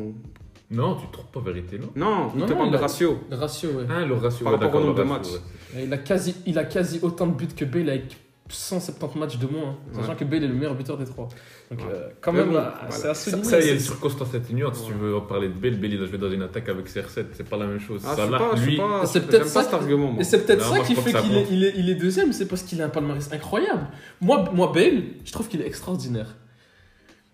Non, 0.70 0.94
tu 0.96 1.06
ne 1.06 1.12
trouves 1.12 1.26
pas 1.30 1.40
vérité, 1.40 1.78
non 1.78 1.90
Non, 1.94 2.30
il 2.34 2.40
Non, 2.40 2.46
te 2.46 2.52
non, 2.52 2.58
parle 2.60 2.70
de 2.72 2.76
ratio. 2.78 3.18
Le 3.30 3.36
ratio, 3.36 3.68
ouais. 3.72 3.84
Ah, 3.90 4.06
le 4.06 4.14
ratio, 4.14 4.44
Par 4.44 4.54
ouais, 4.54 4.58
rapport 4.64 4.80
au 4.80 4.84
nombre 4.86 4.96
de 4.98 5.02
matchs. 5.02 5.26
ouais. 5.74 5.84
Il, 5.84 5.92
a 5.92 5.98
quasi, 5.98 6.34
il 6.46 6.58
a 6.58 6.64
quasi 6.64 6.98
autant 7.02 7.26
de 7.26 7.34
buts 7.34 7.48
que 7.54 7.66
Bale 7.66 7.90
avec 7.90 8.16
170 8.48 9.18
matchs 9.18 9.38
de 9.38 9.46
moins, 9.46 9.70
hein, 9.70 9.76
sachant 9.94 10.08
Ouais. 10.10 10.16
que 10.16 10.24
Bale 10.24 10.44
est 10.44 10.48
le 10.48 10.54
meilleur 10.54 10.74
buteur 10.74 10.98
des 10.98 11.04
trois. 11.06 11.28
Donc, 11.70 11.80
Ouais. 11.80 11.86
euh, 11.90 12.08
quand 12.20 12.32
Mais 12.32 12.40
même, 12.40 12.48
bon, 12.50 12.56
euh, 12.56 12.60
voilà. 12.62 12.90
c'est 12.90 13.08
à 13.08 13.14
Ça, 13.14 13.30
souligner. 13.30 13.44
ça, 13.48 13.60
il 13.60 13.66
y 13.66 13.70
a 13.70 13.72
une 13.72 13.78
circonstance 13.80 14.34
atténuante. 14.34 14.74
Si 14.74 14.82
Ouais. 14.82 14.88
tu 14.88 14.94
veux 14.94 15.16
en 15.16 15.20
parler 15.22 15.48
de 15.48 15.54
Bale, 15.54 15.76
Bale, 15.76 15.94
il 15.94 16.02
a 16.02 16.06
joué 16.06 16.18
dans 16.18 16.30
une 16.30 16.42
attaque 16.42 16.68
avec 16.68 16.86
CR7. 16.88 17.26
C'est 17.32 17.48
pas 17.48 17.56
la 17.56 17.66
même 17.66 17.80
chose. 17.80 18.02
Ah, 18.04 18.14
là, 18.28 18.38
pas, 18.38 18.54
lui, 18.56 18.78
c'est 19.06 19.26
peut-être 19.26 19.44
pas 19.44 19.48
ça 19.48 19.60
cet 19.62 19.70
qui- 19.70 19.74
argument. 19.76 20.12
moi. 20.12 20.20
Et 20.20 20.24
c'est 20.24 20.44
peut-être 20.44 20.64
ça 20.66 20.80
qui 20.80 20.94
fait 20.94 21.12
qu'il 21.12 21.36
est, 21.36 21.42
compte. 21.42 21.48
il 21.50 21.64
est, 21.64 21.72
il 21.76 21.88
est 21.90 21.94
deuxième, 21.94 22.32
c'est 22.32 22.46
parce 22.46 22.62
qu'il 22.62 22.82
a 22.82 22.86
un 22.86 22.90
palmarès 22.90 23.32
incroyable. 23.32 23.86
Moi, 24.20 24.50
moi, 24.52 24.70
Bale, 24.74 25.02
je 25.24 25.32
trouve 25.32 25.48
qu'il 25.48 25.60
est 25.62 25.66
extraordinaire. 25.66 26.34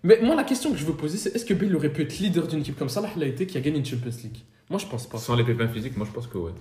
Mais 0.03 0.19
moi, 0.21 0.35
la 0.35 0.45
question 0.45 0.71
que 0.71 0.77
je 0.77 0.85
veux 0.85 0.93
poser, 0.93 1.17
c'est 1.17 1.35
est-ce 1.35 1.43
que 1.43 1.53
Bale 1.53 1.75
aurait 1.75 1.89
pu 1.91 2.03
être 2.03 2.17
leader 2.19 2.47
d'une 2.47 2.59
équipe 2.59 2.77
comme 2.79 2.87
ça, 2.87 3.03
l'a 3.17 3.25
été, 3.25 3.45
qui 3.45 3.57
a 3.57 3.61
gagné 3.61 3.79
une 3.79 3.85
Champions 3.85 4.11
League 4.23 4.37
Moi, 4.69 4.79
je 4.79 4.85
pense 4.85 5.07
pas. 5.09 5.17
sans 5.17 5.35
les 5.35 5.43
pépins 5.43 5.67
physiques, 5.67 5.97
moi 5.97 6.05
je 6.09 6.13
pense 6.13 6.27
que 6.27 6.37
ouais. 6.37 6.51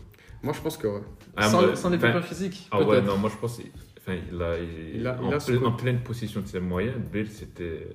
Moi, 0.43 0.53
je 0.57 0.61
pense 0.61 0.77
que 0.77 0.87
ouais. 0.89 1.01
Ah, 1.37 1.49
sans, 1.49 1.61
sans 1.77 1.91
les 1.91 1.97
enfin, 1.99 2.09
pépins 2.09 2.23
physiques. 2.23 2.69
Ah 2.73 2.81
ouais, 2.83 3.01
non, 3.03 3.17
moi 3.19 3.29
je 3.33 3.37
pense 3.41 3.61
enfin, 4.09 4.19
il 4.33 4.43
a, 4.43 4.59
il- 4.59 5.01
Il 5.01 5.07
a- 5.07 5.21
en, 5.23 5.29
il 5.31 5.65
a 5.67 5.71
pleine 5.73 6.01
possession 6.01 6.41
de 6.41 6.47
ses 6.47 6.61
moyens, 6.61 6.97
Bale 7.13 7.29
c'était 7.29 7.89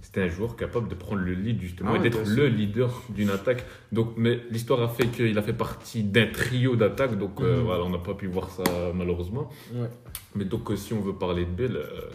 c'était 0.00 0.20
un 0.20 0.28
joueur 0.28 0.54
capable 0.54 0.88
de 0.88 0.94
prendre 0.94 1.22
le 1.22 1.32
lead 1.32 1.60
justement 1.62 1.92
Ah 1.94 1.96
et 1.96 2.00
d'être 2.00 2.28
le 2.28 2.46
leader 2.46 3.02
d'une 3.08 3.30
attaque. 3.30 3.64
Donc, 3.90 4.12
mais 4.18 4.38
l'histoire 4.50 4.82
a 4.82 4.88
fait 4.88 5.06
qu'il 5.06 5.36
a 5.38 5.42
fait 5.42 5.54
partie 5.54 6.04
d'un 6.04 6.26
trio 6.26 6.76
d'attaques, 6.76 7.18
donc 7.18 7.40
euh, 7.40 7.56
Mhm. 7.56 7.62
voilà, 7.64 7.84
on 7.84 7.90
n'a 7.90 7.98
pas 7.98 8.12
pu 8.14 8.26
voir 8.26 8.50
ça 8.50 8.62
malheureusement. 8.94 9.48
Ouais. 9.72 9.88
Mais 10.34 10.44
donc, 10.44 10.70
euh, 10.70 10.76
si 10.76 10.92
on 10.92 11.00
veut 11.00 11.14
parler 11.14 11.46
de 11.46 11.50
Bale, 11.50 11.76
euh, 11.78 12.10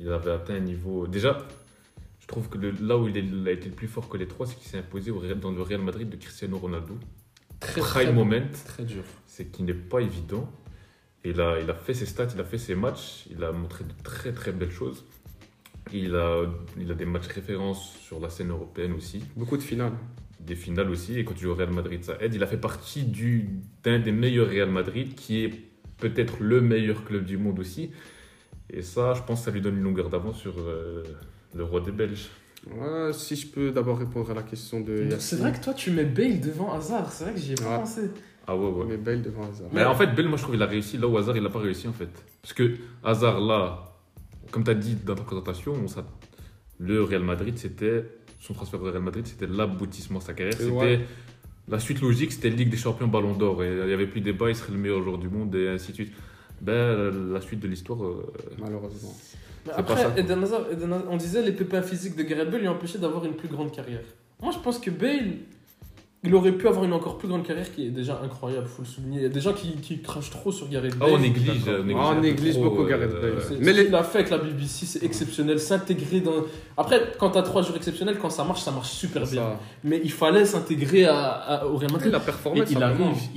il 0.00 0.10
avait 0.10 0.30
atteint 0.30 0.54
un 0.54 0.60
niveau. 0.60 1.06
Déjà, 1.06 1.46
je 2.20 2.26
trouve 2.26 2.48
que 2.48 2.56
le- 2.56 2.74
là 2.80 2.96
où 2.96 3.06
il, 3.06 3.16
est- 3.18 3.20
il 3.20 3.46
a 3.46 3.52
été 3.52 3.68
le 3.68 3.74
plus 3.74 3.86
fort 3.88 4.08
que 4.08 4.16
les 4.16 4.26
trois, 4.26 4.46
c'est 4.46 4.56
qu'il 4.56 4.68
s'est 4.68 4.78
imposé 4.78 5.10
au 5.10 5.18
Real- 5.18 5.38
dans 5.38 5.50
le 5.52 5.60
Real 5.62 5.82
Madrid 5.82 6.08
de 6.08 6.16
Cristiano 6.16 6.56
Ronaldo. 6.56 6.96
Très, 7.60 7.80
Prime 7.80 8.02
très, 8.04 8.12
moment, 8.12 8.40
très 8.64 8.84
dur. 8.84 9.02
c'est 9.26 9.50
qu'il 9.50 9.66
n'est 9.66 9.74
pas 9.74 10.00
évident. 10.00 10.50
Et 11.24 11.32
là, 11.32 11.56
il 11.62 11.68
a 11.70 11.74
fait 11.74 11.94
ses 11.94 12.06
stats, 12.06 12.28
il 12.34 12.40
a 12.40 12.44
fait 12.44 12.58
ses 12.58 12.74
matchs, 12.74 13.26
il 13.30 13.42
a 13.42 13.52
montré 13.52 13.84
de 13.84 13.92
très 14.02 14.32
très 14.32 14.52
belles 14.52 14.70
choses. 14.70 15.04
Il 15.92 16.14
a, 16.14 16.44
il 16.78 16.90
a 16.90 16.94
des 16.94 17.06
matchs 17.06 17.28
références 17.28 17.96
sur 18.00 18.20
la 18.20 18.28
scène 18.28 18.50
européenne 18.50 18.92
aussi, 18.92 19.24
Beaucoup 19.36 19.56
de 19.56 19.62
finales. 19.62 19.92
des 20.40 20.54
finales 20.54 20.90
aussi. 20.90 21.18
Et 21.18 21.24
quand 21.24 21.34
tu 21.34 21.44
joues 21.44 21.50
au 21.50 21.54
Real 21.54 21.70
Madrid, 21.72 22.04
ça 22.04 22.16
aide. 22.20 22.34
Il 22.34 22.42
a 22.42 22.46
fait 22.46 22.58
partie 22.58 23.04
du- 23.04 23.48
d'un 23.82 23.98
des 23.98 24.12
meilleurs 24.12 24.48
Real 24.48 24.70
Madrid, 24.70 25.14
qui 25.14 25.44
est 25.44 25.52
peut-être 25.98 26.36
le 26.40 26.60
meilleur 26.60 27.04
club 27.04 27.24
du 27.24 27.36
monde 27.38 27.58
aussi. 27.58 27.90
Et 28.70 28.82
ça, 28.82 29.14
je 29.14 29.22
pense 29.22 29.40
que 29.40 29.44
ça 29.46 29.50
lui 29.50 29.60
donne 29.62 29.76
une 29.78 29.82
longueur 29.82 30.10
d'avance 30.10 30.38
sur 30.38 30.54
euh, 30.58 31.02
le 31.54 31.64
roi 31.64 31.80
des 31.80 31.90
Belges. 31.92 32.28
Ouais, 32.70 33.12
si 33.14 33.34
je 33.34 33.46
peux 33.46 33.70
d'abord 33.70 33.98
répondre 33.98 34.30
à 34.30 34.34
la 34.34 34.42
question 34.42 34.80
de 34.80 35.08
C'est 35.18 35.36
vrai 35.36 35.52
que 35.52 35.62
toi, 35.64 35.72
tu 35.72 35.90
mets 35.90 36.04
Bale 36.04 36.40
devant 36.40 36.72
Hazard. 36.74 37.10
C'est 37.12 37.24
vrai 37.24 37.32
que 37.32 37.40
j'y 37.40 37.52
ai 37.52 37.54
pas 37.54 37.70
Ouais. 37.70 37.76
pensé. 37.78 38.02
Ah 38.48 38.56
ouais, 38.56 38.70
ouais. 38.70 38.86
Mais 38.88 38.96
Bale 38.96 39.20
devant 39.20 39.46
Hazard. 39.46 39.68
Mais 39.72 39.84
en 39.84 39.94
fait, 39.94 40.06
Bell, 40.14 40.26
moi 40.26 40.38
je 40.38 40.42
trouve 40.42 40.54
qu'il 40.54 40.62
a 40.62 40.66
réussi 40.66 40.96
là 40.96 41.06
où 41.06 41.18
Hazard 41.18 41.36
il 41.36 41.42
n'a 41.42 41.50
pas 41.50 41.58
réussi 41.58 41.86
en 41.86 41.92
fait. 41.92 42.08
Parce 42.40 42.54
que 42.54 42.76
Hazard 43.04 43.40
là, 43.40 43.94
comme 44.50 44.64
tu 44.64 44.70
as 44.70 44.74
dit 44.74 44.96
dans 45.04 45.14
ta 45.14 45.22
présentation, 45.22 45.74
on 45.74 45.86
le 46.80 47.02
Real 47.02 47.22
Madrid 47.22 47.58
c'était 47.58 48.04
son 48.40 48.54
transfert 48.54 48.80
au 48.80 48.84
Real 48.84 49.02
Madrid 49.02 49.26
c'était 49.26 49.46
l'aboutissement 49.46 50.20
de 50.20 50.24
sa 50.24 50.32
carrière. 50.32 50.54
C'était 50.54 50.72
ouais. 50.72 51.00
la 51.68 51.78
suite 51.78 52.00
logique, 52.00 52.32
c'était 52.32 52.48
Ligue 52.48 52.70
des 52.70 52.78
Champions 52.78 53.08
Ballon 53.08 53.34
d'Or 53.34 53.62
et 53.62 53.68
il 53.68 53.86
n'y 53.86 53.92
avait 53.92 54.06
plus 54.06 54.20
de 54.20 54.26
débat, 54.32 54.48
il 54.48 54.56
serait 54.56 54.72
le 54.72 54.78
meilleur 54.78 55.02
joueur 55.02 55.18
du 55.18 55.28
monde 55.28 55.54
et 55.54 55.68
ainsi 55.68 55.90
de 55.90 55.96
suite. 55.96 56.12
Ben, 56.60 57.32
la 57.32 57.40
suite 57.40 57.60
de 57.60 57.68
l'histoire, 57.68 58.02
euh, 58.02 58.26
Malheureusement. 58.58 59.14
Mais 59.66 59.72
C'est 59.76 59.82
pas 59.84 59.92
après, 59.92 60.02
ça. 60.02 60.14
Eden 60.16 60.42
Hazard, 60.42 60.62
Eden 60.72 60.92
Hazard- 60.92 61.06
on 61.10 61.16
disait 61.16 61.42
les 61.42 61.52
pépins 61.52 61.82
physiques 61.82 62.16
de 62.16 62.22
Gareth 62.22 62.50
Bale 62.50 62.62
lui 62.62 62.68
ont 62.68 62.72
empêché 62.72 62.98
d'avoir 62.98 63.24
une 63.24 63.34
plus 63.34 63.48
grande 63.48 63.70
carrière. 63.70 64.00
Moi, 64.40 64.52
je 64.52 64.58
pense 64.58 64.78
que 64.78 64.90
Bale, 64.90 65.34
il 66.24 66.34
aurait 66.34 66.50
pu 66.52 66.66
avoir 66.66 66.84
une 66.84 66.92
encore 66.92 67.16
plus 67.16 67.28
grande 67.28 67.44
carrière 67.46 67.72
qui 67.72 67.86
est 67.86 67.90
déjà 67.90 68.20
incroyable, 68.24 68.66
faut 68.66 68.82
le 68.82 68.88
souligner. 68.88 69.18
Il 69.18 69.22
y 69.22 69.26
a 69.26 69.28
des 69.28 69.40
gens 69.40 69.52
qui, 69.52 69.72
qui 69.76 70.02
crachent 70.02 70.30
trop 70.30 70.50
sur 70.50 70.68
Gareth 70.68 70.94
Ah, 70.96 71.04
Bale. 71.04 71.10
on 71.14 71.18
néglige, 71.18 71.64
D'accord. 71.64 71.80
on 71.80 71.84
néglige, 71.84 71.96
Ah, 72.04 72.14
on 72.16 72.20
néglige 72.20 72.54
trop, 72.54 72.64
beaucoup 72.64 72.84
Gareth 72.84 73.10
Bale. 73.12 73.24
euh, 73.24 73.40
C'est- 73.40 73.58
Mais 73.60 73.72
ce 73.72 73.78
les- 73.78 73.84
qu'il 73.86 73.94
a 73.94 74.02
fait 74.02 74.18
avec 74.18 74.30
la 74.30 74.38
BBC, 74.38 74.84
c'est 74.86 75.04
exceptionnel. 75.04 75.60
S'intégrer 75.60 76.20
dans. 76.20 76.32
Après, 76.76 77.12
quand 77.20 77.30
t'as 77.30 77.42
trois 77.42 77.62
jours 77.62 77.76
exceptionnels, 77.76 78.18
quand 78.20 78.30
ça 78.30 78.42
marche, 78.42 78.62
ça 78.62 78.72
marche 78.72 78.90
super 78.90 79.22
bien. 79.22 79.42
Ça. 79.42 79.60
Mais 79.84 80.00
il 80.02 80.10
fallait 80.10 80.44
s'intégrer 80.44 81.04
à, 81.04 81.24
à- 81.30 81.66
au 81.66 81.76
Real 81.76 81.92
Madrid. 81.92 82.08
Il 82.10 82.14
a 82.16 82.18
Et 82.18 82.20
performé. 82.24 82.60
il 82.68 82.78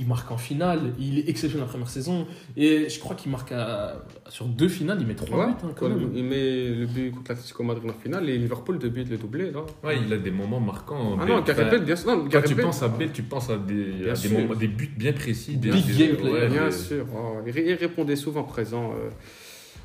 il 0.00 0.06
marque 0.08 0.30
en 0.32 0.36
finale, 0.36 0.92
il 0.98 1.20
est 1.20 1.28
exceptionnel 1.28 1.66
en 1.66 1.70
première 1.70 1.88
saison. 1.88 2.26
Et 2.56 2.88
je 2.88 2.98
crois 2.98 3.14
qu'il 3.14 3.30
marque 3.30 3.52
à- 3.52 4.02
sur 4.28 4.46
deux 4.46 4.68
finales, 4.68 4.98
il 5.00 5.06
met 5.06 5.14
trois 5.14 5.38
Ouais, 5.38 5.46
buts 5.46 5.52
hein, 5.64 5.70
quand 5.76 5.88
même. 5.88 6.10
il 6.16 6.24
met 6.24 6.68
le 6.68 6.86
but 6.86 7.12
contre 7.12 7.30
l'Atlético 7.30 7.62
Madrid 7.62 7.88
en 7.90 7.94
finale 8.02 8.28
et 8.28 8.36
Liverpool 8.38 8.78
de 8.80 8.88
but 8.88 9.08
le 9.08 9.18
doublé 9.18 9.52
là. 9.52 9.60
Ouais, 9.84 9.98
il 10.04 10.12
a 10.12 10.16
des 10.16 10.30
moments 10.32 10.58
marquants. 10.60 11.12
Ah 11.14 11.18
Bale. 11.20 11.28
non, 11.28 11.40
Gareth 11.42 11.50
Enfin, 11.66 11.70
Bale, 11.70 11.84
bien 11.84 11.96
sûr. 11.96 12.08
Non, 12.16 12.24
Gareth 12.24 12.54
Bale- 12.56 12.71
penses 12.72 12.82
à 12.82 12.88
Bale, 12.88 13.12
tu 13.12 13.22
penses 13.22 13.50
à 13.50 13.56
des, 13.58 13.74
Bien 13.84 14.12
à 14.12 14.14
des, 14.14 14.16
sûr. 14.28 14.38
moments- 14.38 14.54
des 14.54 14.68
buts 14.68 14.90
bien 14.96 15.12
précis. 15.12 15.56
Des, 15.56 15.70
Big 15.70 15.86
des- 15.86 16.06
game 16.08 16.16
player. 16.16 16.48
Bien 16.48 16.66
des- 16.66 16.72
sûr. 16.72 17.06
Oh, 17.14 17.36
il 17.46 17.52
ré- 17.52 17.64
il 17.66 17.74
répondait 17.74 18.16
souvent 18.16 18.42
présent. 18.44 18.92
euh, 18.92 19.10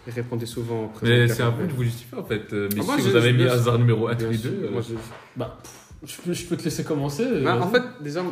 il 0.07 0.13
répondait 0.13 0.45
souvent 0.45 0.87
présent. 0.87 1.11
Mais 1.13 1.27
c'est 1.27 1.43
à 1.43 1.49
vous 1.49 1.57
Bale. 1.59 1.67
de 1.67 1.73
vous 1.73 1.83
justifier 1.83 2.17
en 2.17 2.23
fait. 2.23 2.53
Euh, 2.53 2.69
Mais 2.75 2.81
Ah, 2.87 2.93
si 2.97 3.01
vous 3.09 3.15
avez 3.15 3.33
mis. 3.33 3.43
Hazard 3.43 3.77
numéro 3.79 4.07
1 4.07 4.15
tous 4.15 4.29
les 4.29 4.37
sûr, 4.37 4.51
deux. 4.51 4.69
moi, 4.71 4.79
euh, 4.81 4.83
je- 4.89 5.39
Bah, 5.39 5.59
pff, 5.61 6.09
je, 6.17 6.21
peux, 6.21 6.33
je 6.33 6.45
peux 6.45 6.55
te 6.57 6.63
laisser 6.63 6.83
commencer. 6.83 7.25
Bah, 7.43 7.59
en 7.61 7.67
fait, 7.69 7.83
déjà, 8.01 8.23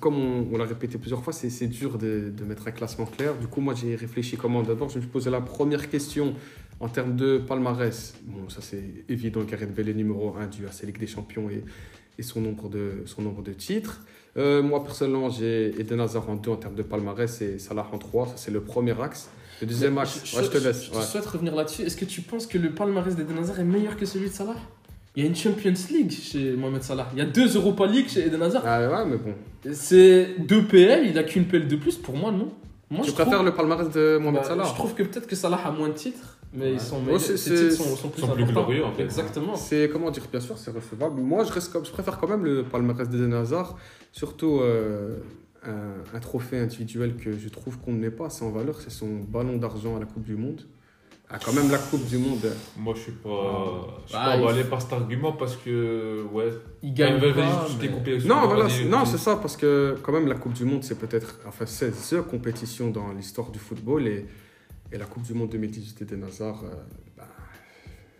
comme 0.00 0.16
on, 0.16 0.46
on 0.52 0.56
l'a 0.58 0.64
répété 0.64 0.98
plusieurs 0.98 1.22
fois, 1.22 1.32
c'est 1.32 1.66
dur 1.66 1.98
de, 1.98 2.30
de 2.30 2.44
mettre 2.44 2.68
un 2.68 2.72
classement 2.72 3.06
clair. 3.06 3.34
Du 3.36 3.46
coup, 3.46 3.60
moi, 3.60 3.74
j'ai 3.74 3.94
réfléchi 3.96 4.36
comment. 4.36 4.62
D'abord, 4.62 4.88
je 4.90 4.96
me 4.96 5.00
suis 5.02 5.10
posé 5.10 5.30
la 5.30 5.40
première 5.40 5.88
question 5.90 6.34
en 6.80 6.88
termes 6.88 7.16
de 7.16 7.38
palmarès. 7.38 8.14
Bon, 8.24 8.48
ça, 8.50 8.60
c'est 8.60 8.84
évident. 9.08 9.42
Gareth 9.44 9.74
Bale 9.74 9.88
est 9.88 9.94
numéro 9.94 10.34
1 10.38 10.46
dû 10.46 10.66
à 10.66 10.72
ses 10.72 10.86
Ligue 10.86 10.98
des 10.98 11.06
Champions 11.06 11.48
et, 11.50 11.64
et 12.18 12.22
son, 12.22 12.40
nombre 12.40 12.68
de, 12.68 13.02
son 13.06 13.22
nombre 13.22 13.42
de 13.42 13.52
titres. 13.52 14.02
Euh, 14.36 14.62
moi, 14.62 14.84
personnellement, 14.84 15.30
j'ai 15.30 15.74
Eden 15.80 16.00
Hazard 16.00 16.28
en 16.28 16.36
2 16.36 16.50
en 16.50 16.56
termes 16.56 16.74
de 16.74 16.82
palmarès 16.82 17.40
et 17.40 17.58
Salah 17.58 17.86
en 17.92 17.98
3. 17.98 18.26
Ça, 18.26 18.32
c'est 18.36 18.50
le 18.50 18.60
premier 18.60 19.00
axe. 19.00 19.30
Le 19.60 19.66
deuxième 19.66 19.94
Mais 19.94 20.02
axe, 20.02 20.34
ouais, 20.36 20.44
je 20.44 20.48
te 20.48 20.58
laisse. 20.58 20.86
Je, 20.86 20.96
ouais. 20.96 21.02
souhaite 21.02 21.26
revenir 21.26 21.54
là-dessus. 21.54 21.82
Est-ce 21.82 21.96
que 21.96 22.04
tu 22.04 22.20
penses 22.20 22.46
que 22.46 22.58
le 22.58 22.70
palmarès 22.70 23.16
d'Eden 23.16 23.38
Hazard 23.38 23.60
est 23.60 23.64
meilleur 23.64 23.96
que 23.96 24.06
celui 24.06 24.28
de 24.28 24.34
Salah? 24.34 24.54
Il 25.16 25.22
y 25.22 25.26
a 25.26 25.28
une 25.28 25.34
Champions 25.34 25.74
League 25.90 26.12
chez 26.12 26.52
Mohamed 26.52 26.82
Salah. 26.82 27.08
Il 27.12 27.18
y 27.18 27.22
a 27.22 27.24
deux 27.24 27.56
Europa 27.56 27.86
League 27.86 28.08
chez 28.08 28.26
Eden 28.26 28.42
Hazard. 28.42 28.62
Ah 28.64 28.88
ouais, 28.88 29.10
mais 29.10 29.16
bon. 29.16 29.34
C'est 29.72 30.36
deux 30.38 30.64
PL, 30.64 31.08
il 31.08 31.18
a 31.18 31.24
qu'une 31.24 31.46
PL 31.46 31.66
de 31.66 31.76
plus. 31.76 31.96
Pour 31.96 32.14
moi, 32.14 32.30
non? 32.30 32.52
Moi, 32.90 33.02
tu 33.02 33.10
je 33.10 33.14
préfères 33.14 33.34
trouve, 33.34 33.46
le 33.46 33.54
palmarès 33.54 33.90
de 33.90 34.18
Mohamed 34.18 34.42
bah, 34.42 34.46
Salah 34.46 34.64
Je 34.64 34.74
trouve 34.74 34.94
que 34.94 35.02
peut-être 35.02 35.26
que 35.26 35.34
Salah 35.34 35.60
a 35.64 35.72
moins 35.72 35.88
de 35.88 35.94
titres, 35.94 36.37
mais 36.52 36.64
Ouais. 36.66 36.72
ils 36.72 36.80
sont 36.80 37.04
Ouais, 37.04 37.18
titres 37.18 37.50
plus 37.50 37.76
sont 37.76 38.08
plus 38.08 38.42
importants. 38.42 38.52
glorieux, 38.52 38.84
en 38.84 38.92
fait. 38.92 39.02
Exactement. 39.04 39.54
C'est 39.56 39.88
comment 39.92 40.10
dire, 40.10 40.24
bien 40.30 40.40
sûr, 40.40 40.56
c'est 40.58 40.70
recevable. 40.70 41.20
Moi, 41.20 41.44
je, 41.44 41.52
reste 41.52 41.72
je 41.84 41.90
préfère 41.90 42.18
quand 42.18 42.28
même 42.28 42.44
le 42.44 42.62
palmarès 42.64 43.08
d'Eden 43.08 43.34
Hazard, 43.34 43.76
surtout 44.12 44.60
euh, 44.60 45.18
un, 45.64 46.16
un 46.16 46.20
trophée 46.20 46.58
individuel 46.58 47.16
que 47.16 47.32
je 47.32 47.48
trouve 47.48 47.78
qu'on 47.78 47.92
ne 47.92 47.98
met 47.98 48.10
pas 48.10 48.26
assez 48.26 48.44
en 48.44 48.50
valeur, 48.50 48.80
c'est 48.80 48.90
son 48.90 49.16
ballon 49.20 49.56
d'argent 49.56 49.96
à 49.96 50.00
la 50.00 50.06
Coupe 50.06 50.24
du 50.24 50.36
Monde. 50.36 50.62
Ah, 51.30 51.38
quand 51.44 51.52
même 51.52 51.70
la 51.70 51.76
Coupe 51.76 52.06
du 52.06 52.16
Monde. 52.16 52.50
Moi, 52.78 52.94
je 52.96 53.00
suis 53.02 53.12
pas, 53.12 54.00
je 54.06 54.08
suis 54.12 54.18
Ah, 54.18 54.30
pas 54.30 54.36
il- 54.36 54.42
emballé 54.42 54.64
par 54.64 54.80
cet 54.80 54.94
argument 54.94 55.32
parce 55.32 55.56
que, 55.56 56.24
ouais. 56.32 56.50
Il 56.82 56.94
gagne 56.94 57.18
t'ai 57.78 57.88
mais- 57.88 57.92
coupé. 57.92 58.18
Non, 58.26 58.46
voilà, 58.46 58.66
non, 58.88 59.04
c'est 59.04 59.18
ça, 59.18 59.36
parce 59.36 59.54
que 59.54 59.94
quand 60.02 60.12
même 60.12 60.26
la 60.26 60.36
Coupe 60.36 60.54
du 60.54 60.64
Monde, 60.64 60.82
c'est 60.84 60.98
peut-être, 60.98 61.38
enfin, 61.46 61.66
c'est 61.66 61.90
the 61.90 62.22
compétition 62.22 62.88
dans 62.88 63.12
l'histoire 63.12 63.50
du 63.50 63.58
football 63.58 64.06
et, 64.08 64.24
et 64.92 64.98
la 64.98 65.04
Coupe 65.06 65.22
du 65.22 65.34
Monde 65.34 65.50
2018 65.50 65.98
d'Eden 66.04 66.24
Hazard, 66.24 66.62
euh, 66.64 66.68
bah, 67.16 67.26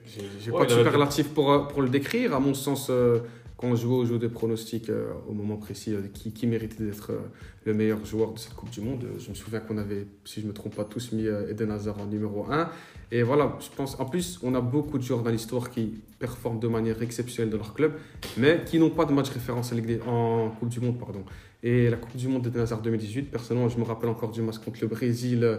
j'ai 0.07 0.51
Ouais, 0.51 0.59
pas 0.67 0.67
de 0.67 0.79
superlatif 0.79 1.29
pour, 1.35 1.53
euh, 1.53 1.59
pour 1.67 1.83
le 1.83 1.89
décrire. 1.89 2.35
À 2.35 2.41
mon 2.41 2.55
sens, 2.55 2.89
euh, 2.91 3.21
quand 3.57 3.69
on 3.69 3.77
joue 3.77 3.93
au 3.95 4.05
jeu 4.07 4.19
des 4.19 4.29
pronostics 4.29 4.89
euh, 4.89 5.13
au 5.29 5.33
moment 5.33 5.57
précis, 5.57 5.93
euh, 5.95 6.03
qui, 6.15 6.33
qui 6.33 6.47
méritait 6.47 6.83
d'être 6.85 7.11
euh, 7.13 7.19
le 7.65 7.75
meilleur 7.75 8.05
joueur 8.05 8.33
de 8.33 8.39
cette 8.39 8.55
Coupe 8.55 8.71
du 8.71 8.81
Monde, 8.81 9.05
je 9.19 9.29
me 9.31 9.35
souviens 9.35 9.61
qu'on 9.61 9.77
avait, 9.79 10.07
si 10.25 10.41
je 10.41 10.47
me 10.47 10.53
trompe 10.53 10.75
pas, 10.77 10.85
tous 10.85 11.13
mis 11.13 11.27
Eden 11.27 11.71
Hazard 11.71 12.01
en 12.01 12.07
numéro 12.07 12.47
1. 12.51 12.69
Et 13.11 13.23
voilà, 13.23 13.57
je 13.61 13.69
pense, 13.75 13.99
en 13.99 14.05
plus, 14.05 14.39
on 14.43 14.55
a 14.55 14.61
beaucoup 14.61 14.99
de 14.99 15.03
joueurs 15.03 15.23
dans 15.23 15.31
l'histoire 15.31 15.71
qui 15.71 15.95
performent 16.19 16.61
de 16.61 16.69
manière 16.69 17.01
exceptionnelle 17.03 17.51
dans 17.51 17.57
leur 17.59 17.73
club, 17.75 17.93
mais 18.37 18.63
qui 18.67 18.79
n'ont 18.79 18.91
pas 18.91 19.07
de 19.07 19.13
match 19.13 19.31
référence 19.31 19.73
en, 19.73 19.77
Ligue 19.77 19.87
des- 19.87 20.01
en 20.03 20.51
Coupe 20.51 20.69
du 20.69 20.81
Monde. 20.81 20.99
Pardon. 20.99 21.25
Et 21.63 21.89
la 21.91 21.97
Coupe 21.97 22.15
du 22.17 22.29
Monde 22.29 22.43
d'Eden 22.43 22.63
Hazard 22.63 22.83
2018, 22.83 23.31
personnellement, 23.31 23.69
je 23.69 23.79
me 23.79 23.85
rappelle 23.85 24.11
encore 24.11 24.31
du 24.31 24.43
match 24.43 24.59
contre 24.59 24.79
le 24.83 24.87
Brésil, 24.89 25.59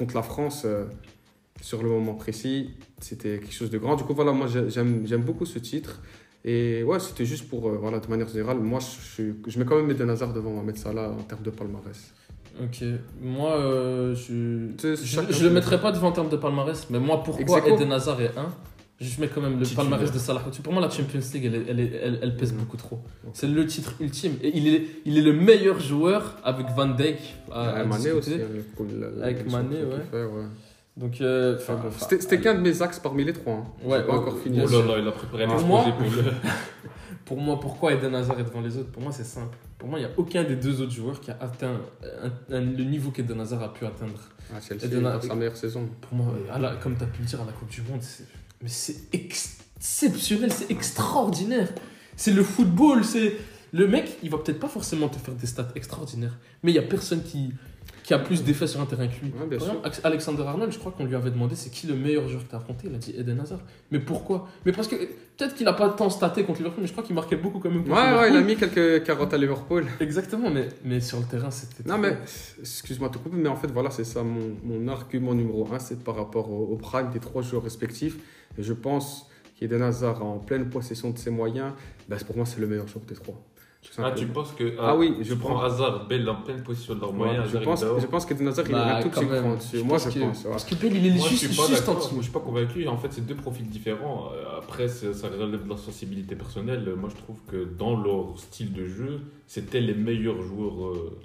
contre 0.00 0.14
la 0.16 0.22
France, 0.22 0.62
euh, 0.64 0.84
sur 1.60 1.82
le 1.84 1.88
moment 1.90 2.14
précis. 2.14 2.70
C'était 3.00 3.38
quelque 3.38 3.52
chose 3.60 3.70
de 3.70 3.78
grand. 3.78 3.94
Du 3.96 4.04
coup, 4.04 4.14
voilà, 4.14 4.32
moi, 4.32 4.46
j'ai- 4.52 4.68
j'aime 4.74 4.92
j'aime 5.06 5.22
beaucoup 5.30 5.46
ce 5.54 5.58
titre. 5.58 5.92
Et 6.44 6.82
ouais, 6.88 6.98
c'était 7.06 7.26
juste 7.32 7.46
pour, 7.50 7.62
euh, 7.68 7.76
voilà, 7.84 7.98
de 8.00 8.08
manière 8.08 8.28
générale, 8.28 8.58
moi, 8.72 8.80
je, 8.80 9.22
je, 9.22 9.50
je 9.50 9.58
mets 9.58 9.66
quand 9.66 9.76
même 9.76 9.90
Eden 9.90 10.08
Hazard 10.08 10.32
devant 10.32 10.50
Mohamed 10.56 10.76
Salah 10.84 11.10
en 11.10 11.22
termes 11.30 11.42
de 11.42 11.50
palmarès. 11.50 12.00
Ok. 12.64 12.78
Moi, 13.22 13.52
euh, 13.56 14.14
je. 14.14 14.68
Je, 14.82 15.20
je 15.38 15.44
le 15.44 15.50
mettrai 15.50 15.78
pas 15.80 15.92
devant 15.92 16.08
en 16.08 16.12
termes 16.12 16.30
de 16.30 16.36
palmarès, 16.44 16.86
mais 16.90 16.98
moi, 16.98 17.22
pourquoi 17.22 17.58
Ex 17.58 17.66
aequo. 17.66 17.76
Eden 17.76 17.92
Hazard 17.92 18.20
est 18.22 18.32
1 18.36 18.48
Je 19.00 19.18
mets 19.20 19.28
quand 19.28 19.40
même 19.40 19.58
le 19.58 19.64
Titulaire. 19.64 19.84
palmarès 19.88 20.12
de 20.12 20.18
Salah. 20.18 20.42
Pour 20.62 20.72
moi, 20.74 20.82
la 20.82 20.90
Champions 20.90 21.20
League, 21.32 21.44
elle, 21.46 21.64
elle, 21.68 21.80
elle, 21.80 22.18
elle 22.22 22.36
pèse 22.36 22.52
Mhm. 22.52 22.58
beaucoup 22.60 22.76
trop. 22.76 23.00
C'est 23.32 23.46
le 23.48 23.64
titre 23.66 23.94
ultime. 23.98 24.34
Et 24.42 24.54
il 24.56 24.68
est, 24.68 24.82
il 25.06 25.16
est 25.16 25.22
le 25.22 25.32
meilleur 25.32 25.80
joueur 25.80 26.36
avec 26.44 26.66
Van 26.76 26.86
Dijk 26.88 27.16
à, 27.50 27.60
à 27.62 27.68
Ah, 27.80 27.84
Mané 27.84 28.12
discuter. 28.12 28.16
aussi. 28.18 28.34
hein, 28.42 29.22
Avec 29.22 29.50
Mané, 29.50 29.76
ouais. 29.76 29.84
qu'il 29.94 30.10
fait, 30.10 30.24
ouais. 30.24 30.44
Donc, 30.96 31.18
euh, 31.22 31.56
enfin, 31.56 31.80
C'était 31.98 32.20
c'était 32.20 32.40
qu'un 32.40 32.54
de 32.54 32.60
mes 32.60 32.82
axes 32.82 32.98
parmi 32.98 33.24
les 33.24 33.32
trois. 33.32 33.54
hein. 33.54 33.64
Ouais, 33.84 34.02
pas 34.04 34.12
ouais, 34.12 34.18
encore 34.18 34.38
fini. 34.38 34.60
Oh 34.62 34.68
là 34.68 34.84
là, 34.86 34.98
il 35.00 35.08
a 35.08 35.12
préparé 35.12 35.44
un 35.44 35.48
Pour 35.48 35.66
moi- 35.66 35.82
pour 35.84 36.00
le. 36.10 36.22
Pour 37.24 37.38
moi, 37.40 37.60
pourquoi 37.60 37.92
Eden 37.94 38.14
Hazard 38.14 38.40
est 38.40 38.44
devant 38.44 38.60
les 38.60 38.76
autres? 38.76 38.90
Pour 38.90 39.02
moi, 39.02 39.12
c'est 39.12 39.24
simple. 39.24 39.56
Pour 39.78 39.88
moi, 39.88 39.98
il 40.00 40.02
n'y 40.04 40.08
a 40.08 40.12
aucun 40.16 40.42
des 40.42 40.56
deux 40.56 40.80
autres 40.82 40.90
joueurs 40.92 41.20
qui 41.20 41.30
a 41.30 41.38
atteint 41.40 41.80
un- 42.50 42.56
un- 42.56 42.60
le 42.60 42.82
niveau 42.84 43.12
qu'Eden 43.12 43.40
Hazard 43.40 43.62
a 43.62 43.72
pu 43.72 43.86
atteindre. 43.86 44.18
Ah, 44.52 44.58
Chelsea, 44.60 45.00
dans 45.00 45.20
sa 45.20 45.34
meilleure 45.36 45.56
saison. 45.56 45.88
Pour 46.00 46.14
moi, 46.18 46.26
à 46.52 46.58
la- 46.58 46.74
comme 46.76 46.96
tu 46.96 47.04
as 47.04 47.06
pu 47.06 47.20
le 47.22 47.26
dire 47.28 47.40
à 47.40 47.44
la 47.44 47.52
Coupe 47.52 47.68
du 47.70 47.82
Monde, 47.82 48.02
c'est- 48.02 48.24
mais 48.62 48.68
c'est 48.68 48.96
exceptionnel, 49.12 50.52
c'est 50.52 50.70
extraordinaire. 50.70 51.68
C'est 52.16 52.32
le 52.32 52.42
football, 52.42 53.04
c'est. 53.04 53.36
Le 53.72 53.86
mec, 53.86 54.18
il 54.22 54.30
va 54.30 54.38
peut-être 54.38 54.58
pas 54.58 54.68
forcément 54.68 55.08
te 55.08 55.16
faire 55.16 55.34
des 55.34 55.46
stats 55.46 55.68
extraordinaires, 55.76 56.36
mais 56.62 56.72
il 56.72 56.74
y 56.74 56.78
a 56.78 56.82
personne 56.82 57.22
qui, 57.22 57.52
qui 58.02 58.12
a 58.12 58.18
plus 58.18 58.42
d'effets 58.42 58.66
sur 58.66 58.80
un 58.80 58.84
terrain 58.86 59.06
que 59.06 59.24
lui. 59.24 59.32
Ouais, 59.32 59.56
Par 59.56 59.68
exemple, 59.68 59.88
Alexander 60.02 60.42
Arnold, 60.42 60.72
je 60.72 60.78
crois 60.80 60.90
qu'on 60.90 61.04
lui 61.04 61.14
avait 61.14 61.30
demandé 61.30 61.54
c'est 61.54 61.70
qui 61.70 61.86
le 61.86 61.94
meilleur 61.94 62.28
joueur 62.28 62.42
que 62.42 62.48
tu 62.48 62.54
as 62.56 62.58
affronté? 62.58 62.88
Il 62.88 62.94
a 62.96 62.98
dit 62.98 63.14
Eden 63.16 63.38
Hazard. 63.38 63.60
Mais 63.92 64.00
pourquoi? 64.00 64.48
Mais 64.66 64.72
parce 64.72 64.88
que 64.88 64.96
peut-être 64.96 65.54
qu'il 65.54 65.68
a 65.68 65.72
pas 65.72 65.88
tant 65.90 66.10
staté 66.10 66.42
contre 66.42 66.58
Liverpool, 66.58 66.82
mais 66.82 66.88
je 66.88 66.92
crois 66.92 67.04
qu'il 67.04 67.14
marquait 67.14 67.36
beaucoup 67.36 67.60
quand 67.60 67.70
même 67.70 67.84
contre 67.84 67.94
Ouais, 67.94 68.18
ouais, 68.18 68.30
il 68.30 68.36
a 68.36 68.40
mis 68.40 68.56
quelques 68.56 69.04
carottes 69.04 69.32
à 69.32 69.38
Liverpool. 69.38 69.86
Exactement, 70.00 70.50
mais, 70.50 70.68
mais 70.84 71.00
sur 71.00 71.20
le 71.20 71.26
terrain, 71.26 71.52
c'était. 71.52 71.88
Non, 71.88 71.96
mais 71.96 72.18
excuse-moi 72.58 73.08
de 73.08 73.14
te 73.14 73.18
couper, 73.18 73.36
mais 73.36 73.48
en 73.48 73.56
fait, 73.56 73.70
voilà, 73.70 73.90
c'est 73.92 74.02
ça 74.04 74.24
mon, 74.24 74.56
mon 74.64 74.88
argument 74.88 75.32
numéro 75.32 75.72
un, 75.72 75.78
c'est 75.78 76.02
par 76.02 76.16
rapport 76.16 76.50
au, 76.50 76.72
au 76.72 76.76
prime 76.76 77.10
des 77.12 77.20
trois 77.20 77.42
joueurs 77.42 77.62
respectifs. 77.62 78.16
Et 78.58 78.62
je 78.62 78.72
pense 78.72 79.26
qu'Eden 79.58 79.82
Hazard, 79.82 80.24
en 80.24 80.38
pleine 80.38 80.68
possession 80.70 81.10
de 81.10 81.18
ses 81.18 81.30
moyens, 81.30 81.72
ben, 82.08 82.18
pour 82.26 82.36
moi, 82.36 82.46
c'est 82.46 82.60
le 82.60 82.66
meilleur 82.66 82.88
joueur 82.88 83.04
des 83.06 83.14
trois. 83.14 83.40
Ah, 83.96 84.10
tu 84.12 84.26
penses 84.26 84.52
que. 84.52 84.74
Ah 84.78 84.94
oui, 84.94 85.16
je 85.20 85.24
je 85.30 85.34
prends 85.34 85.58
Hazard, 85.62 86.06
Bell 86.06 86.28
en 86.28 86.42
pleine 86.42 86.62
position 86.62 86.94
de 86.96 87.00
leur 87.00 87.12
Ouais, 87.12 87.16
moyen. 87.16 87.44
je, 87.46 87.56
pense, 87.58 87.80
je 87.98 88.06
pense 88.06 88.26
qu'Eden 88.26 88.48
Hazard, 88.48 88.66
il 88.68 88.72
Bah, 88.72 88.86
est 88.86 88.98
un 88.98 89.02
tout 89.02 89.08
petit 89.08 89.26
cran 89.26 89.54
dessus. 89.54 89.78
Je 89.78 89.82
Moi, 89.82 89.96
je 89.96 90.10
que- 90.10 90.18
pense. 90.20 90.44
ouais. 90.44 90.50
Parce 90.50 90.64
que 90.66 90.74
il 90.86 91.06
est 91.06 91.10
Moi, 91.12 91.24
je 91.24 91.28
juste, 91.30 91.46
suis 91.46 91.56
pas 91.56 91.66
juste 91.66 91.88
en 91.88 91.94
dessous. 91.94 92.10
Moi, 92.12 92.18
je 92.18 92.22
suis 92.24 92.32
pas 92.32 92.40
convaincu. 92.40 92.86
En 92.88 92.98
fait, 92.98 93.08
c'est 93.10 93.24
deux 93.26 93.34
profils 93.36 93.66
différents. 93.66 94.32
Euh, 94.34 94.58
Après, 94.58 94.86
ça 94.88 95.28
relève 95.28 95.62
de 95.62 95.68
leur 95.68 95.78
sensibilité 95.78 96.36
personnelle. 96.36 96.92
Moi, 96.94 97.08
je 97.08 97.16
trouve 97.22 97.38
que 97.48 97.64
dans 97.78 97.98
leur 97.98 98.38
style 98.38 98.74
de 98.74 98.86
jeu, 98.86 99.20
c'était 99.46 99.80
les 99.80 99.94
meilleurs 99.94 100.42
joueurs 100.42 100.84
euh, 100.88 101.18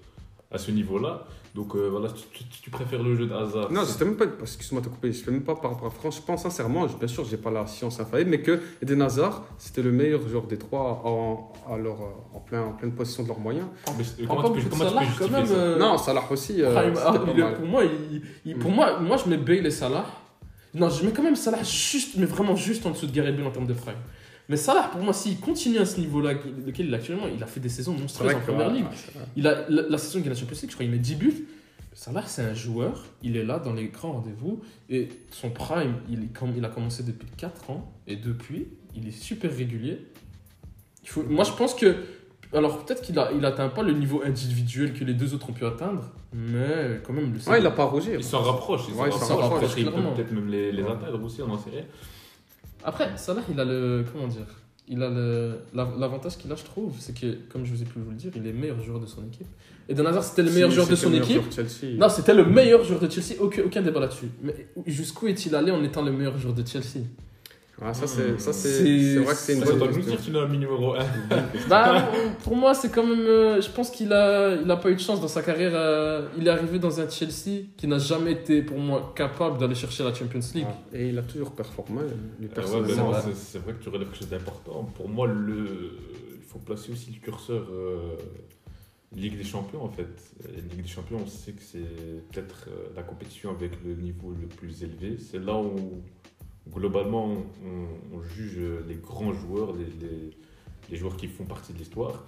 à 0.50 0.58
ce 0.58 0.72
niveau-là. 0.72 1.28
Donc 1.56 1.74
euh, 1.74 1.88
voilà, 1.90 2.10
tu, 2.10 2.24
tu- 2.34 2.62
tu 2.64 2.70
préfères 2.70 3.02
le 3.02 3.16
jeu 3.16 3.28
de 3.28 3.34
Hazard. 3.34 3.72
Non, 3.72 3.82
c'est- 3.86 3.94
c'était 3.94 4.04
même 4.04 4.18
pas. 4.18 4.26
Excuse-moi 4.42 4.82
de 4.82 4.88
te 4.88 4.92
couper, 4.94 5.14
je 5.14 5.24
fais 5.24 5.32
même 5.32 5.44
pas 5.44 5.56
par 5.56 5.72
rapport 5.72 5.88
à 5.88 5.90
France. 5.90 6.18
Je 6.18 6.22
pense 6.22 6.44
sincèrement, 6.44 6.86
je- 6.90 6.98
bien 6.98 7.08
sûr, 7.08 7.24
j'ai 7.24 7.38
pas 7.38 7.50
la 7.50 7.66
science 7.66 7.98
infaillible, 8.02 8.32
mais 8.32 8.42
que 8.42 8.60
Eden 8.84 9.02
Hazard, 9.02 9.46
c'était 9.58 9.82
le 9.82 9.94
meilleur 9.94 10.28
joueur 10.28 10.48
des 10.48 10.58
trois 10.58 11.02
en, 11.06 11.54
alors, 11.74 12.28
en, 12.34 12.40
plein, 12.42 12.62
en 12.62 12.74
pleine 12.74 12.92
possession 12.92 13.24
de 13.24 13.30
leurs 13.30 13.40
moyens. 13.40 13.68
Mais 13.98 14.04
comment 14.28 14.44
tu 14.50 14.52
peux, 14.56 14.60
tu 14.64 14.68
peux 14.70 14.76
Salah, 14.84 15.02
quand 15.18 15.30
même. 15.32 15.46
ça 15.46 15.54
euh, 15.54 15.80
Non, 15.80 15.98
Salah 15.98 16.24
aussi, 16.30 16.62
euh, 16.62 16.76
ah, 16.76 16.84
il 17.16 17.56
pour 17.56 17.66
moi, 17.68 17.84
il- 17.86 18.22
il- 18.46 18.58
pour 18.58 18.70
Mm. 18.70 18.76
moi, 18.76 19.00
moi, 19.00 19.16
je 19.24 19.30
mets 19.30 19.38
Bale 19.38 19.66
et 19.66 19.72
Salah. 19.72 20.06
Non, 20.74 20.90
je 20.90 21.06
mets 21.06 21.12
quand 21.14 21.24
même 21.24 21.38
Salah 21.38 21.64
juste, 21.64 22.18
mais 22.18 22.26
vraiment 22.26 22.58
juste 22.58 22.86
en 22.86 22.90
dessous 22.92 23.08
de 23.08 23.22
Bale 23.22 23.42
en 23.48 23.52
termes 23.52 23.66
de 23.68 23.74
prime. 23.74 23.96
Mais 24.48 24.58
Salah, 24.58 24.90
pour 24.92 25.02
moi, 25.02 25.14
s'il 25.14 25.40
continue 25.40 25.80
à 25.80 25.86
ce 25.86 26.00
niveau-là, 26.00 26.34
lequel 26.34 26.86
il 26.88 26.94
est 26.94 26.98
actuellement, 26.98 27.28
il 27.34 27.42
a 27.42 27.48
fait 27.48 27.60
des 27.60 27.70
saisons 27.70 27.94
monstrueuses 27.94 28.36
en 28.36 28.40
première 28.40 28.68
ouais, 28.68 28.74
ligue. 28.78 28.86
Il 29.36 29.48
a, 29.48 29.68
la, 29.70 29.82
la 29.90 29.98
saison 29.98 30.22
qu'il 30.22 30.32
a 30.32 30.36
League, 30.36 30.46
je 30.50 30.68
crois 30.68 30.86
qu'il 30.86 30.92
met 30.92 30.98
10 31.00 31.16
buts. 31.16 31.48
Salah, 31.94 32.24
c'est 32.28 32.42
un 32.44 32.54
joueur, 32.54 33.06
il 33.24 33.38
est 33.38 33.46
là 33.46 33.58
dans 33.58 33.74
les 33.74 33.88
grands 33.88 34.12
rendez-vous. 34.14 34.62
Et 34.90 35.10
son 35.32 35.50
prime, 35.50 35.96
il, 36.10 36.28
il 36.58 36.66
a 36.66 36.70
commencé 36.70 37.04
depuis 37.04 37.28
4 37.38 37.70
ans. 37.72 37.92
Et 38.06 38.18
depuis, 38.18 38.68
il 38.96 39.08
est 39.08 39.12
super 39.18 39.50
régulier. 39.56 40.06
Il 41.04 41.10
faut, 41.10 41.24
moi, 41.24 41.44
je 41.44 41.52
pense 41.54 41.74
que. 41.74 41.96
Alors, 42.54 42.86
peut-être 42.86 43.02
qu'il 43.02 43.16
n'atteint 43.16 43.34
il 43.38 43.46
atteint 43.46 43.70
pas 43.70 43.82
le 43.82 43.94
niveau 43.94 44.22
individuel 44.24 44.94
que 44.94 45.04
les 45.04 45.14
deux 45.14 45.34
autres 45.34 45.50
ont 45.50 45.54
pu 45.54 45.66
atteindre. 45.66 46.04
Mais 46.34 47.02
quand 47.04 47.14
même, 47.14 47.34
le 47.34 47.50
Ouais, 47.50 47.60
il 47.60 47.66
a 47.66 47.72
pas 47.72 47.84
à 47.84 47.88
rougir. 47.88 48.14
Il 48.16 48.24
s'en 48.24 48.42
rapproche. 48.42 48.82
Il 48.90 48.94
Ouais, 48.94 49.10
s'en 49.12 49.18
s'en 49.20 49.38
rapproche. 49.38 49.62
rapproche, 49.62 49.74
Il 49.78 49.86
peut 49.86 49.92
peut-être 50.16 50.32
même 50.32 50.48
les, 50.50 50.72
les 50.72 50.84
Ouais. 50.84 50.92
atteindre 50.92 51.24
aussi, 51.24 51.42
on 51.42 51.50
en 51.50 51.58
sait 51.58 51.70
rien. 51.72 51.84
Après, 52.86 53.10
Salah, 53.18 53.42
il 53.52 53.60
a 53.60 53.66
le. 53.66 54.06
Comment 54.14 54.28
dire 54.28 54.46
il 54.88 55.02
a 55.02 55.10
L'avantage 55.74 56.38
qu'il 56.38 56.52
a, 56.52 56.56
je 56.56 56.64
trouve, 56.64 56.94
c'est 57.00 57.20
que, 57.20 57.38
comme 57.52 57.66
je 57.66 57.74
vous 57.74 57.82
ai 57.82 57.86
pu 57.86 57.98
vous 58.00 58.12
le 58.12 58.16
dire, 58.18 58.32
il 58.36 58.46
est 58.46 58.54
meilleur 58.54 58.80
joueur 58.80 59.00
de 59.00 59.08
son 59.08 59.26
équipe. 59.26 59.48
Et 59.90 59.94
Eden 59.94 60.06
Hazard, 60.06 60.24
c'était 60.24 60.44
le 60.44 60.52
meilleur 60.52 60.70
Si, 60.70 60.76
joueur 60.76 60.88
de 60.88 60.96
c'était 60.96 61.06
son 61.08 61.12
le 61.14 61.20
meilleur 61.20 61.30
équipe. 61.44 61.52
joueur 61.54 61.66
de 61.66 61.72
Chelsea. 61.72 61.98
Non, 61.98 62.10
c'était 62.10 62.34
le 62.36 62.46
meilleur 62.46 62.84
joueur 62.84 63.00
de 63.00 63.10
Chelsea, 63.10 63.36
aucun, 63.42 63.64
aucun 63.64 63.82
débat 63.82 64.00
là-dessus. 64.02 64.30
Mais 64.44 64.68
jusqu'où 64.86 65.28
est-il 65.28 65.56
allé 65.56 65.72
en 65.72 65.84
étant 65.84 66.04
le 66.04 66.12
meilleur 66.12 66.38
joueur 66.38 66.54
de 66.54 66.64
Chelsea? 66.66 67.02
Ah, 67.82 67.94
ça, 67.94 68.08
c'est 68.08 68.40
ça, 68.40 68.54
c'est- 68.54 68.70
C'est- 68.70 69.14
c'est 69.16 69.20
vrai 69.20 69.34
que 69.34 69.40
c'est 69.40 69.54
une 69.54 69.60
Ça, 69.60 69.66
bonne 69.66 69.74
ça 69.74 69.80
doit 69.80 69.88
nous 69.90 69.94
question. 69.96 70.12
dire 70.16 70.22
qu'il 70.24 70.38
a 70.38 70.48
mis 70.48 70.58
numéro 70.60 70.94
1. 70.96 71.00
Bah, 71.70 72.10
pour 72.44 72.56
moi, 72.56 72.74
c'est 72.74 72.90
quand 72.90 73.06
même. 73.06 73.20
euh, 73.20 73.60
je 73.62 73.70
pense 73.70 73.92
qu'il 73.92 74.14
a, 74.14 74.56
il 74.56 74.72
a 74.72 74.78
pas 74.78 74.90
eu 74.90 74.96
de 74.96 75.00
chance 75.02 75.20
dans 75.20 75.28
sa 75.28 75.42
carrière. 75.42 75.72
euh, 75.74 76.28
il 76.38 76.48
est 76.48 76.50
arrivé 76.50 76.80
dans 76.80 77.02
un 77.02 77.10
Chelsea 77.10 77.66
qui 77.76 77.88
n'a 77.88 77.98
jamais 78.00 78.32
été, 78.32 78.62
pour 78.62 78.78
moi, 78.80 79.12
capable 79.16 79.58
d'aller 79.58 79.76
chercher 79.76 80.04
la 80.06 80.14
Champions 80.14 80.40
League. 80.54 80.66
Et 80.94 81.10
il 81.10 81.18
a 81.18 81.22
toujours 81.24 81.52
performé, 81.52 82.02
lui, 82.40 82.48
Ouais, 82.48 82.54
personnellement. 82.54 82.88
ben 82.88 82.96
non, 82.98 83.12
vrai. 83.12 83.22
c'est 83.26 83.36
c'est 83.36 83.60
vrai 83.60 83.74
que 83.74 83.84
tu 83.84 83.90
relèves 83.90 84.08
quelque 84.08 84.20
chose 84.20 84.30
d'important. 84.30 84.90
Pour 84.96 85.10
moi, 85.10 85.28
le... 85.28 85.92
il 86.38 86.44
faut 86.48 86.60
placer 86.60 86.94
aussi 86.94 87.12
le 87.12 87.20
curseur 87.20 87.68
euh, 87.72 88.16
Ligue 89.14 89.38
des 89.38 89.44
Champions 89.44 89.84
en 89.84 89.90
fait. 89.90 90.08
La 90.46 90.62
Ligue 90.62 90.82
des 90.84 90.88
Champions, 90.88 91.20
on 91.24 91.28
sait 91.28 91.52
que 91.52 91.62
c'est 91.62 91.80
peut-être 92.32 92.68
euh, 92.70 92.88
la 92.96 93.04
compétition 93.04 93.50
avec 93.52 93.72
le 93.86 93.96
niveau 93.96 94.34
le 94.40 94.48
plus 94.48 94.82
élevé. 94.84 95.18
C'est 95.20 95.40
là 95.44 95.56
où 95.58 96.02
globalement 96.74 97.26
on, 97.28 98.16
on 98.18 98.22
juge 98.22 98.58
les 98.88 98.96
grands 98.96 99.34
joueurs, 99.34 99.74
les, 99.74 99.86
les, 100.08 100.32
les 100.90 100.98
joueurs 100.98 101.18
qui 101.18 101.28
font 101.28 101.46
partie 101.46 101.74
de 101.74 101.78
l'histoire. 101.78 102.26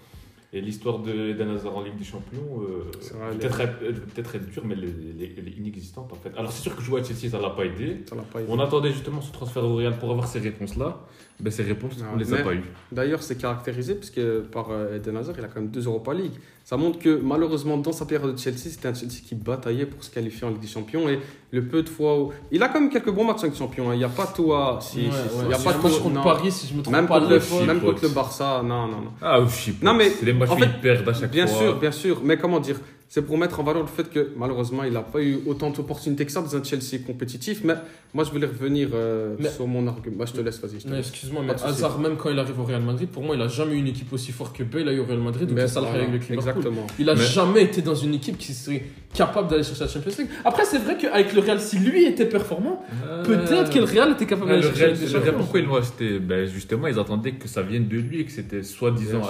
Et 0.53 0.61
l'histoire 0.61 0.99
de 0.99 1.11
Eden 1.31 1.49
Hazard 1.49 1.75
en 1.75 1.81
Ligue 1.83 1.97
des 1.97 2.05
Champions, 2.05 2.61
euh, 2.61 2.89
peut-être 3.37 3.57
peut-être 4.13 4.35
être 4.35 4.49
dure, 4.49 4.63
mais 4.65 4.75
elle 4.75 4.85
est- 4.85 4.87
elle 5.17 5.21
est- 5.21 5.35
elle 5.39 5.47
est 5.49 5.57
inexistante 5.57 6.13
en 6.13 6.15
fait. 6.15 6.31
Alors 6.37 6.51
c'est 6.53 6.61
sûr 6.61 6.73
que 6.73 6.81
jouer 6.81 7.01
à 7.01 7.03
Chelsea, 7.03 7.29
ça 7.29 7.39
l'a 7.41 7.49
pas 7.49 7.65
aidé. 7.65 8.03
Ça 8.07 8.15
l'a 8.15 8.21
pas 8.21 8.39
aidé. 8.39 8.49
On 8.49 8.57
attendait 8.59 8.93
justement 8.93 9.19
ce 9.21 9.31
transfert 9.33 9.65
au 9.65 9.75
Real 9.75 9.99
pour 9.99 10.09
avoir 10.09 10.25
ces 10.25 10.39
réponses-là. 10.39 11.05
Ben, 11.39 11.51
ces 11.51 11.61
réponses, 11.63 11.93
on 12.13 12.17
les 12.17 12.33
a 12.33 12.37
pas 12.37 12.53
eues. 12.53 12.63
D'ailleurs, 12.91 13.21
c'est 13.21 13.37
caractérisé 13.37 13.93
puisque 13.93 14.19
par 14.51 14.71
euh, 14.71 14.95
Eden 14.95 15.17
Hazard, 15.17 15.35
il 15.37 15.45
a 15.45 15.47
quand 15.47 15.61
même 15.61 15.69
deux 15.69 15.85
Europa 15.85 16.11
League. 16.13 16.31
Ça 16.63 16.77
montre 16.77 16.97
que 16.97 17.19
malheureusement, 17.23 17.77
dans 17.77 17.91
sa 17.91 18.05
période 18.05 18.33
de 18.33 18.39
Chelsea, 18.39 18.57
c'était 18.71 18.87
un 18.87 18.93
Chelsea 18.95 19.21
qui 19.23 19.35
bataillait 19.35 19.85
pour 19.85 20.03
se 20.03 20.09
qualifier 20.09 20.47
en 20.47 20.49
Ligue 20.49 20.61
des 20.61 20.67
Champions. 20.67 21.07
Et 21.07 21.19
le 21.51 21.63
peu 21.63 21.83
de 21.83 21.89
fois 21.89 22.19
où. 22.19 22.31
Il 22.51 22.61
a 22.63 22.69
quand 22.69 22.81
même 22.81 22.89
quelques 22.89 23.11
bons 23.11 23.23
matchs 23.23 23.41
en 23.41 23.43
Ligue 23.43 23.51
des 23.53 23.57
Champions. 23.59 23.89
hein. 23.91 23.93
Il 23.93 23.99
n'y 23.99 24.03
a 24.03 24.09
pas 24.09 24.25
tout 24.25 24.51
à. 24.53 24.79
Si, 24.81 24.97
Ouais, 24.97 25.03
si, 25.03 25.09
ouais. 25.11 25.43
Il 25.45 25.51
y 25.51 25.53
a 25.53 25.57
Si 25.59 25.63
pas 25.65 25.71
je 25.73 25.77
tout 25.77 25.83
match 25.83 25.99
contre 25.99 26.15
non. 26.15 26.23
Paris, 26.23 26.51
si 26.51 26.67
je 26.67 26.73
me 26.73 26.81
trompe 26.81 26.95
Même, 26.95 27.07
pas. 27.07 27.19
contre 27.19 27.29
le, 27.31 27.65
même 27.67 27.81
contre 27.81 28.01
le 28.03 28.09
Barça, 28.09 28.61
non, 28.65 28.87
non, 28.87 29.01
non. 29.01 29.11
Ah, 29.21 29.39
je 29.47 29.53
sais 29.53 29.71
pas. 29.73 29.85
Non, 29.85 29.93
mais 29.93 30.09
c'est 30.09 30.25
des 30.25 30.33
matchs 30.33 30.49
en 30.49 30.57
fait, 30.57 30.65
ils 30.65 30.81
perdent 30.81 31.07
à 31.07 31.13
chaque 31.13 31.31
Bien 31.31 31.45
fois. 31.47 31.57
sûr, 31.59 31.79
bien 31.79 31.91
sûr. 31.91 32.21
Mais 32.23 32.37
comment 32.37 32.59
dire 32.59 32.79
C'est 33.09 33.21
pour 33.21 33.37
mettre 33.37 33.57
en 33.61 33.63
valeur 33.63 33.83
le 33.83 33.87
fait 33.87 34.09
que 34.09 34.31
malheureusement, 34.35 34.83
il 34.83 34.91
n'a 34.91 35.01
pas 35.01 35.21
eu 35.21 35.39
autant 35.45 35.69
d'opportunités 35.69 36.25
que 36.25 36.31
ça 36.31 36.41
dans 36.41 36.53
un 36.57 36.61
Chelsea 36.63 36.99
compétitif. 37.05 37.61
Mais 37.63 37.75
moi, 38.13 38.25
je 38.25 38.31
voulais 38.31 38.47
revenir 38.47 38.89
euh, 38.93 39.35
Mais- 39.39 39.47
sur 39.49 39.65
mon 39.65 39.87
argument. 39.87 40.17
Bah, 40.19 40.25
je 40.27 40.33
te 40.33 40.41
laisse, 40.41 40.59
vas-y. 40.59 40.85
Mais 40.91 40.99
excuse-moi, 40.99 41.41
mais. 41.45 41.53
Hazard, 41.63 41.99
même 41.99 42.17
quand 42.17 42.29
il 42.29 42.37
arrive 42.37 42.59
au 42.59 42.65
Real 42.65 42.81
Madrid, 42.81 43.07
pour 43.07 43.23
moi, 43.23 43.35
il 43.35 43.41
a 43.41 43.47
jamais 43.47 43.75
eu 43.75 43.77
une 43.77 43.87
équipe 43.87 44.11
aussi 44.11 44.33
forte 44.33 44.57
que 44.57 44.63
Bale 44.63 44.89
a 44.89 44.91
eu 44.91 44.99
au 44.99 45.05
Real 45.05 45.19
Madrid 45.19 45.49
Mais 45.53 45.67
Salah 45.69 45.87
voilà, 45.89 46.03
avec 46.05 46.27
le. 46.27 46.35
Exactement. 46.35 46.85
Il 46.99 47.09
a 47.09 47.15
Mais- 47.15 47.21
jamais 47.23 47.63
été 47.63 47.81
dans 47.81 47.95
une 47.95 48.13
équipe 48.13 48.37
qui 48.37 48.53
serait 48.53 48.83
capable 49.13 49.47
d'aller 49.49 49.63
chercher 49.63 49.85
la 49.85 49.89
Champions 49.89 50.11
League. 50.19 50.27
Après, 50.43 50.65
c'est 50.65 50.79
vrai 50.79 50.97
qu'avec 50.97 51.33
le 51.33 51.39
Real, 51.39 51.61
si 51.61 51.79
lui 51.79 52.03
était 52.05 52.25
performant, 52.25 52.83
Euh, 53.07 53.23
peut-être 53.23 53.71
que 53.71 53.79
le 53.79 53.85
Real 53.85 54.11
était 54.11 54.25
capable 54.25 54.49
d'aller 54.49 54.63
le 54.63 54.67
chercher 54.67 54.87
la 54.87 54.93
Real, 54.99 55.13
le 55.13 55.19
Real, 55.19 55.35
pourquoi 55.35 55.59
ils 55.61 55.65
l'ont 55.65 55.75
acheté? 55.77 56.19
Ben 56.19 56.45
Justement, 56.45 56.87
ils 56.87 56.99
attendaient 56.99 57.31
que 57.35 57.47
ça 57.47 57.61
vienne 57.61 57.87
de 57.87 57.97
lui 57.97 58.19
et 58.19 58.25
que 58.25 58.31
c'était 58.33 58.63
soi-disant. 58.63 59.21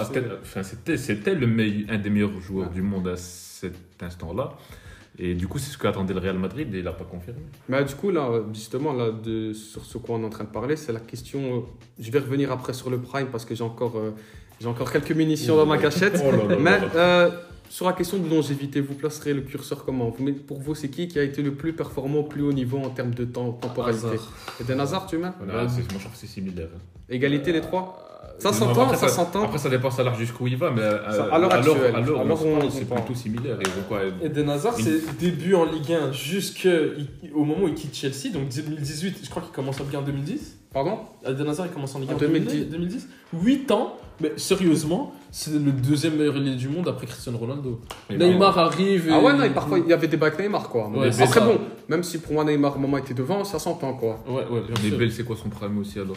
Enfin, 0.42 0.62
c'était, 0.64 1.34
le 1.34 1.46
meille- 1.46 1.86
un 1.88 1.98
des 1.98 2.10
meilleurs 2.10 2.40
joueurs 2.40 2.66
Ouais. 2.68 2.74
du 2.74 2.82
monde 2.82 3.06
à 3.06 3.16
cet 3.60 4.02
instant-là. 4.02 4.56
Et 5.20 5.34
du 5.34 5.48
coup, 5.48 5.58
c'est 5.58 5.70
ce 5.72 5.78
qu'attendait 5.78 6.14
le 6.14 6.20
Real 6.20 6.38
Madrid 6.38 6.72
et 6.74 6.78
il 6.78 6.84
n'a 6.84 6.92
pas 6.92 7.04
confirmé. 7.04 7.40
Mais 7.68 7.84
du 7.84 7.94
coup, 7.94 8.10
là, 8.10 8.30
justement, 8.52 8.92
là, 8.92 9.10
de, 9.10 9.52
sur 9.52 9.84
ce 9.84 9.98
quoi 9.98 10.16
on 10.16 10.22
est 10.22 10.26
en 10.26 10.30
train 10.30 10.44
de 10.44 10.50
parler, 10.50 10.76
c'est 10.76 10.92
la 10.92 11.00
question. 11.00 11.40
euh, 11.40 11.60
je 11.98 12.10
vais 12.12 12.20
revenir 12.20 12.52
après 12.52 12.72
sur 12.72 12.88
le 12.88 12.98
Prime 12.98 13.26
parce 13.26 13.44
que 13.44 13.54
j'ai 13.54 13.64
encore, 13.64 13.96
euh, 13.98 14.12
j'ai 14.60 14.68
encore 14.68 14.92
quelques 14.92 15.10
munitions 15.10 15.56
dans 15.56 15.66
ma 15.66 15.78
cachette. 15.78 16.22
Oh 16.24 16.30
là 16.30 16.44
là 16.54 16.56
Mais 16.60 16.78
euh, 16.94 17.30
sur 17.68 17.86
la 17.86 17.94
question 17.94 18.18
de 18.18 18.28
longévité, 18.28 18.80
vous 18.80 18.94
placerez 18.94 19.34
le 19.34 19.40
curseur 19.40 19.84
comment? 19.84 20.08
Vous 20.08 20.32
Pour 20.34 20.60
vous, 20.60 20.76
c'est 20.76 20.88
qui 20.88 21.08
qui 21.08 21.18
a 21.18 21.24
été 21.24 21.42
le 21.42 21.52
plus 21.52 21.72
performant 21.72 22.18
au 22.20 22.24
plus 22.24 22.42
haut 22.42 22.52
niveau 22.52 22.78
en 22.78 22.90
termes 22.90 23.12
de 23.14 23.24
temps, 23.24 23.50
temporalité? 23.52 24.20
Eden 24.60 24.78
Hazard, 24.78 25.06
tu 25.06 25.18
mets? 25.18 25.32
Moi, 25.44 25.66
je 25.66 25.82
trouve 25.98 26.12
que 26.12 26.16
c'est 26.16 26.28
similaire. 26.28 26.68
Égalité 27.08 27.52
les 27.52 27.60
trois? 27.60 28.07
Ça 28.38 28.52
s'entend, 28.52 28.82
après, 28.84 28.96
ça 28.96 29.08
s'entend. 29.08 29.42
Après, 29.44 29.58
ça 29.58 29.68
dépend 29.68 29.90
savoir 29.90 30.14
jusqu'où 30.14 30.46
il 30.46 30.56
va, 30.56 30.70
mais 30.70 30.80
euh, 30.82 30.98
Ça, 31.10 31.24
à 31.24 31.38
l'heure 31.38 31.52
alors, 31.52 31.76
actuelle. 31.76 32.70
c'est 32.70 32.88
plutôt 32.88 33.14
similaire. 33.14 33.58
Et 34.22 34.26
Eden 34.26 34.48
Hazard, 34.50 34.78
Une- 34.78 34.84
c'est 34.84 35.18
début 35.18 35.54
en 35.54 35.64
Ligue 35.64 35.92
1 35.92 36.12
jusqu'au 36.12 37.44
moment 37.44 37.64
où 37.64 37.68
il 37.68 37.74
quitte 37.74 37.94
Chelsea, 37.94 38.32
donc 38.32 38.48
2018, 38.54 39.18
je 39.24 39.30
crois 39.30 39.42
qu'il 39.42 39.52
commence 39.52 39.80
en 39.80 39.84
Ligue 39.84 39.96
1 39.96 39.98
en 39.98 40.02
2010. 40.02 40.56
Pardon? 40.72 40.98
Eden 41.26 41.48
Hazard, 41.48 41.66
il 41.66 41.72
commence 41.72 41.94
en 41.94 41.98
Ligue 42.00 42.10
1 42.10 42.12
En 42.12 42.16
en 42.16 42.20
2010. 42.20 42.66
2010. 42.70 43.08
8 43.32 43.70
ans, 43.72 43.94
mais 44.20 44.32
sérieusement, 44.36 45.12
c'est 45.30 45.52
le 45.54 45.72
deuxième 45.72 46.16
meilleur 46.16 46.36
ailier 46.36 46.54
du 46.56 46.68
monde 46.68 46.88
après 46.88 47.06
Cristiano 47.06 47.38
Ronaldo. 47.38 47.80
Et 48.10 48.16
Neymar 48.16 48.56
arrive 48.58 49.08
et... 49.08 49.12
Ah 49.12 49.20
ouais, 49.20 49.32
non, 49.34 49.44
et 49.44 49.50
parfois 49.50 49.78
il 49.78 49.86
y 49.88 49.92
avait 49.92 50.08
des 50.08 50.16
bacs 50.16 50.38
Neymar 50.38 50.68
quoi. 50.68 50.88
Ouais, 50.88 51.10
c'est 51.12 51.22
Après 51.24 51.40
ça. 51.40 51.46
bon, 51.46 51.58
même 51.88 52.02
si 52.02 52.18
pour 52.18 52.32
moi 52.34 52.44
Neymar, 52.44 52.76
au 52.76 52.78
moment 52.78 52.98
était 52.98 53.14
devant, 53.14 53.44
ça 53.44 53.58
s'entend 53.58 53.94
quoi. 53.94 54.22
Ouais, 54.28 54.44
ouais, 54.50 54.60
bien 54.66 54.90
Mais. 54.90 54.96
Bale, 54.96 55.10
c'est 55.12 55.24
quoi 55.24 55.36
son 55.36 55.48
prime 55.48 55.78
aussi 55.78 55.98
alors? 55.98 56.16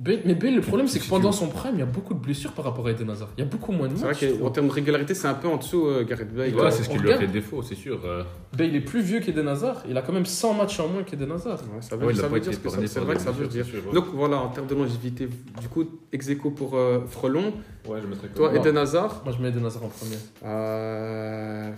Bale- 0.00 0.20
mais 0.24 0.34
Bale, 0.36 0.54
le 0.54 0.60
problème, 0.60 0.86
c'est 0.86 1.00
que 1.00 1.08
pendant 1.08 1.32
son 1.32 1.48
prime, 1.48 1.72
il 1.74 1.80
y 1.80 1.82
a 1.82 1.86
beaucoup 1.86 2.14
de 2.14 2.20
blessures 2.20 2.52
par 2.52 2.64
rapport 2.64 2.86
à 2.86 2.92
Eden 2.92 3.10
Hazard. 3.10 3.30
Il 3.36 3.40
y 3.40 3.42
a 3.42 3.50
beaucoup 3.50 3.72
moins 3.72 3.88
de 3.88 3.96
C'est 3.96 4.04
vrai 4.04 4.10
matchs. 4.12 4.38
qu'en 4.40 4.50
termes 4.50 4.68
de 4.68 4.72
régularité, 4.72 5.12
c'est 5.12 5.26
un 5.26 5.34
peu 5.34 5.48
en 5.48 5.56
dessous 5.56 5.86
euh, 5.86 6.04
Gareth 6.04 6.32
Bale. 6.32 6.54
Ouais, 6.54 6.70
c'est 6.70 6.84
ce 6.84 6.88
qui 6.88 6.98
lui 6.98 7.10
a 7.10 7.14
regarde. 7.16 7.22
fait 7.22 7.32
défaut, 7.32 7.62
c'est 7.62 7.74
sûr. 7.74 8.00
euh. 8.04 8.22
Bale 8.56 8.76
est 8.76 8.80
plus 8.80 9.00
vieux 9.02 9.18
qu'Eden 9.18 9.48
Hazard. 9.48 9.82
Il 9.88 9.96
a 9.98 10.02
quand 10.02 10.12
même 10.12 10.24
100 10.24 10.54
matchs 10.54 10.78
en 10.78 10.86
moins 10.86 11.02
qu'Eden 11.02 11.32
Hazard. 11.32 11.58
Ouais, 11.62 11.82
ça 11.82 11.96
veut, 11.96 12.06
Ouais, 12.06 12.14
ça 12.14 12.28
dire 12.28 12.54
ce 12.54 12.58
que 12.60 12.68
C'est 12.86 13.00
vrai 13.00 13.16
que 13.16 13.20
ça 13.22 13.32
veut 13.32 13.48
dire. 13.48 13.64
sûr, 13.66 13.84
ouais. 13.88 13.92
Donc 13.92 14.04
voilà, 14.14 14.36
en 14.40 14.48
termes 14.50 14.68
de 14.68 14.74
longévité, 14.76 15.28
du 15.60 15.68
coup, 15.68 15.84
ex 16.12 16.28
aequo 16.28 16.50
pour 16.52 16.76
euh, 16.76 17.00
Frelon. 17.08 17.54
Ouais, 17.88 17.98
je 18.00 18.06
mettrais 18.06 18.28
Toi, 18.28 18.54
Eden 18.54 18.76
Hazard, 18.76 19.22
Moi, 19.24 19.34
je 19.36 19.42
mets 19.42 19.48
Eden 19.48 19.66
Hazard 19.66 19.84
en 19.84 19.88
premier. 19.88 20.16
euh, 20.44 21.70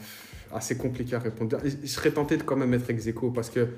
assez 0.53 0.77
compliqué 0.77 1.15
à 1.15 1.21
répondre. 1.21 1.57
Je 1.65 1.87
serais 1.89 2.11
tenté 2.11 2.37
de 2.37 2.43
quand 2.43 2.57
même 2.57 2.71
mettre 2.71 2.91
ex 2.91 3.09
parce 3.35 3.49
que, 3.51 3.69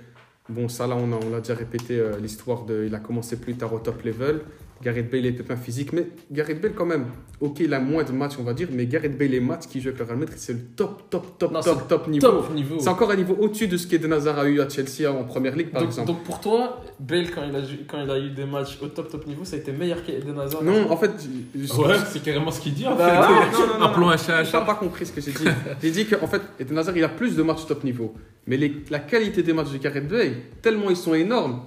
bon, 0.48 0.68
ça 0.68 0.86
là, 0.86 0.96
on 0.96 1.12
a, 1.12 1.16
on 1.16 1.30
l'a 1.30 1.40
déjà 1.40 1.54
répété, 1.54 1.98
euh, 1.98 2.18
l'histoire 2.18 2.64
de. 2.64 2.84
Il 2.86 2.94
a 2.94 2.98
commencé 2.98 3.38
plus 3.38 3.54
tard 3.54 3.72
au 3.72 3.78
top 3.78 4.02
level. 4.02 4.42
Gareth 4.82 5.10
Bale 5.10 5.26
est 5.26 5.32
pépin 5.32 5.56
physique, 5.56 5.92
mais 5.92 6.06
Gareth 6.30 6.60
Bale 6.60 6.72
quand 6.74 6.86
même, 6.86 7.06
ok, 7.40 7.60
il 7.60 7.72
a 7.72 7.80
moins 7.80 8.02
de 8.04 8.12
matchs, 8.12 8.34
on 8.38 8.42
va 8.42 8.52
dire, 8.54 8.68
mais 8.72 8.86
Gareth 8.86 9.16
Bale, 9.16 9.28
les 9.28 9.40
matchs 9.40 9.66
qu'il 9.68 9.80
joue 9.80 9.88
avec 9.88 9.98
le 10.00 10.04
Real 10.06 10.18
Madrid, 10.18 10.36
c'est 10.38 10.52
le 10.54 10.60
top, 10.76 11.08
top, 11.10 11.38
top, 11.38 11.52
Non, 11.52 11.60
top, 11.62 11.88
top 11.88 12.08
niveau. 12.08 12.26
Top 12.26 12.54
niveau. 12.54 12.76
C'est 12.78 12.88
encore 12.88 13.10
un 13.10 13.16
niveau 13.16 13.36
au-dessus 13.38 13.68
de 13.68 13.76
ce 13.76 13.86
qu'Eden 13.86 14.12
Hazard 14.12 14.38
a 14.38 14.46
eu 14.48 14.60
à 14.60 14.68
Chelsea 14.68 15.06
en 15.10 15.24
première 15.24 15.54
ligue, 15.56 15.70
par 15.70 15.82
Donc, 15.82 15.90
exemple. 15.90 16.08
donc 16.08 16.22
pour 16.24 16.40
toi, 16.40 16.82
Bale, 17.00 17.30
quand 17.34 17.42
il, 17.48 17.54
a, 17.56 17.60
quand 17.88 18.02
il 18.02 18.10
a 18.10 18.18
eu 18.18 18.30
des 18.30 18.44
matchs 18.44 18.78
au 18.82 18.88
top 18.88 19.10
top 19.10 19.26
niveau, 19.26 19.44
ça 19.44 19.56
a 19.56 19.58
été 19.60 19.72
meilleur 19.72 20.02
qu'Eden 20.04 20.38
Hazard? 20.38 20.62
Non, 20.62 20.90
en 20.90 20.96
fait, 20.96 21.10
je- 21.54 21.72
Ouais, 21.82 21.94
c'est 22.10 22.22
carrément 22.22 22.50
ce 22.50 22.60
qu'il 22.60 22.74
dit 22.74 22.86
en 22.86 22.96
fait. 22.96 23.02
Bah, 23.02 23.28
Non, 23.28 23.34
non, 23.34 23.66
non, 23.74 23.78
non, 23.78 23.84
Appelons 23.86 24.06
non. 24.06 24.12
un 24.12 24.14
un 24.40 24.44
chat. 24.44 24.60
pas 24.62 24.74
compris 24.74 25.06
ce 25.06 25.12
que 25.12 25.20
j'ai 25.20 25.32
dit. 25.32 25.44
J'ai 25.82 25.90
dit 25.90 26.06
qu'en 26.06 26.26
fait, 26.26 26.42
Eden 26.60 26.78
Hazard, 26.78 26.96
il 26.96 27.04
a 27.04 27.08
plus 27.08 27.34
de 27.36 27.42
matchs 27.42 27.66
top 27.66 27.84
niveau. 27.84 28.14
Mais 28.46 28.56
les- 28.56 28.82
la 28.90 28.98
qualité 28.98 29.42
des 29.42 29.52
matchs 29.52 29.70
de 29.72 29.78
Gareth 29.78 30.08
Bale, 30.08 30.32
tellement 30.60 30.90
ils 30.90 30.96
sont 30.96 31.14
énormes. 31.14 31.60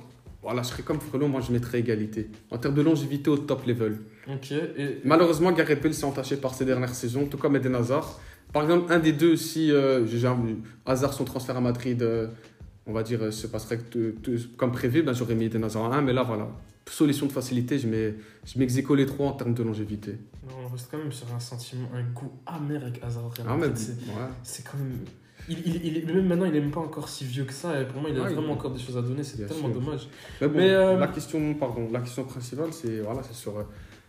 Voilà, 0.45 0.61
je 0.61 0.67
serais 0.67 0.83
comme 0.83 0.99
Frelon, 1.01 1.27
moi 1.27 1.41
je 1.41 1.51
mettrais 1.51 1.79
égalité. 1.79 2.29
En 2.51 2.59
termes 2.59 2.75
de 2.75 2.83
longévité 2.83 3.31
au 3.31 3.37
top 3.37 3.65
level. 3.65 3.97
Et 4.43 4.99
Malheureusement, 5.03 5.51
Gareth 5.51 5.81
Bale 5.81 5.95
s'est 5.95 6.05
entaché 6.05 6.37
par 6.37 6.53
ses 6.53 6.65
dernières 6.65 6.93
saisons, 6.93 7.25
tout 7.25 7.37
comme 7.39 7.55
Eden 7.55 7.73
Hazard. 7.73 8.19
Par 8.53 8.61
exemple, 8.61 8.93
un 8.93 8.99
des 8.99 9.11
deux, 9.11 9.37
si 9.37 9.71
euh, 9.71 10.05
Hazard, 10.85 11.13
son 11.13 11.25
transfert 11.25 11.57
à 11.57 11.61
Madrid, 11.61 11.99
euh, 12.03 12.27
on 12.85 12.93
va 12.93 13.01
dire, 13.01 13.23
euh, 13.23 13.31
se 13.31 13.47
passerait 13.47 13.79
comme 14.55 14.71
prévu, 14.71 15.01
ben, 15.01 15.13
j'aurais 15.13 15.33
mis 15.33 15.45
Eden 15.45 15.63
Hazard 15.63 15.81
en 15.81 15.91
1. 15.91 16.03
Mais 16.03 16.13
là, 16.13 16.21
voilà, 16.21 16.47
solution 16.87 17.25
de 17.25 17.31
facilité, 17.31 17.79
je 17.79 17.87
mets, 17.87 18.13
je 18.45 18.93
les 18.93 19.05
trois 19.07 19.29
en 19.29 19.33
termes 19.33 19.55
de 19.55 19.63
longévité. 19.63 20.11
non, 20.47 20.53
on 20.63 20.67
reste 20.71 20.89
quand 20.91 20.99
même 20.99 21.11
sur 21.11 21.25
un 21.33 21.39
sentiment, 21.39 21.89
un 21.91 22.03
goût 22.13 22.31
amer 22.45 22.83
avec 22.83 23.03
Hazard. 23.03 23.31
Ah. 23.47 23.57
C'est- 23.73 23.93
ouais. 23.93 24.29
C'est 24.43 24.63
quand 24.63 24.77
même. 24.77 24.99
Il, 25.47 25.85
il, 25.85 26.05
même 26.07 26.25
maintenant, 26.27 26.45
il 26.45 26.55
est 26.55 26.59
même 26.59 26.71
pas 26.71 26.79
encore 26.79 27.07
si 27.07 27.23
vieux 27.25 27.43
que 27.43 27.53
ça. 27.53 27.79
Et 27.81 27.85
pour 27.85 28.01
moi, 28.01 28.09
il 28.09 28.17
a 28.19 28.23
Ouais, 28.23 28.33
vraiment 28.33 28.53
encore 28.53 28.71
des 28.71 28.79
choses 28.79 28.97
à 28.97 29.01
donner. 29.01 29.23
C'est 29.23 29.45
tellement 29.45 29.71
sûr. 29.71 29.79
dommage. 29.79 30.07
Mais 30.41 30.47
bon, 30.47 30.57
Mais, 30.57 30.69
euh, 30.71 30.97
la, 30.97 31.07
question, 31.07 31.53
pardon, 31.53 31.87
la 31.91 31.99
question 31.99 32.23
principale, 32.23 32.69
c'est 32.71 32.99
voilà, 33.01 33.21
c'est 33.23 33.35
sur 33.35 33.57
euh, 33.59 33.63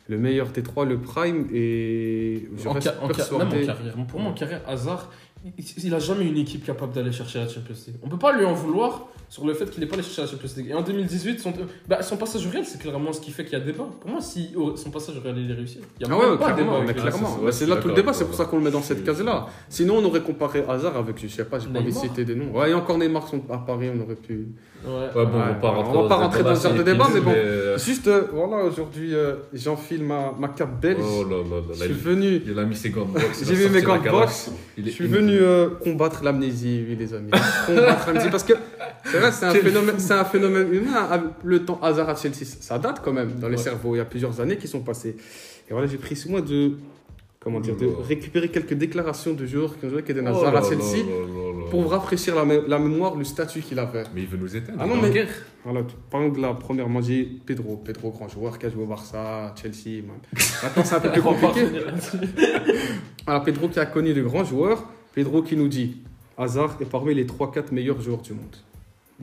le 0.09 0.19
meilleur 0.19 0.49
des 0.49 0.63
trois, 0.63 0.85
le 0.87 0.99
prime, 0.99 1.47
et 1.53 2.49
je 2.57 2.69
En 2.69 2.73
reste 2.73 2.87
ca- 2.89 2.97
en 3.03 3.09
ca- 3.09 3.15
persuadé. 3.15 3.45
même 3.57 3.63
en 3.65 3.67
carrière. 3.67 3.95
Pour 4.07 4.21
moi, 4.21 4.31
en 4.31 4.35
carrière, 4.35 4.63
Hazard, 4.67 5.11
il, 5.59 5.85
il 5.85 5.95
a 5.95 5.99
jamais 5.99 6.25
eu 6.25 6.29
une 6.29 6.39
équipe 6.39 6.65
capable 6.65 6.93
d'aller 6.93 7.13
chercher 7.13 7.39
la 7.41 7.49
Champions 7.49 7.75
League. 7.87 7.97
On 8.03 8.09
peut 8.09 8.19
pas 8.19 8.37
lui 8.37 8.45
en 8.45 8.55
vouloir 8.55 9.07
sur 9.29 9.45
le 9.45 9.55
fait 9.55 9.69
qu'il 9.71 9.81
n'est 9.81 9.87
pas 9.87 9.95
allé 9.95 10.03
chercher 10.05 10.23
la 10.23 10.29
Champions 10.29 10.49
League. 10.57 10.69
Et 10.71 10.75
en 10.75 10.83
2018, 10.83 11.41
son, 11.41 11.53
bah, 11.89 12.03
son 12.03 12.17
passage 12.17 12.47
au 12.47 12.51
Real, 12.51 12.65
c'est 12.65 12.81
clairement 12.81 13.13
ce 13.13 13.21
qui 13.21 13.31
fait 13.33 13.45
qu'il 13.45 13.55
y 13.59 13.61
a 13.61 13.65
débat. 13.65 13.89
Pour 14.01 14.11
moi, 14.11 14.21
si 14.21 14.51
oh, 14.57 14.77
son 14.77 14.91
passage 14.91 15.17
au 15.17 15.21
Real, 15.21 15.37
il 15.39 15.51
est 15.51 15.55
réussi. 15.55 15.79
Il 16.01 16.07
y 16.07 16.11
a 16.11 16.15
Ah 16.15 16.19
ouais, 16.19 16.39
pas 16.39 16.53
clairement, 16.53 16.81
débat 16.81 16.93
clairement. 16.95 17.39
c'est 17.51 17.65
Ouais, 17.65 17.71
là 17.71 17.77
tout 17.81 17.89
le 17.89 17.95
débat, 17.95 18.13
c'est 18.13 18.25
pour 18.25 18.35
ça 18.35 18.45
qu'on 18.45 18.59
le 18.59 18.63
met 18.65 18.71
dans 18.71 18.83
cette 18.83 19.05
case-là. 19.05 19.47
Sinon, 19.69 19.97
on 19.99 20.05
aurait 20.05 20.23
comparé 20.23 20.65
Hazard 20.69 20.97
avec, 20.97 21.21
je 21.21 21.27
sais 21.29 21.45
pas, 21.45 21.59
j'ai 21.59 21.69
pas 21.69 21.81
envie 21.81 21.93
de 21.93 21.97
citer 21.99 22.25
des 22.25 22.35
noms. 22.35 22.53
Ouais, 22.57 22.71
et 22.71 22.75
encore 22.75 22.99
Neymar 22.99 23.27
sont 23.29 23.43
à 23.51 23.59
Paris, 23.59 23.89
on 23.97 24.01
aurait 24.03 24.15
pu. 24.15 24.49
Ouais. 24.87 24.93
Ouais, 24.93 25.09
bon, 25.15 25.33
on 25.35 25.39
va 25.39 25.47
Ouais, 25.51 25.55
pas 25.61 25.69
on 25.73 25.83
rentrer 25.83 26.03
va 26.03 26.09
pas 26.09 26.15
rentrer 26.17 26.43
dans 26.45 26.55
ce 26.55 26.69
genre 26.69 26.77
de 26.77 26.83
débat, 26.85 27.09
mais 27.13 27.21
bon. 27.21 27.33
euh, 27.35 27.77
Juste, 27.79 28.07
euh, 28.07 28.25
voilà, 28.33 28.65
aujourd'hui, 28.65 29.13
euh, 29.15 29.35
j'enfile 29.53 30.05
ma, 30.05 30.33
ma 30.39 30.49
cape 30.49 30.81
belge. 30.81 31.01
Oh 31.03 31.25
là 31.25 31.37
là 31.39 31.57
là 31.57 31.63
je 31.73 31.75
suis 31.85 31.87
il- 31.89 31.95
venu, 31.97 32.43
Il 32.47 32.57
a 32.59 32.65
mis 32.65 32.77
ses 32.77 32.91
gants 32.91 33.05
de 33.07 33.13
boxe. 33.13 33.41
il 33.43 33.45
a 33.45 33.49
j'ai 33.49 33.55
vu 33.55 33.63
sorti 33.65 33.77
mes 33.77 33.83
gants 33.83 33.99
de 33.99 34.05
carafe. 34.05 34.21
boxe. 34.21 34.51
Il 34.79 34.85
Je 34.85 34.89
est 34.89 34.93
suis 34.93 35.05
inutile. 35.07 35.25
Venu 35.37 35.47
euh, 35.47 35.69
combattre 35.83 36.23
l'amnésie, 36.25 36.85
oui, 36.89 36.97
les 36.99 37.15
amis. 37.15 37.31
combattre 37.67 38.07
l'amnésie. 38.09 38.29
Parce 38.31 38.45
que 38.45 38.55
c'est 39.05 39.19
vrai, 39.19 39.33
c'est 39.33 39.47
un, 39.47 39.51
phénomène, 39.53 39.99
c'est 39.99 40.15
un 40.15 40.25
phénomène 40.25 40.73
humain. 40.73 41.07
Avec 41.11 41.31
Le 41.45 41.65
temps 41.65 41.79
hasard 41.83 42.09
à 42.09 42.17
Chelsea, 42.17 42.45
ça 42.45 42.79
date 42.79 43.01
quand 43.05 43.13
même 43.13 43.33
dans 43.41 43.49
les 43.49 43.57
Ouais. 43.57 43.63
cerveaux. 43.63 43.95
Il 43.95 43.99
y 43.99 44.01
a 44.01 44.05
plusieurs 44.05 44.41
années 44.41 44.57
qui 44.57 44.69
sont 44.69 44.81
passées. 44.81 45.17
Et 45.69 45.73
voilà, 45.73 45.87
j'ai 45.87 45.97
pris 45.99 46.21
mois 46.29 46.41
de, 46.41 46.73
comment 47.41 47.61
dire, 47.61 47.77
de 47.77 47.87
Oh. 47.87 48.03
récupérer 48.07 48.49
quelques 48.49 48.75
déclarations 48.75 49.33
de 49.33 49.47
joueurs 49.47 49.79
qui 49.79 49.87
ont 49.87 49.89
joué 49.89 49.99
avec 49.99 50.11
Eden 50.11 50.29
Oh 50.33 50.37
Hazard 50.37 50.57
à 50.57 50.63
Chelsea 50.63 51.05
pour 51.71 51.91
rafraîchir 51.91 52.35
la, 52.37 52.45
mé- 52.45 52.63
la 52.69 52.79
mémoire, 52.79 53.17
le 53.17 53.25
statut 53.25 53.61
qu'il 53.61 53.79
avait. 53.81 54.05
Mais 54.15 54.21
il 54.23 54.27
veut 54.29 54.39
nous 54.39 54.55
éteindre. 54.57 54.79
Ah 54.81 54.87
non, 54.87 54.97
mais- 55.03 55.11
guerre. 55.11 55.29
Voilà, 55.65 55.83
tu- 55.83 55.97
parlons 56.11 56.29
de 56.29 56.41
la 56.41 56.55
première, 56.55 56.89
moi 56.89 57.03
j'ai 57.03 57.25
Pedro, 57.45 57.77
Pedro, 57.77 58.11
grand 58.11 58.29
joueur 58.29 58.57
qui 58.57 58.67
a 58.67 58.71
joué 58.71 58.85
au 58.85 58.87
Barça, 58.87 59.53
Chelsea. 59.61 60.01
Maintenant, 60.63 60.85
c'est 60.85 60.95
un 60.95 61.01
peu 61.01 61.11
plus 61.13 61.23
compliqué. 61.23 61.63
Alors, 63.27 63.43
Pedro 63.43 63.69
qui 63.69 63.81
a 63.81 63.87
connu 63.87 64.15
de 64.15 64.23
grands 64.23 64.45
joueurs, 64.45 64.85
Pedro 65.17 65.41
qui 65.43 65.57
nous 65.57 65.69
dit 65.69 65.97
Hazard 66.37 66.77
est 66.81 66.85
parmi 66.85 67.15
les 67.15 67.25
3-4 67.25 67.73
meilleurs 67.73 68.01
joueurs 68.03 68.21
du 68.21 68.35
monde. 68.35 68.55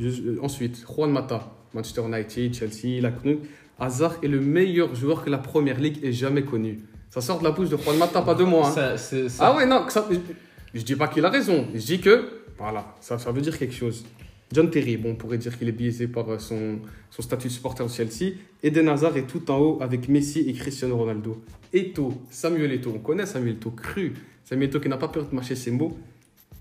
Euh, 0.01 0.37
ensuite, 0.41 0.83
Juan 0.87 1.11
Mata, 1.11 1.51
Manchester 1.75 2.01
United, 2.07 2.55
Chelsea, 2.55 2.97
il 2.97 3.05
a 3.05 3.11
connu. 3.11 3.37
Hazard 3.79 4.15
est 4.23 4.27
le 4.27 4.41
meilleur 4.41 4.95
joueur 4.95 5.23
que 5.23 5.29
la 5.29 5.37
première 5.37 5.79
ligue 5.79 6.03
ait 6.03 6.11
jamais 6.11 6.41
connu. 6.41 6.79
Ça 7.11 7.21
sort 7.21 7.37
de 7.37 7.43
la 7.43 7.51
bouche 7.51 7.69
de 7.69 7.77
Juan 7.77 7.95
Mata, 7.99 8.23
pas 8.23 8.33
de 8.33 8.43
moi. 8.43 8.67
hein. 8.67 8.71
Ça- 8.71 8.97
c'est- 8.97 9.29
ça- 9.29 9.45
Ah 9.51 9.55
ouais, 9.55 9.67
non, 9.67 9.85
ça- 9.87 10.07
je, 10.09 10.17
je 10.73 10.83
dis 10.83 10.95
pas 10.95 11.07
qu'il 11.07 11.23
a 11.25 11.29
raison. 11.29 11.67
Je 11.75 11.85
dis 11.85 11.99
que, 12.01 12.27
voilà, 12.57 12.95
ça, 12.99 13.19
ça 13.19 13.31
veut 13.31 13.41
dire 13.41 13.55
quelque 13.55 13.75
chose. 13.75 14.03
John 14.51 14.71
Terry, 14.71 14.97
bon, 14.97 15.11
on 15.11 15.15
pourrait 15.15 15.37
dire 15.37 15.55
qu'il 15.59 15.67
est 15.69 15.71
biaisé 15.83 16.07
par 16.07 16.27
euh, 16.31 16.39
son, 16.39 16.79
son 17.11 17.21
statut 17.21 17.49
de 17.49 17.53
supporter 17.53 17.83
de 17.85 17.89
Chelsea. 17.91 18.33
Eden 18.63 18.87
Hazard 18.89 19.15
est 19.17 19.27
tout 19.27 19.49
en 19.51 19.59
haut 19.59 19.77
avec 19.79 20.09
Messi 20.09 20.39
et 20.47 20.53
Cristiano 20.53 20.97
Ronaldo. 20.97 21.39
Eto, 21.71 22.13
Samuel 22.31 22.71
Eto, 22.71 22.91
on 22.95 22.99
connaît 22.99 23.27
Samuel 23.27 23.53
Eto, 23.57 23.69
cru. 23.71 24.13
Samuel 24.43 24.69
Eto 24.69 24.79
qui 24.79 24.89
n'a 24.89 24.97
pas 24.97 25.07
peur 25.07 25.27
de 25.27 25.35
mâcher 25.35 25.55
ses 25.55 25.71
mots. 25.71 25.97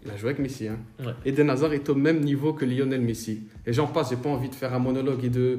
Il 0.04 0.10
a 0.10 0.16
joué 0.16 0.30
avec 0.30 0.40
Messi. 0.40 0.66
Hein. 0.66 0.78
Ouais. 1.00 1.12
Eden 1.24 1.48
Hazard 1.50 1.72
est 1.74 1.88
au 1.88 1.94
même 1.94 2.20
niveau 2.20 2.52
que 2.52 2.64
Lionel 2.64 3.00
Messi. 3.00 3.42
Et 3.66 3.72
j'en 3.72 3.86
passe, 3.86 4.10
j'ai 4.10 4.16
pas 4.16 4.30
envie 4.30 4.48
de 4.48 4.54
faire 4.54 4.74
un 4.74 4.80
monologue 4.80 5.24
et 5.24 5.28
de, 5.28 5.58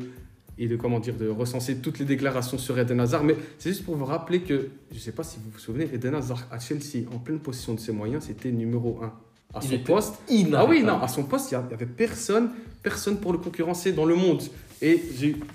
et 0.58 0.68
de, 0.68 0.76
comment 0.76 1.00
dire, 1.00 1.16
de 1.16 1.28
recenser 1.30 1.78
toutes 1.78 2.00
les 2.00 2.06
déclarations 2.06 2.58
sur 2.58 2.78
Eden 2.78 3.00
Hazard, 3.00 3.24
mais 3.24 3.36
c'est 3.58 3.70
juste 3.70 3.86
pour 3.86 3.96
vous 3.96 4.06
rappeler 4.06 4.42
que, 4.42 4.70
je 4.92 5.00
sais 5.00 5.12
pas 5.12 5.24
si 5.24 5.38
vous 5.44 5.50
vous 5.52 5.60
souvenez, 5.60 5.90
Eden 5.94 6.16
Hazard 6.16 6.48
à 6.52 6.60
Chelsea, 6.60 7.08
en 7.14 7.20
pleine 7.20 7.40
possession 7.40 7.74
de 7.74 7.80
ses 7.80 7.92
moyens, 7.92 8.26
c'était 8.26 8.52
numéro 8.52 9.00
1. 9.02 9.14
À 9.56 9.60
Il 9.64 9.70
son 9.70 9.78
poste, 9.80 10.16
ah 10.54 10.66
oui, 10.66 10.84
non, 10.84 11.00
à 11.00 11.08
son 11.08 11.24
poste, 11.24 11.52
il 11.52 11.58
n'y 11.58 11.74
avait 11.74 11.86
personne, 11.86 12.50
personne 12.82 13.18
pour 13.18 13.32
le 13.32 13.38
concurrencer 13.38 13.92
dans 13.92 14.06
le 14.06 14.16
monde. 14.16 14.42
Et 14.82 15.02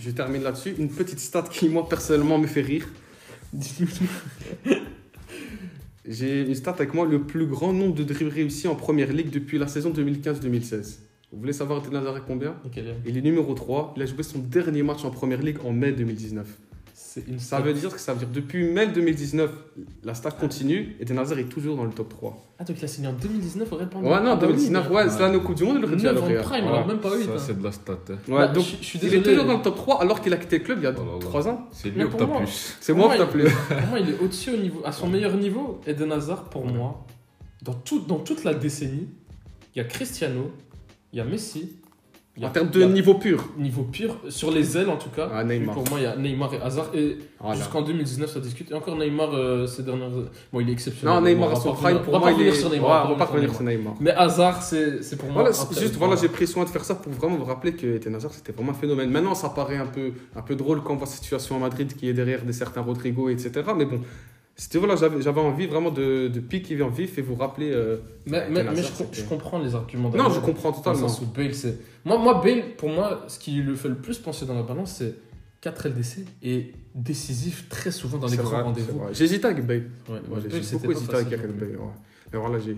je 0.00 0.10
termine 0.10 0.42
là-dessus, 0.42 0.74
une 0.78 0.88
petite 0.88 1.18
stat 1.18 1.42
qui, 1.50 1.68
moi, 1.68 1.88
personnellement, 1.88 2.38
me 2.38 2.46
fait 2.46 2.62
rire. 2.62 2.88
J'ai 6.10 6.40
une 6.40 6.54
stat 6.54 6.70
avec 6.70 6.94
moi, 6.94 7.06
le 7.06 7.20
plus 7.20 7.46
grand 7.46 7.74
nombre 7.74 7.94
de 7.94 8.02
dribbles 8.02 8.30
réussis 8.30 8.66
en 8.66 8.74
première 8.74 9.12
ligue 9.12 9.28
depuis 9.28 9.58
la 9.58 9.66
saison 9.66 9.92
2015-2016. 9.92 11.00
Vous 11.30 11.38
voulez 11.38 11.52
savoir 11.52 11.84
Eden 11.84 11.96
Hazard 11.96 12.24
combien? 12.24 12.56
Il 13.04 13.18
est 13.18 13.20
numéro 13.20 13.52
3. 13.52 13.92
Il 13.94 14.02
a 14.02 14.06
joué 14.06 14.22
son 14.22 14.38
dernier 14.38 14.82
match 14.82 15.04
en 15.04 15.10
première 15.10 15.42
ligue 15.42 15.58
en 15.66 15.72
mai 15.72 15.92
2019. 15.92 16.46
C'est 17.26 17.30
une 17.32 17.38
Ça 17.38 17.60
veut 17.60 17.72
dire 17.72 17.90
que 17.92 17.98
ça 18.00 18.12
veut 18.12 18.18
dire 18.20 18.28
depuis 18.32 18.64
mai 18.64 18.86
2019, 18.88 19.50
la 20.04 20.14
stat 20.14 20.30
continue 20.32 20.96
et 20.98 21.02
Eden 21.02 21.18
Hazard 21.18 21.38
est 21.38 21.44
toujours 21.44 21.76
dans 21.76 21.84
le 21.84 21.90
top 21.90 22.08
3. 22.10 22.36
Ah, 22.58 22.64
donc 22.64 22.76
il 22.78 22.84
a 22.84 22.88
signé 22.88 23.08
en 23.08 23.12
2019 23.12 23.72
au 23.72 23.76
Real. 23.76 23.88
Ouais, 23.94 24.10
Ah, 24.12 24.20
non, 24.20 24.34
bah 24.34 24.38
oui, 24.42 24.48
2019, 24.48 24.86
mais- 24.88 24.94
ouais, 24.96 25.10
c'est 25.10 25.20
l'année 25.20 25.36
au 25.36 25.40
Coupe 25.40 25.56
du 25.56 25.64
Monde, 25.64 25.76
il 25.78 25.84
aurait 25.84 25.96
dû 25.96 26.06
aller 26.08 26.18
au 26.18 26.22
en 26.22 26.26
Real. 26.26 26.42
prime, 26.42 26.64
Voilà. 26.64 26.86
même 26.86 26.98
pas 26.98 27.16
8. 27.16 27.24
Ça, 27.26 27.38
c'est 27.38 27.58
de 27.58 27.64
la 27.64 27.72
stat. 27.72 27.92
hein. 27.92 28.12
Ouais, 28.28 28.38
Bah, 28.38 28.48
donc, 28.48 28.64
il 28.94 29.14
est 29.14 29.22
toujours 29.22 29.44
dans 29.44 29.56
le 29.56 29.62
top 29.62 29.76
3 29.76 30.00
alors 30.00 30.20
qu'il 30.20 30.32
a 30.32 30.36
quitté 30.36 30.58
le 30.58 30.64
club 30.64 30.78
il 30.80 30.84
y 30.84 30.86
a 30.86 30.94
Oh 30.96 31.00
là 31.04 31.12
là. 31.14 31.18
3 31.20 31.48
ans. 31.48 31.66
C'est 31.72 31.90
lui 31.90 32.04
pour 32.04 32.18
t'as 32.18 32.26
moi- 32.26 32.38
plus 32.38 32.76
C'est 32.80 32.92
moi 32.92 33.12
qui 33.12 33.18
moi, 33.18 33.26
t'as 33.26 33.32
plus. 33.32 33.44
Pour 33.44 33.88
moi, 33.88 33.98
il 34.00 34.10
est 34.10 34.18
au-dessus 34.20 34.50
au 34.50 34.56
niveau, 34.56 34.80
à 34.84 34.92
son 34.92 35.08
meilleur 35.08 35.34
niveau. 35.36 35.80
Eden 35.86 36.12
Hazard, 36.12 36.44
pour 36.44 36.66
moi, 36.66 37.04
dans, 37.62 37.74
tout, 37.74 38.00
dans 38.00 38.18
toute 38.18 38.44
la 38.44 38.54
décennie, 38.54 39.08
il 39.74 39.78
y 39.78 39.80
a 39.80 39.84
Cristiano, 39.84 40.50
il 41.12 41.18
y 41.18 41.20
a 41.20 41.24
Messi. 41.24 41.76
En 42.42 42.50
termes 42.50 42.70
de 42.70 42.84
niveau 42.84 43.14
pur. 43.14 43.48
niveau 43.58 43.82
pur, 43.82 44.16
sur 44.28 44.50
les 44.50 44.76
ailes 44.76 44.88
en 44.88 44.96
tout 44.96 45.10
cas. 45.10 45.28
Ah, 45.32 45.44
Neymar. 45.44 45.74
Pour 45.74 45.88
moi, 45.88 45.98
il 45.98 46.04
y 46.04 46.06
a 46.06 46.16
Neymar 46.16 46.54
et 46.54 46.60
Hazard. 46.60 46.90
Et 46.94 47.18
jusqu'en 47.54 47.82
2019, 47.82 48.30
ça 48.30 48.40
discute. 48.40 48.70
Et 48.70 48.74
encore 48.74 48.96
Neymar, 48.96 49.34
euh, 49.34 49.66
ces 49.66 49.82
dernières. 49.82 50.10
Bon, 50.52 50.60
il 50.60 50.68
est 50.68 50.72
exceptionnel. 50.72 51.14
Non, 51.14 51.20
Neymar 51.20 51.56
son 51.56 51.72
prime, 51.74 52.00
pour 52.00 52.18
moi, 52.18 52.30
il 52.30 52.34
est. 52.34 52.50
revenir 52.50 52.54
sur 52.54 52.70
Neymar. 52.70 52.88
Ouais, 52.88 53.06
on 53.06 53.18
va 53.18 53.26
pas 53.26 53.30
revenir 53.32 53.54
sur 53.54 53.62
Neymar. 53.62 53.94
Mais 54.00 54.10
Hazard, 54.12 54.62
c'est 54.62 55.16
pour 55.16 55.30
moi. 55.30 55.42
Voilà, 55.42 55.56
juste, 55.78 55.96
voilà, 55.96 56.16
j'ai 56.16 56.28
pris 56.28 56.46
soin 56.46 56.64
de 56.64 56.70
faire 56.70 56.84
ça 56.84 56.94
pour 56.94 57.12
vraiment 57.12 57.36
vous 57.36 57.44
rappeler 57.44 57.72
que 57.72 57.96
Eden 57.96 58.14
Hazard, 58.14 58.32
c'était 58.32 58.52
vraiment 58.52 58.72
un 58.72 58.74
phénomène. 58.74 59.10
Maintenant, 59.10 59.34
ça 59.34 59.48
paraît 59.48 59.76
un 59.76 59.86
peu, 59.86 60.12
un 60.36 60.42
peu 60.42 60.54
drôle 60.54 60.82
quand 60.82 60.94
on 60.94 60.96
voit 60.96 61.06
cette 61.06 61.22
situation 61.22 61.56
à 61.56 61.58
Madrid 61.58 61.94
qui 61.94 62.08
est 62.08 62.12
derrière 62.12 62.42
des 62.44 62.52
certains 62.52 62.82
Rodrigo, 62.82 63.28
etc. 63.28 63.50
Mais 63.76 63.84
bon, 63.84 64.00
c'était 64.60 64.78
voilà, 64.78 64.96
j'avais 64.96 65.22
j'avais 65.22 65.40
envie 65.40 65.66
vraiment 65.66 65.92
de, 65.92 66.26
de 66.26 66.40
piquer 66.40 66.82
en 66.82 66.88
vif 66.88 67.16
et 67.16 67.22
vous 67.22 67.36
rappeler. 67.36 67.70
euh, 67.72 67.98
Mais, 68.26 68.50
mais, 68.50 68.64
je, 69.12 69.22
comprends 69.22 69.60
les 69.60 69.76
arguments 69.76 70.10
Non, 70.10 70.28
je 70.30 70.40
comprends 70.40 70.72
totalement. 70.72 71.06
sens 71.08 71.22
où 71.22 71.26
Bale, 71.26 71.54
c'est. 71.54 71.78
Moi, 72.04 72.18
moi, 72.18 72.40
Bale, 72.42 72.74
pour 72.76 72.88
moi, 72.90 73.24
ce 73.28 73.38
qui 73.38 73.62
le 73.62 73.76
fait 73.76 73.88
le 73.88 73.94
plus 73.94 74.18
pencher 74.18 74.46
dans 74.46 74.54
la 74.54 74.64
balance, 74.64 74.96
c'est 74.98 75.14
4 75.60 75.90
LDC 75.90 76.24
et 76.42 76.72
décisif 76.92 77.68
très 77.68 77.92
souvent 77.92 78.18
dans 78.18 78.26
les 78.26 78.36
grands 78.36 78.64
rendez-vous. 78.64 79.00
J'hésitais 79.12 79.46
avec 79.46 79.64
Bale. 79.64 79.84
Ouais, 80.08 80.18
j'ai 80.50 80.76
beaucoup 80.76 80.90
hésité 80.90 81.14
avec. 81.14 81.30
Bale. 81.30 81.76
ouais. 81.76 81.76
Mais 82.32 82.38
voilà, 82.40 82.58
j'ai 82.58 82.76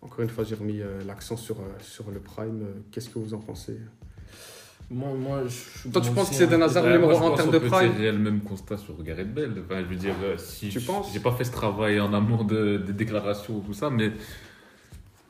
encore 0.00 0.20
une 0.20 0.30
fois, 0.30 0.44
j'ai 0.44 0.54
remis 0.54 0.80
euh, 0.80 1.02
l'accent 1.04 1.36
sur, 1.36 1.56
euh, 1.56 1.64
sur 1.80 2.08
le 2.12 2.20
prime. 2.20 2.64
Qu'est-ce 2.92 3.08
que 3.10 3.18
vous 3.18 3.34
en 3.34 3.40
pensez? 3.40 3.76
Moi, 4.88 5.08
moi, 5.14 5.42
je, 5.48 5.88
Toi, 5.88 6.00
tu 6.00 6.10
penses 6.12 6.28
que 6.30 6.34
c'est 6.36 6.44
hein. 6.52 6.60
un 6.60 6.62
hasard 6.62 6.84
Ouais, 6.84 6.92
numéro 6.92 7.10
moi, 7.10 7.18
je 7.20 7.24
1 7.24 7.26
en 7.32 7.34
termes 7.34 7.50
de 7.50 7.58
prime 7.58 7.92
tirer 7.92 8.12
le 8.12 8.18
même 8.18 8.40
constat 8.40 8.76
sur 8.76 9.02
Gareth 9.02 9.34
Bale. 9.34 9.52
Enfin, 9.64 9.80
je 9.80 9.86
veux 9.86 9.96
dire, 9.96 10.14
euh, 10.22 10.36
si 10.38 10.68
Tu 10.68 10.78
je- 10.78 10.86
penses 10.86 11.12
j'ai 11.12 11.18
pas 11.20 11.32
fait 11.32 11.42
ce 11.44 11.50
travail 11.52 11.98
en 11.98 12.12
amont 12.14 12.44
de, 12.44 12.76
des 12.78 12.92
déclarations 12.92 13.56
ou 13.56 13.60
tout 13.66 13.74
ça, 13.74 13.90
mais 13.90 14.12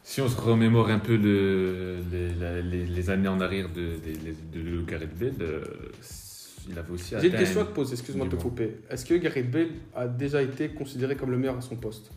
si 0.03 0.21
on 0.21 0.29
se 0.29 0.39
remémore 0.39 0.91
un 0.91 0.99
peu 0.99 1.17
le, 1.17 1.97
les, 2.13 2.35
la- 2.35 2.61
les, 2.61 2.85
les 2.85 3.11
années 3.11 3.29
en 3.29 3.41
arrière 3.41 3.69
de, 3.71 3.81
de, 3.97 4.61
de, 4.61 4.77
de 4.77 4.83
Gareth 4.85 5.19
Bale, 5.19 5.33
euh, 5.41 5.65
il 6.69 6.79
avait 6.79 6.91
aussi 6.93 7.15
J'ai 7.19 7.29
une 7.29 7.35
question 7.35 7.63
à 7.63 7.65
te 7.65 7.71
poser, 7.73 7.93
excuse-moi 7.95 8.27
de 8.27 8.33
te 8.37 8.43
couper. 8.43 8.77
Est-ce 8.91 9.07
que 9.07 9.15
Gareth 9.15 9.51
Bale 9.51 9.69
a 9.95 10.07
déjà 10.07 10.43
été 10.43 10.69
considéré 10.69 11.17
comme 11.17 11.31
le 11.31 11.39
meilleur 11.39 11.57
à 11.57 11.63
son 11.63 11.77
poste? 11.77 12.11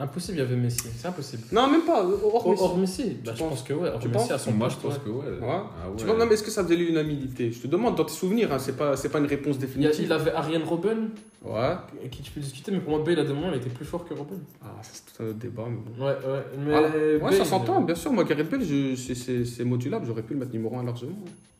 Impossible, 0.00 0.36
il 0.38 0.40
y 0.40 0.42
avait 0.44 0.54
Messi. 0.56 0.88
C'est 0.96 1.08
impossible. 1.08 1.42
Non, 1.50 1.68
même 1.68 1.82
pas. 1.82 2.04
Hors 2.04 2.34
Hors, 2.46 2.50
Messi. 2.50 2.62
hors 2.62 2.76
Messi, 2.78 3.02
bah, 3.24 3.32
je 3.34 3.38
penses 3.38 3.48
pense 3.50 3.62
que 3.62 3.72
ouais. 3.72 3.88
Hors 3.88 3.98
Tu 3.98 4.08
Messi 4.08 4.18
penses 4.20 4.30
à 4.30 4.38
son 4.38 4.52
Moi, 4.52 4.68
je 4.68 4.76
pense 4.76 4.94
ouais. 4.94 5.00
que 5.04 5.10
ouais. 5.10 5.26
Ouais. 5.26 5.38
Ah 5.42 5.90
ouais. 5.90 5.96
Tu 5.96 6.04
vois, 6.04 6.16
non, 6.16 6.24
mais 6.26 6.34
est-ce 6.34 6.44
que 6.44 6.50
ça 6.52 6.62
faisait 6.62 6.76
l'unanimité 6.76 7.50
Je 7.50 7.58
te 7.60 7.66
demande 7.66 7.96
dans 7.96 8.04
tes 8.04 8.12
souvenirs, 8.12 8.52
hein, 8.52 8.58
c'est 8.60 8.76
pas, 8.76 8.94
pas 8.96 9.18
une 9.18 9.26
réponse 9.26 9.58
définitive. 9.58 10.04
il 10.04 10.12
avait 10.12 10.30
Ariane 10.32 10.62
Robben, 10.62 11.10
Ouais. 11.44 11.58
avec 11.98 12.10
qui 12.10 12.22
tu 12.22 12.30
peux 12.30 12.40
discuter, 12.40 12.70
mais 12.70 12.78
pour 12.80 12.90
moi, 12.96 13.04
Bale 13.04 13.18
à 13.18 13.24
deux 13.24 13.34
moments, 13.34 13.50
il 13.52 13.56
était 13.58 13.70
plus 13.70 13.84
fort 13.84 14.04
que 14.06 14.14
Robben. 14.14 14.38
Ah, 14.62 14.66
ça, 14.82 14.90
c'est 14.92 15.16
tout 15.16 15.22
un 15.22 15.26
autre 15.30 15.38
débat, 15.38 15.64
mais 15.68 15.76
bon. 15.76 16.04
Ouais, 16.04 16.12
ouais. 16.12 16.44
Mais 16.64 16.74
Ah, 16.74 16.82
ouais, 16.82 17.18
Bale, 17.18 17.34
ça 17.34 17.44
s'entend, 17.44 17.82
euh, 17.82 17.84
bien 17.84 17.94
sûr. 17.96 18.12
Moi, 18.12 18.22
Gareth 18.24 18.48
Bale, 18.50 18.62
c'est- 18.64 19.64
modulable. 19.64 20.06
J'aurais 20.06 20.22
pu 20.22 20.34
le 20.34 20.38
mettre 20.40 20.52
numéro 20.52 20.76
1 20.78 20.84
largement. 20.84 21.12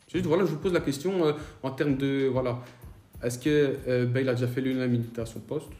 C'est 0.06 0.18
juste, 0.18 0.26
voilà, 0.26 0.44
je 0.44 0.50
vous 0.50 0.58
pose 0.58 0.72
la 0.72 0.80
question 0.80 1.26
euh, 1.26 1.32
en 1.62 1.70
termes 1.72 1.96
de. 1.96 2.28
Voilà. 2.32 2.58
Est-ce 3.22 3.38
que 3.40 3.74
euh, 3.88 4.06
Bale 4.06 4.28
a 4.28 4.34
déjà 4.34 4.46
fait 4.46 4.60
l'unanimité 4.60 5.20
à 5.20 5.26
son 5.26 5.40
poste? 5.40 5.70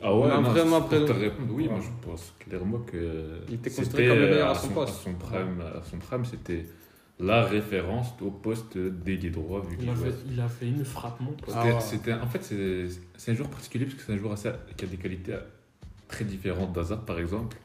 Ah 0.00 0.14
ouais, 0.14 0.28
non, 0.28 0.42
vraiment 0.42 0.80
pour 0.82 0.90
te 0.90 1.12
répondre, 1.12 1.52
oui, 1.52 1.64
Ouais. 1.64 1.70
moi 1.74 1.80
je 1.80 2.06
pense 2.06 2.32
clairement 2.38 2.78
que 2.80 3.40
Il 3.48 3.54
était 3.54 3.70
c'était, 3.70 3.82
considéré 3.82 4.08
comme 4.08 4.18
le 4.18 4.28
meilleur 4.28 4.50
à 4.50 4.54
son 4.54 4.68
son, 4.68 4.74
poste. 4.74 4.94
à 5.00 5.02
son 5.04 5.14
prime, 5.14 5.60
à 5.60 5.82
son 5.90 5.98
prime, 5.98 6.24
c'était 6.24 6.66
la 7.18 7.42
référence 7.44 8.08
au 8.20 8.30
poste 8.30 8.78
d'ailier 8.78 9.30
droit 9.30 9.60
vu 9.60 9.76
il, 9.80 9.88
a 9.90 9.94
fait, 9.96 10.14
il 10.30 10.40
a 10.40 10.48
fait 10.48 10.68
une 10.68 10.84
frappe, 10.84 11.18
mon 11.20 11.32
pote. 11.32 11.52
Ah 11.52 11.64
ouais. 11.64 11.72
en 11.72 12.26
fait, 12.28 12.42
c'est 13.16 13.30
un 13.32 13.34
joueur 13.34 13.50
particulier 13.50 13.86
parce 13.86 13.96
que 13.96 14.02
c'est 14.04 14.12
un 14.12 14.18
joueur 14.18 14.32
assez- 14.32 14.52
qui 14.76 14.84
a 14.84 14.88
des 14.88 14.96
qualités 14.96 15.36
très 16.06 16.24
différentes 16.24 16.72
d'Hazard, 16.72 17.04
par 17.04 17.18
exemple. 17.18 17.56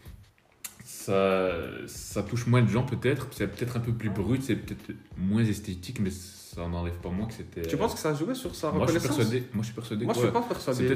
Ça, 0.83 1.51
ça 1.87 2.23
touche 2.23 2.47
moins 2.47 2.61
de 2.61 2.67
gens, 2.69 2.83
peut-être. 2.83 3.27
C'est 3.31 3.47
peut-être 3.47 3.77
un 3.77 3.79
peu 3.79 3.93
plus 3.93 4.09
brut, 4.09 4.41
c'est 4.41 4.55
peut-être 4.55 4.91
moins 5.17 5.43
esthétique, 5.43 5.99
mais 5.99 6.09
ça 6.09 6.67
n'enlève 6.67 6.97
pas 6.97 7.09
moins 7.09 7.27
que 7.27 7.33
c'était. 7.33 7.61
Tu 7.61 7.77
penses 7.77 7.93
que 7.93 7.99
ça 7.99 8.09
a 8.09 8.13
joué 8.13 8.35
sur 8.35 8.53
sa 8.55 8.71
moi 8.71 8.85
je, 8.87 8.91
suis 8.91 8.99
reconnaissance? 8.99 9.17
persuadé, 9.17 9.47
moi, 9.53 9.61
je 9.61 9.65
suis 9.67 9.75
persuadé 9.75 10.05
Moi, 10.05 10.13
que 10.13 10.19
je 10.19 10.25
suis 10.25 10.33
pas 10.33 10.41
persuadé. 10.41 10.95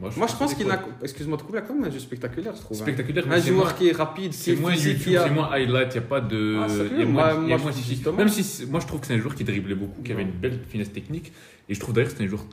Moi, 0.00 0.10
je 0.28 0.36
pense 0.36 0.54
qu'il 0.54 0.70
a. 0.70 0.84
Excuse-moi 1.02 1.36
de 1.36 1.42
couper, 1.42 1.58
il 1.58 1.58
a 1.58 1.62
quand 1.62 1.74
même 1.74 1.84
un 1.84 1.90
jeu 1.90 1.98
spectaculaire, 2.00 2.54
je 2.56 2.60
trouve. 2.60 2.76
hein. 2.76 2.82
Spectaculaire, 2.82 3.24
mais 3.28 3.36
Un 3.36 3.40
joueur 3.40 3.64
moins- 3.66 3.72
qui 3.74 3.88
est 3.88 3.92
rapide, 3.92 4.32
C'est 4.34 4.52
est 4.52 4.56
moins 4.56 4.74
YouTube, 4.74 5.16
a. 5.16 5.24
c'est 5.24 5.30
moins 5.30 5.50
highlight, 5.52 5.94
il 5.94 5.98
n'y 6.00 6.04
a 6.04 6.08
pas 6.08 6.20
de. 6.20 6.58
Ah, 6.60 6.66
il 6.68 6.98
y 6.98 7.02
a 7.02 7.06
Moi- 7.06 7.34
moins- 7.34 7.48
y 7.48 7.52
a 7.52 7.58
moins 7.58 7.72
justement- 7.72 8.16
Même 8.16 8.28
si 8.28 8.66
moi 8.66 8.80
je 8.80 8.86
trouve 8.86 9.00
que 9.00 9.06
c'est 9.06 9.14
un 9.14 9.18
joueur 9.18 9.34
qui 9.34 9.44
driblait 9.44 9.74
beaucoup, 9.76 10.02
qui 10.02 10.12
avait 10.12 10.22
une 10.22 10.32
belle 10.32 10.58
finesse 10.68 10.92
technique. 10.92 11.32
Et 11.68 11.74
je 11.74 11.80
trouve 11.80 11.94
d'ailleurs 11.94 12.10
que 12.10 12.18
c'est 12.18 12.24
un 12.24 12.28
joueur 12.28 12.44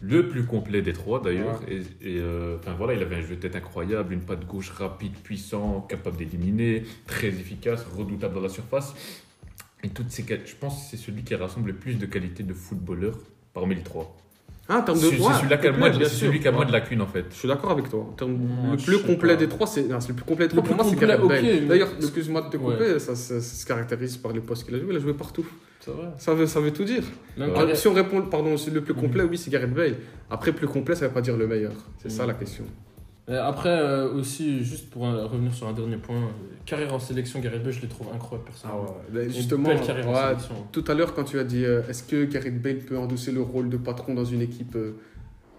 le 0.00 0.28
plus 0.28 0.44
complet 0.46 0.82
des 0.82 0.92
trois 0.92 1.20
d'ailleurs. 1.22 1.60
Et, 1.68 1.76
et, 2.00 2.18
euh, 2.18 2.56
voilà, 2.78 2.94
il 2.94 3.02
avait 3.02 3.16
un 3.16 3.20
jeu 3.20 3.36
de 3.36 3.40
tête 3.40 3.54
incroyable, 3.54 4.12
une 4.14 4.22
patte 4.22 4.44
gauche 4.46 4.70
rapide, 4.70 5.12
puissant, 5.22 5.82
capable 5.82 6.16
d'éliminer, 6.16 6.82
très 7.06 7.28
efficace, 7.28 7.84
redoutable 7.96 8.34
dans 8.34 8.40
la 8.40 8.48
surface. 8.48 8.94
Et 9.84 9.90
toutes 9.90 10.10
ces 10.10 10.24
je 10.26 10.54
pense 10.58 10.76
que 10.76 10.90
c'est 10.90 10.96
celui 10.96 11.22
qui 11.22 11.34
rassemble 11.34 11.68
le 11.68 11.76
plus 11.76 11.96
de 11.96 12.06
qualités 12.06 12.42
de 12.44 12.54
footballeur 12.54 13.16
parmi 13.52 13.74
les 13.74 13.82
trois. 13.82 14.16
Ah, 14.68 14.78
en 14.78 14.82
termes 14.82 14.98
de 14.98 15.02
C'est 15.04 15.18
ouais, 15.18 15.34
celui 15.34 16.40
qui 16.40 16.46
a 16.48 16.52
moins 16.52 16.60
Ouais. 16.60 16.66
de 16.66 16.72
lacunes 16.72 17.02
en 17.02 17.06
fait. 17.06 17.24
Je 17.30 17.34
suis 17.34 17.48
d'accord 17.48 17.72
avec 17.72 17.90
toi. 17.90 18.00
En 18.00 18.12
termes- 18.12 18.32
Ouais, 18.34 18.70
le 18.72 18.76
plus 18.76 18.98
complet 19.02 19.34
pas. 19.34 19.40
des 19.40 19.48
trois, 19.48 19.66
c'est 19.66 19.82
non, 19.88 19.98
c'est 20.00 20.08
le 20.10 20.14
plus 20.14 20.24
complet 20.24 20.46
des 20.48 20.54
Le 20.54 20.62
trois. 20.62 20.62
Pour 20.62 20.76
plus 20.76 20.76
moi, 20.76 20.84
c'est 20.84 20.90
complet, 20.92 21.08
Gareth 21.08 21.24
ok, 21.24 21.28
Bale. 21.30 21.42
mais- 21.42 21.60
D'ailleurs, 21.68 21.88
excuse-moi 21.98 22.42
de 22.42 22.48
te 22.48 22.56
Ouais. 22.56 22.72
couper, 22.74 22.98
ça, 23.00 23.16
ça- 23.16 23.40
ça 23.40 23.56
se 23.56 23.66
caractérise 23.66 24.16
par 24.16 24.32
les 24.32 24.40
postes 24.40 24.64
qu'il 24.64 24.74
a 24.74 24.78
joué. 24.78 24.86
Il 24.90 24.96
a 24.96 25.00
joué 25.00 25.14
partout. 25.14 25.44
Vrai. 25.84 26.10
Ça 26.16 26.32
veut, 26.32 26.46
ça 26.46 26.60
veut 26.60 26.72
tout 26.72 26.84
dire. 26.84 27.02
Ah, 27.40 27.74
Si 27.74 27.88
on 27.88 27.92
répond, 27.92 28.22
pardon, 28.22 28.56
c'est 28.56 28.70
le 28.70 28.82
plus 28.82 28.94
Mhm. 28.94 29.00
complet, 29.00 29.24
oui, 29.28 29.36
c'est 29.36 29.50
Gareth 29.50 29.74
Bale. 29.74 29.96
Après, 30.30 30.52
plus 30.52 30.68
complet, 30.68 30.94
ça 30.94 31.08
veut 31.08 31.12
pas 31.12 31.20
dire 31.20 31.36
le 31.36 31.48
meilleur. 31.48 31.72
C'est 31.98 32.08
ça 32.10 32.22
Mhm. 32.22 32.28
la 32.28 32.34
question. 32.34 32.64
Euh, 33.28 33.40
Après, 33.46 33.68
euh, 33.68 34.12
aussi, 34.12 34.64
juste 34.64 34.90
pour 34.90 35.06
euh, 35.06 35.26
revenir 35.26 35.54
sur 35.54 35.68
un 35.68 35.72
dernier 35.72 35.96
point, 35.96 36.16
euh, 36.16 36.28
carrière 36.66 36.92
en 36.92 36.98
sélection, 36.98 37.38
Gareth 37.38 37.62
Bale, 37.62 37.72
je 37.72 37.80
les 37.82 37.86
trouve 37.88 38.08
incroyables, 38.12 38.44
personnellement. 38.50 38.96
Bah, 39.12 39.22
Une 39.22 39.30
Justement, 39.30 39.68
belle 39.68 39.80
carrière 39.80 40.08
en 40.08 40.12
ouais, 40.12 40.28
sélection. 40.30 40.54
tout 40.72 40.84
à 40.88 40.94
l'heure, 40.94 41.14
quand 41.14 41.22
tu 41.24 41.38
as 41.38 41.44
dit 41.44 41.64
euh, 41.64 41.82
est-ce 41.88 42.02
que 42.02 42.24
Gareth 42.24 42.60
Bale 42.60 42.78
peut 42.78 42.98
endosser 42.98 43.30
le 43.30 43.40
rôle 43.42 43.68
de 43.68 43.76
patron 43.76 44.14
dans 44.14 44.24
une 44.24 44.40
équipe 44.42 44.74
euh, 44.74 44.96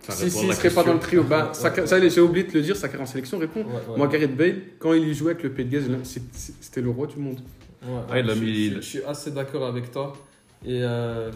Ça 0.02 0.12
Si, 0.12 0.30
si, 0.30 0.44
il 0.44 0.50
la 0.50 0.56
serait 0.56 0.72
pas 0.72 0.84
dans 0.84 0.94
le 0.94 1.00
trio. 1.00 1.24
Bah, 1.24 1.48
Ouais, 1.48 1.54
sa- 1.54 1.72
ouais. 1.74 1.88
ça, 1.88 2.10
j'ai 2.10 2.20
oublié 2.22 2.46
de 2.46 2.52
te 2.52 2.58
le 2.58 2.64
dire, 2.64 2.76
sa 2.76 2.90
carrière 2.90 3.04
en 3.04 3.10
sélection 3.10 3.38
répond. 3.38 3.62
Ouais, 3.62 3.68
ouais. 3.68 3.98
Moi, 3.98 4.08
Gareth 4.08 4.36
Bale, 4.36 4.56
quand 4.78 4.92
il 4.92 5.08
y 5.08 5.14
jouait 5.14 5.32
avec 5.32 5.44
le 5.44 5.52
Pays 5.54 5.66
de 5.66 5.72
Galles, 5.72 6.00
c'était 6.04 6.82
le 6.82 6.90
roi 6.90 7.08
du 7.08 7.18
monde. 7.18 7.40
Ouais, 7.86 8.00
Ah, 8.12 8.22
je, 8.22 8.40
mis- 8.44 8.70
je- 8.72 8.76
je 8.76 8.82
suis 8.82 9.04
assez 9.04 9.32
d'accord 9.32 9.66
avec 9.66 9.90
toi. 9.90 10.12
Et 10.66 10.80
euh, 10.84 11.32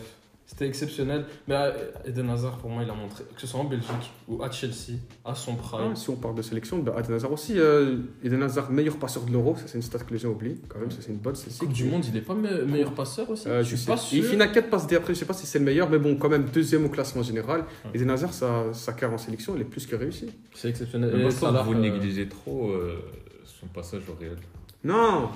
c'était 0.48 0.66
exceptionnel. 0.66 1.26
Mais 1.48 1.56
euh, 1.56 1.72
Eden 2.06 2.30
Hazard, 2.30 2.58
pour 2.58 2.70
moi, 2.72 2.82
il 2.82 2.90
a 2.90 2.94
montré, 2.94 3.24
que 3.36 3.40
ce 3.42 3.46
soit 3.46 3.60
en 3.60 3.66
Belgique 3.66 4.12
ou 4.28 4.42
à 4.42 4.50
Chelsea, 4.50 4.98
à 5.26 5.36
son 5.36 5.56
prime. 5.56 5.90
Ah, 5.92 5.96
si 5.96 6.10
on 6.10 6.16
parle 6.16 6.36
de 6.36 6.42
sélection, 6.42 6.80
bah, 6.80 6.96
Eden 7.00 7.14
Hazard 7.16 7.32
aussi. 7.34 7.54
euh, 7.60 7.98
Eden 8.24 8.42
Hazard, 8.42 8.72
meilleur 8.72 8.98
passeur 8.98 9.24
de 9.24 9.32
l'Euro, 9.32 9.56
ça 9.58 9.64
c'est 9.68 9.76
une 9.78 9.82
stat 9.84 10.00
que 10.00 10.14
les 10.14 10.20
gens 10.20 10.30
oublient. 10.30 10.60
Quand 10.70 10.80
même, 10.80 10.90
ça 10.90 10.98
c'est 11.02 11.12
une 11.12 11.18
bonne 11.18 11.36
statistique. 11.36 11.68
Coupe 11.68 11.76
du 11.76 11.84
Monde, 11.84 12.06
il 12.08 12.16
est 12.18 12.22
pas 12.22 12.34
me- 12.34 12.66
meilleur 12.66 12.94
passeur 12.94 13.30
aussi 13.30 13.48
Euh, 13.48 13.62
Je 13.62 13.68
suis 13.68 13.78
sais. 13.78 13.86
pas 13.92 13.98
sûr. 13.98 14.18
Il 14.18 14.24
finit 14.24 14.42
à 14.42 14.48
4 14.48 14.70
passes 14.70 14.88
D 14.88 14.96
après, 14.96 15.14
je 15.14 15.20
sais 15.20 15.26
pas 15.26 15.34
si 15.34 15.46
c'est 15.46 15.60
le 15.60 15.66
meilleur, 15.66 15.90
mais 15.90 16.00
bon, 16.00 16.16
quand 16.16 16.30
même 16.30 16.46
deuxième 16.46 16.86
au 16.86 16.90
classement 16.90 17.24
général. 17.24 17.66
Ouais. 17.86 17.92
Eden 17.96 18.10
Hazard, 18.10 18.34
sa, 18.34 18.74
sa 18.74 18.94
carrière 18.94 19.16
en 19.16 19.18
sélection, 19.20 19.54
elle 19.56 19.62
est 19.62 19.66
plus 19.66 19.86
que 19.86 19.96
réussie. 19.98 20.30
C'est 20.56 20.70
exceptionnel. 20.70 21.12
Mais 21.14 21.20
Et 21.20 21.22
moi, 21.24 21.30
je 21.30 21.36
pense 21.36 21.50
Salah, 21.50 21.60
que 21.60 21.66
vous 21.66 21.74
euh, 21.74 21.80
négligez 21.82 22.28
trop 22.30 22.70
euh, 22.72 23.00
son 23.46 23.68
passage 23.68 24.04
au 24.10 24.18
Real. 24.20 24.38
Non 24.84 25.30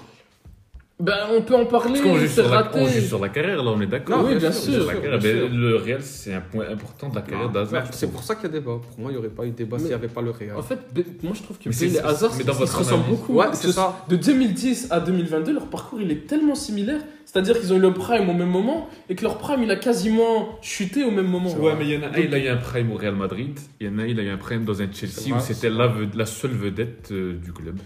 Ben, 1.02 1.18
on 1.36 1.42
peut 1.42 1.56
en 1.56 1.66
parler, 1.66 2.00
Parce 2.00 2.02
qu'on 2.02 2.20
c'est 2.20 2.28
sur 2.28 2.50
la- 2.50 2.58
raté. 2.62 2.80
on 2.80 2.88
sur 2.88 3.20
la 3.20 3.30
carrière, 3.30 3.64
là, 3.64 3.72
on 3.76 3.82
est 3.82 3.88
d'accord. 3.88 4.24
Oui, 4.26 4.36
bien 4.36 4.52
sûr, 4.52 4.86
bien 4.86 5.20
sûr. 5.20 5.50
le 5.52 5.76
Real, 5.78 6.02
c'est 6.02 6.34
un 6.34 6.42
point 6.42 6.66
important 6.72 7.10
de 7.10 7.16
la 7.16 7.22
carrière 7.22 7.50
d'Hazard. 7.50 7.88
C'est 7.92 8.12
pour 8.12 8.24
ça 8.24 8.36
qu'il 8.36 8.44
y 8.44 8.48
a 8.48 8.50
débat. 8.50 8.80
Pour 8.88 9.00
moi, 9.00 9.10
il 9.12 9.14
n'y 9.14 9.18
aurait 9.18 9.30
pas 9.30 9.44
eu 9.46 9.50
de 9.50 9.56
débat 9.56 9.78
s'il 9.80 9.88
n'y 9.88 9.94
avait 9.94 10.08
pas 10.08 10.22
le 10.22 10.32
Real. 10.32 10.56
En 10.58 10.62
fait, 10.62 10.80
moi 11.24 11.34
je 11.36 11.42
trouve 11.44 11.58
que 11.58 11.66
Bale 11.66 11.74
c'est- 11.74 11.88
et 11.96 12.00
Hazard, 12.00 12.32
mais 12.38 12.44
dans 12.44 12.54
ils 12.54 12.60
votre 12.60 12.72
se 12.72 12.78
ressemblent 12.78 13.04
analyse- 13.04 13.20
beaucoup. 13.20 13.34
Ouais, 13.34 13.50
Que 13.50 13.56
c'est 13.58 13.68
ce- 13.68 13.74
ça. 13.74 14.06
De 14.08 14.16
2010 14.16 14.88
à 14.92 15.00
2022, 15.00 15.54
leur 15.54 15.66
parcours 15.68 16.00
il 16.02 16.12
est 16.12 16.28
tellement 16.28 16.56
similaire. 16.56 17.02
C'est-à-dire 17.26 17.60
qu'ils 17.60 17.72
ont 17.74 17.78
eu 17.78 17.80
le 17.80 17.94
prime 17.94 18.30
au 18.30 18.34
même 18.34 18.50
moment 18.50 18.90
et 19.10 19.16
que 19.16 19.24
leur 19.24 19.38
prime 19.38 19.64
il 19.64 19.72
a 19.72 19.78
quasiment 19.78 20.60
chuté 20.62 21.04
au 21.04 21.12
même 21.12 21.28
moment. 21.28 21.54
Ouais, 21.56 21.74
mais 21.80 21.86
il 21.86 21.92
y 21.94 21.98
en 21.98 22.04
a 22.04 22.08
un, 22.08 22.18
il 22.20 22.34
a 22.34 22.38
eu 22.38 22.48
un 22.50 22.58
prime 22.58 22.92
au 22.92 22.96
Real 22.96 23.16
Madrid. 23.16 23.58
Il 23.80 23.88
y 23.88 23.90
en 23.90 23.98
a 24.00 24.02
un, 24.04 24.06
il 24.06 24.20
a 24.20 24.24
eu 24.24 24.30
un 24.30 24.38
prime 24.38 24.66
dans 24.66 24.82
un 24.82 24.88
Chelsea 24.92 25.34
où 25.36 25.40
c'était 25.40 25.70
la 25.70 26.26
seule 26.26 26.52
vedette 26.52 27.10
euh, 27.12 27.34
du 27.44 27.54
club. 27.54 27.78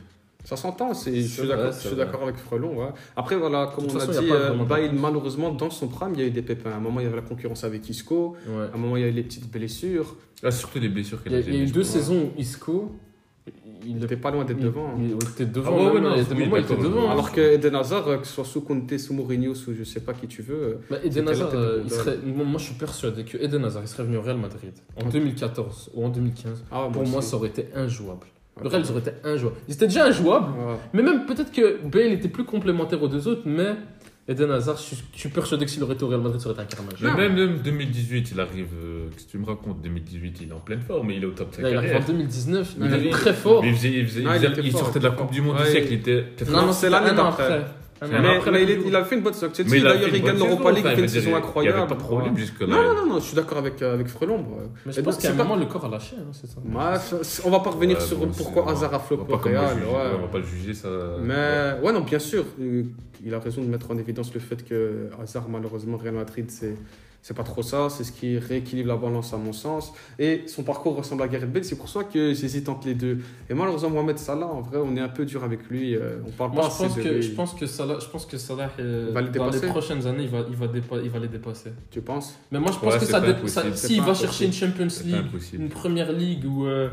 Ça 0.45 0.55
s'entend, 0.55 0.93
c'est- 0.93 1.13
je 1.13 1.27
suis 1.27 1.41
vrai, 1.47 1.57
d'accord 1.57 1.73
c'est 1.73 1.81
je 1.84 1.88
suis 1.88 1.95
vrai. 1.95 2.05
d'accord 2.05 2.23
avec 2.23 2.38
Frelon. 2.38 2.77
ouais. 2.77 2.89
Après, 3.17 3.35
voilà, 3.35 3.72
comme 3.76 3.85
on 3.85 3.95
a 3.97 3.99
façon, 3.99 4.11
a 4.17 4.22
dit, 4.22 4.30
euh, 4.31 4.53
Bale, 4.63 4.91
malheureusement, 4.93 5.51
dans 5.51 5.69
son 5.69 5.88
prime, 5.89 6.11
il 6.13 6.19
y 6.22 6.23
a 6.23 6.27
eu 6.27 6.31
des 6.31 6.41
pépins. 6.43 6.72
À 6.72 6.76
un 6.76 6.80
moment, 6.80 7.01
il 7.01 7.03
y 7.03 7.07
avait 7.07 7.15
la 7.17 7.22
concurrence 7.22 7.63
avec 7.65 7.89
Isco. 7.89 8.35
Ouais. 8.47 8.65
À 8.72 8.76
un 8.76 8.77
moment, 8.77 8.95
il 8.95 9.01
y 9.01 9.05
a 9.05 9.09
eu 9.09 9.11
les 9.11 9.23
petites 9.23 9.51
blessures. 9.51 10.15
Là, 10.43 10.51
surtout 10.51 10.80
les 10.80 10.89
blessures 10.89 11.22
qu'elle 11.22 11.34
y 11.34 11.35
a, 11.35 11.39
il 11.39 11.55
y 11.55 11.59
a 11.59 11.63
eu 11.63 11.72
deux 11.72 11.84
saisons 11.84 12.31
où 12.38 12.39
Isco. 12.39 12.91
Il 13.88 13.97
n'était 13.97 14.17
pas 14.17 14.31
loin 14.31 14.43
d'être 14.45 14.59
devant. 14.59 14.88
hein. 14.88 14.99
Il, 14.99 15.11
était 15.30 15.45
devant. 15.45 15.69
Ah 15.72 15.77
ouais, 15.77 15.84
même, 15.85 15.93
ouais, 15.93 16.01
non, 16.01 16.09
il 16.15 16.26
des 16.26 16.59
était 16.61 16.76
devant. 16.81 17.07
hein. 17.09 17.11
Alors 17.11 17.31
que 17.31 17.41
Eden 17.41 17.76
Hazard, 17.76 18.07
euh, 18.07 18.17
que 18.17 18.26
ce 18.26 18.34
soit 18.34 18.43
sous 18.45 18.61
Conte, 18.61 18.97
sous 18.97 19.13
Mourinho, 19.13 19.53
sous 19.53 19.76
je 19.76 19.84
sais 19.84 19.99
pas 19.99 20.13
qui 20.13 20.26
tu 20.27 20.41
veux, 20.41 20.55
euh, 20.55 20.73
Bah, 20.89 20.97
Eden 21.03 21.30
Hazard, 21.30 21.51
euh, 21.53 21.81
il 21.84 21.91
serait, 21.91 22.17
moi 22.26 22.43
moi, 22.43 22.59
je 22.59 22.65
suis 22.65 22.73
persuadé 22.73 23.23
que 23.23 23.38
Eden 23.38 23.63
Hazard 23.65 23.84
il 23.84 23.88
serait 23.88 24.03
venu 24.03 24.17
au 24.17 24.22
Real 24.23 24.38
Madrid 24.38 24.72
en 24.99 25.05
Ouais. 25.05 25.11
2014 25.11 25.91
ou 25.93 26.03
en 26.05 26.09
2015. 26.09 26.63
ah, 26.72 26.88
Pour 26.91 27.05
moi, 27.07 27.22
ça 27.22 27.35
aurait 27.35 27.49
été 27.49 27.67
injouable. 27.76 28.26
Le. 28.61 28.69
Real, 28.69 28.86
ça 28.86 28.91
aurait 28.91 29.02
été 29.02 29.11
injouable. 29.23 29.57
Ils 29.68 29.73
étaient 29.73 29.88
déjà 29.88 30.06
injouables, 30.06 30.48
Ouais. 30.57 30.76
mais 30.94 31.03
même 31.03 31.26
peut-être 31.26 31.52
que 31.52 31.86
Bale 31.86 32.14
était 32.14 32.30
plus 32.30 32.45
complémentaire 32.45 33.02
aux 33.03 33.07
deux 33.10 33.27
autres, 33.27 33.41
mais 33.45 33.76
Eden 34.27 34.49
Hazard, 34.49 34.77
je 34.77 34.82
suis, 34.84 35.03
je 35.14 35.19
suis 35.19 35.30
persuadé 35.30 35.65
que 35.65 35.72
s'il 35.72 35.84
aurait 35.84 35.94
été 35.94 36.03
au 36.03 36.07
Real 36.07 36.22
Madrid, 36.22 36.40
ça 36.41 36.49
aurait 36.49 36.64
été 36.64 36.73
un 36.73 36.77
carnage. 36.77 36.99
Mais 37.02 37.11
Non. 37.11 37.18
même, 37.18 37.36
même 37.36 37.57
2018, 37.61 38.32
il 38.32 38.40
arrive. 38.40 38.68
euh, 38.82 39.07
Qu'est-ce 39.14 39.26
que 39.26 39.32
tu 39.32 39.38
me 39.38 39.45
racontes? 39.45 39.82
2018, 39.84 40.38
il 40.41 40.49
est 40.49 40.53
en 40.53 40.60
pleine 40.60 40.80
forme, 40.82 41.07
mais 41.07 41.18
il 41.18 41.23
est 41.23 41.27
au 41.27 41.32
top 41.32 41.52
de 41.52 41.56
sa 41.57 41.61
Là, 41.64 41.69
il 41.69 41.77
arrive 41.77 41.90
carrière. 41.91 42.10
en 42.10 42.11
2019, 42.14 42.76
il 42.80 42.94
est 43.07 43.10
très 43.11 43.34
fort. 43.34 43.64
Il, 43.65 43.76
faisait- 43.76 43.90
il 43.91 44.07
faisait- 44.07 44.22
Non, 44.23 44.32
il 44.32 44.36
il 44.36 44.40
faisait- 44.40 44.52
était 44.53 44.61
il 44.64 44.72
fort, 44.72 44.80
sortait 44.82 44.99
de 44.99 45.03
la 45.03 45.11
Coupe 45.11 45.32
du. 45.32 45.41
Monde 45.41 45.57
Ouais, 45.57 45.64
du 45.65 45.69
siècle, 45.72 45.88
il- 45.91 45.99
était 45.99 46.22
peut-être 46.23 46.52
Non, 46.52 46.72
c'est 46.72 46.90
l'année 46.90 47.11
d'après. 47.15 47.44
après. 47.44 47.65
Un 48.06 48.22
Mais 48.22 48.22
Mais, 48.22 48.36
après 48.38 48.52
la 48.52 48.57
mais 48.60 48.64
il, 48.64 48.69
est- 48.72 48.82
il 48.88 48.95
a 48.95 49.03
fait 49.03 49.15
une 49.15 49.22
bonne 49.22 49.34
saison. 49.34 49.52
Chelsea, 49.53 49.76
il 49.77 49.84
d'ailleurs, 49.84 50.07
il 50.10 50.15
une 50.15 50.23
gagne 50.26 50.38
l'Europa 50.38 50.72
League, 50.72 50.86
il 50.90 50.95
fait 50.95 51.02
une 51.02 51.07
saison 51.07 51.27
Il 51.30 51.32
n'y 51.32 51.38
incroyable. 51.38 51.77
avait 51.80 51.88
pas 51.88 51.95
de 51.95 51.99
problème 51.99 52.38
jusque-là. 52.38 52.68
Non, 52.68 52.94
non, 52.95 53.06
non, 53.07 53.19
je 53.19 53.26
suis 53.26 53.36
d'accord 53.36 53.57
avec, 53.57 53.82
avec 53.82 54.07
Frelon. 54.07 54.38
Mais 54.86 54.91
Et 54.91 54.95
je 54.95 55.02
pense 55.02 55.15
donc, 55.15 55.22
qu'à 55.23 55.32
un 55.32 55.34
moment, 55.34 55.56
le 55.56 55.65
corps 55.65 55.86
a 55.86 55.90
lâché, 55.90 56.15
hein, 56.19 56.32
c'est 56.32 56.48
ça. 56.48 56.57
Ouais, 56.64 56.99
ça- 57.23 57.41
on 57.45 57.49
va 57.52 57.60
pas 57.60 57.72
revenir 57.72 57.98
Ouais, 57.98 58.03
sur 58.03 58.18
bon, 58.18 58.27
pourquoi 58.36 58.64
c'est- 58.65 58.72
Hazard 58.72 58.94
a 58.95 58.99
va 58.99 59.15
au 59.22 59.36
Real. 59.36 59.77
on 60.18 60.22
va 60.22 60.27
pas 60.27 60.38
le 60.40 60.45
juger, 60.45 60.73
ça. 60.73 60.90
Mais 61.22 61.76
ouais, 61.84 61.91
non, 61.94 62.02
bien 62.02 62.19
sûr, 62.19 62.45
il 63.26 63.34
a 63.34 63.40
raison 63.40 63.61
de 63.61 63.68
mettre 63.68 63.90
en 63.91 63.98
évidence 63.98 64.34
le 64.34 64.40
fait 64.40 64.64
que 64.64 65.10
Hazard, 65.22 65.48
malheureusement, 65.49 65.98
Real 65.98 66.14
Madrid, 66.15 66.45
c'est 66.49 66.76
c'est 67.27 67.34
pas 67.34 67.41
trop 67.43 67.64
ça. 67.64 67.88
C'est 67.89 68.03
ce 68.03 68.11
qui 68.11 68.38
rééquilibre 68.38 68.89
la 68.89 68.97
balance, 68.97 69.34
à 69.34 69.38
mon 69.38 69.52
sens. 69.52 69.91
Et 70.19 70.43
son 70.45 70.61
parcours 70.61 70.95
ressemble 70.95 71.23
à 71.23 71.27
Gareth 71.27 71.52
Bale. 71.52 71.64
C'est 71.65 71.76
pour 71.76 71.89
ça 71.89 72.03
que 72.03 72.35
j'hésite 72.35 72.69
entre 72.69 72.85
les 72.85 72.93
deux. 72.93 73.18
Et 73.49 73.56
malheureusement, 73.56 73.89
Mohamed 73.89 74.19
Salah, 74.19 74.45
en 74.45 74.61
vrai, 74.61 74.77
on 74.77 74.95
est 74.95 74.99
un 74.99 75.10
peu 75.10 75.26
dur 75.26 75.43
avec 75.43 75.61
lui. 75.68 75.95
euh, 75.95 76.19
On 76.27 76.30
parle 76.30 76.52
Moi, 76.52 76.61
pas 76.61 76.69
je 76.69 76.73
assez 76.76 76.84
pense, 76.85 76.95
de 76.97 77.02
que, 77.02 77.10
lui. 77.10 77.22
je 77.23 77.31
pense 77.31 77.53
que 77.56 77.65
Salah, 77.65 77.97
je 77.99 78.06
pense 78.06 78.27
que 78.27 78.38
Salah 78.38 78.69
euh, 78.80 79.10
Va 79.11 79.22
le 79.22 79.30
dans 79.30 79.49
les 79.49 79.60
prochaines 79.60 80.06
années, 80.06 80.23
il 80.26 80.30
va, 80.30 80.45
il, 80.47 80.56
va 80.56 80.68
dépa- 80.68 81.02
il 81.03 81.10
va 81.10 81.18
les 81.18 81.27
dépasser. 81.27 81.72
Tu 81.89 81.99
penses? 82.02 82.35
Mais 82.52 82.60
moi, 82.60 82.72
je 82.72 82.77
pense 82.77 82.93
Ouais, 82.93 82.99
que 82.99 83.06
ça, 83.07 83.22
ça- 83.47 83.73
s'il 83.76 84.02
va 84.03 84.14
chercher 84.14 84.45
une 84.45 84.53
Champions 84.53 84.88
League, 85.03 85.26
une 85.53 85.69
première 85.69 86.11
ligue 86.11 86.45
ou 86.45 86.68
euh, 86.68 86.89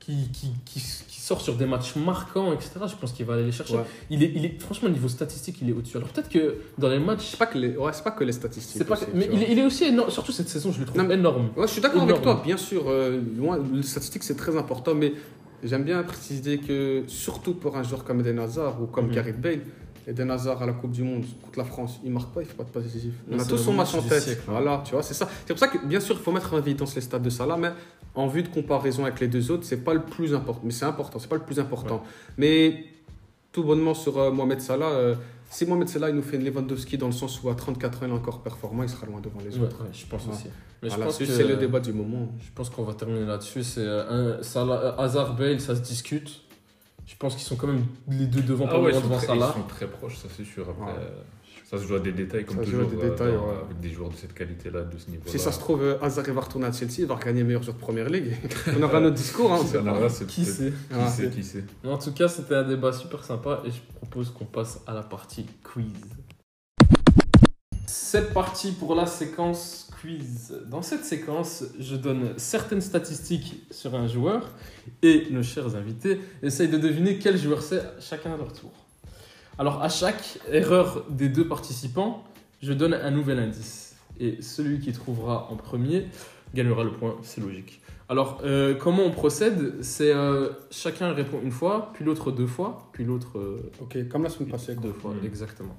qui, 0.00 0.28
qui, 0.32 0.48
qui, 0.64 0.80
qui 0.80 1.13
sort 1.24 1.40
sur 1.40 1.54
des 1.56 1.64
matchs 1.64 1.96
marquants, 1.96 2.52
etc., 2.52 2.72
je 2.86 2.96
pense 2.96 3.12
qu'il 3.12 3.24
va 3.24 3.34
aller 3.34 3.46
les 3.46 3.52
chercher. 3.52 3.76
Ouais. 3.76 3.84
Il, 4.10 4.22
est, 4.22 4.32
il 4.34 4.44
est, 4.44 4.60
franchement, 4.60 4.90
niveau 4.90 5.08
statistique, 5.08 5.56
il 5.62 5.70
est 5.70 5.72
au-dessus. 5.72 5.96
Alors 5.96 6.08
peut-être 6.10 6.28
que 6.28 6.56
dans 6.76 6.88
les 6.90 6.98
matchs. 6.98 7.28
C'est 7.30 7.38
pas 7.38 7.46
que 7.46 7.56
les, 7.56 7.76
ouais, 7.76 7.92
pas 8.04 8.10
que 8.10 8.24
les 8.24 8.32
statistiques. 8.32 8.84
Pas, 8.84 8.94
aussi, 8.94 9.06
mais 9.14 9.28
il 9.32 9.42
est, 9.42 9.52
il 9.52 9.58
est 9.58 9.64
aussi 9.64 9.84
énorme. 9.84 10.10
Surtout 10.10 10.32
cette 10.32 10.50
saison, 10.50 10.70
je 10.70 10.80
le 10.80 10.84
trouve 10.86 11.00
Non, 11.02 11.08
énorme. 11.10 11.48
Ouais, 11.56 11.66
je 11.66 11.72
suis 11.72 11.80
d'accord 11.80 12.02
avec 12.02 12.20
toi, 12.20 12.42
bien 12.44 12.58
sûr. 12.58 12.84
euh, 12.88 13.20
loin, 13.38 13.58
les 13.72 13.82
statistiques, 13.82 14.22
c'est 14.22 14.36
très 14.36 14.54
important, 14.56 14.94
mais 14.94 15.14
j'aime 15.62 15.84
bien 15.84 16.02
préciser 16.02 16.58
que, 16.58 17.04
surtout 17.06 17.54
pour 17.54 17.76
un 17.78 17.82
joueur 17.82 18.04
comme 18.04 18.20
Eden 18.20 18.38
Hazard 18.38 18.82
ou 18.82 18.86
comme 18.86 19.06
Mhm. 19.06 19.14
Gareth 19.14 19.40
Bale, 19.40 19.60
Eden 20.06 20.30
Hazard 20.30 20.62
à 20.62 20.66
la 20.66 20.72
Coupe 20.72 20.90
du 20.92 21.02
Monde 21.02 21.24
contre 21.42 21.58
la 21.58 21.64
France, 21.64 22.00
il 22.04 22.10
marque 22.12 22.32
pas, 22.34 22.42
il 22.42 22.46
fait 22.46 22.54
pas 22.54 22.64
de 22.64 22.68
passe 22.70 22.82
décisif. 22.84 23.12
On 23.30 23.38
a 23.38 23.44
tous 23.44 23.56
son 23.58 23.72
match 23.72 23.94
en 23.94 24.02
tête. 24.02 24.22
siècle. 24.22 24.42
Voilà, 24.46 24.82
tu 24.84 24.92
vois, 24.92 25.02
c'est 25.02 25.14
ça. 25.14 25.28
C'est 25.46 25.52
pour 25.54 25.58
ça 25.58 25.68
que, 25.68 25.84
bien 25.86 26.00
sûr, 26.00 26.16
il 26.18 26.22
faut 26.22 26.32
mettre 26.32 26.52
en 26.54 26.58
évidence 26.58 26.94
les 26.94 27.00
stats 27.00 27.18
de 27.18 27.30
Salah, 27.30 27.56
mais 27.56 27.70
en 28.14 28.26
vue 28.26 28.42
de 28.42 28.48
comparaison 28.48 29.04
avec 29.04 29.20
les 29.20 29.28
deux 29.28 29.50
autres, 29.50 29.64
c'est 29.64 29.82
pas 29.82 29.94
le 29.94 30.02
plus 30.02 30.34
important. 30.34 30.60
Mais 30.64 30.72
c'est 30.72 30.84
important, 30.84 31.18
c'est 31.18 31.28
pas 31.28 31.36
le 31.36 31.42
plus 31.42 31.58
important. 31.58 32.02
Mais 32.36 32.84
tout 33.52 33.64
bonnement 33.64 33.94
sur 33.94 34.18
euh, 34.18 34.30
Mohamed 34.30 34.60
Salah, 34.60 34.86
euh, 34.90 35.14
si 35.50 35.64
Mohamed 35.66 35.88
Salah 35.88 36.10
il 36.10 36.16
nous 36.16 36.22
fait 36.22 36.36
une 36.36 36.44
Lewandowski 36.44 36.98
dans 36.98 37.06
le 37.06 37.12
sens 37.12 37.40
où 37.42 37.48
à 37.48 37.54
34 37.54 38.02
ans 38.02 38.06
il 38.06 38.10
est 38.10 38.12
encore 38.12 38.42
performant, 38.42 38.82
il 38.82 38.88
sera 38.88 39.06
loin 39.06 39.20
devant 39.20 39.38
les 39.40 39.56
autres. 39.58 39.80
ouais, 39.82 39.88
je 39.92 40.04
pense 40.06 40.26
Ouais. 40.26 40.32
aussi. 40.32 40.44
Mais 40.82 40.90
je 40.90 40.96
Voilà, 40.96 41.06
pense 41.06 41.16
c'est 41.18 41.24
que 41.26 41.32
c'est 41.32 41.44
le 41.44 41.56
débat 41.56 41.80
du 41.80 41.92
moment. 41.92 42.28
Je 42.40 42.50
pense 42.54 42.68
qu'on 42.68 42.82
va 42.82 42.92
terminer 42.94 43.24
là-dessus. 43.24 43.62
C'est 43.62 43.80
euh, 43.80 44.36
un 44.38 44.42
Salah, 44.42 44.96
Hazard, 44.98 45.34
Bale, 45.36 45.60
ça 45.60 45.74
se 45.76 45.80
discute. 45.80 46.42
Je 47.06 47.16
pense 47.16 47.34
qu'ils 47.34 47.44
sont 47.44 47.56
quand 47.56 47.66
même 47.66 47.84
les 48.08 48.26
deux 48.26 48.40
devant, 48.42 48.66
pas 48.66 48.72
Ah 48.76 48.80
ouais, 48.80 48.90
ils 48.90 48.92
loin 48.92 49.00
sont, 49.02 49.06
devant 49.08 49.16
très, 49.18 49.26
Salah. 49.26 49.54
ils 49.56 49.60
sont 49.60 49.66
très 49.68 49.86
proches, 49.86 50.16
ça 50.16 50.28
c'est 50.34 50.44
sûr. 50.44 50.66
Après, 50.68 50.84
Ouais. 50.84 50.98
euh, 50.98 51.22
ça 51.68 51.76
se 51.78 51.84
joue 51.86 51.94
à 51.96 51.98
des 52.00 52.12
détails 52.12 52.44
comme 52.46 52.56
Ça 52.58 52.64
se 52.64 52.70
joue 52.70 52.80
à 52.80 52.84
toujours 52.84 52.98
des 53.00 53.06
euh, 53.06 53.10
détails, 53.10 53.32
dans- 53.34 53.46
ouais. 53.46 53.54
avec 53.66 53.80
des 53.80 53.90
joueurs 53.90 54.08
de 54.10 54.16
cette 54.16 54.32
qualité-là, 54.32 54.82
de 54.84 54.96
ce 54.98 55.10
niveau-là. 55.10 55.30
Si 55.30 55.38
ça 55.38 55.52
se 55.52 55.58
trouve, 55.58 55.82
euh, 55.82 55.98
Hazard 56.00 56.24
va 56.32 56.40
retourner 56.40 56.66
à 56.66 56.72
Chelsea, 56.72 56.94
il 57.00 57.06
va 57.06 57.16
regagner 57.16 57.44
meilleur 57.44 57.62
joueur 57.62 57.76
de 57.76 57.80
première 57.80 58.08
ligue. 58.08 58.34
On 58.78 58.82
aura 58.82 59.00
notre 59.00 59.16
discours. 59.16 59.52
Hein, 59.52 59.60
Ça, 59.66 59.82
là, 59.82 60.08
c'est 60.08 60.26
Qui 60.26 60.44
sait 60.46 60.70
Qui 60.70 60.74
Ah. 60.94 61.08
sait, 61.08 61.28
qui 61.30 61.44
sait. 61.44 61.64
En 61.84 61.98
tout 61.98 62.12
cas, 62.12 62.28
c'était 62.28 62.54
un 62.54 62.64
débat 62.66 62.92
super 62.92 63.22
sympa 63.22 63.62
et 63.66 63.70
je 63.70 63.80
propose 63.96 64.30
qu'on 64.30 64.46
passe 64.46 64.80
à 64.86 64.94
la 64.94 65.02
partie 65.02 65.46
quiz. 65.62 65.84
C'est 67.86 68.32
parti 68.32 68.72
pour 68.72 68.94
la 68.94 69.06
séquence 69.06 69.83
quiz. 70.04 70.54
Dans 70.66 70.82
cette 70.82 71.04
séquence, 71.04 71.64
je 71.80 71.96
donne 71.96 72.34
certaines 72.36 72.80
statistiques 72.82 73.62
sur 73.70 73.94
un 73.94 74.06
joueur 74.06 74.50
et 75.02 75.26
nos 75.30 75.42
chers 75.42 75.74
invités 75.76 76.20
essayent 76.42 76.68
de 76.68 76.76
deviner 76.78 77.18
quel 77.18 77.38
joueur 77.38 77.62
c'est 77.62 77.82
chacun 78.00 78.34
à 78.34 78.36
leur 78.36 78.52
tour. 78.52 78.70
Alors 79.58 79.82
à 79.82 79.88
chaque 79.88 80.38
erreur 80.50 81.04
des 81.08 81.28
deux 81.30 81.48
participants, 81.48 82.24
je 82.62 82.72
donne 82.72 82.92
un 82.94 83.10
nouvel 83.10 83.38
indice 83.38 83.96
et 84.20 84.42
celui 84.42 84.78
qui 84.80 84.92
trouvera 84.92 85.48
en 85.50 85.56
premier 85.56 86.06
gagnera 86.54 86.84
le 86.84 86.92
point, 86.92 87.16
c'est 87.22 87.40
logique. 87.40 87.80
Alors, 88.08 88.40
euh, 88.44 88.74
comment 88.74 89.02
on 89.04 89.10
procède? 89.10 89.82
C'est 89.82 90.12
euh, 90.14 90.50
chacun 90.70 91.12
répond 91.14 91.40
une 91.42 91.50
fois, 91.50 91.90
puis 91.94 92.04
l'autre 92.04 92.30
deux 92.30 92.46
fois, 92.46 92.90
puis 92.92 93.02
l'autre 93.02 93.38
euh, 93.38 93.72
Ok, 93.80 93.96
comme 94.08 94.22
la 94.24 94.28
semaine 94.28 94.50
passée. 94.50 94.74
deux 94.76 94.92
fois, 94.92 95.14
Mm. 95.14 95.26
exactement. 95.26 95.76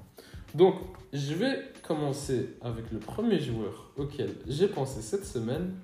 Donc, 0.56 0.76
je 1.12 1.34
vais 1.34 1.58
commencer 1.86 2.56
avec 2.62 2.90
le 2.90 2.98
premier 2.98 3.38
joueur 3.38 3.90
auquel 3.96 4.34
j'ai 4.46 4.68
pensé 4.68 5.02
cette 5.02 5.26
semaine. 5.26 5.74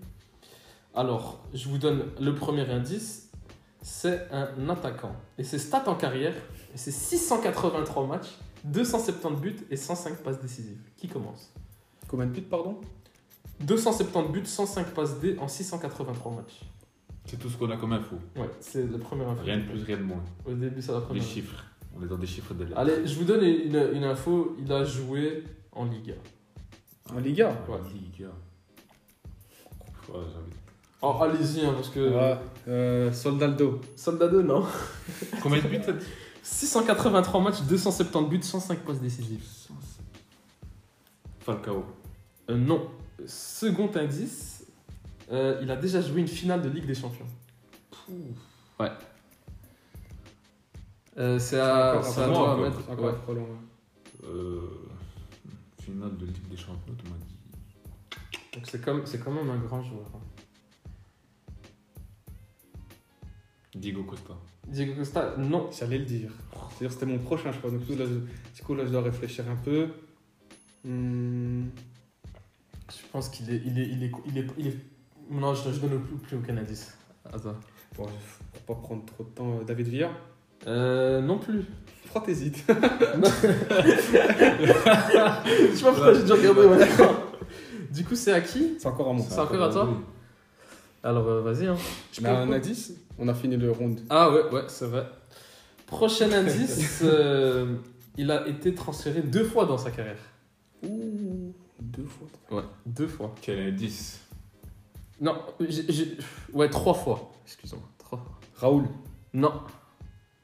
Alors, 0.95 1.45
je 1.53 1.69
vous 1.69 1.77
donne 1.79 2.07
le 2.21 2.35
premier 2.35 2.69
indice. 2.71 3.31
C'est 3.83 4.29
un 4.31 4.69
attaquant. 4.71 5.15
Et 5.37 5.45
ses 5.45 5.59
stats 5.59 5.89
en 5.91 5.95
carrière, 5.97 6.35
c'est 6.75 6.91
683 6.93 8.07
matchs, 8.07 8.29
270 8.65 9.41
buts 9.41 9.57
et 9.71 9.77
105 9.77 10.17
passes 10.23 10.41
décisives. 10.41 10.79
Qui 10.97 11.09
commence? 11.09 11.53
Combien 12.09 12.27
de 12.27 12.31
buts, 12.33 12.41
pardon? 12.43 12.81
270 13.61 14.33
buts, 14.33 14.47
105 14.47 14.87
passes 14.95 15.19
D 15.21 15.37
en 15.39 15.49
683 15.49 16.33
matchs. 16.33 16.61
C'est 17.27 17.39
tout 17.39 17.49
ce 17.51 17.57
qu'on 17.57 17.71
a 17.71 17.77
comme 17.77 17.93
info. 17.93 18.17
Ouais, 18.37 18.51
c'est 18.61 18.85
le 18.91 18.99
premier 18.99 19.25
info. 19.25 19.43
Rien 19.45 19.59
de 19.59 19.63
plus, 19.65 19.83
rien 19.83 19.97
de 19.99 20.03
moins. 20.03 20.23
Au 20.47 20.53
début, 20.55 20.81
c'est 20.81 20.93
la 20.93 20.99
Les 20.99 21.05
première. 21.05 21.23
chiffres. 21.25 21.65
On 21.97 22.03
est 22.03 22.07
dans 22.09 22.17
des 22.19 22.27
chiffres 22.27 22.55
de 22.55 22.65
lettres. 22.65 22.79
Allez, 22.79 23.07
je 23.07 23.15
vous 23.19 23.25
donne 23.25 23.43
une, 23.45 23.91
une 23.95 24.05
info. 24.05 24.57
Il 24.65 24.73
a 24.73 24.85
joué 24.85 25.45
en 25.73 25.85
Liga. 25.85 26.15
En 27.15 27.19
Liga 27.19 27.51
Ouais. 27.69 27.79
Liga. 27.95 28.27
Ouais, 30.09 30.21
j'ai 30.31 30.37
envie 30.37 30.51
de- 30.51 30.57
Oh, 31.05 31.17
allez-y, 31.21 31.65
hein, 31.67 31.73
parce 31.75 31.89
que. 31.91 32.01
Ouais, 32.15 32.39
euh, 32.69 33.13
Soldado. 33.13 33.81
Soldado, 33.97 34.43
non. 34.43 34.65
Combien 35.43 35.61
de 35.61 35.69
buts 35.69 35.81
t'as 35.85 35.93
dit 35.93 36.07
683 36.45 37.41
matchs, 37.41 37.63
270 37.63 38.29
buts, 38.29 38.43
105 38.43 38.79
passes 38.85 39.01
décisives. 39.01 39.45
Falcao. 41.41 41.85
Euh, 42.51 42.57
non. 42.57 42.89
Second 43.27 43.91
indice, 43.97 44.65
euh, 45.31 45.59
il 45.63 45.71
a 45.71 45.77
déjà 45.77 46.01
joué 46.01 46.21
une 46.21 46.29
finale 46.29 46.63
de 46.63 46.69
Ligue 46.69 46.87
des 46.87 46.95
Champions. 46.95 47.27
Ouais. 48.81 48.91
Euh, 51.19 51.39
c'est 51.39 51.61
à, 51.61 52.01
c'est 52.03 52.23
à 52.23 52.27
toi 52.27 52.37
à 52.37 52.53
encore. 52.53 52.59
mettre. 52.59 52.81
C'est 52.85 52.93
encore 52.93 53.05
ouais. 53.07 53.13
trop 53.23 53.35
long. 53.35 53.43
ouais. 53.43 54.25
Euh, 54.29 54.61
finale 55.81 56.17
de 56.17 56.27
Ligue 56.27 56.49
des 56.49 56.57
Champions, 56.57 56.95
tu 56.97 57.11
m'as 57.11 57.17
dit. 57.17 57.37
Donc 58.55 58.67
c'est 58.67 58.81
comme, 58.85 59.05
c'est 59.07 59.19
quand 59.19 59.33
même 59.33 59.51
un 59.51 59.59
grand 59.59 59.83
joueur. 59.83 60.07
hein. 60.15 60.21
Diego 63.75 64.05
Costa. 64.05 64.35
Diego 64.69 64.95
Costa, 64.95 65.35
non. 65.39 65.71
J'allais 65.77 65.99
le 65.99 66.05
dire. 66.05 66.31
C'est-à-dire 66.71 66.93
c'était 66.93 67.07
mon 67.07 67.19
prochain, 67.19 67.51
je 67.53 67.59
crois. 67.59 67.71
Donc, 67.71 67.81
du 67.81 67.87
coup, 67.87 67.99
là, 67.99 68.05
je, 68.07 68.15
du 68.55 68.63
coup, 68.63 68.75
là, 68.75 68.85
je 68.87 68.91
dois 68.91 69.03
réfléchir 69.03 69.45
un 69.51 69.57
peu. 69.57 69.89
Hmm, 70.85 71.67
Je 72.91 73.07
pense 73.13 73.29
qu'il 73.29 73.51
est, 73.51 73.63
il 73.65 73.79
est, 73.79 73.89
il 73.89 74.03
est, 74.05 74.13
il 74.27 74.39
est, 74.39 74.47
il 74.59 74.67
est- 74.69 74.79
Non, 75.31 75.55
je, 75.55 75.71
je 75.73 75.79
donne 75.81 76.03
plus, 76.03 76.17
plus 76.17 76.37
aucun 76.37 76.57
indice. 76.57 76.97
Bon, 77.97 78.07
pour 78.53 78.77
pas 78.77 78.83
prendre 78.83 79.05
trop 79.07 79.25
de 79.25 79.29
temps, 79.31 79.59
euh, 79.59 79.65
David 79.65 79.89
Villa. 79.89 80.11
Euh, 80.67 81.21
non 81.21 81.39
plus. 81.39 81.65
Pourquoi 82.05 82.23
t'hésites 82.27 82.65
Je 82.69 82.73
sais 85.77 85.83
pas 85.85 85.93
pourquoi 85.93 86.15
j'ai 86.15 86.23
déjà 86.23 86.35
regardé 86.35 86.67
mon 86.67 86.79
écran. 86.81 87.13
Du 87.91 88.05
coup, 88.05 88.15
c'est 88.15 88.33
à 88.33 88.41
qui 88.41 88.75
C'est 88.79 88.87
encore 88.89 89.11
à 89.11 89.13
moi. 89.13 89.25
C'est 89.29 89.39
encore 89.39 89.63
à 89.63 89.71
toi 89.71 89.89
Alors, 91.03 91.27
euh, 91.29 91.41
vas-y. 91.43 91.67
Hein. 91.67 91.77
Je 92.13 92.21
mets 92.21 92.29
un 92.29 92.51
indice 92.53 92.93
On 93.19 93.29
a 93.29 93.35
fini 93.35 93.57
le 93.57 93.71
round. 93.71 94.01
Ah 94.11 94.31
ouais, 94.31 94.51
ouais, 94.53 94.65
c'est 94.69 94.87
vrai. 94.87 95.07
Prochain 95.87 96.31
indice, 96.33 97.01
euh, 97.05 97.77
il 98.17 98.31
a 98.31 98.47
été 98.49 98.75
transféré 98.75 99.21
deux 99.21 99.45
fois 99.45 99.67
dans 99.67 99.77
sa 99.79 99.91
carrière. 99.91 100.17
Ouh, 100.85 101.53
deux 101.81 102.05
fois. 102.07 102.29
Ouais, 102.59 102.65
deux 102.87 103.07
fois. 103.09 103.35
Quel 103.43 103.59
indice 103.61 104.21
Non, 105.21 105.37
j'ai- 105.61 105.85
j'ai- 105.93 106.17
ouais, 106.55 106.71
trois 106.71 106.95
fois. 106.95 107.31
Excuse-moi, 107.45 107.83
trois 107.99 108.19
fois. 108.19 108.41
Raoul. 108.57 108.85
Non. 109.35 109.53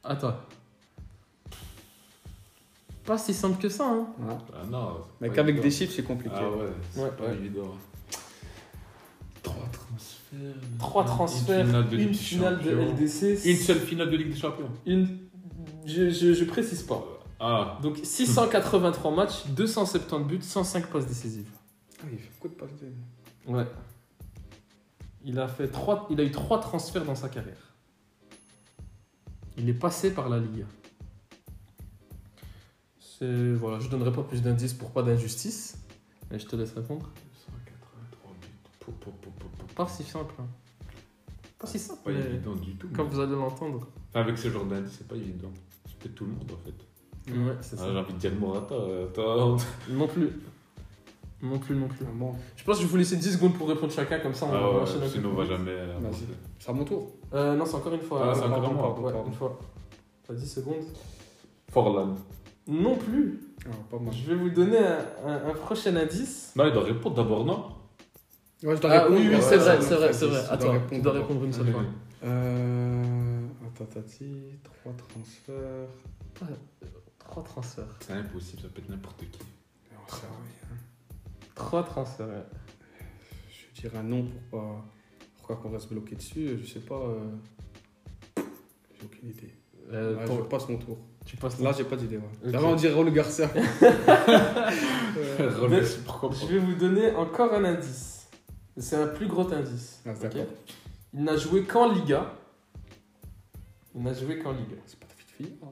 Attends. 0.08 0.34
Pas 3.04 3.16
si 3.18 3.32
simple 3.32 3.60
que 3.60 3.68
ça, 3.68 3.86
hein. 3.88 4.06
Ouais. 4.18 4.34
Ah 4.54 4.64
non. 4.70 4.96
Mais 5.20 5.30
qu'avec 5.30 5.60
des 5.60 5.70
chiffres, 5.70 5.92
c'est 5.94 6.02
compliqué. 6.02 6.34
Ah 6.38 6.50
ouais, 6.50 6.66
c'est 6.92 7.00
Ouais, 7.02 7.10
pas 7.10 7.24
ouais. 7.24 7.34
évident. 7.34 7.74
Trois 9.42 9.68
transferts. 9.72 10.38
Trois 10.78 11.04
transferts, 11.04 11.60
Une 11.60 11.66
finale 11.66 11.88
de, 11.88 11.94
une 11.96 12.00
Ligue 12.00 12.08
des 12.10 12.14
finale 12.18 12.58
de 12.58 12.70
Champions. 12.70 12.94
LDC. 12.96 13.44
Une 13.46 13.56
seule 13.56 13.78
finale 13.80 14.10
de 14.10 14.16
Ligue 14.16 14.30
des 14.32 14.38
Champions. 14.38 14.70
Une. 14.86 15.18
Je, 15.86 16.10
je, 16.10 16.34
je 16.34 16.44
précise 16.44 16.82
pas. 16.82 17.02
Ah, 17.40 17.78
Donc 17.82 17.98
683 18.02 19.10
matchs, 19.14 19.46
270 19.48 20.24
buts, 20.24 20.38
105 20.42 20.86
passes 20.88 21.06
décisives. 21.06 21.48
Ah, 22.00 22.06
il 22.12 22.18
fait 22.18 22.30
beaucoup 22.34 22.48
de 22.54 22.60
passes 22.60 22.74
D. 22.80 22.86
Ouais. 23.46 23.64
Il 25.24 25.38
a, 25.38 25.48
fait 25.48 25.68
trois, 25.68 26.06
il 26.10 26.20
a 26.20 26.24
eu 26.24 26.30
trois 26.30 26.60
transferts 26.60 27.04
dans 27.04 27.14
sa 27.14 27.28
carrière. 27.28 27.67
Il 29.58 29.68
est 29.68 29.74
passé 29.74 30.12
par 30.14 30.28
la 30.28 30.38
Ligue. 30.38 30.64
C'est 33.00 33.52
voilà, 33.54 33.80
je 33.80 33.88
donnerai 33.88 34.12
pas 34.12 34.22
plus 34.22 34.42
d'indices 34.42 34.74
pour 34.74 34.90
pas 34.92 35.02
d'injustice, 35.02 35.76
mais 36.30 36.38
je 36.38 36.46
te 36.46 36.54
laisse 36.56 36.72
répondre. 36.72 37.10
183 37.46 39.32
buts. 39.32 39.74
Pas 39.74 39.88
si 39.88 40.04
simple. 40.04 40.34
hein. 40.38 40.46
Pas 41.58 41.66
si 41.66 41.78
simple. 41.78 42.00
Pas 42.04 42.12
évident 42.12 42.54
du 42.54 42.76
tout. 42.76 42.88
Comme 42.94 43.08
mais- 43.08 43.14
vous 43.14 43.20
allez 43.20 43.32
l'entendre. 43.34 43.88
Avec 44.14 44.38
ce 44.38 44.48
genre 44.50 44.64
d'indice, 44.64 44.94
c'est 44.98 45.08
pas 45.08 45.16
évident. 45.16 45.50
C'est 45.86 45.98
peut-être 45.98 46.14
tout 46.14 46.24
le 46.26 46.32
monde 46.32 46.52
en 46.52 46.64
fait. 46.64 47.32
Ouais, 47.32 47.56
c'est 47.60 47.74
Ah, 47.80 47.82
ça. 47.82 47.92
J'ai 47.92 47.98
envie 47.98 48.12
de 48.14 48.18
dire 48.18 48.34
Morata. 48.36 48.74
euh. 48.74 49.08
Non 49.90 50.06
plus. 50.06 50.30
Non 51.40 51.58
plus, 51.58 51.74
non 51.76 51.86
plus. 51.88 52.04
Ah, 52.04 52.10
bon. 52.14 52.34
Je 52.56 52.64
pense 52.64 52.76
que 52.76 52.82
je 52.82 52.86
vais 52.86 52.90
vous 52.90 52.96
laisser 52.96 53.16
10 53.16 53.34
secondes 53.34 53.54
pour 53.54 53.68
répondre 53.68 53.92
chacun, 53.92 54.18
comme 54.18 54.34
ça 54.34 54.46
on 54.46 54.48
Ah 54.52 54.60
va 54.60 54.70
ouais, 54.72 54.80
enchaîner 54.82 55.08
sinon 55.08 55.30
on 55.32 55.34
va 55.36 55.44
jamais. 55.44 55.72
avancer. 55.96 56.24
C'est 56.58 56.70
à 56.70 56.72
mon 56.72 56.84
tour. 56.84 57.12
Euh, 57.32 57.54
non, 57.54 57.64
c'est 57.64 57.76
encore 57.76 57.94
une 57.94 58.00
fois. 58.00 58.30
Ah, 58.30 58.34
c'est 58.34 58.40
encore 58.42 58.60
pardon, 58.60 58.74
moi. 58.74 58.82
pardon, 58.82 59.02
ouais, 59.06 59.12
Pardon. 59.12 59.28
une 59.28 59.34
fois. 59.36 59.58
T'as 60.26 60.34
10 60.34 60.46
secondes 60.52 60.84
Forlan. 61.70 62.14
Non 62.66 62.96
plus. 62.96 63.40
Ah, 63.66 63.70
pas. 63.90 63.98
Je 64.10 64.30
vais 64.30 64.34
vous 64.36 64.50
donner 64.50 64.78
un, 64.78 64.98
un- 65.26 65.48
un 65.50 65.54
prochain 65.54 65.94
indice. 65.96 66.52
Non, 66.56 66.66
il 66.66 66.72
doit 66.72 66.82
répondre 66.84 67.14
d'abord, 67.16 67.44
non 67.44 67.64
Ouais, 68.64 68.74
je 68.76 68.80
dois 68.80 68.90
Ah 68.90 69.02
répondre. 69.04 69.20
oui, 69.20 69.28
oui, 69.28 69.34
Ouais, 69.36 69.40
c'est 69.40 69.56
vrai, 69.58 69.80
c'est 69.80 69.94
vrai, 69.94 70.12
c'est 70.12 70.26
vrai. 70.26 70.42
Attends, 70.50 70.66
dois 70.66 70.78
d'abord. 70.90 71.14
répondre 71.14 71.44
une 71.44 71.52
seule 71.52 71.70
fois. 71.70 71.82
Euh. 72.24 73.46
Attends, 73.66 73.86
t'as 73.94 74.00
dit 74.00 74.42
trois 74.64 74.92
transferts. 74.92 76.48
Trois 77.20 77.42
transferts. 77.44 77.84
C'est 78.00 78.12
impossible, 78.14 78.62
ça 78.62 78.68
peut 78.74 78.80
être 78.82 78.88
n'importe 78.90 79.20
qui. 79.30 79.38
Non, 79.92 80.00
ça, 80.08 80.26
oui, 80.42 80.78
Trois 81.58 81.82
transferts, 81.84 82.26
ouais. 82.28 82.44
Je 83.74 83.80
dirais 83.82 83.98
un 83.98 84.02
nom 84.02 84.24
pour 84.50 84.60
pas. 84.60 84.84
Pourquoi 85.36 85.56
qu'on 85.56 85.70
reste 85.70 85.88
bloqué 85.92 86.14
dessus 86.16 86.58
Je 86.62 86.66
sais 86.66 86.80
pas. 86.80 86.94
euh, 86.96 87.30
J'ai 88.36 89.04
aucune 89.06 89.28
idée. 89.30 89.54
Euh, 89.92 90.16
Ouais, 90.16 90.24
ton- 90.26 90.36
Je 90.38 90.42
passe 90.42 90.68
mon 90.68 90.76
tour. 90.78 90.98
Tu 91.24 91.36
passes 91.36 91.58
Là, 91.60 91.72
j'ai 91.76 91.84
pas 91.84 91.96
d'idée. 91.96 92.16
Ouais. 92.18 92.50
Là, 92.52 92.62
on 92.64 92.74
dirait 92.74 92.94
Raoul 92.94 93.10
Garcia. 93.12 93.48
Pourquoi 96.06 96.30
Je 96.32 96.46
vais 96.46 96.58
vous 96.58 96.74
donner 96.74 97.12
encore 97.14 97.52
un 97.54 97.64
indice. 97.64 98.28
C'est 98.76 98.96
un 98.96 99.08
plus 99.08 99.26
gros 99.26 99.50
indice. 99.52 100.02
Ah. 100.06 100.12
Il 101.14 101.24
n'a 101.24 101.36
joué 101.36 101.64
qu'en 101.64 101.90
Liga. 101.92 102.34
Il 103.94 104.02
n'a 104.02 104.12
joué 104.14 104.38
qu'en 104.38 104.52
Liga. 104.52 104.76
C'est 104.86 104.98
pas 104.98 105.06
David 105.06 105.26
Villa. 105.52 105.66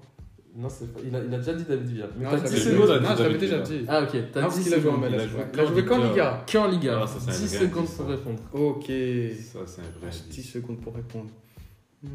Non, 0.59 0.69
c'est 0.71 0.91
pas... 0.93 1.01
il, 1.05 1.15
a, 1.15 1.23
il 1.23 1.35
a 1.35 1.37
déjà 1.39 1.53
dit 1.53 1.65
David 1.65 1.87
Villa. 1.87 2.07
Mais 2.17 2.25
Non, 2.25 2.31
t'as 2.31 2.37
je 2.39 2.43
10 2.45 2.49
l'avais 2.51 2.61
c'est 2.65 2.71
secondes. 2.73 3.03
non, 3.03 3.17
je 3.17 3.23
l'avais 3.23 3.39
déjà 3.39 3.59
dit. 3.61 3.85
Ah, 3.87 4.03
ok. 4.05 4.17
T'as 4.33 4.41
parce 4.41 4.57
10 4.57 4.65
qu'il 4.65 4.75
a 4.75 4.81
joué 4.81 4.91
en 4.91 4.95
secondes. 4.95 5.11
Il 5.13 5.21
a 5.21 5.27
joué. 5.29 5.41
Il 5.53 5.61
a 5.61 5.63
qu'en 5.65 5.69
joué 5.73 5.85
qu'en 5.85 5.97
Liga. 5.99 6.09
Liga. 6.09 6.45
Qu'en 6.51 6.67
Liga. 6.69 7.01
Ah, 7.03 7.07
ça, 7.07 7.21
c'est 7.21 7.29
un 7.31 7.33
10 7.33 7.39
vrai 7.57 7.59
secondes 7.67 7.79
indice, 7.85 7.95
pour 7.97 8.07
ça. 8.07 8.11
répondre. 8.13 8.39
Ok. 8.53 8.85
Ça, 8.87 9.59
c'est 9.67 9.81
un 9.83 9.99
vrai 10.01 10.11
10 10.11 10.25
indice. 10.29 10.53
secondes 10.53 10.81
pour 10.81 10.95
répondre. 10.95 11.31
Hmm, 12.03 12.09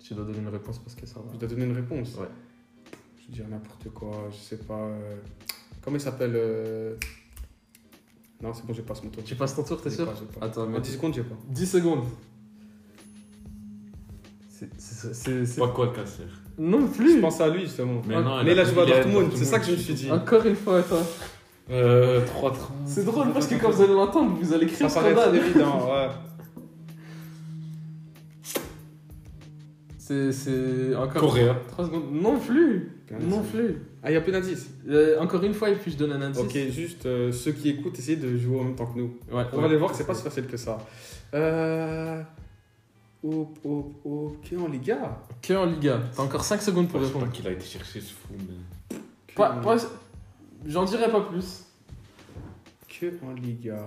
Tu 0.00 0.14
dois 0.14 0.24
donner 0.24 0.38
une 0.38 0.48
réponse 0.48 0.78
parce 0.80 0.94
que 0.96 1.06
ça 1.06 1.20
va. 1.20 1.26
Je 1.32 1.38
dois 1.38 1.48
donner 1.48 1.64
une 1.66 1.74
réponse. 1.76 2.16
Ouais. 2.16 2.26
Je 3.28 3.32
dire 3.32 3.46
n'importe 3.48 3.88
quoi. 3.94 4.28
Je 4.32 4.36
sais 4.36 4.58
pas. 4.58 4.78
euh, 4.78 5.16
Comment 5.82 5.96
il 5.96 6.00
s'appelle 6.00 6.32
euh, 6.34 6.96
Non, 8.42 8.52
c'est 8.54 8.66
bon, 8.66 8.72
je 8.72 8.82
passe 8.82 9.02
mon 9.04 9.10
tour. 9.10 9.22
Tu 9.24 9.34
passes 9.36 9.54
ton 9.54 9.62
tour, 9.62 9.80
t'es 9.80 9.90
sûr 9.90 10.06
pas, 10.06 10.12
pas. 10.40 10.46
Attends, 10.46 10.62
En 10.64 10.66
mais 10.68 10.80
10 10.80 10.92
secondes, 10.94 11.14
j'ai 11.14 11.22
pas. 11.22 11.36
10 11.48 11.66
secondes. 11.66 12.04
C'est- 14.78 15.58
Pas 15.58 15.68
quoi 15.68 15.86
le 15.86 15.92
casser. 15.92 16.22
Non 16.58 16.80
Je 16.92 16.96
plus 16.98 17.20
pense 17.20 17.40
à 17.40 17.48
lui, 17.48 17.62
justement. 17.62 18.02
Mais 18.06 18.14
Ah, 18.16 18.20
non, 18.22 18.44
mais 18.44 18.52
il 18.52 18.58
a 18.58 18.64
joué 18.64 18.82
à 18.82 18.84
il 18.84 18.90
est 18.92 19.02
Dortmund, 19.04 19.32
c'est 19.34 19.44
ça 19.44 19.58
que 19.58 19.66
je 19.66 19.72
me 19.72 19.76
suis 19.76 19.94
dit. 19.94 20.10
Encore 20.10 20.44
une 20.44 20.56
fois, 20.56 20.78
attends. 20.78 21.06
Euh, 21.70 22.20
3 22.26 22.52
30. 22.52 22.72
C'est 22.84 23.04
drôle 23.04 23.32
parce 23.32 23.46
que 23.46 23.54
quand 23.54 23.70
vous 23.70 23.82
allez 23.82 23.94
l'entendre, 23.94 24.36
vous 24.40 24.52
allez 24.52 24.66
crier 24.66 24.88
Ça 24.88 25.00
scandale. 25.00 25.36
évident, 25.36 25.88
ouais. 25.90 26.08
C'est. 29.98 30.32
C'est. 30.32 30.94
Encore. 30.96 31.20
Coréen. 31.22 31.56
3 31.68 31.86
secondes. 31.86 32.12
Non 32.12 32.38
plus. 32.38 32.90
Non 33.20 33.42
plus. 33.42 33.76
Ah, 34.02 34.10
il 34.10 34.14
y 34.14 34.16
a 34.16 34.20
peu 34.20 34.32
d'indices. 34.32 34.68
Euh, 34.88 35.20
encore 35.20 35.42
une 35.44 35.54
fois, 35.54 35.70
et 35.70 35.76
puis 35.76 35.92
je 35.92 35.96
donne 35.96 36.12
un 36.12 36.22
indice. 36.22 36.40
Ok, 36.42 36.56
juste 36.70 37.06
euh, 37.06 37.30
ceux 37.30 37.52
qui 37.52 37.68
écoutent, 37.68 37.98
essayez 37.98 38.16
de 38.16 38.36
jouer 38.36 38.58
en 38.58 38.64
même 38.64 38.74
temps 38.74 38.86
que 38.86 38.98
nous. 38.98 39.16
Ouais, 39.30 39.44
On 39.52 39.60
va 39.60 39.66
aller 39.66 39.76
voir 39.76 39.90
que 39.92 39.96
c'est 39.96 40.06
pas 40.06 40.14
si 40.14 40.22
facile 40.22 40.46
que 40.46 40.56
ça. 40.56 40.78
Euh. 41.34 42.20
Hop, 43.24 43.56
hop, 43.64 43.94
ok, 44.04 44.52
en 44.58 44.68
Liga. 44.68 45.22
Que 45.40 45.54
en 45.54 45.66
Liga. 45.66 46.00
T'as 46.16 46.22
encore 46.22 46.42
5 46.44 46.60
secondes 46.60 46.88
pour 46.88 46.98
Je 47.00 47.04
sais 47.06 47.12
pas 47.12 47.18
répondre. 47.18 47.32
qu'il 47.36 47.46
a 47.46 47.52
été 47.52 47.64
chercher 47.64 48.00
ce 48.00 48.12
fou, 48.14 48.28
mais. 48.36 48.96
Que, 49.28 49.34
Pas, 49.34 49.56
en- 49.58 49.60
pas- 49.62 49.76
J'en 50.66 50.84
dirai 50.84 51.10
pas 51.10 51.20
plus. 51.22 51.64
que 52.88 53.12
en 53.24 53.32
Liga. 53.32 53.80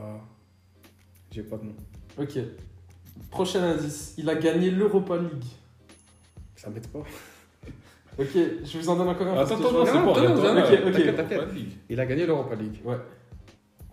J'ai 1.32 1.44
pas 1.44 1.57
de 1.57 1.66
nom. 1.66 1.76
Ok. 2.18 2.40
Prochain 3.30 3.62
indice. 3.64 4.14
Il 4.18 4.30
a 4.30 4.36
gagné 4.36 4.72
l'Europa 4.72 5.18
League. 5.18 5.44
Ça 6.56 6.70
m'aide 6.70 6.88
pas. 6.88 6.99
Ok, 8.18 8.30
je 8.34 8.78
vous 8.78 8.90
en 8.90 8.95
donne 8.95 9.10
encore 9.10 9.28
un. 9.28 9.36
parce 9.36 9.52
Attends, 9.52 9.62
que 9.62 9.68
attends, 9.68 11.36
attends. 11.36 11.53
ligue. 11.53 11.74
Il 11.90 11.99
a 11.99 12.06
gagné 12.06 12.26
l'Europa 12.26 12.56
League. 12.56 12.80
Ouais. 12.86 12.95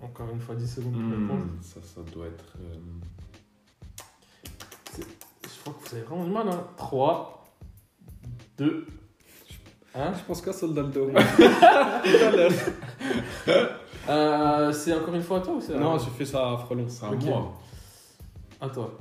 Encore 0.00 0.30
une 0.32 0.40
fois, 0.40 0.54
10 0.54 0.68
secondes 0.72 0.92
pour 0.92 1.02
répondre. 1.02 1.44
Hmm, 1.44 1.58
ça, 1.60 1.80
ça 1.82 2.00
doit 2.12 2.26
être. 2.28 2.54
euh, 2.60 2.74
crois 5.62 5.74
que 5.74 5.88
vous 5.88 5.94
avez 5.96 6.04
vraiment 6.04 6.24
du 6.24 6.30
mal, 6.30 6.48
hein. 6.48 6.66
3, 6.76 7.44
2, 8.58 8.86
1. 9.94 10.14
Je 10.14 10.22
pense 10.24 10.40
qu'à 10.42 10.52
Soldaldo. 10.52 11.10
Tout 11.10 11.16
à 11.16 12.30
l'heure. 12.30 12.52
Euh, 14.08 14.72
c'est 14.72 14.92
encore 14.92 15.14
une 15.14 15.22
fois 15.22 15.38
à 15.38 15.40
toi 15.42 15.54
ou 15.54 15.60
c'est 15.60 15.76
à 15.76 15.78
Non, 15.78 15.96
j'ai 15.96 16.10
fait 16.10 16.24
ça 16.24 16.50
à 16.54 16.56
Frelon. 16.58 16.86
C'est 16.88 17.06
à 17.06 17.10
Ok. 17.10 17.22
moi. 17.22 17.52
À 18.60 18.68
toi. 18.68 18.98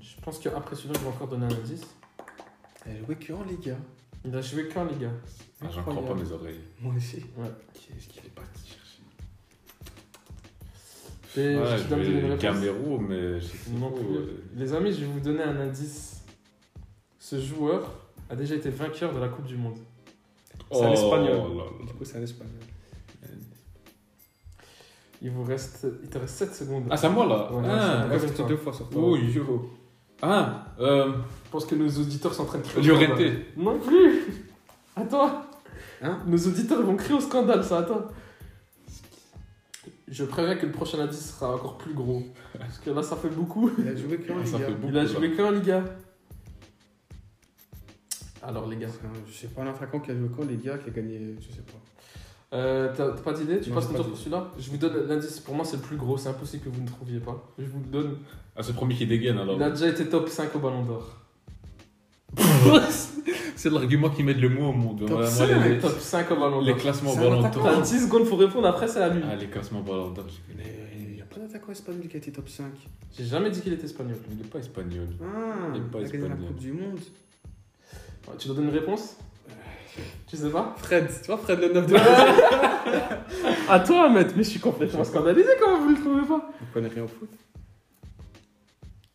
Je 0.00 0.20
pense 0.20 0.40
qu'après 0.40 0.74
celui-là, 0.74 0.94
je 0.98 1.04
vais 1.04 1.10
encore 1.10 1.28
donner 1.28 1.46
un 1.46 1.50
indice. 1.56 1.86
Elle 2.84 3.04
jouait 3.06 3.14
que 3.14 3.32
en 3.32 3.44
Liga. 3.44 3.76
Il 4.24 4.34
a 4.34 4.40
joué 4.40 4.66
qu'en 4.68 4.82
Liga. 4.86 5.10
Ah, 5.62 5.66
J'en 5.72 5.82
crois 5.82 6.04
pas 6.04 6.14
mes 6.14 6.32
oreilles. 6.32 6.58
Moi 6.80 6.92
aussi. 6.96 7.20
Qui 7.72 7.92
est-ce 7.96 8.08
qu'il 8.08 8.26
est 8.26 8.34
parti 8.34 8.59
Et 11.36 11.56
Ouais, 11.56 11.62
je 11.76 11.82
je 11.84 11.88
dois 11.88 11.98
me 11.98 12.04
donner 12.04 12.20
une. 12.28 12.36
Gamero, 12.36 12.98
mais 12.98 13.40
je 13.40 13.46
sais 13.46 13.56
pas 13.70 13.78
Non 13.78 13.90
plus. 13.92 14.04
Les 14.56 14.72
amis, 14.74 14.92
je 14.92 15.00
vais 15.00 15.06
vous 15.06 15.20
donner 15.20 15.42
un 15.42 15.60
indice. 15.60 16.22
Ce 17.18 17.40
joueur 17.40 17.92
a 18.28 18.34
déjà 18.36 18.54
été 18.56 18.70
vainqueur 18.70 19.12
de 19.14 19.20
la 19.20 19.28
Coupe 19.28 19.46
du 19.46 19.56
Monde. 19.56 19.78
C'est 20.72 20.82
un 20.84 20.90
oh 20.90 20.92
espagnol. 20.92 21.26
là 21.56 21.64
là. 21.64 21.86
Du 21.86 21.92
coup, 21.94 22.04
c'est 22.04 22.18
un 22.18 22.22
espagnol. 22.22 22.54
Il 25.22 25.30
vous 25.30 25.44
reste, 25.44 25.86
il 26.02 26.08
te 26.08 26.16
reste 26.16 26.34
7 26.36 26.54
secondes. 26.54 26.84
Ah, 26.90 26.96
c'est 26.96 27.06
à 27.06 27.10
moi 27.10 27.26
là 27.26 27.52
Ouais, 27.52 27.62
Ah, 27.68 28.06
c'était 28.18 28.44
deux 28.44 28.56
fois 28.56 28.72
sur 28.72 28.88
toi. 28.88 29.02
Oh, 29.04 29.16
yo. 29.16 29.70
Ah, 30.22 30.64
euh, 30.80 31.12
Je 31.44 31.50
pense 31.50 31.66
que 31.66 31.74
nos 31.74 31.88
auditeurs 31.88 32.32
sont 32.32 32.42
en 32.42 32.46
train 32.46 32.58
de 32.58 32.64
crier. 32.64 32.90
au 32.90 32.94
Llorente. 32.94 33.16
scandale. 33.16 33.36
Non 33.56 33.78
plus 33.78 34.22
À 34.96 35.02
toi 35.02 35.46
Hein? 36.02 36.18
Nos 36.26 36.38
auditeurs 36.38 36.82
vont 36.82 36.96
crier 36.96 37.14
au 37.14 37.20
scandale, 37.20 37.62
ça, 37.62 37.80
attends. 37.80 38.06
Je 40.10 40.24
préviens 40.24 40.56
que 40.56 40.66
le 40.66 40.72
prochain 40.72 40.98
indice 40.98 41.30
sera 41.36 41.54
encore 41.54 41.78
plus 41.78 41.94
gros. 41.94 42.22
Parce 42.58 42.78
que 42.78 42.90
là, 42.90 43.02
ça 43.02 43.14
fait 43.16 43.28
beaucoup. 43.28 43.70
Il 43.78 43.86
a 43.88 43.94
joué 43.94 44.18
que 44.18 44.32
en 44.32 44.38
Ah, 44.40 44.44
Liga. 44.44 44.66
Il 44.88 44.98
a 44.98 45.02
là. 45.04 45.08
joué 45.08 45.32
qu'en 45.36 45.50
Liga. 45.52 45.84
Alors, 48.42 48.66
les 48.68 48.76
gars, 48.76 48.88
un- 48.88 49.28
Je 49.28 49.32
sais 49.32 49.48
pas, 49.48 49.62
un 49.62 49.68
attaquant 49.68 50.00
qui 50.00 50.10
a 50.10 50.16
joué 50.16 50.28
qu'en 50.28 50.44
Liga, 50.44 50.78
qui 50.78 50.88
a 50.90 50.92
gagné, 50.92 51.36
je 51.40 51.54
sais 51.54 51.62
pas. 51.62 52.56
euh, 52.56 52.92
t'as 52.96 53.10
pas 53.12 53.32
d'idée? 53.34 53.60
Tu 53.60 53.68
Non, 53.70 53.76
passes 53.76 53.86
ton 53.88 53.94
tour 53.94 54.08
pour 54.08 54.16
celui-là? 54.18 54.50
Je 54.58 54.70
vous 54.70 54.76
donne 54.78 55.06
l'indice. 55.06 55.38
Pour 55.38 55.54
moi, 55.54 55.64
c'est 55.64 55.76
le 55.76 55.82
plus 55.82 55.96
gros. 55.96 56.18
C'est 56.18 56.30
impossible 56.30 56.64
que 56.64 56.70
vous 56.70 56.82
ne 56.82 56.88
trouviez 56.88 57.20
pas. 57.20 57.48
Je 57.58 57.66
vous 57.66 57.78
le 57.78 57.86
donne. 57.86 58.16
Ah, 58.56 58.62
c'est 58.64 58.70
le 58.72 58.76
premier 58.76 58.96
qui 58.96 59.06
dégaine 59.06 59.38
alors. 59.38 59.54
Il 59.56 59.62
a 59.62 59.70
déjà 59.70 59.88
été 59.88 60.08
top 60.08 60.28
5 60.28 60.54
au 60.56 60.58
Ballon 60.58 60.82
d'Or. 60.84 61.16
c'est 63.56 63.70
l'argument 63.70 64.10
qui 64.10 64.22
met 64.22 64.34
le 64.34 64.48
mot 64.48 64.68
au 64.68 64.72
monde. 64.72 65.00
Top 65.00 65.10
Moi, 65.10 65.26
cinq, 65.26 65.48
les, 65.64 65.78
Top 65.78 65.98
5 65.98 66.30
au 66.30 66.36
Ballon 66.36 66.60
les 66.60 66.72
d'Or. 66.72 66.80
classements 66.80 67.12
C'est 67.12 67.18
un 67.18 67.22
Ballon 67.22 67.40
d'Or. 67.42 67.62
T'as 67.62 67.80
10 67.80 68.02
secondes 68.06 68.28
pour 68.28 68.38
répondre, 68.38 68.66
après, 68.68 68.88
c'est 68.88 69.00
à 69.00 69.08
lui. 69.08 69.22
Ah, 69.30 69.36
les 69.36 69.46
classements 69.46 69.80
Ballon 69.80 70.10
d'Or, 70.10 70.26
je 70.28 70.52
connais. 70.52 70.74
Il 70.98 71.14
n'y 71.14 71.20
a 71.22 71.24
pas 71.24 71.40
d'attaquant 71.40 71.72
espagnol 71.72 72.06
qui 72.08 72.16
a 72.16 72.18
été 72.18 72.32
top 72.32 72.48
5. 72.48 72.66
J'ai 73.16 73.24
jamais 73.24 73.50
dit 73.50 73.60
qu'il 73.60 73.72
était 73.72 73.86
espagnol. 73.86 74.16
Il 74.30 74.36
n'est 74.38 74.44
pas 74.44 74.58
espagnol. 74.58 75.08
Ah, 75.22 75.26
Il 75.74 75.80
est 75.80 75.84
pas 75.84 75.98
il 76.00 76.06
a 76.06 76.08
gagné 76.08 76.18
la 76.28 76.34
espagnol. 76.34 76.48
Coupe 76.48 76.58
du 76.60 76.72
Monde. 76.72 76.98
Tu 78.38 78.46
dois 78.46 78.56
donner 78.56 78.68
une 78.68 78.74
réponse 78.78 79.16
Tu 80.28 80.36
sais 80.36 80.50
pas 80.50 80.74
Fred, 80.78 81.08
tu 81.20 81.26
vois 81.26 81.38
Fred 81.38 81.58
le 81.60 81.72
9 81.72 81.86
de 81.86 81.96
À 83.68 83.80
toi, 83.80 84.04
Ahmed, 84.06 84.32
mais 84.36 84.42
je 84.44 84.50
suis 84.50 84.60
complètement 84.60 85.02
scandalisé 85.04 85.48
quand 85.60 85.80
vous 85.80 85.88
le 85.90 85.96
trouvez 85.96 86.22
pas. 86.26 86.50
Je 86.60 86.72
connais 86.74 86.88
rien 86.88 87.04
au 87.04 87.08
foot. 87.08 87.28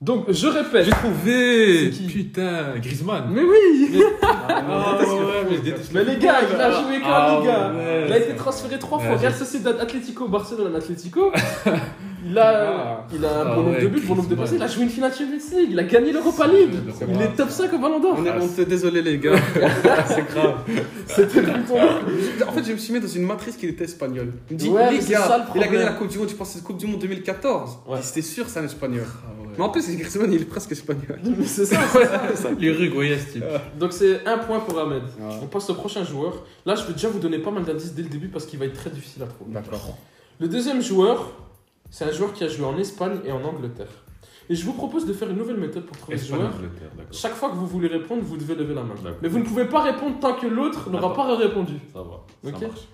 Donc, 0.05 0.25
je 0.29 0.47
répète. 0.47 0.85
J'ai 0.85 0.91
trouvé 0.91 1.89
Putain, 2.07 2.75
Griezmann. 2.77 3.23
Mais 3.31 3.41
oui 3.41 4.03
Ah 4.21 4.97
ouais, 4.99 5.45
mais 5.49 5.55
je 5.57 5.61
déteste 5.61 5.91
Mais 5.93 6.03
les 6.03 6.17
gars, 6.17 6.41
il 6.47 6.61
a 6.61 6.71
joué 6.71 6.99
qu'en 6.99 7.07
Ah 7.11 7.37
Liga. 7.39 7.71
ouais. 7.75 8.03
Il 8.07 8.13
a 8.13 8.17
été 8.19 8.35
transféré 8.35 8.77
trois 8.77 8.99
fois. 8.99 9.09
Ouais, 9.15 9.15
Real 9.17 9.33
Sociedad, 9.33 9.75
Atlético, 9.79 10.27
Barcelone, 10.27 10.75
Atlético. 10.75 11.31
Il 12.27 12.37
a, 12.39 12.71
Ah. 12.71 13.07
il 13.13 13.23
a 13.23 13.29
un 13.29 13.41
Ah 13.41 13.55
bon 13.55 13.61
nombre 13.63 13.75
ouais, 13.75 13.81
de 13.83 13.87
buts, 13.87 14.01
bon 14.01 14.15
nombre 14.15 14.29
de 14.29 14.35
passes. 14.35 14.51
Il 14.55 14.63
a 14.63 14.67
joué 14.67 14.83
une 14.83 14.89
finale 14.89 15.11
Champions 15.11 15.57
League. 15.57 15.69
Il 15.71 15.79
a 15.79 15.83
gagné 15.83 16.11
l'Europa 16.11 16.47
League. 16.47 16.73
Il 17.07 17.13
vrai. 17.13 17.25
est 17.25 17.35
top 17.35 17.49
5 17.49 17.71
au 17.73 17.77
Ballon 17.77 17.99
d'Or. 17.99 18.15
On 18.17 18.25
est 18.25 18.31
honte, 18.31 18.59
désolé 18.67 19.01
les 19.01 19.19
gars. 19.19 19.35
c'est 20.07 20.25
grave. 20.27 20.55
C'était. 21.05 21.41
En 22.47 22.51
fait, 22.51 22.63
je 22.63 22.71
me 22.71 22.77
suis 22.77 22.93
mis 22.93 22.99
dans 22.99 23.07
une 23.07 23.25
matrice 23.25 23.55
qu'il 23.57 23.69
était 23.69 23.83
espagnol. 23.83 24.33
Il 24.49 24.53
me 24.55 24.59
dit, 24.59 24.69
Ouais, 24.69 24.91
les 24.91 24.99
gars, 25.05 25.21
ça, 25.21 25.37
le 25.37 25.43
il 25.59 25.63
a 25.63 25.67
gagné 25.67 25.83
la 25.85 25.91
Coupe 25.91 26.07
du 26.07 26.17
Monde, 26.17 26.29
je 26.29 26.35
pense 26.35 26.47
que 26.49 26.53
c'est 26.55 26.59
la 26.61 26.65
Coupe 26.65 26.77
du 26.77 26.87
Monde 26.87 26.99
2014. 26.99 27.79
Ouais. 27.87 27.99
C'était 28.01 28.21
sûr, 28.23 28.45
c'est 28.49 28.59
un 28.59 28.65
espagnol. 28.65 29.05
Ah 29.05 29.41
ouais. 29.41 29.53
Mais 29.57 29.63
en 29.63 29.69
plus, 29.69 29.87
Griezmann, 29.95 30.33
il 30.33 30.41
est 30.41 30.45
presque 30.45 30.71
espagnol. 30.71 31.19
Mais 31.37 31.45
c'est 31.45 31.65
ça, 31.65 31.77
c'est 32.31 32.35
ça. 32.41 32.49
L'Uruguay, 32.57 33.17
ce 33.19 33.33
type. 33.33 33.43
Donc, 33.79 33.93
c'est 33.93 34.25
un 34.25 34.39
point 34.39 34.59
pour 34.61 34.79
Ahmed. 34.79 35.03
Ah. 35.21 35.29
On 35.43 35.45
passe 35.45 35.69
au 35.69 35.75
prochain 35.75 36.03
joueur. 36.03 36.43
Là, 36.65 36.75
je 36.75 36.83
peux 36.83 36.93
déjà 36.93 37.07
vous 37.07 37.19
donner 37.19 37.37
pas 37.37 37.51
mal 37.51 37.63
d'indices 37.63 37.93
dès 37.93 38.01
le 38.03 38.09
début 38.09 38.29
parce 38.29 38.45
qu'il 38.45 38.57
va 38.57 38.65
être 38.65 38.73
très 38.77 38.89
difficile 38.89 39.21
à 39.23 39.27
trouver. 39.27 39.51
D'accord. 39.53 39.95
Le 40.39 40.47
deuxième 40.47 40.81
joueur, 40.81 41.31
c'est 41.89 42.05
un 42.05 42.11
joueur 42.11 42.33
qui 42.33 42.43
a 42.43 42.47
joué 42.47 42.65
en 42.65 42.77
Espagne 42.77 43.19
et 43.25 43.31
en 43.31 43.43
Angleterre. 43.43 44.03
Et 44.47 44.55
je 44.55 44.63
vous 44.65 44.73
propose 44.73 45.05
de 45.05 45.13
faire 45.13 45.29
une 45.29 45.37
nouvelle 45.37 45.57
méthode 45.57 45.85
pour 45.85 45.97
trouver 45.97 46.17
ce 46.17 46.27
joueur. 46.27 46.53
Chaque 47.11 47.33
fois 47.33 47.49
que 47.49 47.55
vous 47.55 47.65
voulez 47.65 47.87
répondre, 47.87 48.21
vous 48.21 48.37
devez 48.37 48.55
lever 48.55 48.75
la 48.75 48.83
main. 48.83 48.93
Mais 49.21 49.27
vous 49.27 49.39
ne 49.39 49.43
pouvez 49.43 49.65
pas 49.65 49.81
répondre 49.81 50.19
tant 50.19 50.35
que 50.35 50.45
l'autre 50.45 50.89
n'aura 50.89 51.13
pas 51.13 51.35
répondu. 51.35 51.73
Ça 51.91 52.03
va. 52.03 52.25
Ok. 52.43 52.59
Ça 52.59 52.67
marche. 52.67 52.87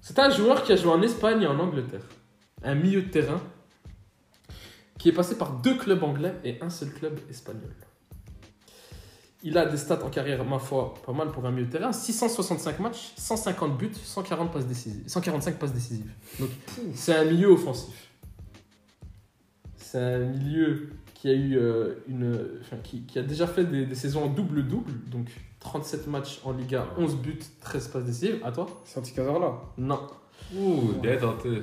C'est 0.00 0.18
un 0.18 0.30
joueur 0.30 0.62
qui 0.62 0.72
a 0.72 0.76
joué 0.76 0.90
en 0.90 1.02
Espagne 1.02 1.42
et 1.42 1.46
en 1.46 1.58
Angleterre. 1.58 2.06
Un 2.62 2.74
milieu 2.74 3.02
de 3.02 3.10
terrain 3.10 3.40
qui 4.98 5.10
est 5.10 5.12
passé 5.12 5.36
par 5.36 5.52
deux 5.52 5.76
clubs 5.76 6.02
anglais 6.02 6.34
et 6.44 6.58
un 6.62 6.70
seul 6.70 6.90
club 6.92 7.18
espagnol. 7.28 7.74
Il 9.44 9.56
a 9.56 9.66
des 9.66 9.76
stats 9.76 10.04
en 10.04 10.10
carrière, 10.10 10.44
ma 10.44 10.58
foi, 10.58 10.94
pas 11.06 11.12
mal 11.12 11.30
pour 11.30 11.46
un 11.46 11.52
milieu 11.52 11.66
de 11.66 11.70
terrain. 11.70 11.92
665 11.92 12.80
matchs, 12.80 13.12
150 13.16 13.78
buts, 13.78 13.90
140 13.94 14.52
passes 14.52 14.66
décisives, 14.66 15.04
145 15.06 15.58
passes 15.58 15.72
décisives. 15.72 16.10
Donc, 16.40 16.50
c'est 16.94 17.14
un 17.14 17.24
milieu 17.24 17.48
offensif. 17.48 18.08
C'est 19.76 19.98
un 19.98 20.18
milieu 20.26 20.90
qui 21.14 21.28
a 21.28 21.34
eu 21.34 21.56
euh, 21.56 21.94
une, 22.08 22.36
enfin, 22.60 22.76
qui, 22.82 23.02
qui 23.02 23.18
a 23.18 23.22
déjà 23.22 23.46
fait 23.46 23.64
des, 23.64 23.86
des 23.86 23.94
saisons 23.94 24.24
en 24.24 24.28
double-double, 24.28 24.92
donc 25.08 25.28
37 25.60 26.06
matchs 26.08 26.40
en 26.44 26.52
Liga, 26.52 26.86
11 26.96 27.16
buts, 27.16 27.38
13 27.60 27.88
passes 27.88 28.04
décisives. 28.04 28.40
À 28.44 28.52
toi? 28.52 28.66
Santi 28.84 29.12
Cazorla. 29.12 29.60
Non. 29.76 30.00
Ouh, 30.56 30.92
bien 31.02 31.16
tenté. 31.16 31.62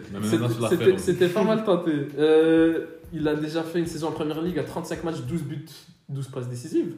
C'était 0.97 1.29
pas 1.29 1.43
mal 1.43 1.63
tenté. 1.63 1.91
Euh, 2.17 2.85
il 3.13 3.27
a 3.27 3.35
déjà 3.35 3.63
fait 3.63 3.79
une 3.79 3.87
saison 3.87 4.09
en 4.09 4.11
première 4.11 4.41
ligue 4.41 4.59
à 4.59 4.63
35 4.63 5.03
matchs, 5.03 5.21
12 5.21 5.43
buts, 5.43 5.65
12 6.09 6.27
passes 6.27 6.49
décisives. 6.49 6.93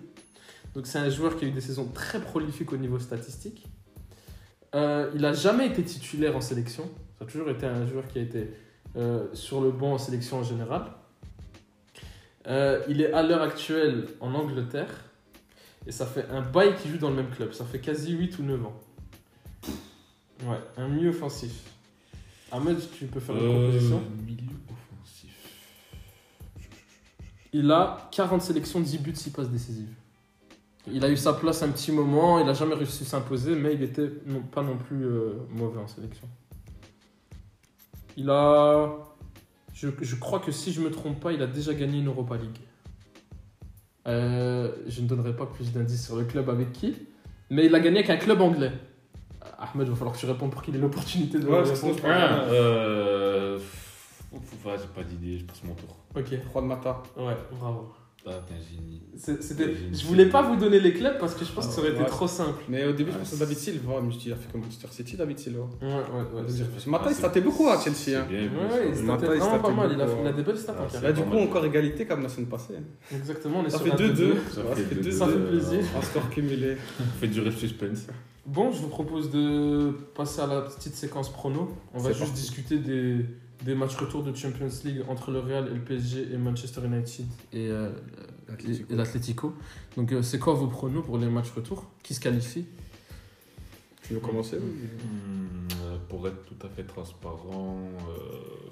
Donc 0.73 0.87
c'est 0.87 0.99
un 0.99 1.09
joueur 1.09 1.37
qui 1.37 1.45
a 1.45 1.47
eu 1.47 1.51
des 1.51 1.61
saisons 1.61 1.87
très 1.87 2.19
prolifiques 2.21 2.71
au 2.71 2.77
niveau 2.77 2.99
statistique. 2.99 3.65
Euh, 4.75 5.11
il 5.15 5.21
n'a 5.21 5.33
jamais 5.33 5.67
été 5.67 5.83
titulaire 5.83 6.35
en 6.35 6.41
sélection. 6.41 6.89
Ça 7.17 7.25
a 7.25 7.27
toujours 7.27 7.49
été 7.49 7.65
un 7.65 7.85
joueur 7.85 8.07
qui 8.07 8.19
a 8.19 8.21
été 8.21 8.51
euh, 8.95 9.27
sur 9.33 9.61
le 9.61 9.71
banc 9.71 9.93
en 9.93 9.97
sélection 9.97 10.37
en 10.37 10.43
général. 10.43 10.85
Euh, 12.47 12.83
il 12.87 13.01
est 13.01 13.11
à 13.11 13.23
l'heure 13.23 13.41
actuelle 13.41 14.07
en 14.19 14.33
Angleterre. 14.33 15.05
Et 15.85 15.91
ça 15.91 16.05
fait 16.05 16.25
un 16.29 16.41
bail 16.41 16.75
qui 16.75 16.89
joue 16.89 16.97
dans 16.97 17.09
le 17.09 17.15
même 17.15 17.29
club. 17.29 17.53
Ça 17.53 17.65
fait 17.65 17.79
quasi 17.79 18.11
8 18.11 18.39
ou 18.39 18.43
9 18.43 18.65
ans. 18.65 18.79
Ouais, 20.43 20.59
un 20.75 20.87
milieu 20.89 21.09
offensif. 21.09 21.51
Ahmed, 22.51 22.77
tu 22.97 23.05
peux 23.05 23.19
faire 23.19 23.35
une 23.35 23.49
proposition 23.49 24.01
milieu 24.25 24.53
offensif. 24.69 25.33
Il 27.53 27.71
a 27.71 28.09
40 28.11 28.41
sélections, 28.41 28.79
10 28.79 28.97
buts, 28.99 29.15
6 29.15 29.31
passes 29.31 29.49
décisives. 29.49 29.93
Il 30.91 31.03
a 31.03 31.09
eu 31.09 31.17
sa 31.17 31.33
place 31.33 31.61
un 31.63 31.69
petit 31.69 31.91
moment, 31.91 32.39
il 32.39 32.45
n'a 32.45 32.53
jamais 32.53 32.75
réussi 32.75 33.03
à 33.03 33.07
s'imposer, 33.07 33.55
mais 33.55 33.73
il 33.73 33.83
était 33.83 34.09
non, 34.25 34.41
pas 34.41 34.61
non 34.61 34.77
plus 34.77 35.03
euh, 35.05 35.33
mauvais 35.49 35.79
en 35.79 35.87
sélection. 35.87 36.27
Il 38.15 38.29
a. 38.29 38.89
Je, 39.73 39.89
je 40.01 40.15
crois 40.15 40.39
que 40.39 40.51
si 40.51 40.71
je 40.71 40.81
me 40.81 40.89
trompe 40.89 41.19
pas, 41.19 41.33
il 41.33 41.41
a 41.41 41.47
déjà 41.47 41.73
gagné 41.73 41.99
une 41.99 42.07
Europa 42.07 42.35
League. 42.37 42.57
Euh, 44.07 44.71
je 44.87 45.01
ne 45.01 45.07
donnerai 45.07 45.35
pas 45.35 45.45
plus 45.45 45.71
d'indices 45.73 46.05
sur 46.05 46.15
le 46.15 46.23
club 46.23 46.49
avec 46.49 46.71
qui, 46.71 46.95
mais 47.49 47.65
il 47.65 47.75
a 47.75 47.79
gagné 47.79 47.97
avec 47.99 48.09
un 48.09 48.17
club 48.17 48.41
anglais. 48.41 48.71
Ahmed, 49.59 49.87
il 49.87 49.89
va 49.91 49.95
falloir 49.95 50.15
que 50.15 50.19
tu 50.19 50.25
répondes 50.25 50.51
pour 50.51 50.61
qu'il 50.61 50.75
ait 50.75 50.79
l'opportunité 50.79 51.39
de 51.39 51.47
Ouais, 51.47 51.61
répondre. 51.63 51.95
je 51.97 52.03
euh. 52.05 53.57
ouais, 53.57 54.75
j'ai 54.77 54.87
pas 54.95 55.03
d'idée, 55.03 55.39
je 55.39 55.45
passe 55.45 55.63
mon 55.63 55.73
tour. 55.73 55.97
Ok, 56.15 56.27
Juan 56.51 56.65
Mata. 56.65 57.03
ouais, 57.17 57.35
bravo. 57.59 57.91
Ah, 58.25 58.41
t'es 58.45 58.53
un 58.55 58.57
génie. 58.57 59.01
C'est- 59.15 59.41
c'était- 59.41 59.73
Je 59.93 60.05
voulais 60.05 60.25
pas 60.25 60.41
vous 60.41 60.57
donner 60.57 60.79
les 60.81 60.91
clubs 60.93 61.17
parce 61.17 61.33
que 61.33 61.45
je 61.45 61.51
pense 61.51 61.67
que 61.67 61.73
ça 61.73 61.79
aurait 61.79 61.91
été 61.91 62.05
trop 62.05 62.27
simple. 62.27 62.61
Mais 62.67 62.85
au 62.85 62.91
début, 62.91 63.11
je 63.11 63.15
Ah, 63.15 63.19
pensais 63.19 63.35
à 63.35 63.39
David 63.39 63.57
Silva. 63.57 63.93
Je 64.01 64.05
me 64.05 64.11
suis 64.11 64.19
dit, 64.19 64.27
il 64.27 64.33
a 64.33 64.35
fait 64.35 64.51
comme 64.51 64.61
Manchester 64.61 64.87
City, 64.91 65.15
David 65.15 65.39
Silva. 65.39 65.61
Ouais, 65.81 65.87
ouais, 65.87 66.41
ouais. 66.41 66.49
Ce 66.77 66.89
matin, 66.89 67.05
Ah, 67.07 67.11
il 67.11 67.15
statait 67.15 67.39
beaucoup 67.41 67.69
à 67.69 67.79
Chelsea. 67.79 68.17
Hein. 68.19 68.25
bien 68.29 68.39
Ouais, 68.41 68.45
ouais, 68.47 68.89
il 68.89 68.95
statait 68.97 69.27
vraiment 69.27 69.59
pas 69.59 69.71
mal. 69.71 69.91
Il 69.93 70.01
a, 70.01 70.05
il 70.05 70.09
a 70.11 70.23
ouais. 70.29 70.33
des 70.33 70.43
belles 70.43 70.57
stats 70.57 70.75
Ah, 70.77 70.97
en. 70.97 71.01
Là, 71.01 71.11
du 71.13 71.21
coup, 71.21 71.29
mal. 71.35 71.43
encore 71.43 71.65
égalité 71.65 72.05
comme 72.05 72.21
la 72.21 72.29
semaine 72.29 72.47
passée. 72.47 72.73
Exactement, 73.15 73.59
on 73.61 73.65
est 73.65 73.69
Ça 73.69 73.77
sur 73.77 73.87
fait 73.87 73.93
un 73.93 73.95
2-2. 73.95 74.13
2-2. 74.13 74.33
Ça 74.49 74.55
ça 74.55 74.75
fait 74.75 74.83
2-2. 74.95 75.01
deux- 75.03 75.11
Ça 75.11 75.27
fait 75.27 75.39
plaisir. 75.49 75.79
Un 75.97 76.01
score 76.01 76.29
cumulé. 76.29 76.77
Fait 77.21 77.27
durer 77.27 77.45
le 77.45 77.51
suspense. 77.55 78.07
Bon, 78.45 78.71
je 78.71 78.79
vous 78.81 78.87
propose 78.89 79.31
de 79.31 79.91
passer 80.15 80.41
à 80.41 80.47
la 80.47 80.61
petite 80.61 80.95
séquence 80.95 81.31
prono. 81.31 81.75
On 81.93 81.99
va 81.99 82.11
juste 82.11 82.33
discuter 82.33 82.77
des, 82.77 83.25
des 83.63 83.75
matchs 83.75 83.95
retour 83.95 84.23
de 84.23 84.33
Champions 84.35 84.69
League 84.85 85.03
entre 85.07 85.31
le 85.31 85.39
Real 85.39 85.67
et 85.67 85.73
le 85.73 85.81
PSG 85.81 86.31
et 86.31 86.37
Manchester 86.37 86.81
United 86.85 87.25
et, 87.53 87.69
euh, 87.69 87.89
L'Atlético. 88.89 89.53
Donc, 89.95 90.11
euh, 90.11 90.21
c'est 90.21 90.39
quoi 90.39 90.53
vos 90.53 90.67
pronos 90.67 91.03
pour 91.03 91.17
les 91.17 91.27
matchs 91.27 91.51
retour? 91.51 91.89
Qui 92.01 92.13
se 92.13 92.19
qualifie? 92.19 92.65
Tu 94.03 94.13
veux 94.13 94.19
commencer? 94.21 94.57
Hmm, 94.57 95.67
euh, 95.83 95.97
pour 96.07 96.25
être 96.27 96.45
tout 96.45 96.65
à 96.65 96.69
fait 96.69 96.83
transparent, 96.83 97.77
euh, 98.09 98.69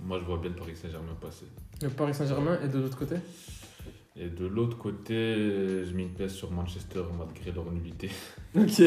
moi 0.00 0.18
je 0.18 0.24
vois 0.24 0.38
bien 0.38 0.50
le 0.50 0.56
Paris 0.56 0.74
Saint-Germain 0.74 1.14
passer. 1.20 1.46
Le 1.82 1.88
Paris 1.90 2.14
Saint-Germain 2.14 2.58
et 2.64 2.68
de 2.68 2.80
l'autre 2.80 2.98
côté? 2.98 3.14
Et 4.16 4.28
de 4.28 4.46
l'autre 4.46 4.76
côté, 4.76 5.14
je 5.84 5.92
mets 5.94 6.02
une 6.04 6.14
pièce 6.14 6.32
sur 6.32 6.50
Manchester 6.50 7.02
malgré 7.16 7.52
leur 7.52 7.70
nullité. 7.70 8.10
Ok. 8.56 8.82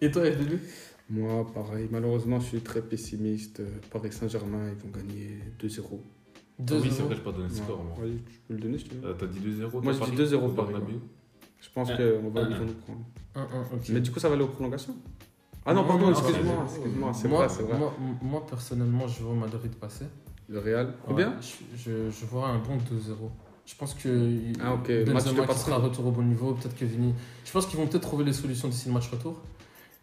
Et 0.00 0.10
toi, 0.10 0.24
FDB 0.24 0.58
Moi, 1.12 1.46
pareil. 1.52 1.88
Malheureusement, 1.90 2.40
je 2.40 2.46
suis 2.46 2.60
très 2.60 2.80
pessimiste. 2.80 3.60
Euh, 3.60 3.68
Paris 3.90 4.12
Saint-Germain, 4.12 4.70
ils 4.70 4.82
vont 4.82 4.88
gagner 4.96 5.38
2-0. 5.60 5.82
Ah 6.70 6.74
oui, 6.80 6.88
c'est 6.90 7.02
vrai, 7.02 7.16
je 7.16 7.20
pas 7.20 7.32
donné 7.32 7.48
le 7.48 7.54
score 7.54 7.82
moi. 7.84 7.96
Ouais, 8.04 8.12
tu 8.30 8.38
peux 8.48 8.54
le 8.54 8.60
donner 8.60 8.78
si 8.78 8.84
tu 8.84 8.94
veux. 8.96 9.08
Euh, 9.08 9.14
T'as 9.14 9.26
dit 9.26 9.40
2-0 9.40 9.82
Moi, 9.82 9.92
je 9.92 9.98
dis 9.98 9.98
Paris, 9.98 10.16
2-0 10.16 10.34
au 10.36 10.48
Paris, 10.50 10.74
Je 11.60 11.68
pense 11.74 11.88
Ah. 11.90 11.96
qu'ils 11.96 12.06
vont 12.06 12.32
Ah. 12.34 12.44
nous 12.48 12.72
prendre. 12.74 13.00
1-1, 13.34 13.74
ok. 13.74 13.88
Mais 13.90 14.00
du 14.00 14.10
coup, 14.10 14.20
ça 14.20 14.28
va 14.28 14.34
aller 14.36 14.44
aux 14.44 14.48
prolongations? 14.48 14.96
Ah 15.66 15.74
non, 15.74 15.82
Non, 15.82 15.88
pardon, 15.88 16.10
excuse-moi. 16.10 16.64
Excuse-moi, 16.64 17.12
c'est 17.14 17.28
moi, 17.28 17.38
vrai, 17.46 17.48
c'est 17.48 17.62
vrai. 17.62 17.78
Moi, 17.78 17.94
moi, 18.22 18.46
personnellement, 18.46 19.06
je 19.06 19.22
vois 19.22 19.34
Madrid 19.34 19.72
passer. 19.76 20.06
Le 20.48 20.58
Real. 20.58 20.94
Combien? 21.06 21.28
Ouais, 21.30 21.34
je, 21.76 21.76
je, 21.78 22.10
je 22.10 22.26
vois 22.26 22.48
un 22.48 22.58
bon 22.58 22.76
2-0. 22.78 23.30
Je 23.64 23.74
pense 23.76 23.94
que 23.94 24.08
Ah, 24.60 24.74
ok. 24.74 24.88
Benzema 24.88 25.12
Match 25.14 25.24
de 25.48 25.52
qui 25.52 25.58
sera 25.58 25.76
retour 25.78 26.06
au 26.06 26.10
bon 26.10 26.22
niveau, 26.22 26.52
peut-être 26.54 26.76
que 26.76 26.84
Vini. 26.84 27.14
Je 27.44 27.52
pense 27.52 27.66
qu'ils 27.66 27.78
vont 27.78 27.86
peut-être 27.86 28.02
trouver 28.02 28.24
les 28.24 28.32
solutions 28.32 28.68
d'ici 28.68 28.88
le 28.88 28.94
match 28.94 29.08
retour. 29.10 29.40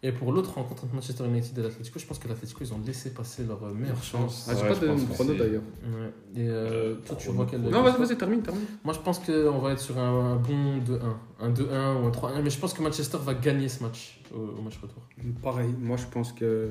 Et 0.02 0.12
pour 0.12 0.32
l'autre 0.32 0.54
rencontre 0.54 0.84
entre 0.84 0.94
Manchester 0.94 1.26
United 1.26 1.58
et 1.58 1.62
l'Atlético, 1.62 1.98
je 1.98 2.06
pense 2.06 2.18
que 2.18 2.26
l'Atlético 2.26 2.60
ils 2.62 2.72
ont 2.72 2.80
laissé 2.86 3.10
passer 3.12 3.44
leur 3.44 3.62
euh, 3.64 3.74
meilleure 3.74 4.02
chance. 4.02 4.46
Ah, 4.48 4.54
j'ai 4.56 4.62
Ouais, 4.62 4.68
pas 4.70 4.76
chrono 5.12 5.32
c'est- 5.32 5.38
d'ailleurs. 5.38 5.62
Ouais. 5.84 6.40
Et 6.42 6.48
euh, 6.48 6.70
Euh, 6.70 6.94
toi, 7.04 7.16
tu 7.16 7.28
vois 7.28 7.46
quel. 7.50 7.60
Non, 7.60 7.82
vas-y, 7.82 7.98
vas-y, 7.98 8.16
termine, 8.16 8.40
termine. 8.40 8.64
Moi, 8.82 8.94
je 8.94 8.98
pense 9.00 9.18
qu'on 9.18 9.58
va 9.58 9.72
être 9.72 9.80
sur 9.80 9.98
un, 9.98 10.36
bon 10.36 10.78
2-1. 10.78 11.16
Un 11.38 11.50
2-1 11.50 12.02
ou 12.02 12.06
un 12.06 12.10
3-1. 12.10 12.40
Mais 12.42 12.48
je 12.48 12.58
pense 12.58 12.72
que 12.72 12.82
Manchester 12.82 13.18
va 13.22 13.34
gagner 13.34 13.68
ce 13.68 13.82
match 13.82 14.22
au, 14.34 14.38
au 14.38 14.62
match 14.62 14.78
retour. 14.80 15.02
Pareil, 15.42 15.74
moi 15.78 15.98
je 15.98 16.06
pense 16.06 16.32
que 16.32 16.70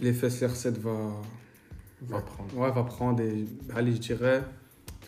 l'effet 0.00 0.28
CR7 0.28 0.78
va, 0.78 0.96
Va 2.02 2.20
prendre. 2.22 2.56
ouais, 2.56 2.70
va 2.70 2.82
prendre 2.84 3.20
et 3.20 3.44
allez, 3.74 3.92
je 3.92 3.98
dirais, 3.98 4.42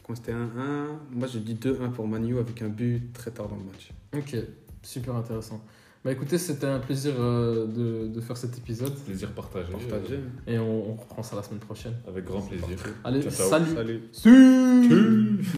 quand 0.07 0.15
c'était 0.15 0.33
1-1, 0.33 0.99
moi 1.13 1.27
je 1.29 1.39
dis 1.39 1.55
2-1 1.55 1.91
pour 1.93 2.07
Manu 2.07 2.39
avec 2.39 2.61
un 2.61 2.69
but 2.69 3.11
très 3.15 3.31
tard 3.31 3.49
dans 3.49 3.57
le 3.57 3.65
match. 3.65 3.91
Ok, 4.15 4.37
super 4.83 5.17
intéressant. 5.17 5.65
Bah 6.05 6.13
écoutez, 6.13 6.37
c'était 6.37 6.67
un 6.67 6.81
plaisir 6.81 7.15
euh, 7.19 7.67
de, 7.67 8.09
de 8.09 8.21
faire 8.21 8.37
cet 8.37 8.59
épisode. 8.59 8.95
Plaisir 9.07 9.33
partagé. 9.33 9.73
Partagé. 9.73 10.21
Et 10.47 10.59
on, 10.59 10.91
on 10.91 10.95
reprend 10.97 11.23
ça 11.23 11.35
la 11.37 11.43
semaine 11.43 11.61
prochaine. 11.61 11.95
euh, 12.07 12.11
avec 12.11 12.27
grand 12.27 12.43
plaisir. 12.43 12.77
Allez, 13.05 13.23
Ciao, 13.23 13.31
ciao. 13.33 13.49
salut. 13.49 13.75
Salut. 13.75 14.03
Salut 14.13 15.55